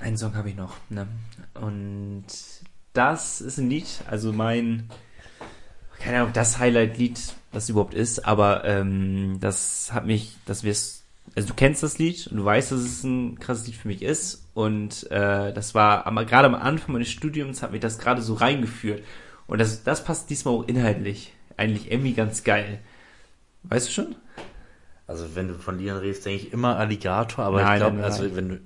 Einen 0.00 0.16
Song 0.16 0.34
habe 0.36 0.48
ich 0.48 0.54
noch, 0.56 0.76
ne? 0.88 1.08
Und 1.54 2.24
das 2.92 3.40
ist 3.40 3.58
ein 3.58 3.70
Lied, 3.70 3.86
also 4.08 4.32
mein, 4.32 4.88
keine 5.98 6.20
Ahnung, 6.20 6.32
das 6.32 6.58
Highlight-Lied, 6.58 7.20
was 7.52 7.68
überhaupt 7.68 7.94
ist, 7.94 8.26
aber 8.26 8.64
ähm, 8.64 9.38
das 9.40 9.92
hat 9.92 10.06
mich, 10.06 10.36
dass 10.46 10.64
wir 10.64 10.72
es, 10.72 11.04
also 11.34 11.48
du 11.48 11.54
kennst 11.54 11.82
das 11.82 11.98
Lied 11.98 12.26
und 12.28 12.38
du 12.38 12.44
weißt, 12.44 12.72
dass 12.72 12.80
es 12.80 13.04
ein 13.04 13.38
krasses 13.38 13.66
Lied 13.66 13.76
für 13.76 13.88
mich 13.88 14.02
ist 14.02 14.48
und 14.54 15.10
äh, 15.10 15.52
das 15.52 15.74
war 15.74 16.04
gerade 16.24 16.46
am 16.46 16.54
Anfang 16.54 16.92
meines 16.92 17.10
Studiums 17.10 17.62
hat 17.62 17.72
mich 17.72 17.80
das 17.80 17.98
gerade 17.98 18.22
so 18.22 18.34
reingeführt 18.34 19.02
und 19.46 19.60
das, 19.60 19.84
das 19.84 20.04
passt 20.04 20.30
diesmal 20.30 20.54
auch 20.54 20.68
inhaltlich 20.68 21.32
eigentlich 21.56 21.90
irgendwie 21.90 22.14
ganz 22.14 22.42
geil. 22.42 22.80
Weißt 23.64 23.88
du 23.88 23.92
schon? 23.92 24.16
Also 25.06 25.34
wenn 25.34 25.48
du 25.48 25.54
von 25.54 25.78
Liedern 25.78 25.98
redest, 25.98 26.24
denke 26.24 26.46
ich 26.46 26.52
immer 26.52 26.76
Alligator, 26.76 27.44
aber 27.44 27.62
Nein, 27.62 27.74
ich 27.74 27.78
glaube, 27.80 28.04
also 28.04 28.36
wenn 28.36 28.48
du, 28.48 28.60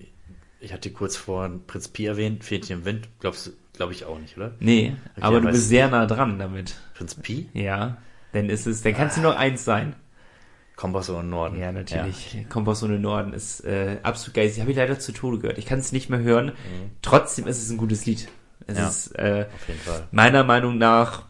ich 0.60 0.72
hatte 0.72 0.90
kurz 0.90 1.16
vor 1.16 1.50
Prinz 1.66 1.88
Pi 1.88 2.06
erwähnt, 2.06 2.44
Fähnchen 2.44 2.80
im 2.80 2.84
Wind, 2.84 3.08
glaubst 3.18 3.46
du, 3.46 3.50
glaube 3.74 3.92
ich 3.92 4.04
auch 4.06 4.18
nicht, 4.18 4.36
oder? 4.36 4.52
Nee, 4.60 4.94
Okay, 5.16 5.20
aber 5.26 5.40
du 5.40 5.48
bist 5.48 5.64
du- 5.64 5.68
sehr 5.68 5.88
nah 5.88 6.06
dran 6.06 6.38
damit. 6.38 6.74
Prinz 6.94 7.14
Pi? 7.16 7.48
Ja, 7.52 7.98
denn 8.32 8.48
ist 8.48 8.66
es, 8.66 8.82
dann 8.82 8.94
kann 8.94 9.08
es 9.08 9.16
nur 9.16 9.32
noch 9.32 9.38
eins 9.38 9.64
sein. 9.64 9.94
Kompass 10.76 11.08
und 11.08 11.30
Norden. 11.30 11.56
Ja, 11.56 11.70
natürlich. 11.70 12.46
Kompass 12.48 12.82
ohne 12.82 12.98
Norden 12.98 13.32
ist 13.32 13.60
äh, 13.64 13.98
absolut 14.02 14.34
geil. 14.34 14.48
Ich 14.48 14.60
habe 14.60 14.72
ich 14.72 14.76
leider 14.76 14.98
zu 14.98 15.12
Tode 15.12 15.38
gehört. 15.38 15.56
Ich 15.58 15.66
kann 15.66 15.78
es 15.78 15.92
nicht 15.92 16.10
mehr 16.10 16.18
hören. 16.18 16.50
Trotzdem 17.00 17.46
ist 17.46 17.62
es 17.62 17.70
ein 17.70 17.76
gutes 17.76 18.06
Lied. 18.06 18.28
Es 18.66 18.78
Ja. 18.78 18.88
ist 18.88 19.12
äh, 19.16 19.46
Auf 19.54 19.68
jeden 19.68 19.80
Fall. 19.80 20.08
meiner 20.10 20.42
Meinung 20.42 20.76
nach 20.78 21.26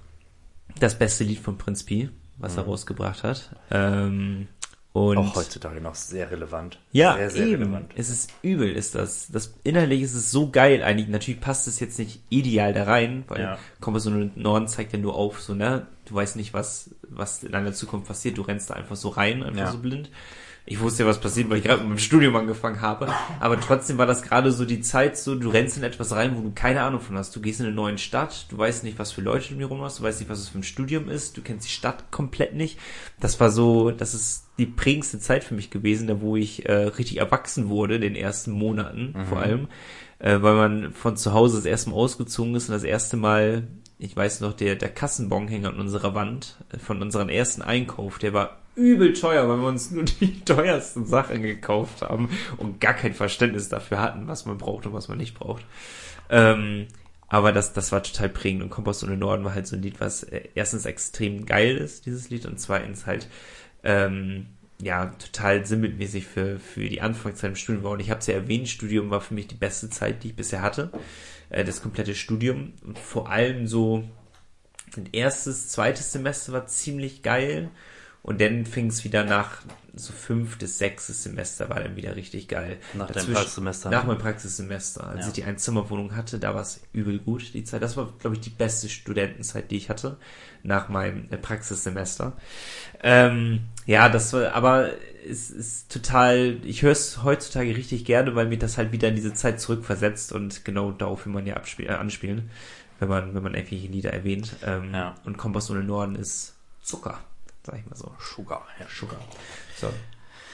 das 0.80 0.98
beste 0.98 1.24
Lied 1.24 1.40
von 1.40 1.58
Prinz 1.58 1.82
Pi, 1.84 2.08
was 2.38 2.56
er 2.56 2.62
rausgebracht 2.64 3.22
hat. 3.22 3.54
Ähm, 3.70 4.48
und 4.94 5.18
Auch 5.18 5.34
heutzutage 5.34 5.80
noch 5.80 5.96
sehr 5.96 6.30
relevant. 6.30 6.78
Ja, 6.92 7.16
sehr, 7.16 7.30
sehr 7.30 7.46
eben. 7.48 7.62
relevant. 7.64 7.92
Es 7.96 8.10
ist 8.10 8.30
übel, 8.42 8.70
ist 8.72 8.94
das. 8.94 9.26
Das 9.32 9.52
innerlich 9.64 10.02
ist 10.02 10.14
es 10.14 10.30
so 10.30 10.50
geil 10.50 10.84
eigentlich. 10.84 11.08
Natürlich 11.08 11.40
passt 11.40 11.66
es 11.66 11.80
jetzt 11.80 11.98
nicht 11.98 12.20
ideal 12.30 12.72
da 12.72 12.84
rein, 12.84 13.24
weil 13.26 13.40
Ja. 13.40 13.58
Kompass 13.80 14.06
und 14.06 14.36
Norden 14.36 14.68
zeigt 14.68 14.92
ja 14.92 15.00
nur 15.00 15.16
auf, 15.16 15.42
so, 15.42 15.52
ne? 15.52 15.88
Du 16.04 16.14
weißt 16.14 16.36
nicht, 16.36 16.54
was, 16.54 16.90
was 17.08 17.42
in 17.42 17.50
deiner 17.50 17.72
Zukunft 17.72 18.06
passiert. 18.06 18.38
Du 18.38 18.42
rennst 18.42 18.70
da 18.70 18.74
einfach 18.74 18.94
so 18.94 19.08
rein, 19.08 19.42
einfach 19.42 19.58
Ja. 19.62 19.72
so 19.72 19.78
blind. 19.78 20.10
Ich 20.66 20.80
wusste 20.80 21.02
ja, 21.02 21.08
was 21.08 21.20
passiert, 21.20 21.50
weil 21.50 21.58
ich 21.58 21.64
gerade 21.64 21.82
mit 21.82 21.90
dem 21.90 21.98
Studium 21.98 22.34
angefangen 22.36 22.80
habe. 22.80 23.12
Aber 23.38 23.60
trotzdem 23.60 23.98
war 23.98 24.06
das 24.06 24.22
gerade 24.22 24.50
so 24.50 24.64
die 24.64 24.80
Zeit 24.80 25.18
so, 25.18 25.34
du 25.34 25.50
rennst 25.50 25.76
in 25.76 25.82
etwas 25.82 26.12
rein, 26.12 26.38
wo 26.38 26.40
du 26.40 26.52
keine 26.54 26.80
Ahnung 26.80 27.00
von 27.00 27.18
hast. 27.18 27.36
Du 27.36 27.42
gehst 27.42 27.60
in 27.60 27.66
eine 27.66 27.74
neue 27.74 27.98
Stadt, 27.98 28.46
du 28.48 28.56
weißt 28.56 28.82
nicht, 28.82 28.98
was 28.98 29.12
für 29.12 29.20
Leute 29.20 29.50
du 29.50 29.56
mir 29.56 29.66
rum 29.66 29.82
hast, 29.82 29.98
du 29.98 30.04
weißt 30.04 30.20
nicht, 30.20 30.30
was 30.30 30.38
es 30.38 30.48
für 30.48 30.58
ein 30.58 30.62
Studium 30.62 31.10
ist, 31.10 31.36
du 31.36 31.42
kennst 31.42 31.66
die 31.66 31.72
Stadt 31.72 32.10
komplett 32.10 32.54
nicht. 32.54 32.78
Das 33.20 33.38
war 33.40 33.50
so, 33.50 33.90
das 33.90 34.14
ist 34.14 34.46
die 34.56 34.64
prägendste 34.64 35.18
Zeit 35.18 35.44
für 35.44 35.54
mich 35.54 35.68
gewesen, 35.68 36.06
da 36.06 36.22
wo 36.22 36.34
ich 36.34 36.66
äh, 36.66 36.72
richtig 36.72 37.18
erwachsen 37.18 37.68
wurde, 37.68 37.96
in 37.96 38.00
den 38.00 38.16
ersten 38.16 38.52
Monaten 38.52 39.14
vor 39.28 39.40
allem, 39.40 39.68
äh, 40.18 40.40
weil 40.40 40.54
man 40.54 40.92
von 40.92 41.18
zu 41.18 41.34
Hause 41.34 41.58
das 41.58 41.66
erste 41.66 41.90
Mal 41.90 41.96
ausgezogen 41.96 42.54
ist 42.54 42.70
und 42.70 42.74
das 42.74 42.84
erste 42.84 43.18
Mal, 43.18 43.66
ich 43.98 44.16
weiß 44.16 44.40
noch, 44.40 44.54
der, 44.54 44.76
der 44.76 44.88
Kassenbon 44.88 45.46
hängt 45.48 45.66
an 45.66 45.78
unserer 45.78 46.14
Wand 46.14 46.56
äh, 46.72 46.78
von 46.78 47.02
unserem 47.02 47.28
ersten 47.28 47.60
Einkauf, 47.60 48.18
der 48.18 48.32
war 48.32 48.63
übel 48.76 49.12
teuer, 49.12 49.48
weil 49.48 49.58
wir 49.58 49.68
uns 49.68 49.90
nur 49.90 50.04
die 50.04 50.40
teuersten 50.44 51.06
Sachen 51.06 51.42
gekauft 51.42 52.02
haben 52.02 52.28
und 52.56 52.80
gar 52.80 52.94
kein 52.94 53.14
Verständnis 53.14 53.68
dafür 53.68 54.00
hatten, 54.00 54.26
was 54.26 54.46
man 54.46 54.58
braucht 54.58 54.86
und 54.86 54.92
was 54.92 55.08
man 55.08 55.18
nicht 55.18 55.34
braucht. 55.34 55.64
Ähm, 56.30 56.86
aber 57.28 57.52
das, 57.52 57.72
das 57.72 57.92
war 57.92 58.02
total 58.02 58.28
prägend 58.28 58.62
und 58.62 58.70
Kompass 58.70 59.02
ohne 59.02 59.16
Norden 59.16 59.44
war 59.44 59.54
halt 59.54 59.66
so 59.66 59.76
ein 59.76 59.82
Lied, 59.82 60.00
was 60.00 60.22
äh, 60.24 60.48
erstens 60.54 60.86
extrem 60.86 61.46
geil 61.46 61.76
ist, 61.76 62.06
dieses 62.06 62.30
Lied, 62.30 62.46
und 62.46 62.60
zweitens 62.60 63.06
halt 63.06 63.28
ähm, 63.82 64.46
ja, 64.80 65.06
total 65.06 65.64
sinnbildmäßig 65.64 66.26
für, 66.26 66.58
für 66.58 66.88
die 66.88 67.00
Anfangszeit 67.00 67.50
im 67.50 67.56
Studium 67.56 67.84
war. 67.84 67.92
Und 67.92 68.00
ich 68.00 68.10
habe 68.10 68.20
es 68.20 68.26
ja 68.26 68.34
erwähnt, 68.34 68.68
Studium 68.68 69.10
war 69.10 69.20
für 69.20 69.34
mich 69.34 69.46
die 69.46 69.54
beste 69.54 69.88
Zeit, 69.88 70.22
die 70.22 70.28
ich 70.28 70.36
bisher 70.36 70.62
hatte. 70.62 70.90
Äh, 71.50 71.64
das 71.64 71.82
komplette 71.82 72.14
Studium. 72.14 72.72
Und 72.84 72.98
vor 72.98 73.30
allem 73.30 73.66
so, 73.66 74.04
ein 74.96 75.08
erstes, 75.12 75.68
zweites 75.68 76.12
Semester 76.12 76.52
war 76.52 76.66
ziemlich 76.66 77.22
geil. 77.22 77.70
Und 78.24 78.40
dann 78.40 78.64
fing 78.66 78.86
es 78.88 79.04
wieder 79.04 79.22
nach 79.22 79.58
so 79.94 80.12
fünftes, 80.12 80.78
sechstes 80.78 81.22
Semester 81.22 81.68
war 81.68 81.78
dann 81.78 81.94
wieder 81.94 82.16
richtig 82.16 82.48
geil. 82.48 82.78
Nach 82.94 83.06
deinem 83.06 83.14
Dazwischen- 83.14 83.34
Praxissemester? 83.34 83.90
Nach 83.90 84.04
meinem 84.04 84.18
Praxissemester. 84.18 85.06
Als 85.06 85.20
Ja. 85.20 85.26
ich 85.28 85.32
die 85.34 85.44
Einzimmerwohnung 85.44 86.16
hatte, 86.16 86.38
da 86.40 86.52
war 86.54 86.62
es 86.62 86.80
übel 86.92 87.18
gut, 87.20 87.54
die 87.54 87.62
Zeit. 87.64 87.82
Das 87.82 87.96
war, 87.96 88.12
glaube 88.18 88.34
ich, 88.34 88.40
die 88.40 88.50
beste 88.50 88.88
Studentenzeit, 88.88 89.70
die 89.70 89.76
ich 89.76 89.90
hatte, 89.90 90.16
nach 90.64 90.88
meinem 90.88 91.26
äh, 91.30 91.36
Praxissemester. 91.36 92.32
Ähm, 93.02 93.60
ja, 93.86 94.08
das 94.08 94.32
war, 94.32 94.52
aber 94.54 94.88
es 95.28 95.50
ist 95.50 95.92
total, 95.92 96.56
ich 96.64 96.82
höre 96.82 96.92
es 96.92 97.22
heutzutage 97.22 97.76
richtig 97.76 98.04
gerne, 98.04 98.34
weil 98.34 98.46
mir 98.46 98.58
das 98.58 98.78
halt 98.78 98.90
wieder 98.90 99.08
in 99.08 99.16
diese 99.16 99.34
Zeit 99.34 99.60
zurückversetzt 99.60 100.32
und 100.32 100.64
genau 100.64 100.90
darauf 100.92 101.26
will 101.26 101.32
man 101.34 101.46
ja 101.46 101.54
abspiel, 101.56 101.86
äh, 101.86 101.90
anspielen, 101.90 102.50
wenn 102.98 103.08
man, 103.08 103.34
wenn 103.34 103.42
man 103.42 103.54
irgendwelche 103.54 103.88
Lieder 103.88 104.12
erwähnt. 104.12 104.56
Ähm, 104.64 104.92
Ja. 104.94 105.14
Und 105.24 105.36
Kompass 105.36 105.70
ohne 105.70 105.84
Norden 105.84 106.16
ist 106.16 106.54
Zucker, 106.82 107.20
sag 107.64 107.78
ich 107.78 107.86
mal 107.86 107.96
so. 107.96 108.14
Sugar. 108.20 108.66
Ja. 108.78 108.86
Sugar. 108.88 109.18
So. 109.76 109.88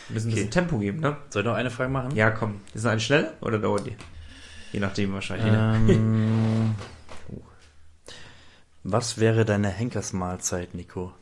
Wir 0.09 0.15
müssen 0.15 0.29
ein 0.29 0.33
Okay. 0.33 0.41
bisschen 0.43 0.51
Tempo 0.51 0.79
geben, 0.79 1.01
ne? 1.01 1.17
Soll 1.31 1.43
ich 1.43 1.47
noch 1.47 1.55
eine 1.55 1.71
Frage 1.71 1.91
machen? 1.91 2.15
Ja, 2.17 2.31
komm. 2.31 2.61
Ist 2.75 2.81
es 2.81 2.87
eine 2.87 3.01
schnelle 3.01 3.35
oder 3.41 3.59
dauert 3.59 3.87
die? 3.87 3.97
Je 4.73 4.81
nachdem 4.81 5.13
wahrscheinlich. 5.13 5.53
ne? 5.53 5.75
Ähm, 5.89 6.75
was 8.85 9.19
wäre 9.19 9.45
deine 9.45 9.69
Henkersmahlzeit, 9.69 10.75
Nico? 10.75 11.13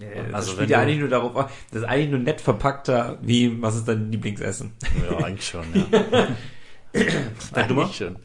Äh, 0.00 0.24
das 0.26 0.34
also 0.34 0.52
spielt 0.52 0.70
ja 0.70 0.80
eigentlich 0.80 1.00
nur 1.00 1.08
darauf 1.08 1.36
an, 1.36 1.46
das 1.70 1.82
ist 1.82 1.88
eigentlich 1.88 2.10
nur 2.10 2.20
nett 2.20 2.40
verpackter, 2.40 3.18
wie, 3.22 3.60
was 3.60 3.76
ist 3.76 3.88
dein 3.88 4.10
Lieblingsessen? 4.12 4.72
Ja, 5.08 5.16
eigentlich 5.18 5.48
schon, 5.48 5.64
ja. 5.74 5.84
Dein 7.52 7.70
eigentlich 7.70 7.96
schon. 7.96 8.16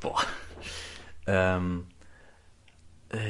Boah. 0.00 0.20
Ähm, 1.26 1.86
äh, 1.90 1.94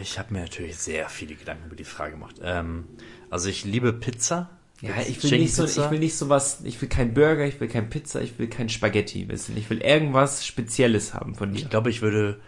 ich 0.00 0.18
habe 0.18 0.32
mir 0.34 0.40
natürlich 0.40 0.76
sehr 0.76 1.08
viele 1.08 1.34
Gedanken 1.34 1.66
über 1.66 1.76
die 1.76 1.84
Frage 1.84 2.12
gemacht. 2.12 2.36
Ähm, 2.42 2.84
also 3.30 3.48
ich 3.48 3.64
liebe 3.64 3.92
Pizza. 3.92 4.50
Ja, 4.80 4.90
ich 5.00 5.22
will 5.24 5.38
nicht 5.38 5.54
so, 5.54 5.64
ich 5.64 5.90
will 5.90 5.98
nicht 5.98 6.16
so 6.16 6.28
was, 6.28 6.60
ich 6.62 6.80
will 6.80 6.88
kein 6.88 7.12
Burger, 7.12 7.44
ich 7.44 7.60
will 7.60 7.68
kein 7.68 7.90
Pizza, 7.90 8.22
ich 8.22 8.38
will 8.38 8.48
kein 8.48 8.68
Spaghetti 8.68 9.28
wissen. 9.28 9.56
Ich 9.56 9.68
will 9.70 9.80
irgendwas 9.80 10.46
Spezielles 10.46 11.14
haben 11.14 11.34
von 11.34 11.52
dir. 11.52 11.58
Ich 11.58 11.70
glaube, 11.70 11.90
ich 11.90 12.00
würde 12.00 12.40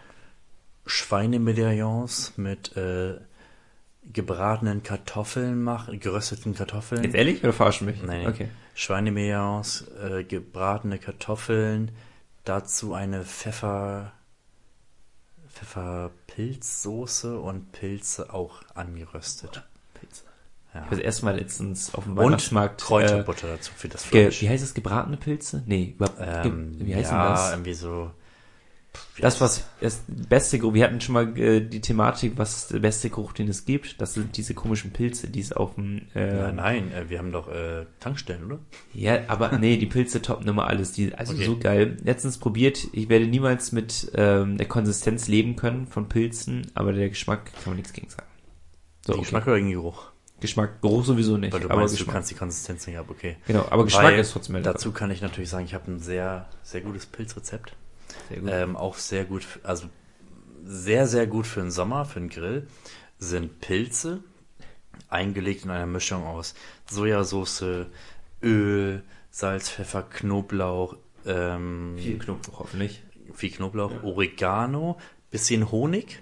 Schweinemedaillons 0.85 2.33
mit 2.37 2.75
äh, 2.77 3.15
gebratenen 4.13 4.81
Kartoffeln 4.83 5.61
machen, 5.61 5.99
gerösteten 5.99 6.55
Kartoffeln. 6.55 7.03
Jetzt 7.03 7.15
ehrlich 7.15 7.43
oder 7.43 7.53
verarschen 7.53 7.85
mich? 7.85 8.01
Nein, 8.01 8.27
Okay. 8.27 8.47
Schweinemedaillons, 8.73 9.85
äh, 10.01 10.23
gebratene 10.23 10.97
Kartoffeln, 10.97 11.91
dazu 12.45 12.93
eine 12.93 13.25
Pfeffer, 13.25 14.13
Pfefferpilzsoße 15.61 17.39
und 17.39 17.71
Pilze 17.71 18.33
auch 18.33 18.61
angeröstet. 18.75 19.63
Pizza. 19.99 20.23
Ja. 20.73 20.79
Ich 20.79 20.85
habe 20.85 20.95
das 20.95 21.05
erste 21.05 21.25
Mal 21.25 21.37
letztens 21.37 21.93
auf 21.95 22.03
dem 22.05 22.17
Und 22.17 22.25
Weihnachtsmarkt. 22.25 22.81
Kräuterbutter 22.81 23.47
dazu 23.47 23.71
für 23.75 23.89
das 23.89 24.05
Äh, 24.07 24.09
ge, 24.11 24.21
Fleisch. 24.23 24.41
wie 24.41 24.49
heißt 24.49 24.63
es? 24.63 24.73
Gebratene 24.73 25.17
Pilze? 25.17 25.63
Nee, 25.65 25.95
über, 25.97 26.09
Ähm, 26.19 26.77
ge, 26.77 26.87
wie 26.87 26.95
heißt 26.95 27.11
ja, 27.11 27.29
das? 27.31 27.51
irgendwie 27.51 27.73
so. 27.73 28.11
Das, 29.21 29.39
was 29.39 29.65
das 29.79 30.01
beste 30.07 30.59
Geruch, 30.59 30.73
wir 30.73 30.83
hatten 30.83 30.99
schon 30.99 31.13
mal 31.13 31.37
äh, 31.37 31.61
die 31.61 31.79
Thematik, 31.79 32.33
was 32.37 32.67
der 32.67 32.79
beste 32.79 33.09
Geruch, 33.09 33.33
den 33.33 33.47
es 33.47 33.65
gibt. 33.65 34.01
Das 34.01 34.13
sind 34.13 34.35
diese 34.35 34.53
komischen 34.53 34.91
Pilze, 34.91 35.29
die 35.29 35.39
es 35.39 35.53
auf 35.53 35.75
dem. 35.75 36.07
Äh, 36.15 36.37
Ja, 36.37 36.51
nein, 36.51 36.91
äh, 36.91 37.09
wir 37.09 37.19
haben 37.19 37.31
doch 37.31 37.47
äh, 37.47 37.85
Tankstellen, 37.99 38.45
oder? 38.45 38.59
Ja, 38.93 39.19
aber 39.27 39.57
nee, 39.59 39.77
die 39.77 39.85
Pilze 39.85 40.21
toppen 40.21 40.47
immer 40.47 40.67
alles. 40.67 40.91
Die, 40.91 41.13
also 41.13 41.33
Okay. 41.33 41.45
so 41.45 41.57
geil. 41.57 41.97
Letztens 42.03 42.37
probiert, 42.37 42.87
ich 42.91 43.07
werde 43.09 43.27
niemals 43.27 43.71
mit 43.71 44.11
ähm, 44.15 44.57
der 44.57 44.67
Konsistenz 44.67 45.27
leben 45.27 45.55
können 45.55 45.87
von 45.87 46.09
Pilzen, 46.09 46.67
aber 46.73 46.91
der 46.91 47.09
Geschmack 47.09 47.45
kann 47.45 47.63
man 47.67 47.75
nichts 47.77 47.93
gegen 47.93 48.09
sagen. 48.09 48.27
So, 49.05 49.13
okay. 49.13 49.21
Geschmack 49.21 49.47
oder 49.47 49.55
den 49.55 49.69
Geruch? 49.71 50.11
Geschmack, 50.41 50.81
Geruch 50.81 51.05
sowieso 51.05 51.37
nicht, 51.37 51.53
Weil 51.53 51.59
du 51.59 51.69
aber 51.69 51.81
meinst, 51.81 51.99
du 51.99 52.05
kannst 52.05 52.31
die 52.31 52.35
Konsistenz 52.35 52.87
nicht 52.87 52.97
ab, 52.97 53.05
okay. 53.09 53.37
genau, 53.45 53.65
aber 53.69 53.83
Geschmack 53.85 54.05
Weil 54.05 54.19
ist 54.19 54.31
trotzdem 54.31 54.55
lecker. 54.55 54.73
Dazu 54.73 54.91
kann 54.91 55.11
ich 55.11 55.21
natürlich 55.21 55.49
sagen, 55.51 55.65
ich 55.65 55.75
habe 55.75 55.91
ein 55.91 55.99
sehr, 55.99 56.49
sehr 56.63 56.81
gutes 56.81 57.05
Pilzrezept. 57.05 57.75
Sehr. 58.29 58.43
Ähm, 58.63 58.75
auch 58.75 58.95
sehr 58.95 59.25
gut, 59.25 59.45
also 59.63 59.87
sehr, 60.63 61.07
sehr 61.07 61.27
gut 61.27 61.47
für 61.47 61.61
den 61.61 61.71
Sommer, 61.71 62.05
für 62.05 62.19
den 62.19 62.29
Grill, 62.29 62.67
sind 63.17 63.59
Pilze, 63.61 64.23
eingelegt 65.09 65.65
in 65.65 65.71
einer 65.71 65.85
Mischung 65.85 66.25
aus 66.25 66.53
Sojasauce, 66.89 67.87
Öl, 68.43 69.03
Salz, 69.29 69.69
Pfeffer, 69.69 70.03
Knoblauch, 70.03 70.95
ähm, 71.25 71.95
Viel 71.97 72.17
Knoblauch 72.19 72.59
hoffentlich. 72.59 73.03
viel 73.33 73.51
Knoblauch, 73.51 74.03
Oregano, 74.03 74.97
bisschen 75.29 75.71
Honig 75.71 76.21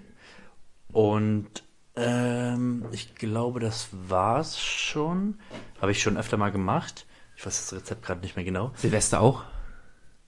und 0.92 1.48
ähm, 1.96 2.86
ich 2.92 3.14
glaube, 3.16 3.60
das 3.60 3.88
war's 3.92 4.58
schon. 4.60 5.38
Habe 5.80 5.92
ich 5.92 6.00
schon 6.02 6.16
öfter 6.16 6.36
mal 6.36 6.52
gemacht. 6.52 7.06
Ich 7.36 7.44
weiß 7.44 7.70
das 7.70 7.78
Rezept 7.80 8.04
gerade 8.04 8.20
nicht 8.20 8.36
mehr 8.36 8.44
genau. 8.44 8.72
Silvester 8.76 9.20
auch? 9.20 9.44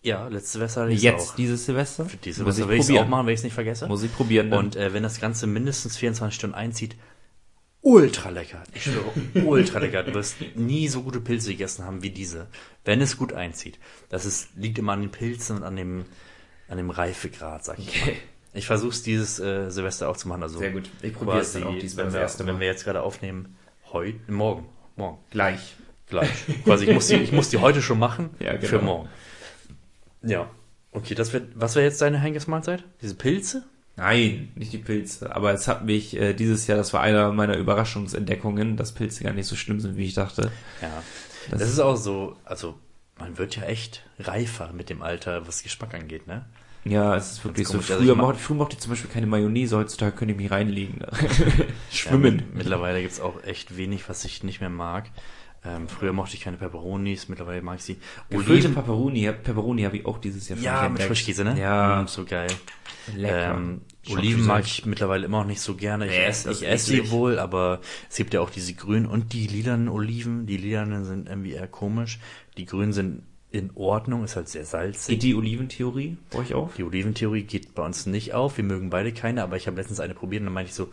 Ja, 0.03 0.27
letztes 0.29 0.53
Silvester 0.53 0.83
hatte 0.83 0.93
ich 0.93 1.03
Jetzt, 1.03 1.31
auch. 1.31 1.35
dieses 1.37 1.65
Silvester? 1.65 2.05
Für 2.07 2.17
dieses 2.17 2.39
Silvester 2.39 2.69
will 2.69 2.77
ich 2.79 2.89
es 2.89 2.91
auch 2.91 3.07
machen, 3.07 3.27
wenn 3.27 3.35
ich 3.35 3.41
es 3.41 3.45
nicht 3.45 3.55
vergesse. 3.55 3.87
Muss 3.87 4.03
ich 4.03 4.13
probieren. 4.13 4.51
Dann. 4.51 4.59
Und 4.59 4.77
äh, 4.77 4.93
wenn 4.93 5.03
das 5.05 5.21
Ganze 5.21 5.47
mindestens 5.47 5.97
24 5.97 6.35
Stunden 6.35 6.55
einzieht, 6.57 6.97
ultra 7.83 8.31
lecker. 8.31 8.63
Ich 8.75 8.83
schwöre, 8.85 9.13
ultra 9.47 9.79
lecker. 9.79 10.03
Du 10.03 10.15
wirst 10.15 10.37
nie 10.57 10.89
so 10.89 11.03
gute 11.03 11.21
Pilze 11.21 11.51
gegessen 11.51 11.85
haben 11.85 12.03
wie 12.03 12.11
diese, 12.11 12.49
wenn 12.85 13.01
es 13.01 13.17
gut 13.17 13.33
einzieht. 13.33 13.79
Das 14.09 14.25
ist, 14.25 14.49
liegt 14.57 14.79
immer 14.79 14.93
an 14.93 15.01
den 15.03 15.11
Pilzen 15.11 15.59
und 15.59 15.63
an 15.63 15.77
dem, 15.77 16.05
an 16.69 16.77
dem 16.79 16.91
Reifegrad, 16.91 17.65
sag 17.65 17.79
ich 17.79 18.05
mal. 18.05 18.15
Ich 18.55 18.67
versuche 18.67 18.91
es 18.91 19.03
dieses 19.03 19.39
äh, 19.39 19.71
Silvester 19.71 20.09
auch 20.09 20.17
zu 20.17 20.29
machen. 20.29 20.43
Also 20.43 20.59
Sehr 20.59 20.73
gut. 20.73 20.91
Ich 21.01 21.15
probiere 21.15 21.39
es 21.41 21.53
dann 21.53 21.65
auch 21.65 21.79
diesmal 21.79 22.07
wenn 22.07 22.13
wir, 22.15 22.21
erste 22.21 22.45
Mal. 22.45 22.53
wenn 22.55 22.61
wir 22.61 22.67
jetzt 22.67 22.85
gerade 22.85 23.03
aufnehmen, 23.03 23.57
heute, 23.93 24.19
morgen, 24.31 24.67
morgen, 24.97 25.19
Gleich. 25.31 25.75
gleich. 26.09 26.29
quasi, 26.65 26.87
ich 26.87 26.93
muss 26.93 27.07
die, 27.07 27.15
ich 27.17 27.33
muss 27.33 27.49
die 27.51 27.59
heute 27.59 27.81
schon 27.83 27.99
machen 27.99 28.31
Ja, 28.41 28.53
genau. 28.57 28.67
für 28.67 28.79
morgen. 28.81 29.09
Ja. 30.23 30.49
Okay, 30.93 31.15
das 31.15 31.33
wird, 31.33 31.49
was 31.55 31.75
wäre 31.75 31.87
jetzt 31.87 32.01
deine 32.03 32.19
Henkersmahlzeit? 32.19 32.85
Diese 33.01 33.15
Pilze? 33.15 33.65
Nein, 33.97 34.53
nicht 34.55 34.73
die 34.73 34.79
Pilze. 34.79 35.35
Aber 35.35 35.53
es 35.53 35.69
hat 35.69 35.85
mich 35.85 36.17
äh, 36.17 36.33
dieses 36.35 36.67
Jahr, 36.67 36.79
das 36.79 36.93
war 36.93 37.01
einer 37.03 37.33
meiner 37.33 37.57
Überraschungsentdeckungen, 37.57 38.77
dass 38.77 38.93
Pilze 38.93 39.25
gar 39.25 39.33
nicht 39.33 39.47
so 39.47 39.57
schlimm 39.57 39.81
sind, 39.81 39.97
wie 39.97 40.05
ich 40.07 40.15
dachte. 40.15 40.51
Ja. 40.81 41.03
Das- 41.51 41.61
Das, 41.61 41.71
ist 41.71 41.79
auch 41.81 41.97
so, 41.97 42.37
also 42.45 42.79
man 43.19 43.37
wird 43.39 43.57
ja 43.57 43.65
echt 43.65 44.03
reifer 44.19 44.73
mit 44.73 44.91
dem 44.91 45.03
Alter, 45.03 45.47
was 45.47 45.63
Geschmack 45.63 45.95
angeht, 45.95 46.27
ne? 46.27 46.45
Ja, 46.85 47.15
es 47.17 47.33
ist 47.33 47.45
wirklich 47.45 47.69
so. 47.69 47.79
Also 47.79 47.95
Früher, 47.95 48.01
ich 48.11 48.17
mag- 48.17 48.27
mochte, 48.27 48.39
früher 48.41 48.57
mochte 48.57 48.75
ich 48.75 48.81
zum 48.81 48.91
Beispiel 48.91 49.11
keine 49.11 49.27
Mayonnaise, 49.27 49.77
heutzutage 49.77 50.13
könnte 50.17 50.33
ich 50.35 50.41
mich 50.41 50.51
reinlegen. 50.51 51.01
Schwimmen. 51.91 52.39
Ja, 52.41 52.45
mittlerweile 52.55 53.01
gibt's 53.03 53.21
auch 53.21 53.43
echt 53.45 53.77
wenig, 53.77 54.09
was 54.09 54.25
ich 54.25 54.43
nicht 54.43 54.61
mehr 54.61 54.71
mag. 54.71 55.11
Ähm, 55.65 55.89
früher 55.89 56.13
mochte 56.13 56.35
ich 56.35 56.41
keine 56.41 56.57
Pepperonis, 56.57 57.29
mittlerweile 57.29 57.63
mag 57.63 57.79
ich 57.79 57.85
sie. 57.85 57.97
Gefüllte 58.31 58.69
Pepperoni, 58.69 59.31
Pepperoni 59.31 59.83
habe 59.85 59.97
ich 59.97 60.07
auch 60.07 60.19
dieses 60.19 60.49
Jahr 60.49 60.59
ja, 60.59 60.89
mit. 60.89 61.03
Frischkäse, 61.03 61.45
ne? 61.45 61.59
Ja, 61.59 62.03
Mm, 62.03 62.09
so 62.09 62.25
geil. 62.25 62.49
lecker. 63.15 63.55
Ähm, 63.55 63.83
Oliven 64.11 64.45
mag 64.45 64.65
ich 64.65 64.85
mittlerweile 64.87 65.25
immer 65.25 65.39
noch 65.39 65.47
nicht 65.47 65.61
so 65.61 65.77
gerne. 65.77 66.07
Ich 66.09 66.19
esse 66.19 66.51
ich 66.51 66.67
esse 66.67 66.91
sie 66.91 67.11
wohl, 67.13 67.39
aber 67.39 67.81
es 68.11 68.17
gibt 68.17 68.35
ja 68.35 68.41
auch 68.41 68.51
diese 68.51 68.75
grünen 68.75 69.07
und 69.07 69.33
die 69.33 69.47
lilanen 69.47 69.89
Oliven. 69.89 70.47
Die 70.47 70.57
lilanen 70.57 71.05
sind 71.05 71.29
irgendwie 71.29 71.53
eher 71.53 71.69
komisch. 71.69 72.19
Die 72.57 72.65
grünen 72.65 72.93
sind 72.93 73.23
in 73.53 73.71
Ordnung, 73.75 74.25
ist 74.25 74.35
halt 74.35 74.49
sehr 74.49 74.65
salzig. 74.65 75.15
Geht 75.15 75.23
die 75.23 75.35
Oliventheorie 75.35 76.17
bei 76.31 76.39
euch 76.39 76.55
auf? 76.55 76.75
Die 76.77 76.85
Oliventheorie 76.85 77.43
geht 77.43 77.75
bei 77.75 77.85
uns 77.85 78.07
nicht 78.07 78.33
auf. 78.33 78.57
Wir 78.57 78.65
mögen 78.65 78.89
beide 78.89 79.13
keine, 79.13 79.43
aber 79.43 79.57
ich 79.57 79.67
habe 79.67 79.77
letztens 79.77 80.01
eine 80.01 80.15
probiert 80.15 80.41
und 80.41 80.47
dann 80.47 80.55
meinte 80.55 80.71
ich 80.71 80.75
so, 80.75 80.89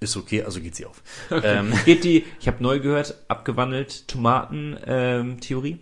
ist 0.00 0.16
okay, 0.16 0.42
also 0.42 0.60
geht 0.60 0.74
sie 0.76 0.84
auf. 0.84 1.02
Ähm, 1.30 1.72
Geht 1.84 2.04
die, 2.04 2.24
ich 2.38 2.46
habe 2.48 2.62
neu 2.62 2.80
gehört, 2.80 3.16
abgewandelt 3.28 4.06
Tomaten-Theorie. 4.08 5.78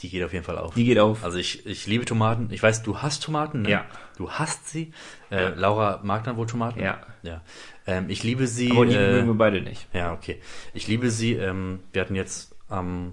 die 0.00 0.08
geht 0.08 0.24
auf 0.24 0.32
jeden 0.32 0.44
Fall 0.44 0.58
auf. 0.58 0.74
die 0.74 0.84
geht 0.84 0.98
auf. 0.98 1.22
Also 1.24 1.38
ich, 1.38 1.64
ich 1.66 1.86
liebe 1.86 2.04
Tomaten. 2.04 2.48
Ich 2.50 2.62
weiß, 2.62 2.82
du 2.82 2.98
hast 2.98 3.22
Tomaten, 3.22 3.62
ne? 3.62 3.70
Ja. 3.70 3.86
Du 4.16 4.30
hast 4.30 4.68
sie. 4.68 4.92
Äh, 5.30 5.50
Laura 5.50 6.00
mag 6.02 6.24
dann 6.24 6.36
wohl 6.36 6.46
Tomaten. 6.46 6.80
Ja. 6.80 7.00
Ja. 7.22 7.42
Ähm, 7.86 8.06
ich 8.08 8.24
liebe 8.24 8.46
sie. 8.46 8.72
Aber 8.72 8.86
die 8.86 8.94
äh, 8.94 9.12
mögen 9.12 9.28
wir 9.28 9.34
beide 9.34 9.60
nicht. 9.62 9.86
Ja, 9.92 10.12
okay. 10.12 10.40
Ich 10.74 10.88
liebe 10.88 11.10
sie. 11.10 11.34
Ähm, 11.34 11.80
wir 11.92 12.02
hatten 12.02 12.16
jetzt 12.16 12.54
am, 12.68 13.12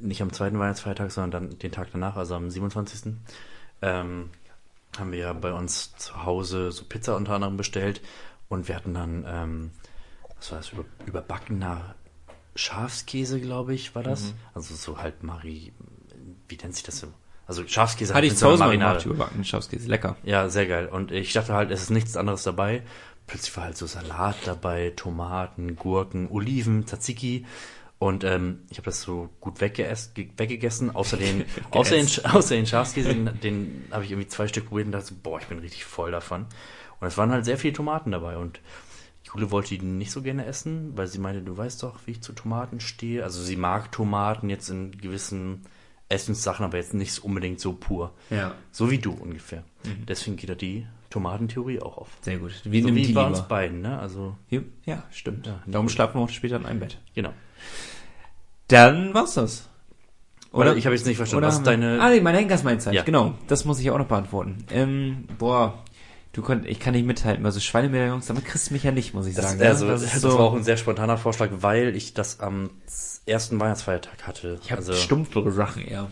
nicht 0.00 0.22
am 0.22 0.32
zweiten 0.32 0.58
Weihnachtsfeiertag, 0.58 1.10
sondern 1.10 1.48
dann 1.48 1.58
den 1.58 1.72
Tag 1.72 1.88
danach, 1.92 2.16
also 2.16 2.34
am 2.34 2.50
27. 2.50 3.14
Ähm, 3.82 4.30
haben 4.98 5.12
wir 5.12 5.18
ja 5.18 5.32
bei 5.32 5.52
uns 5.52 5.96
zu 5.96 6.24
Hause 6.24 6.72
so 6.72 6.84
Pizza 6.84 7.16
unter 7.16 7.34
anderem 7.34 7.56
bestellt 7.56 8.00
und 8.48 8.68
wir 8.68 8.76
hatten 8.76 8.94
dann, 8.94 9.24
ähm, 9.26 9.70
was 10.36 10.52
war 10.52 10.58
das, 10.58 10.72
über, 10.72 10.84
überbackener 11.06 11.94
Schafskäse, 12.54 13.40
glaube 13.40 13.74
ich, 13.74 13.94
war 13.94 14.02
das. 14.02 14.24
Mhm. 14.24 14.34
Also 14.54 14.74
so 14.74 14.98
halt 14.98 15.22
Marie, 15.22 15.72
wie 16.48 16.56
nennt 16.56 16.74
sich 16.74 16.84
das 16.84 17.00
so? 17.00 17.08
Also 17.46 17.66
Schafskäse 17.66 18.14
Hatte 18.14 18.26
ich 18.26 18.36
zu 18.36 18.46
Hause 18.46 18.60
Marinade. 18.60 19.02
gemacht, 19.02 19.06
überbackenen 19.06 19.44
Schafskäse. 19.44 19.88
Lecker. 19.88 20.16
Ja, 20.22 20.48
sehr 20.48 20.66
geil. 20.66 20.86
Und 20.86 21.12
ich 21.12 21.32
dachte 21.32 21.52
halt, 21.52 21.70
es 21.70 21.82
ist 21.82 21.90
nichts 21.90 22.16
anderes 22.16 22.42
dabei. 22.42 22.82
Plötzlich 23.26 23.56
war 23.56 23.64
halt 23.64 23.76
so 23.76 23.86
Salat 23.86 24.36
dabei, 24.44 24.92
Tomaten, 24.96 25.76
Gurken, 25.76 26.30
Oliven, 26.30 26.86
Tzatziki. 26.86 27.44
Und 27.98 28.24
ähm, 28.24 28.60
ich 28.70 28.76
habe 28.78 28.86
das 28.86 29.00
so 29.02 29.30
gut 29.40 29.60
weggegessen. 29.60 30.94
Außer 30.94 31.16
den, 31.16 31.44
außer 31.70 31.94
den, 31.96 32.06
außer 32.24 32.54
den 32.54 32.66
Schafskäse, 32.66 33.08
den, 33.14 33.40
den 33.40 33.84
habe 33.90 34.04
ich 34.04 34.10
irgendwie 34.10 34.28
zwei 34.28 34.48
Stück 34.48 34.66
probiert 34.68 34.86
und 34.86 34.92
dachte 34.92 35.06
so, 35.06 35.14
boah, 35.22 35.38
ich 35.40 35.46
bin 35.46 35.58
richtig 35.58 35.84
voll 35.84 36.10
davon. 36.10 36.46
Und 37.00 37.06
es 37.06 37.16
waren 37.16 37.30
halt 37.32 37.44
sehr 37.44 37.56
viele 37.58 37.72
Tomaten 37.72 38.10
dabei. 38.10 38.36
Und 38.36 38.60
Jule 39.24 39.50
wollte 39.50 39.78
die 39.78 39.84
nicht 39.84 40.10
so 40.10 40.22
gerne 40.22 40.44
essen, 40.44 40.92
weil 40.96 41.06
sie 41.06 41.18
meinte, 41.18 41.40
du 41.42 41.56
weißt 41.56 41.82
doch, 41.82 41.98
wie 42.06 42.12
ich 42.12 42.20
zu 42.20 42.32
Tomaten 42.32 42.80
stehe. 42.80 43.24
Also 43.24 43.42
sie 43.42 43.56
mag 43.56 43.90
Tomaten 43.92 44.50
jetzt 44.50 44.68
in 44.68 44.92
gewissen 44.98 45.62
Essenssachen, 46.08 46.64
aber 46.64 46.76
jetzt 46.76 46.94
nicht 46.94 47.18
unbedingt 47.24 47.60
so 47.60 47.72
pur. 47.72 48.12
Ja. 48.28 48.54
So 48.70 48.90
wie 48.90 48.98
du 48.98 49.12
ungefähr. 49.12 49.64
Mhm. 49.84 50.04
Deswegen 50.06 50.36
geht 50.36 50.50
da 50.50 50.54
die 50.54 50.86
Tomatentheorie 51.10 51.80
auch 51.80 51.96
auf. 51.96 52.08
Sehr 52.20 52.38
gut. 52.38 52.52
Wie 52.64 52.82
So 52.82 52.94
wie 52.94 53.12
bei 53.12 53.26
uns 53.26 53.38
lieber? 53.38 53.48
beiden, 53.48 53.80
ne? 53.80 53.98
Also, 53.98 54.36
Ja, 54.84 55.04
stimmt. 55.10 55.46
Ja, 55.46 55.62
Darum 55.66 55.88
schlafen 55.88 56.18
wir 56.18 56.24
auch 56.24 56.28
später 56.28 56.56
in 56.56 56.66
einem 56.66 56.80
Bett. 56.80 56.98
genau. 57.14 57.32
Dann 58.68 59.14
war's 59.14 59.34
das. 59.34 59.68
Oder 60.52 60.76
ich 60.76 60.86
habe 60.86 60.94
jetzt 60.94 61.06
nicht 61.06 61.16
verstanden, 61.16 61.46
was 61.46 61.62
deine. 61.62 62.00
Ah, 62.00 62.10
nee, 62.10 62.20
meine 62.20 62.38
Henkersmeinzeit. 62.38 62.94
Ja. 62.94 63.02
Genau. 63.02 63.34
Das 63.48 63.64
muss 63.64 63.80
ich 63.80 63.90
auch 63.90 63.98
noch 63.98 64.06
beantworten. 64.06 64.64
Ähm, 64.70 65.26
boah. 65.38 65.82
Du 66.32 66.42
konnt, 66.42 66.66
ich 66.66 66.80
kann 66.80 66.94
nicht 66.94 67.06
mithalten. 67.06 67.46
Also 67.46 67.60
Schweinemedaillons, 67.60 68.26
damit 68.26 68.44
kriegst 68.44 68.70
du 68.70 68.74
mich 68.74 68.82
ja 68.82 68.90
nicht, 68.90 69.14
muss 69.14 69.26
ich 69.26 69.36
das, 69.36 69.50
sagen. 69.50 69.60
ne? 69.60 69.68
also, 69.68 69.86
das 69.86 70.02
das, 70.02 70.14
ist 70.14 70.20
so, 70.22 70.36
war 70.36 70.46
auch 70.46 70.54
ein 70.54 70.64
sehr 70.64 70.76
spontaner 70.76 71.16
Vorschlag, 71.16 71.48
weil 71.60 71.94
ich 71.94 72.12
das 72.12 72.40
am 72.40 72.70
ersten 73.24 73.60
Weihnachtsfeiertag 73.60 74.26
hatte. 74.26 74.58
ich 74.62 74.72
habe 74.72 74.80
also, 74.80 74.94
stumpfere 74.94 75.52
Sachen 75.52 75.86
eher. 75.86 76.10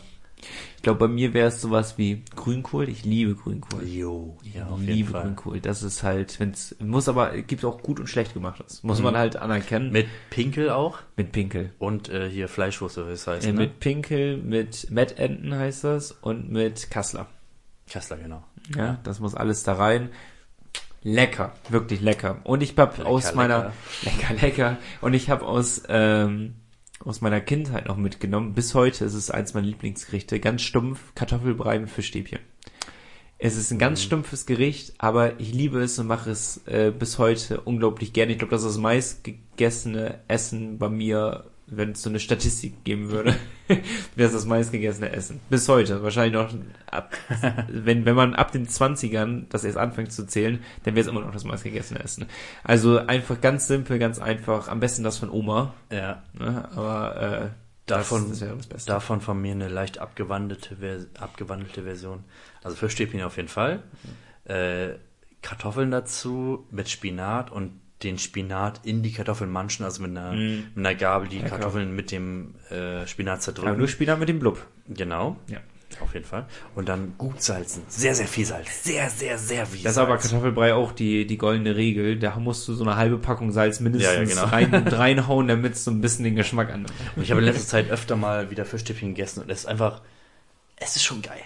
Ich 0.82 0.84
glaube, 0.84 1.06
bei 1.06 1.14
mir 1.14 1.32
wäre 1.32 1.46
es 1.46 1.60
sowas 1.60 1.96
wie 1.96 2.24
Grünkohl. 2.34 2.88
Ich 2.88 3.04
liebe 3.04 3.36
Grünkohl. 3.36 3.86
Jo, 3.86 4.36
ja, 4.52 4.66
auf 4.66 4.80
ich 4.80 4.88
jeden 4.88 4.96
liebe 4.96 5.12
Fall. 5.12 5.22
Grünkohl. 5.22 5.60
Das 5.60 5.84
ist 5.84 6.02
halt, 6.02 6.40
wenn's, 6.40 6.74
muss 6.80 7.08
aber, 7.08 7.40
gibt 7.42 7.64
auch 7.64 7.80
gut 7.82 8.00
und 8.00 8.08
schlecht 8.08 8.34
gemachtes. 8.34 8.82
Muss 8.82 9.00
man 9.00 9.16
halt 9.16 9.36
anerkennen. 9.36 9.92
Mit 9.92 10.08
Pinkel 10.30 10.70
auch 10.70 10.98
mit 11.14 11.30
Pinkel. 11.30 11.70
und 11.78 12.08
äh, 12.08 12.28
hier 12.28 12.48
Fleischwurst, 12.48 12.96
wie 12.96 13.12
es 13.12 13.28
heißt. 13.28 13.46
Äh, 13.46 13.52
ne? 13.52 13.60
Mit 13.60 13.78
Pinkel, 13.78 14.38
mit 14.38 14.90
Mettenten 14.90 15.54
heißt 15.54 15.84
das 15.84 16.10
und 16.10 16.50
mit 16.50 16.90
Kassler. 16.90 17.28
Kassler, 17.88 18.16
genau. 18.16 18.42
Ja, 18.76 18.98
das 19.04 19.20
muss 19.20 19.36
alles 19.36 19.62
da 19.62 19.74
rein. 19.74 20.08
Lecker, 21.04 21.52
wirklich 21.68 22.00
lecker. 22.00 22.40
Und 22.42 22.60
ich 22.60 22.76
habe 22.76 22.96
Lecker, 22.96 23.08
aus 23.08 23.36
meiner 23.36 23.72
lecker 24.02 24.34
lecker 24.40 24.76
und 25.00 25.14
ich 25.14 25.30
habe 25.30 25.46
aus 25.46 25.84
ähm, 25.88 26.54
aus 27.04 27.20
meiner 27.20 27.40
Kindheit 27.40 27.86
noch 27.86 27.96
mitgenommen. 27.96 28.54
Bis 28.54 28.74
heute 28.74 29.04
ist 29.04 29.14
es 29.14 29.30
eins 29.30 29.54
meiner 29.54 29.66
Lieblingsgerichte. 29.66 30.40
Ganz 30.40 30.62
stumpf 30.62 31.14
Kartoffelbrei 31.14 31.78
mit 31.78 31.90
Fischstäbchen. 31.90 32.40
Es 33.38 33.56
ist 33.56 33.72
ein 33.72 33.78
ganz 33.78 34.00
Mhm. 34.00 34.04
stumpfes 34.06 34.46
Gericht, 34.46 34.94
aber 34.98 35.40
ich 35.40 35.52
liebe 35.52 35.80
es 35.82 35.98
und 35.98 36.06
mache 36.06 36.30
es 36.30 36.64
äh, 36.68 36.92
bis 36.96 37.18
heute 37.18 37.60
unglaublich 37.60 38.12
gerne. 38.12 38.32
Ich 38.32 38.38
glaube, 38.38 38.52
das 38.52 38.62
ist 38.62 38.74
das 38.76 38.78
meistgegessene 38.80 40.20
Essen 40.28 40.78
bei 40.78 40.88
mir, 40.88 41.46
wenn 41.76 41.92
es 41.92 42.02
so 42.02 42.10
eine 42.10 42.20
Statistik 42.20 42.84
geben 42.84 43.10
würde. 43.10 43.34
wäre 44.16 44.26
es 44.28 44.32
das 44.32 44.44
meistgegessene 44.44 45.10
Essen. 45.12 45.40
Bis 45.50 45.68
heute. 45.68 46.02
Wahrscheinlich 46.02 46.34
noch 46.34 46.54
ab, 46.90 47.14
wenn, 47.68 48.04
wenn 48.04 48.14
man 48.14 48.34
ab 48.34 48.52
den 48.52 48.66
20ern 48.68 49.44
das 49.48 49.64
erst 49.64 49.78
anfängt 49.78 50.12
zu 50.12 50.26
zählen, 50.26 50.62
dann 50.84 50.94
wäre 50.94 51.02
es 51.02 51.06
immer 51.10 51.20
noch 51.20 51.32
das 51.32 51.44
meistgegessene 51.44 52.00
Essen. 52.00 52.26
Also 52.64 52.98
einfach 52.98 53.40
ganz 53.40 53.66
simpel, 53.66 53.98
ganz 53.98 54.18
einfach. 54.18 54.68
Am 54.68 54.80
besten 54.80 55.02
das 55.04 55.18
von 55.18 55.30
Oma. 55.30 55.74
Ja, 55.90 56.22
Ne? 56.38 56.68
Aber 56.76 57.16
äh, 57.20 57.48
Davon- 57.86 58.28
das, 58.30 58.68
das 58.68 58.84
davon 58.84 59.20
von 59.20 59.40
mir 59.40 59.52
eine 59.52 59.68
leicht 59.68 59.98
abgewandelte, 59.98 60.76
Vers 60.76 61.06
abgewandelte 61.18 61.82
Version. 61.82 62.22
Also 62.62 62.76
Fischstäbchen 62.76 63.22
auf 63.22 63.36
jeden 63.36 63.48
Fall. 63.48 63.82
Äh, 64.44 64.90
Kartoffeln 65.42 65.90
dazu 65.90 66.64
mit 66.70 66.88
Spinat 66.88 67.50
und 67.50 67.80
den 68.04 68.18
Spinat 68.18 68.80
in 68.84 69.02
die 69.02 69.12
Kartoffeln 69.12 69.50
manchen, 69.50 69.84
also 69.84 70.02
mit 70.02 70.10
einer, 70.10 70.32
Mm. 70.32 70.64
mit 70.74 70.86
einer 70.86 70.94
Gabel 70.94 71.28
die 71.28 71.36
Ja, 71.38 71.44
klar. 71.46 71.58
Kartoffeln 71.60 71.94
mit 71.94 72.10
dem 72.10 72.54
äh, 72.70 73.06
Spinat 73.06 73.34
Aber 73.34 73.40
zerdrücken. 73.40 73.78
nur 73.78 73.88
Spinat 73.88 74.18
mit 74.18 74.28
dem 74.28 74.38
Blub. 74.38 74.64
genau, 74.88 75.36
Ja. 75.48 75.58
auf 76.00 76.14
jeden 76.14 76.24
Fall. 76.26 76.46
Und 76.74 76.88
dann 76.88 77.14
gut 77.18 77.42
salzen. 77.42 77.82
Sehr, 77.88 78.14
sehr 78.14 78.26
viel 78.26 78.44
Salz. 78.46 78.82
Sehr, 78.84 79.08
sehr, 79.10 79.36
sehr 79.38 79.66
viel 79.66 79.82
Das 79.82 79.90
ist 79.92 79.94
Salz. 79.96 80.08
aber 80.08 80.18
Kartoffelbrei 80.18 80.74
auch 80.74 80.92
die, 80.92 81.26
die 81.26 81.36
goldene 81.38 81.76
Regel. 81.76 82.18
Da 82.18 82.36
musst 82.36 82.66
du 82.66 82.74
so 82.74 82.82
eine 82.84 82.96
halbe 82.96 83.18
Packung 83.18 83.52
Salz 83.52 83.78
mindestens 83.80 84.12
Ja, 84.14 84.22
ja, 84.22 84.28
genau. 84.28 84.44
rein, 84.46 84.88
reinhauen, 84.88 85.48
damit 85.48 85.74
es 85.74 85.84
so 85.84 85.90
ein 85.90 86.00
bisschen 86.00 86.24
den 86.24 86.34
Geschmack 86.36 86.70
annimmt. 86.72 86.92
Und 87.16 87.22
ich 87.22 87.30
habe 87.30 87.40
in 87.40 87.46
letzter 87.46 87.66
Zeit 87.68 87.90
öfter 87.90 88.16
mal 88.16 88.50
wieder 88.50 88.64
Fischstäbchen 88.64 89.10
gegessen 89.14 89.42
und 89.42 89.50
es 89.50 89.60
ist 89.60 89.66
einfach, 89.66 90.00
es 90.76 90.96
ist 90.96 91.04
schon 91.04 91.20
geil. 91.22 91.40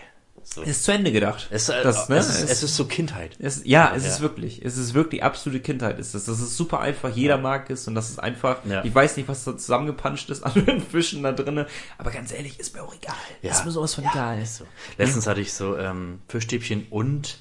So. 0.49 0.63
Ist 0.63 0.85
zu 0.85 0.93
Ende 0.93 1.11
gedacht. 1.11 1.49
Es, 1.51 1.69
äh, 1.69 1.83
das, 1.83 2.09
ne? 2.09 2.17
es, 2.19 2.29
ist, 2.29 2.51
Es- 2.51 2.63
ist 2.63 2.77
so 2.77 2.85
Kindheit. 2.87 3.37
Es, 3.41 3.63
ja, 3.65 3.93
es 3.95 4.05
Ja. 4.05 4.11
ist 4.11 4.21
wirklich. 4.21 4.65
Es 4.65 4.79
ist 4.79 4.95
wirklich 4.95 5.25
absolute 5.25 5.61
Kindheit. 5.61 5.99
Ist 5.99 6.15
es. 6.15 6.27
Das 6.27 6.39
ist 6.41 6.57
super 6.57 6.79
einfach. 6.81 7.11
Jeder 7.15 7.37
mag 7.37 7.69
es 7.69 7.89
und 7.89 7.97
das 7.97 8.11
ist 8.11 8.21
einfach. 8.21 8.65
Ja. 8.65 8.85
Ich 8.85 8.95
weiß 8.95 9.17
nicht, 9.17 9.29
was 9.29 9.43
da 9.45 9.57
zusammengepanscht 9.59 10.31
ist 10.31 10.45
an 10.45 10.65
den 10.65 10.81
Fischen 10.81 11.25
da 11.25 11.33
drinnen. 11.33 11.67
Aber 11.99 12.11
ganz 12.13 12.33
ehrlich, 12.33 12.61
ist 12.61 12.75
mir 12.75 12.83
auch 12.85 12.95
egal. 12.95 13.15
Ist 13.43 13.65
mir 13.65 13.73
sowas 13.73 13.95
von 13.95 14.05
egal. 14.05 14.47
So. 14.47 14.65
Letztens 14.99 15.27
hatte 15.27 15.41
ich 15.41 15.53
so 15.53 15.77
ähm, 15.77 16.21
Fischstäbchen 16.29 16.87
und 16.91 17.39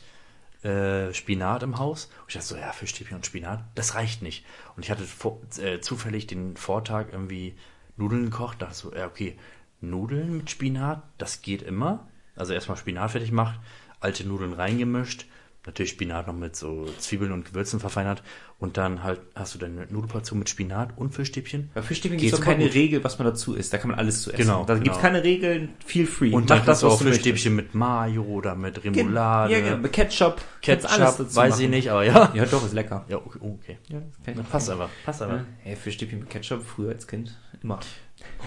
äh, 0.63 1.13
Spinat 1.13 1.61
im 1.61 1.77
Haus. 1.77 2.05
Und 2.21 2.29
ich 2.29 2.33
dachte 2.33 2.47
so, 2.47 2.55
ja, 2.57 2.71
Fischstäbchen 2.71 3.17
und 3.17 3.25
Spinat, 3.25 3.63
das 3.75 3.93
reicht 3.93 4.23
nicht. 4.23 4.43
Und 4.75 4.83
ich 4.83 4.89
hatte 4.89 5.03
vor, 5.03 5.41
äh, 5.61 5.79
zufällig 5.79 6.25
den 6.25 6.57
Vortag 6.57 7.09
irgendwie 7.11 7.55
Nudeln 7.97 8.25
gekocht. 8.31 8.63
Dachte 8.63 8.73
so, 8.75 8.93
ja, 8.95 9.05
okay, 9.05 9.37
Nudeln 9.79 10.37
mit 10.37 10.49
Spinat, 10.49 11.03
das 11.19 11.43
geht 11.43 11.61
immer. 11.61 12.07
Also 12.35 12.53
erstmal 12.53 12.77
Spinat 12.77 13.11
fertig 13.11 13.31
macht, 13.31 13.59
alte 13.99 14.27
Nudeln 14.27 14.53
reingemischt, 14.53 15.25
natürlich 15.65 15.91
Spinat 15.91 16.27
noch 16.27 16.35
mit 16.35 16.55
so 16.55 16.85
Zwiebeln 16.99 17.31
und 17.31 17.45
Gewürzen 17.45 17.79
verfeinert 17.79 18.23
und 18.59 18.77
dann 18.77 19.03
halt 19.03 19.21
hast 19.35 19.55
du 19.55 19.59
deine 19.59 19.87
Nudelportion 19.89 20.39
mit 20.39 20.49
Spinat 20.49 20.97
und 20.97 21.13
Fischstäbchen. 21.13 21.69
Bei 21.73 21.81
Fischstäbchen 21.81 22.19
gibt 22.19 22.33
es 22.33 22.41
keine 22.41 22.65
gut. 22.65 22.75
Regel, 22.75 23.03
was 23.03 23.17
man 23.19 23.27
dazu 23.27 23.55
isst. 23.55 23.73
Da 23.73 23.77
kann 23.77 23.89
man 23.89 23.99
alles 23.99 24.23
zu 24.23 24.31
essen. 24.31 24.43
Genau, 24.43 24.65
Da 24.65 24.75
gibt 24.75 24.87
es 24.87 24.93
genau. 24.93 25.01
keine 25.01 25.23
Regeln, 25.23 25.73
feel 25.85 26.05
free. 26.05 26.31
Und 26.31 26.49
dann 26.49 26.65
das 26.65 26.83
auch. 26.83 27.01
Fischstäbchen 27.01 27.55
mit 27.55 27.73
Mayo 27.73 28.23
oder 28.23 28.55
mit 28.55 28.83
Remoulade. 28.83 29.53
Ja, 29.53 29.59
genau. 29.61 29.77
Mit 29.77 29.93
Ketchup. 29.93 30.41
Ketchup, 30.61 31.35
weiß 31.35 31.59
ich 31.59 31.69
nicht, 31.69 31.89
aber 31.89 32.03
ja. 32.03 32.31
Ja, 32.33 32.45
doch, 32.45 32.65
ist 32.65 32.73
lecker. 32.73 33.05
Ja, 33.07 33.17
okay. 33.17 33.39
oh, 33.41 33.57
okay. 33.61 33.77
Ja, 33.89 34.01
passt 34.43 34.69
einfach, 34.69 34.89
passt 35.03 35.21
einfach. 35.21 35.37
Ja, 35.37 35.45
hey, 35.63 35.75
Fischstäbchen 35.75 36.19
mit 36.19 36.29
Ketchup, 36.29 36.63
früher 36.63 36.89
als 36.91 37.07
Kind. 37.07 37.37
Immer. 37.61 37.79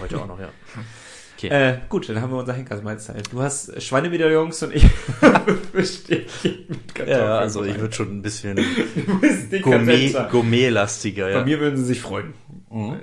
Heute 0.00 0.20
auch 0.20 0.26
noch, 0.26 0.38
ja. 0.38 0.50
Okay. 1.38 1.48
Äh, 1.50 1.78
gut, 1.88 2.08
dann 2.08 2.20
haben 2.20 2.32
wir 2.32 2.38
unser 2.38 2.52
Henkersmahlzeit. 2.52 3.32
Du 3.32 3.40
hast 3.40 3.80
Schweinemedaillons 3.80 4.60
und 4.64 4.74
ich 4.74 4.84
Fischstäbchen 5.72 6.64
mit 6.68 6.94
Kartoffeln. 6.96 7.08
Ja, 7.26 7.38
also 7.38 7.62
ich 7.64 7.78
würde 7.78 7.94
schon 7.94 8.10
ein 8.18 8.22
bisschen 8.22 8.56
bist 9.20 9.62
Gourmet. 9.62 10.12
Gourmet-lastiger, 10.32 11.30
ja. 11.30 11.38
Bei 11.38 11.44
mir 11.44 11.60
würden 11.60 11.76
sie 11.76 11.84
sich 11.84 12.00
freuen. 12.00 12.34
Mhm. 12.70 12.96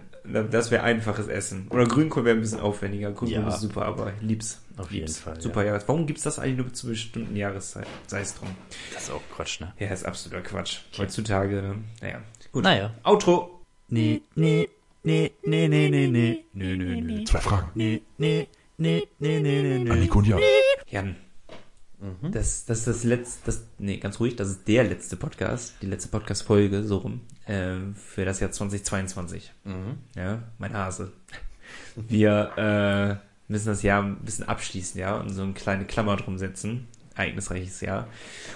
Das 0.52 0.70
wäre 0.70 0.84
einfaches 0.84 1.28
Essen. 1.28 1.68
Oder 1.70 1.86
Grünkohl 1.86 2.26
wäre 2.26 2.36
ein 2.36 2.41
bisschen 2.41 2.60
aufwendiger. 2.60 3.12
Grünkohl 3.12 3.41
Ja. 3.44 3.48
ist 3.48 3.62
super, 3.62 3.86
aber 3.86 4.12
ich 4.20 4.28
lieb's. 4.28 4.62
Auf 4.76 4.91
jeden 4.91 5.06
Lieb's. 5.07 5.20
Fall, 5.20 5.40
Super 5.40 5.62
ja. 5.62 5.68
Jahres. 5.70 5.88
Warum 5.88 6.06
gibt's 6.06 6.24
das 6.24 6.38
eigentlich 6.38 6.57
nur 6.57 6.74
zu 6.74 6.88
bestimmten 6.88 7.38
Jahreszeiten? 7.38 7.90
Sei 8.07 8.20
es 8.20 8.36
drum. 8.36 8.49
Das 8.94 9.03
ist 9.03 9.12
auch 9.12 9.22
Quatsch, 9.34 9.62
ne? 9.62 9.72
Ja, 9.80 9.88
ist 9.88 10.06
absoluter 10.06 10.41
Quatsch. 10.41 10.80
Heutzutage, 10.98 11.62
ne? 11.62 11.76
Naja. 12.02 12.22
Gut. 12.52 12.64
Naja. 12.66 12.91
Outro. 13.03 13.62
Nee, 13.88 14.22
nee, 14.34 14.68
nee, 15.06 15.32
nee, 15.44 15.68
nee, 15.68 15.90
nee, 15.90 16.07
nee, 16.07 16.45
nee, 16.53 16.76
nee, 16.76 17.02
nee. 17.02 17.23
Zwei 17.26 17.40
Fragen. 17.40 17.69
Nee, 17.76 18.02
nee, 18.18 18.48
nee, 18.77 19.07
nee, 19.19 19.40
nee, 19.40 19.80
nee. 19.80 19.91
An 19.91 19.99
Nico 19.99 20.19
und 20.19 20.27
Jan. 20.27 20.41
Jan. 20.90 21.15
Mhm. 21.99 22.32
Das, 22.32 22.65
das 22.65 22.80
ist 22.80 22.88
das 22.88 23.03
letzte, 23.03 23.45
das, 23.45 23.68
nee, 23.77 23.98
ganz 23.98 24.19
ruhig, 24.19 24.36
das 24.36 24.49
ist 24.49 24.68
der 24.68 24.84
letzte 24.84 25.15
Podcast, 25.15 25.76
die 25.82 25.88
letzte 25.88 26.10
Podcast-Folge, 26.10 26.84
so 26.84 26.98
rum, 26.98 27.22
äh, 27.45 27.77
für 27.94 28.26
das 28.26 28.40
Jahr 28.40 28.52
2022. 28.52 29.53
Mhm. 29.64 29.98
Ja, 30.15 30.44
mein 30.57 30.73
Hase. 30.73 31.14
Wir 31.95 32.52
äh, 32.57 33.52
müssen 33.52 33.68
das 33.68 33.82
Jahr 33.82 34.03
ein 34.03 34.18
bisschen 34.19 34.48
abschließen, 34.48 34.99
ja, 34.99 35.15
und 35.18 35.30
so 35.30 35.44
eine 35.44 35.53
kleine 35.53 35.86
Klammer 35.86 36.18
drum 36.18 36.38
setzen. 36.38 36.88
Ereignisreiches 37.16 37.82
Jahr. 37.82 38.08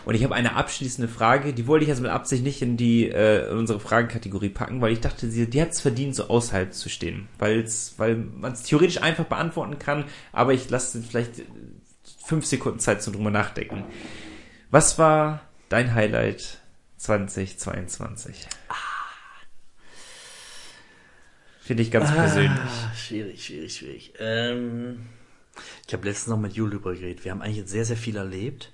Und 0.06 0.16
ich 0.16 0.24
habe 0.24 0.36
eine 0.36 0.56
abschließende 0.56 1.08
Frage, 1.08 1.54
die 1.54 1.66
wollte 1.66 1.84
ich 1.84 1.90
jetzt 1.90 2.02
mit 2.02 2.12
Absicht 2.12 2.44
nicht 2.44 2.62
in 2.62 2.78
die 2.78 3.10
äh, 3.10 3.50
in 3.50 3.58
unsere 3.58 3.80
Fragenkategorie 3.80 4.50
packen, 4.50 4.82
weil 4.82 4.92
ich 4.92 5.00
dachte, 5.00 5.30
sie, 5.30 5.50
die 5.50 5.62
hat 5.62 5.72
es 5.72 5.82
verdient, 5.82 6.16
so 6.16 6.28
außerhalb 6.28 6.74
zu 6.74 6.90
stehen. 6.90 7.28
Weil's, 7.38 7.96
weil 7.98 8.16
man 8.16 8.52
es 8.52 8.64
theoretisch 8.64 9.02
einfach 9.02 9.26
beantworten 9.26 9.80
kann, 9.80 10.06
aber 10.34 10.54
ich 10.54 10.70
lasse 10.70 11.02
vielleicht 11.02 11.42
fünf 12.26 12.46
Sekunden 12.46 12.80
Zeit 12.80 13.02
zum 13.02 13.14
drüber 13.14 13.32
nachdenken. 13.32 13.86
Was 14.72 15.00
war 15.00 15.42
dein 15.70 15.94
Highlight 15.96 16.60
2022? 16.98 18.48
Finde 21.62 21.84
ich 21.84 21.92
ganz 21.92 22.12
persönlich. 22.12 22.60
Ah, 22.60 22.96
schwierig, 22.96 23.46
schwierig, 23.46 23.76
schwierig. 23.78 24.14
Ähm, 24.20 25.06
ich 25.88 25.94
habe 25.94 26.08
letztens 26.08 26.28
noch 26.28 26.38
mit 26.38 26.54
Jule 26.54 26.72
drüber 26.72 26.94
geredet. 26.94 27.24
Wir 27.24 27.32
haben 27.32 27.42
eigentlich 27.42 27.68
sehr, 27.70 27.86
sehr 27.86 27.98
viel 27.98 28.16
erlebt. 28.16 28.72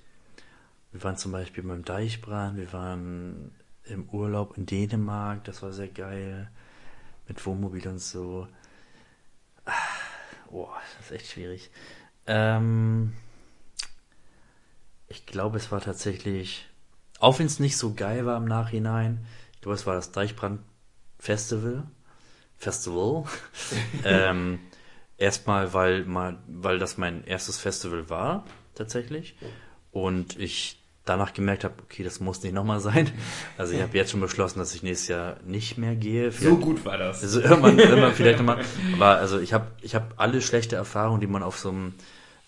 Wir 0.91 1.03
waren 1.03 1.18
zum 1.18 1.32
Beispiel 1.32 1.64
beim 1.64 1.84
Deichbrand, 1.84 2.57
wir 2.57 2.72
waren 2.74 3.52
im 3.84 4.10
Urlaub 4.10 4.57
in 4.57 4.66
Dänemark, 4.66 5.44
das 5.44 5.62
war 5.62 5.74
sehr 5.74 5.90
geil. 5.90 6.49
Mit 7.28 7.45
Wohnmobil 7.45 7.88
und 7.88 7.99
so. 7.99 8.48
Ah, 9.66 9.74
Oh, 10.52 10.70
das 10.98 11.07
ist 11.07 11.12
echt 11.12 11.32
schwierig. 11.32 11.70
Ähm, 12.28 13.14
ich 15.07 15.26
glaube, 15.26 15.57
es 15.57 15.72
war 15.72 15.82
tatsächlich, 15.82 16.68
auch 17.20 17.40
wenn 17.40 17.48
es 17.48 17.60
nicht 17.60 17.78
so 17.78 17.94
geil 17.94 18.26
war 18.26 18.38
im 18.38 18.45
Nachhinein, 18.45 19.26
ich 19.53 19.62
glaube, 19.62 19.76
es 19.76 19.86
war 19.86 19.95
das 19.95 20.12
Deichbrand 20.12 20.62
Festival. 21.20 21.84
Festival. 22.57 23.26
ähm, 24.06 24.60
erstmal, 25.18 25.74
weil 25.74 26.06
mal, 26.06 26.38
weil 26.48 26.80
das 26.80 26.98
mein 26.98 27.24
erstes 27.26 27.58
Festival 27.58 28.10
war, 28.10 28.46
tatsächlich. 28.76 29.36
Und 29.92 30.38
ich 30.40 30.82
danach 31.06 31.34
gemerkt 31.34 31.64
habe, 31.64 31.76
okay, 31.84 32.04
das 32.04 32.20
muss 32.20 32.42
nicht 32.44 32.54
nochmal 32.54 32.80
sein. 32.80 33.10
Also 33.58 33.74
ich 33.74 33.82
habe 33.82 33.96
jetzt 33.96 34.12
schon 34.12 34.20
beschlossen, 34.20 34.60
dass 34.60 34.76
ich 34.76 34.84
nächstes 34.84 35.08
Jahr 35.08 35.38
nicht 35.46 35.78
mehr 35.78 35.96
gehe. 35.96 36.32
So 36.32 36.58
gut 36.58 36.84
war 36.84 36.98
das. 36.98 37.22
Also 37.24 37.40
irgendwann, 37.40 37.80
irgendwann 37.80 38.14
vielleicht 38.14 38.40
nochmal. 38.40 38.64
Aber 38.94 39.18
also 39.18 39.40
ich 39.40 39.54
habe 39.54 39.68
ich 39.82 39.96
hab 39.96 40.14
alle 40.18 40.42
schlechte 40.42 40.76
Erfahrungen, 40.76 41.22
die 41.22 41.28
man 41.28 41.44
auf 41.44 41.58
so 41.58 41.70
einem 41.70 41.94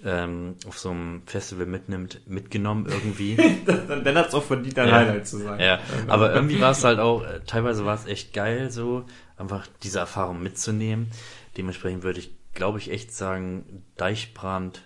ähm, 0.04 0.56
auf 0.68 0.78
so 0.78 0.92
einem 0.92 1.24
Festival 1.26 1.66
mitnimmt, 1.66 2.22
mitgenommen 2.28 2.86
irgendwie. 2.88 3.36
Dann, 3.66 4.04
dann 4.04 4.16
hat 4.16 4.28
es 4.28 4.34
auch 4.36 4.44
verdient, 4.44 4.78
ein 4.78 4.90
Ja. 4.90 4.96
Highlight 4.96 5.28
zu 5.28 5.38
sein. 5.38 5.60
Ja, 5.60 5.80
aber 6.08 6.34
irgendwie 6.36 6.62
war 6.62 6.72
es 6.72 6.84
halt 6.84 7.00
auch, 7.00 7.24
äh, 7.24 7.40
teilweise 7.48 7.84
war 7.86 7.96
es 7.96 8.06
echt 8.06 8.34
geil, 8.34 8.70
so 8.70 9.06
einfach 9.38 9.66
diese 9.82 9.98
Erfahrung 10.00 10.44
mitzunehmen. 10.44 11.10
Dementsprechend 11.58 12.04
würde 12.04 12.20
ich, 12.20 12.32
glaube 12.58 12.80
ich, 12.80 12.90
echt 12.90 13.14
sagen, 13.14 13.86
Deichbrand 13.98 14.82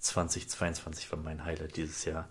2022 0.00 1.10
war 1.10 1.18
mein 1.18 1.46
Highlight 1.46 1.78
dieses 1.78 2.04
Jahr. 2.04 2.28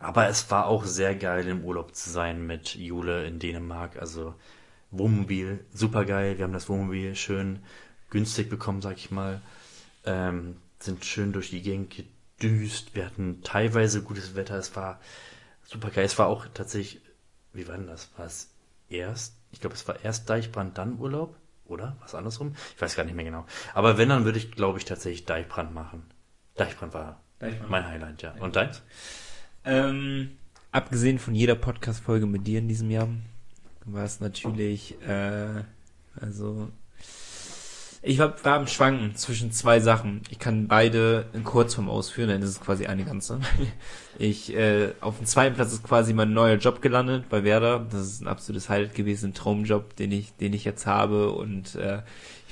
Aber 0.00 0.26
es 0.26 0.50
war 0.50 0.66
auch 0.66 0.86
sehr 0.86 1.14
geil, 1.14 1.46
im 1.46 1.64
Urlaub 1.64 1.94
zu 1.94 2.08
sein 2.08 2.46
mit 2.46 2.74
Jule 2.74 3.26
in 3.26 3.38
Dänemark. 3.38 3.98
Also 3.98 4.34
Wohnmobil, 4.90 5.62
super 5.74 6.06
geil. 6.06 6.38
Wir 6.38 6.44
haben 6.44 6.54
das 6.54 6.70
Wohnmobil 6.70 7.14
schön 7.14 7.62
günstig 8.08 8.48
bekommen, 8.48 8.80
sag 8.80 8.96
ich 8.96 9.10
mal. 9.10 9.42
Ähm, 10.04 10.56
sind 10.78 11.04
schön 11.04 11.34
durch 11.34 11.50
die 11.50 11.60
Gegend 11.60 11.94
gedüst. 11.94 12.94
Wir 12.94 13.04
hatten 13.04 13.42
teilweise 13.42 14.02
gutes 14.02 14.34
Wetter. 14.34 14.56
Es 14.56 14.74
war 14.74 14.98
super 15.62 15.90
geil. 15.90 16.06
Es 16.06 16.18
war 16.18 16.28
auch 16.28 16.46
tatsächlich, 16.54 17.02
wie 17.52 17.68
war 17.68 17.76
denn 17.76 17.86
das? 17.86 18.08
War 18.16 18.24
es 18.24 18.48
erst, 18.88 19.34
ich 19.50 19.60
glaube, 19.60 19.76
es 19.76 19.86
war 19.86 20.02
erst 20.02 20.30
Deichbrand, 20.30 20.78
dann 20.78 20.98
Urlaub? 20.98 21.36
Oder? 21.72 21.96
Was 22.00 22.14
andersrum? 22.14 22.54
Ich 22.76 22.82
weiß 22.82 22.96
gar 22.96 23.04
nicht 23.04 23.14
mehr 23.14 23.24
genau. 23.24 23.46
Aber 23.72 23.96
wenn, 23.96 24.10
dann 24.10 24.26
würde 24.26 24.38
ich, 24.38 24.52
glaube 24.52 24.78
ich, 24.78 24.84
tatsächlich 24.84 25.24
Deichbrand 25.24 25.72
machen. 25.72 26.04
Deichbrand 26.56 26.92
war 26.92 27.20
Deichbrand. 27.38 27.70
mein 27.70 27.86
Highlight, 27.86 28.20
ja. 28.20 28.32
Und 28.40 28.56
deins? 28.56 28.82
Ähm, 29.64 30.36
abgesehen 30.70 31.18
von 31.18 31.34
jeder 31.34 31.54
Podcast-Folge 31.54 32.26
mit 32.26 32.46
dir 32.46 32.58
in 32.58 32.68
diesem 32.68 32.90
Jahr, 32.90 33.08
war 33.86 34.04
es 34.04 34.20
natürlich, 34.20 35.00
äh, 35.02 35.64
also, 36.20 36.68
ich 38.04 38.18
war, 38.18 38.34
war 38.44 38.58
am 38.58 38.66
Schwanken 38.66 39.14
zwischen 39.14 39.52
zwei 39.52 39.78
Sachen. 39.78 40.22
Ich 40.28 40.40
kann 40.40 40.66
beide 40.66 41.26
in 41.32 41.44
Kurzform 41.44 41.88
ausführen, 41.88 42.28
denn 42.28 42.40
das 42.40 42.50
ist 42.50 42.60
quasi 42.64 42.86
eine 42.86 43.04
ganze. 43.04 43.40
Ich, 44.18 44.54
äh, 44.54 44.90
auf 45.00 45.16
dem 45.16 45.26
zweiten 45.26 45.54
Platz 45.54 45.72
ist 45.72 45.82
quasi 45.82 46.12
mein 46.12 46.34
neuer 46.34 46.56
Job 46.56 46.82
gelandet 46.82 47.30
bei 47.30 47.44
Werder. 47.44 47.84
Das 47.90 48.02
ist 48.02 48.20
ein 48.20 48.28
absolutes 48.28 48.68
Highlight 48.68 48.94
gewesen, 48.94 49.30
ein 49.30 49.34
Traumjob, 49.34 49.96
den 49.96 50.12
ich, 50.12 50.36
den 50.36 50.52
ich 50.52 50.64
jetzt 50.64 50.86
habe 50.86 51.32
und, 51.32 51.74
äh, 51.76 52.02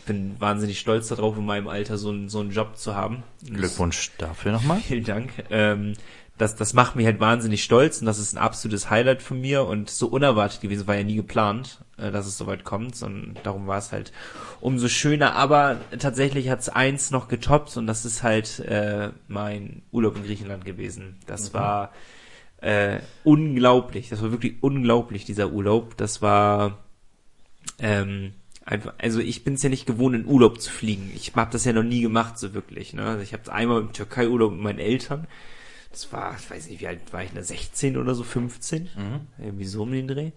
ich 0.01 0.07
bin 0.07 0.37
wahnsinnig 0.41 0.81
stolz 0.81 1.09
darauf, 1.09 1.37
in 1.37 1.45
meinem 1.45 1.69
Alter 1.69 1.99
so, 1.99 2.09
einen 2.09 2.31
so 2.31 2.41
einen 2.41 2.51
Job 2.51 2.79
zu 2.79 2.97
haben. 2.97 3.23
Glückwunsch 3.45 4.11
dafür 4.17 4.53
nochmal. 4.53 4.81
Vielen 4.89 5.05
Dank. 5.05 5.31
Ähm, 5.51 5.93
das, 6.41 6.57
das 6.57 6.73
macht 6.73 6.97
mich 6.97 7.07
halt 7.07 7.21
wahnsinnig 7.21 7.63
stolz 7.63 8.01
und 8.01 8.07
das 8.07 8.19
ist 8.19 8.33
ein 8.33 8.39
absolutes 8.39 8.89
Highlight 8.89 9.23
von 9.23 9.41
mir 9.41 9.65
und 9.67 9.91
so 9.91 10.07
unerwartet 10.07 10.61
gewesen, 10.61 10.87
war 10.87 10.97
ja 10.97 11.05
nie 11.05 11.17
geplant, 11.17 11.85
äh, 11.99 12.11
dass 12.11 12.27
es 12.27 12.39
soweit 12.39 12.65
kommt 12.65 13.03
und 13.03 13.35
darum 13.43 13.67
war 13.67 13.79
es 13.79 13.93
halt 13.93 14.13
umso 14.61 14.89
schöner, 14.89 15.35
aber 15.35 15.81
tatsächlich 15.99 16.49
hat 16.49 16.61
es 16.61 16.69
eins 16.69 17.11
noch 17.11 17.29
getoppt 17.29 17.77
und 17.77 17.87
das 17.87 18.05
ist 18.05 18.23
halt 18.23 18.61
äh, 18.61 19.11
mein 19.29 19.83
Urlaub 19.93 20.17
in 20.17 20.25
Griechenland 20.25 20.65
gewesen. 20.65 21.19
Das 21.27 21.53
war 21.53 21.93
äh, 22.61 23.01
unglaublich, 23.25 24.09
das 24.09 24.23
war 24.23 24.31
wirklich 24.31 24.63
unglaublich, 24.63 25.25
dieser 25.25 25.51
Urlaub. 25.51 25.97
Das 25.97 26.23
war 26.23 26.79
ähm, 27.79 28.33
einfach, 28.65 28.95
also 28.99 29.21
ich 29.21 29.45
bin 29.45 29.55
es 29.55 29.63
ja 29.63 29.69
nicht 29.69 29.87
gewohnt, 29.87 30.15
in 30.15 30.27
Urlaub 30.27 30.61
zu 30.61 30.71
fliegen. 30.71 31.11
Ich 31.15 31.35
habe 31.35 31.53
das 31.53 31.65
ja 31.65 31.73
noch 31.73 31.83
nie 31.83 32.01
gemacht, 32.01 32.39
so 32.39 32.55
wirklich. 32.55 32.95
Ne? 32.95 33.05
Also 33.05 33.23
ich 33.23 33.33
habe 33.33 33.53
einmal 33.53 33.81
im 33.81 33.93
Türkei-Urlaub 33.93 34.53
mit 34.53 34.61
meinen 34.61 34.79
Eltern. 34.79 35.27
Das 35.93 36.13
war, 36.13 36.37
ich 36.39 36.49
weiß 36.49 36.69
nicht, 36.69 36.81
wie 36.81 36.87
alt 36.87 37.01
war 37.13 37.25
ich, 37.25 37.33
da 37.35 37.43
16 37.43 37.97
oder 37.97 38.15
so, 38.15 38.23
15? 38.23 38.91
Irgendwie 39.39 39.65
so 39.65 39.83
um 39.83 39.91
den 39.91 40.07
Dreh. 40.07 40.31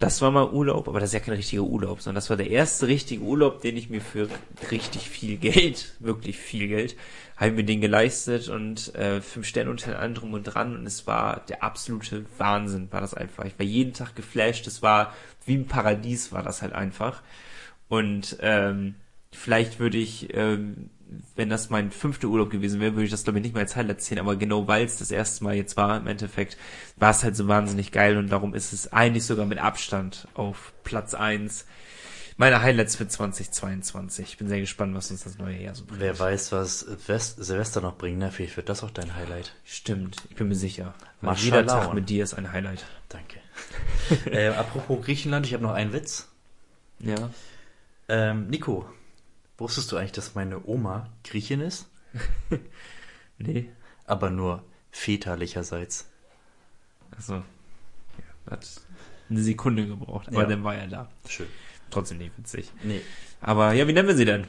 Das 0.00 0.20
war 0.22 0.32
mal 0.32 0.50
Urlaub, 0.50 0.88
aber 0.88 0.98
das 0.98 1.10
ist 1.10 1.14
ja 1.14 1.20
kein 1.20 1.34
richtiger 1.34 1.62
Urlaub, 1.62 2.00
sondern 2.00 2.16
das 2.16 2.30
war 2.30 2.36
der 2.36 2.50
erste 2.50 2.88
richtige 2.88 3.22
Urlaub, 3.22 3.60
den 3.60 3.76
ich 3.76 3.90
mir 3.90 4.00
für 4.00 4.28
richtig 4.72 5.08
viel 5.08 5.36
Geld, 5.36 5.94
wirklich 6.00 6.36
viel 6.36 6.66
Geld, 6.66 6.96
habe 7.36 7.52
mir 7.52 7.64
den 7.64 7.80
geleistet 7.80 8.48
und 8.48 8.92
äh, 8.96 9.20
fünf 9.20 9.46
Sterne 9.46 9.70
Hotel 9.70 9.94
allem 9.94 10.14
drum 10.14 10.32
und 10.32 10.42
dran 10.42 10.74
und 10.74 10.84
es 10.84 11.06
war 11.06 11.44
der 11.48 11.62
absolute 11.62 12.26
Wahnsinn, 12.36 12.90
war 12.90 13.00
das 13.00 13.14
einfach. 13.14 13.44
Ich 13.44 13.56
war 13.56 13.66
jeden 13.66 13.92
Tag 13.92 14.16
geflasht, 14.16 14.66
es 14.66 14.82
war 14.82 15.14
wie 15.46 15.54
ein 15.54 15.68
Paradies, 15.68 16.32
war 16.32 16.42
das 16.42 16.60
halt 16.60 16.72
einfach. 16.72 17.22
Und 17.88 18.36
ähm, 18.40 18.96
vielleicht 19.32 19.78
würde 19.78 19.98
ich, 19.98 20.34
ähm, 20.34 20.90
wenn 21.36 21.48
das 21.48 21.70
mein 21.70 21.90
fünfter 21.90 22.28
Urlaub 22.28 22.50
gewesen 22.50 22.80
wäre, 22.80 22.92
würde 22.92 23.04
ich 23.04 23.10
das 23.10 23.24
glaube 23.24 23.38
ich 23.38 23.42
nicht 23.42 23.54
mal 23.54 23.60
als 23.60 23.76
Highlight 23.76 24.02
zählen, 24.02 24.20
aber 24.20 24.36
genau 24.36 24.66
weil 24.66 24.84
es 24.84 24.98
das 24.98 25.10
erste 25.10 25.44
Mal 25.44 25.54
jetzt 25.54 25.76
war, 25.76 25.96
im 25.96 26.06
Endeffekt, 26.06 26.56
war 26.96 27.10
es 27.10 27.22
halt 27.22 27.36
so 27.36 27.48
wahnsinnig 27.48 27.92
geil 27.92 28.16
und 28.16 28.28
darum 28.30 28.54
ist 28.54 28.72
es 28.72 28.92
eigentlich 28.92 29.24
sogar 29.24 29.46
mit 29.46 29.58
Abstand 29.58 30.28
auf 30.34 30.72
Platz 30.84 31.14
eins 31.14 31.66
Meine 32.36 32.62
Highlights 32.62 32.96
für 32.96 33.08
2022. 33.08 34.28
Ich 34.28 34.38
bin 34.38 34.48
sehr 34.48 34.60
gespannt, 34.60 34.94
was 34.94 35.10
uns 35.10 35.24
das 35.24 35.38
neue 35.38 35.60
Jahr 35.60 35.74
so 35.74 35.84
bringt. 35.84 36.00
Wer 36.00 36.18
weiß, 36.18 36.52
was 36.52 36.80
Silvester 36.80 37.80
noch 37.80 37.96
bringt, 37.96 38.18
ne? 38.18 38.30
Vielleicht 38.30 38.56
wird 38.56 38.68
das 38.68 38.84
auch 38.84 38.90
dein 38.90 39.16
Highlight. 39.16 39.54
Stimmt, 39.64 40.18
ich 40.30 40.36
bin 40.36 40.48
mir 40.48 40.54
sicher. 40.54 40.94
Mashallah. 41.20 41.44
jeder 41.44 41.66
Tag 41.66 41.94
mit 41.94 42.08
dir 42.08 42.22
ist 42.22 42.34
ein 42.34 42.52
Highlight. 42.52 42.84
Danke. 43.08 43.40
äh, 44.30 44.48
apropos 44.48 45.04
Griechenland, 45.04 45.46
ich 45.46 45.54
habe 45.54 45.64
noch 45.64 45.72
einen 45.72 45.92
Witz. 45.92 46.28
Ja. 47.00 47.30
Ähm, 48.08 48.48
Nico, 48.48 48.88
wusstest 49.58 49.92
du 49.92 49.96
eigentlich, 49.96 50.12
dass 50.12 50.34
meine 50.34 50.64
Oma 50.66 51.08
Griechin 51.24 51.60
ist? 51.60 51.88
Nee. 53.40 53.70
Aber 54.04 54.30
nur 54.30 54.64
väterlicherseits. 54.90 56.08
Also, 57.16 57.34
ja, 57.34 57.42
hat 58.50 58.66
eine 59.30 59.40
Sekunde 59.40 59.86
gebraucht, 59.86 60.26
aber 60.28 60.40
Ja. 60.42 60.46
dann 60.48 60.64
war 60.64 60.74
er 60.74 60.88
da. 60.88 61.08
Schön. 61.28 61.46
Trotzdem 61.90 62.18
nicht 62.18 62.36
witzig. 62.36 62.72
Nee. 62.82 63.00
Aber 63.40 63.72
ja, 63.74 63.86
wie 63.86 63.92
nennen 63.92 64.08
wir 64.08 64.16
sie 64.16 64.24
denn? 64.24 64.48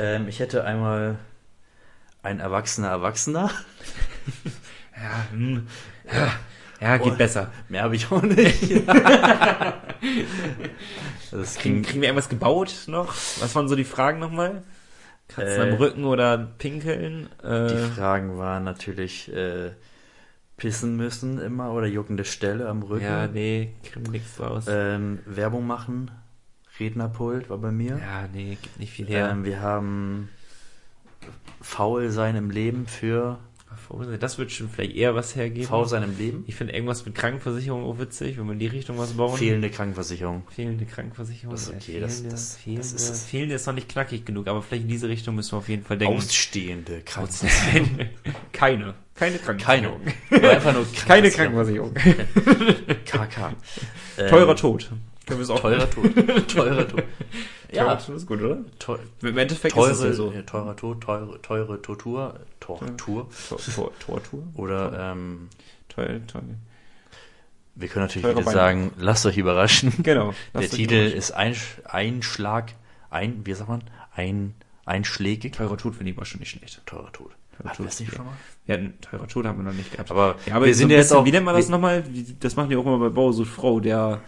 Ähm, 0.00 0.26
ich 0.26 0.40
hätte 0.40 0.64
einmal 0.64 1.18
ein 2.24 2.40
erwachsener 2.40 2.88
Erwachsener. 2.88 3.50
Ja, 4.96 5.26
hm, 5.32 5.66
ja, 6.12 6.32
ja 6.80 6.96
geht 6.98 7.12
Oh. 7.14 7.16
besser. 7.16 7.52
Mehr 7.68 7.82
habe 7.82 7.96
ich 7.96 8.10
auch 8.12 8.22
nicht. 8.22 8.62
das 11.38 11.56
Kriegen, 11.56 11.82
kriegen 11.82 12.00
wir 12.00 12.08
irgendwas 12.08 12.28
gebaut 12.28 12.84
noch? 12.86 13.08
Was 13.40 13.54
waren 13.54 13.68
so 13.68 13.76
die 13.76 13.84
Fragen 13.84 14.18
nochmal? 14.18 14.62
Kratzen 15.28 15.60
Äh, 15.60 15.70
am 15.70 15.74
Rücken 15.74 16.04
oder 16.04 16.38
pinkeln? 16.38 17.28
Äh, 17.42 17.68
die 17.68 17.94
Fragen 17.94 18.36
waren 18.38 18.64
natürlich 18.64 19.32
äh, 19.32 19.70
pissen 20.56 20.96
müssen 20.96 21.40
immer 21.40 21.72
oder 21.72 21.86
juckende 21.86 22.24
Stelle 22.24 22.68
am 22.68 22.82
Rücken. 22.82 23.04
ja, 23.04 23.26
nee, 23.26 23.74
kriegen 23.84 24.10
nichts 24.10 24.36
draus. 24.36 24.66
ähm, 24.68 25.20
Werbung 25.26 25.66
machen. 25.66 26.10
Rednerpult 26.78 27.50
war 27.50 27.58
bei 27.58 27.70
mir. 27.70 27.98
ja, 27.98 28.28
nee, 28.32 28.58
gibt 28.60 28.78
nicht 28.80 28.92
viel 28.92 29.06
her. 29.06 29.30
Ähm, 29.30 29.44
wir 29.44 29.60
haben 29.60 30.28
faul 31.60 32.10
sein 32.10 32.36
im 32.36 32.50
Leben 32.50 32.86
für 32.86 33.38
Das 34.20 34.38
wird 34.38 34.50
schon 34.52 34.68
vielleicht 34.68 34.94
eher 34.96 35.14
was 35.14 35.34
hergeben. 35.36 35.66
faul 35.66 35.86
sein 35.86 36.02
im 36.02 36.16
Leben. 36.18 36.44
Ich 36.46 36.54
finde 36.54 36.72
irgendwas 36.74 37.04
mit 37.06 37.14
Krankenversicherung 37.14 37.84
auch 37.84 37.98
witzig, 37.98 38.38
wenn 38.38 38.46
wir 38.46 38.52
in 38.52 38.58
die 38.58 38.66
Richtung 38.66 38.98
was 38.98 39.12
bauen. 39.12 39.36
Fehlende 39.36 39.70
Krankenversicherung. 39.70 40.42
Fehlende 40.50 40.84
Krankenversicherung. 40.84 41.52
Das 41.54 41.62
ist 41.68 41.74
okay, 41.74 42.00
das- 42.00 42.14
fehlende, 42.20 42.30
das- 42.30 42.48
das 42.50 42.56
fehlende, 42.56 42.80
ist 42.82 42.92
es. 43.10 43.24
fehlende 43.24 43.54
ist 43.54 43.66
noch 43.66 43.74
nicht 43.74 43.88
knackig 43.88 44.24
genug, 44.24 44.48
aber 44.48 44.62
vielleicht 44.62 44.82
in 44.84 44.88
diese 44.88 45.08
Richtung 45.08 45.34
müssen 45.34 45.52
wir 45.52 45.58
auf 45.58 45.68
jeden 45.68 45.84
Fall 45.84 45.98
denken. 45.98 46.16
Ausstehende 46.16 47.00
Krankenversicherung. 47.04 48.08
Keine. 48.52 48.94
Keine 49.14 49.38
Keine. 49.38 49.38
Krankenversicherung. 49.38 50.00
Oder 50.32 50.50
einfach 50.50 50.72
nur 50.74 50.86
Keine 51.06 51.30
Krankenversicherung. 51.30 51.94
Krankenversicherung. 51.94 52.96
KK. 53.04 53.52
Ähm, 54.18 54.28
Teurer 54.30 54.56
Tod. 54.56 54.90
Können 55.26 55.40
wir 55.40 55.44
es 55.44 55.50
auch 55.50 55.60
Teurer 55.60 55.90
Tod. 55.90 56.48
Teurer 56.48 56.88
Tod. 56.88 57.04
Ja, 57.72 57.92
das 57.92 58.08
ist 58.08 58.28
gut, 58.28 58.40
oder? 58.40 58.58
teu 58.78 58.98
Im 59.20 59.36
Endeffekt 59.36 59.74
teure, 59.74 59.90
ist 59.90 59.98
es 59.98 60.04
ja 60.04 60.12
so. 60.12 60.30
ja, 60.30 60.42
teurer 60.42 60.76
Tod, 60.76 61.00
teure, 61.00 61.42
teure 61.42 61.82
Tortur, 61.82 62.38
Tortur. 62.60 63.28
Tor, 63.48 63.58
Tor, 63.74 63.92
Tortur? 63.98 64.44
Oder 64.54 65.12
ähm, 65.12 65.48
Toll, 65.94 66.22
toll. 66.26 66.42
wir 67.74 67.88
können 67.88 68.06
natürlich 68.06 68.28
wieder 68.28 68.42
Beine. 68.42 68.50
sagen, 68.50 68.92
lasst 68.98 69.26
euch 69.26 69.36
überraschen. 69.36 69.92
Genau. 70.02 70.34
Der 70.54 70.68
Titel 70.68 70.94
ist 70.94 71.32
ein, 71.32 71.54
Einschlag, 71.84 72.72
ein, 73.10 73.42
wie 73.44 73.54
sagt 73.54 73.68
man? 73.68 73.82
Ein, 74.14 74.54
einschlägig. 74.84 75.52
Teurer 75.52 75.76
Tod 75.76 75.94
finde 75.94 76.10
ich 76.10 76.16
war 76.16 76.24
schon 76.24 76.40
nicht 76.40 76.50
schlecht. 76.50 76.80
Teurer 76.86 77.12
Tod. 77.12 77.30
Teurer 77.56 77.70
Hatten 77.70 77.76
Tod 77.76 77.78
wir 77.78 77.84
das 77.86 78.00
nicht 78.00 78.12
schon 78.12 78.24
mal? 78.24 78.34
Ja, 78.66 78.74
ein 78.76 79.00
teurer 79.00 79.28
Tod 79.28 79.46
haben 79.46 79.58
wir 79.58 79.64
noch 79.64 79.76
nicht 79.76 79.92
gehabt. 79.92 80.10
Aber, 80.10 80.36
ja, 80.46 80.56
aber 80.56 80.66
wir 80.66 80.74
so 80.74 80.78
sind 80.78 80.90
ja 80.90 80.96
jetzt 80.96 81.12
auch. 81.12 81.24
Wie 81.24 81.32
nennt 81.32 81.44
man 81.44 81.54
das 81.54 81.68
nochmal? 81.68 82.02
Das 82.40 82.56
machen 82.56 82.70
die 82.70 82.76
auch 82.76 82.86
immer 82.86 82.98
bei 82.98 83.08
Bausucht 83.10 83.50
Frau, 83.50 83.78
der, 83.78 84.20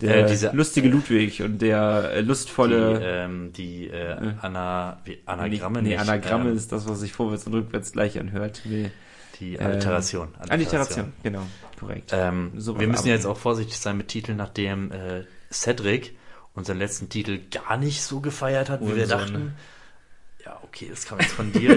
der 0.00 0.24
Äh, 0.24 0.28
diese- 0.28 0.50
lustige 0.52 0.88
Ludwig 0.88 1.42
und 1.42 1.60
der 1.60 2.12
äh, 2.14 2.22
Die, 2.22 2.28
lustvolle. 2.28 3.00
ähm, 3.02 3.52
die 3.52 3.88
äh, 3.88 4.12
Äh. 4.12 4.34
Anna, 4.40 5.00
wie, 5.04 5.18
Anagramme 5.26 5.82
nee, 5.82 5.90
nee, 5.90 5.94
nicht, 5.96 6.00
Anagramme 6.08 6.50
ähm, 6.50 6.56
ist 6.56 6.72
das, 6.72 6.88
was 6.88 7.00
sich 7.00 7.12
vorwärts 7.12 7.46
und 7.46 7.54
rückwärts 7.54 7.92
gleich 7.92 8.18
anhört. 8.18 8.62
Nee. 8.64 8.90
die 9.40 9.54
ähm, 9.56 9.66
Alliteration. 9.66 10.28
Alliteration, 10.48 11.12
genau, 11.22 11.42
korrekt. 11.78 12.10
Ähm, 12.12 12.52
So 12.56 12.78
wir 12.78 12.86
müssen 12.86 13.08
jetzt 13.08 13.26
auch 13.26 13.38
vorsichtig 13.38 13.78
sein 13.78 13.96
mit 13.96 14.08
Titeln, 14.08 14.36
nachdem 14.38 14.92
äh, 14.92 15.24
Cedric 15.52 16.16
unseren 16.54 16.78
letzten 16.78 17.08
Titel 17.08 17.40
gar 17.50 17.76
nicht 17.78 18.02
so 18.02 18.20
gefeiert 18.20 18.68
hat, 18.70 18.80
wie 18.82 18.88
wir 18.88 19.06
Hurensohn, 19.06 19.18
dachten. 19.18 19.52
Ja, 20.44 20.58
okay, 20.64 20.88
das 20.90 21.06
kam 21.06 21.20
jetzt 21.20 21.34
von 21.34 21.52
dir. 21.52 21.76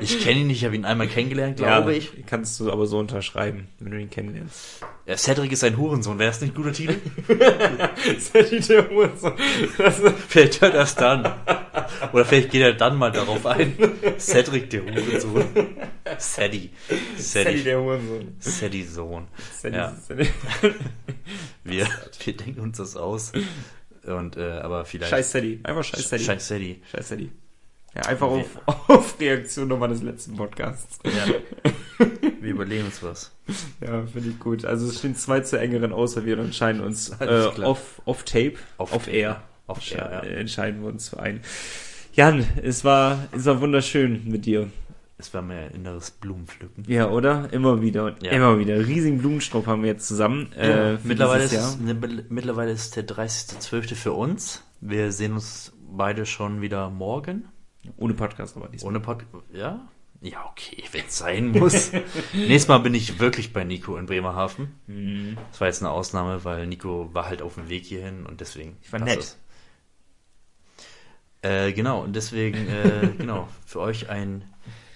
Ich, 0.00 0.12
ich 0.12 0.24
kenne 0.24 0.40
ihn 0.40 0.46
nicht, 0.46 0.58
ich 0.58 0.64
habe 0.64 0.76
ihn 0.76 0.84
einmal 0.84 1.08
kennengelernt, 1.08 1.56
glaube 1.56 1.96
ich. 1.96 2.12
Kannst 2.26 2.60
du 2.60 2.70
aber 2.70 2.86
so 2.86 2.98
unterschreiben, 2.98 3.66
wenn 3.80 3.90
du 3.90 3.98
ihn 3.98 4.08
kennenlernst. 4.08 4.84
Ja, 5.04 5.16
Cedric 5.16 5.50
ist 5.50 5.64
ein 5.64 5.76
Hurensohn. 5.76 6.18
Wäre 6.18 6.30
das 6.30 6.40
nicht 6.40 6.52
ein 6.52 6.54
guter 6.54 6.72
Titel? 6.72 6.96
der 8.68 8.90
Hurensohn. 8.90 9.32
vielleicht 10.28 10.60
hört 10.60 10.74
er 10.74 10.82
es 10.82 10.94
dann. 10.94 11.28
Oder 12.12 12.24
vielleicht 12.24 12.50
geht 12.50 12.62
er 12.62 12.74
dann 12.74 12.96
mal 12.96 13.10
darauf 13.10 13.44
ein. 13.46 13.76
Cedric, 14.18 14.70
der 14.70 14.84
Hurensohn. 14.84 15.44
Sadie. 16.18 16.70
Sadie. 17.16 17.64
der 17.64 17.80
Hurensohn. 17.80 18.36
Sadie 18.38 18.84
Sohn. 18.84 19.26
Sally, 19.60 19.76
Ja. 19.76 19.96
Wir, 21.64 21.88
wir 22.24 22.36
denken 22.36 22.60
uns 22.60 22.78
das 22.78 22.96
aus. 22.96 23.32
Und, 24.04 24.36
äh, 24.36 24.60
aber 24.60 24.84
vielleicht. 24.84 25.10
Scheiß 25.10 25.32
Sally. 25.32 25.60
Einfach 25.64 25.82
scheiß 25.82 26.08
Sally. 26.08 26.24
Scheiß 26.24 26.48
Sadie. 26.48 26.82
Scheiß 26.92 27.08
Sally. 27.08 27.30
Ja, 27.98 28.04
einfach 28.04 28.28
auf, 28.28 28.46
auf 28.88 29.20
Reaktion 29.20 29.68
nochmal 29.68 29.88
des 29.90 30.02
letzten 30.02 30.36
Podcasts. 30.36 30.98
Ja. 31.04 31.26
Wir 32.40 32.50
überlegen 32.52 32.84
uns 32.84 33.02
was. 33.02 33.32
Ja, 33.80 34.06
finde 34.06 34.28
ich 34.30 34.38
gut. 34.38 34.64
Also 34.64 34.86
es 34.86 34.98
stehen 35.00 35.16
zwei 35.16 35.40
zu 35.40 35.58
engeren 35.58 35.92
außer 35.92 36.24
wir 36.24 36.38
entscheiden 36.38 36.80
uns 36.80 37.08
äh, 37.20 37.48
off, 37.62 38.00
off 38.04 38.22
Tape, 38.22 38.54
Auf 38.76 38.92
off, 38.94 39.08
Air. 39.08 39.42
Auf 39.66 39.80
Sche- 39.80 39.96
Air, 39.96 40.10
ja. 40.12 40.20
äh, 40.20 40.40
Entscheiden 40.40 40.80
wir 40.82 40.88
uns 40.88 41.08
für 41.08 41.18
einen. 41.20 41.40
Jan, 42.14 42.46
es 42.62 42.84
war, 42.84 43.26
es 43.32 43.44
war 43.46 43.60
wunderschön 43.60 44.22
mit 44.26 44.46
dir. 44.46 44.70
Es 45.20 45.34
war 45.34 45.42
ein 45.42 45.70
inneres 45.74 46.12
Blumenpflücken. 46.12 46.84
Ja, 46.86 47.10
oder? 47.10 47.52
Immer 47.52 47.82
wieder 47.82 48.14
Ja. 48.22 48.30
immer 48.30 48.56
wieder. 48.60 48.78
Riesigen 48.86 49.18
Blumenstrauß 49.18 49.66
haben 49.66 49.82
wir 49.82 49.90
jetzt 49.90 50.06
zusammen. 50.06 50.52
Äh, 50.52 50.98
mittlerweile, 51.02 51.42
ist, 51.42 51.80
ne, 51.80 51.94
mittlerweile 52.28 52.70
ist 52.70 52.94
der 52.94 53.04
30.12. 53.06 53.96
für 53.96 54.12
uns. 54.12 54.62
Wir 54.80 55.10
sehen 55.10 55.32
uns 55.32 55.72
beide 55.90 56.24
schon 56.24 56.60
wieder 56.60 56.88
morgen. 56.90 57.48
Ohne 57.96 58.14
Podcast 58.14 58.56
aber 58.56 58.68
diesmal. 58.68 58.90
Ohne 58.90 59.00
Pod 59.00 59.24
Ja? 59.52 59.88
Ja, 60.20 60.46
okay, 60.50 60.82
wenn 60.92 61.06
es 61.06 61.18
sein 61.18 61.50
muss. 61.52 61.92
Nächstes 62.32 62.68
Mal 62.68 62.78
bin 62.78 62.94
ich 62.94 63.18
wirklich 63.20 63.52
bei 63.52 63.64
Nico 63.64 63.96
in 63.96 64.06
Bremerhaven. 64.06 64.74
Mhm. 64.86 65.36
Das 65.50 65.60
war 65.60 65.68
jetzt 65.68 65.82
eine 65.82 65.90
Ausnahme, 65.90 66.44
weil 66.44 66.66
Nico 66.66 67.12
war 67.12 67.26
halt 67.26 67.42
auf 67.42 67.54
dem 67.54 67.68
Weg 67.68 67.84
hierhin 67.84 68.26
und 68.26 68.40
deswegen. 68.40 68.76
Ich 68.82 68.92
war 68.92 69.00
nett. 69.00 69.36
Äh, 71.42 71.72
genau, 71.72 72.02
und 72.02 72.16
deswegen, 72.16 72.68
äh, 72.68 73.10
genau, 73.18 73.48
für 73.64 73.80
euch 73.80 74.08
einen 74.08 74.44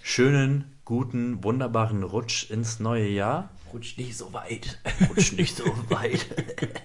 schönen, 0.02 0.64
guten, 0.84 1.44
wunderbaren 1.44 2.02
Rutsch 2.02 2.50
ins 2.50 2.80
neue 2.80 3.06
Jahr. 3.06 3.50
Rutsch 3.72 3.96
nicht 3.96 4.16
so 4.16 4.32
weit. 4.32 4.78
Rutsch 5.10 5.32
nicht 5.32 5.56
so 5.56 5.64
weit. 5.88 6.26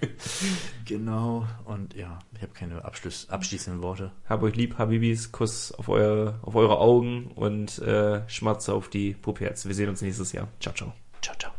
genau, 0.84 1.46
und 1.64 1.94
ja, 1.94 2.18
ich 2.34 2.42
habe 2.42 2.52
keine 2.52 2.84
Abschluss, 2.84 3.28
abschließenden 3.28 3.82
Worte. 3.82 4.12
Hab 4.28 4.42
euch 4.42 4.56
lieb, 4.56 4.78
Habibis. 4.78 5.32
Kuss 5.32 5.72
auf, 5.72 5.88
euer, 5.88 6.38
auf 6.42 6.54
eure 6.54 6.78
Augen 6.78 7.26
und 7.34 7.78
äh, 7.78 8.28
Schmatze 8.28 8.72
auf 8.72 8.88
die 8.88 9.14
Puppherz. 9.14 9.66
Wir 9.66 9.74
sehen 9.74 9.88
uns 9.88 10.02
nächstes 10.02 10.32
Jahr. 10.32 10.48
Ciao, 10.60 10.74
ciao. 10.74 10.92
Ciao, 11.20 11.36
ciao. 11.38 11.52